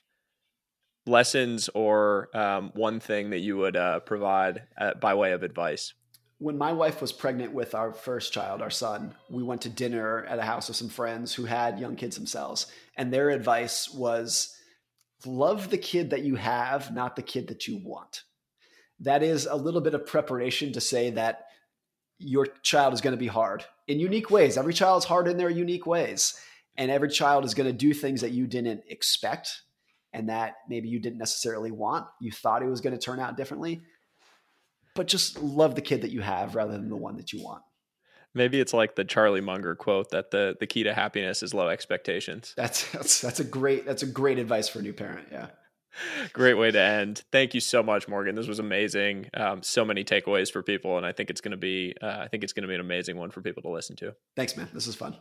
Lessons 1.08 1.68
or 1.74 2.28
um, 2.34 2.70
one 2.74 3.00
thing 3.00 3.30
that 3.30 3.40
you 3.40 3.56
would 3.56 3.76
uh, 3.76 4.00
provide 4.00 4.62
uh, 4.78 4.94
by 4.94 5.14
way 5.14 5.32
of 5.32 5.42
advice. 5.42 5.94
When 6.38 6.56
my 6.56 6.72
wife 6.72 7.00
was 7.00 7.12
pregnant 7.12 7.52
with 7.52 7.74
our 7.74 7.92
first 7.92 8.32
child, 8.32 8.62
our 8.62 8.70
son, 8.70 9.14
we 9.28 9.42
went 9.42 9.62
to 9.62 9.68
dinner 9.68 10.24
at 10.26 10.38
a 10.38 10.42
house 10.42 10.68
of 10.68 10.76
some 10.76 10.88
friends 10.88 11.34
who 11.34 11.46
had 11.46 11.80
young 11.80 11.96
kids 11.96 12.14
themselves, 12.14 12.66
and 12.96 13.12
their 13.12 13.30
advice 13.30 13.90
was, 13.92 14.56
"Love 15.26 15.70
the 15.70 15.78
kid 15.78 16.10
that 16.10 16.22
you 16.22 16.36
have, 16.36 16.94
not 16.94 17.16
the 17.16 17.22
kid 17.22 17.48
that 17.48 17.66
you 17.66 17.80
want." 17.82 18.22
that 19.00 19.22
is 19.22 19.46
a 19.46 19.54
little 19.54 19.80
bit 19.80 19.94
of 19.94 20.06
preparation 20.06 20.72
to 20.72 20.80
say 20.80 21.10
that 21.10 21.46
your 22.18 22.46
child 22.62 22.92
is 22.92 23.00
going 23.00 23.12
to 23.12 23.18
be 23.18 23.28
hard 23.28 23.64
in 23.86 24.00
unique 24.00 24.30
ways. 24.30 24.56
Every 24.56 24.74
child 24.74 25.02
is 25.02 25.04
hard 25.04 25.28
in 25.28 25.36
their 25.36 25.50
unique 25.50 25.86
ways. 25.86 26.38
And 26.76 26.90
every 26.90 27.08
child 27.08 27.44
is 27.44 27.54
going 27.54 27.68
to 27.68 27.72
do 27.72 27.92
things 27.92 28.20
that 28.20 28.30
you 28.30 28.46
didn't 28.46 28.82
expect 28.88 29.62
and 30.12 30.28
that 30.28 30.54
maybe 30.68 30.88
you 30.88 31.00
didn't 31.00 31.18
necessarily 31.18 31.70
want. 31.70 32.06
You 32.20 32.32
thought 32.32 32.62
it 32.62 32.68
was 32.68 32.80
going 32.80 32.96
to 32.96 33.02
turn 33.02 33.20
out 33.20 33.36
differently. 33.36 33.82
But 34.94 35.06
just 35.06 35.40
love 35.40 35.74
the 35.74 35.80
kid 35.80 36.02
that 36.02 36.10
you 36.10 36.20
have 36.22 36.54
rather 36.54 36.72
than 36.72 36.88
the 36.88 36.96
one 36.96 37.16
that 37.16 37.32
you 37.32 37.42
want. 37.42 37.62
Maybe 38.34 38.60
it's 38.60 38.74
like 38.74 38.94
the 38.94 39.04
Charlie 39.04 39.40
Munger 39.40 39.74
quote 39.74 40.10
that 40.10 40.30
the 40.30 40.56
the 40.58 40.66
key 40.66 40.82
to 40.82 40.92
happiness 40.92 41.42
is 41.42 41.54
low 41.54 41.68
expectations. 41.68 42.52
That's 42.56 42.90
that's 42.92 43.20
that's 43.20 43.40
a 43.40 43.44
great 43.44 43.86
that's 43.86 44.02
a 44.02 44.06
great 44.06 44.38
advice 44.38 44.68
for 44.68 44.80
a 44.80 44.82
new 44.82 44.92
parent. 44.92 45.28
Yeah. 45.30 45.48
Great 46.32 46.54
way 46.54 46.70
to 46.70 46.80
end. 46.80 47.24
Thank 47.32 47.54
you 47.54 47.60
so 47.60 47.82
much, 47.82 48.06
Morgan. 48.08 48.34
This 48.34 48.46
was 48.46 48.58
amazing. 48.58 49.30
Um, 49.34 49.62
so 49.62 49.84
many 49.84 50.04
takeaways 50.04 50.52
for 50.52 50.62
people, 50.62 50.96
and 50.96 51.06
I 51.06 51.12
think 51.12 51.30
it's 51.30 51.40
going 51.40 51.52
to 51.52 51.56
be 51.56 51.94
uh, 52.02 52.18
I 52.20 52.28
think 52.28 52.44
it's 52.44 52.52
going 52.52 52.62
to 52.62 52.68
be 52.68 52.74
an 52.74 52.80
amazing 52.80 53.16
one 53.16 53.30
for 53.30 53.40
people 53.40 53.62
to 53.64 53.70
listen 53.70 53.96
to. 53.96 54.14
Thanks, 54.36 54.56
man. 54.56 54.68
This 54.72 54.86
is 54.86 54.94
fun. 54.94 55.16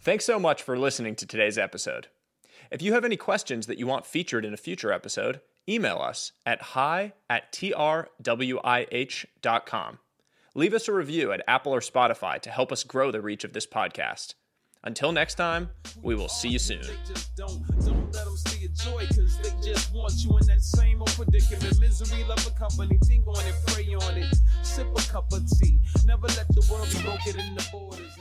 Thanks 0.00 0.24
so 0.24 0.38
much 0.38 0.62
for 0.62 0.78
listening 0.78 1.14
to 1.16 1.26
today's 1.26 1.56
episode. 1.56 2.08
If 2.72 2.80
you 2.80 2.94
have 2.94 3.04
any 3.04 3.18
questions 3.18 3.66
that 3.66 3.78
you 3.78 3.86
want 3.86 4.06
featured 4.06 4.46
in 4.46 4.54
a 4.54 4.56
future 4.56 4.92
episode, 4.92 5.42
email 5.68 5.98
us 5.98 6.32
at 6.46 6.62
hi 6.62 7.12
at 7.28 7.52
trwih.com. 7.52 8.08
Leave 10.54 10.72
us 10.72 10.88
a 10.88 10.92
review 10.94 11.32
at 11.32 11.44
Apple 11.46 11.74
or 11.74 11.80
Spotify 11.80 12.40
to 12.40 12.48
help 12.48 12.72
us 12.72 12.82
grow 12.82 13.10
the 13.10 13.20
reach 13.20 13.44
of 13.44 13.52
this 13.52 13.66
podcast. 13.66 14.32
Until 14.82 15.12
next 15.12 15.34
time, 15.34 15.68
we 16.02 16.14
will 16.14 16.30
see 16.30 16.48
you 16.48 16.58
soon. 16.58 16.80
Joy, 18.72 19.04
cause 19.06 19.38
they 19.42 19.50
just 19.62 19.92
want 19.92 20.14
you 20.24 20.38
in 20.38 20.46
that 20.46 20.62
same 20.62 21.00
old 21.00 21.10
predicament. 21.10 21.78
Misery, 21.78 22.24
love 22.24 22.44
a 22.46 22.50
company, 22.58 22.98
think 23.04 23.26
on 23.26 23.44
it, 23.46 23.54
pray 23.66 23.94
on 23.94 24.16
it. 24.16 24.34
Sip 24.62 24.86
a 24.96 25.02
cup 25.12 25.30
of 25.34 25.46
tea. 25.60 25.78
Never 26.06 26.26
let 26.28 26.48
the 26.48 26.66
world 26.72 26.88
be 26.90 27.02
broken 27.02 27.38
in 27.38 27.54
the 27.54 27.68
borders. 27.70 28.16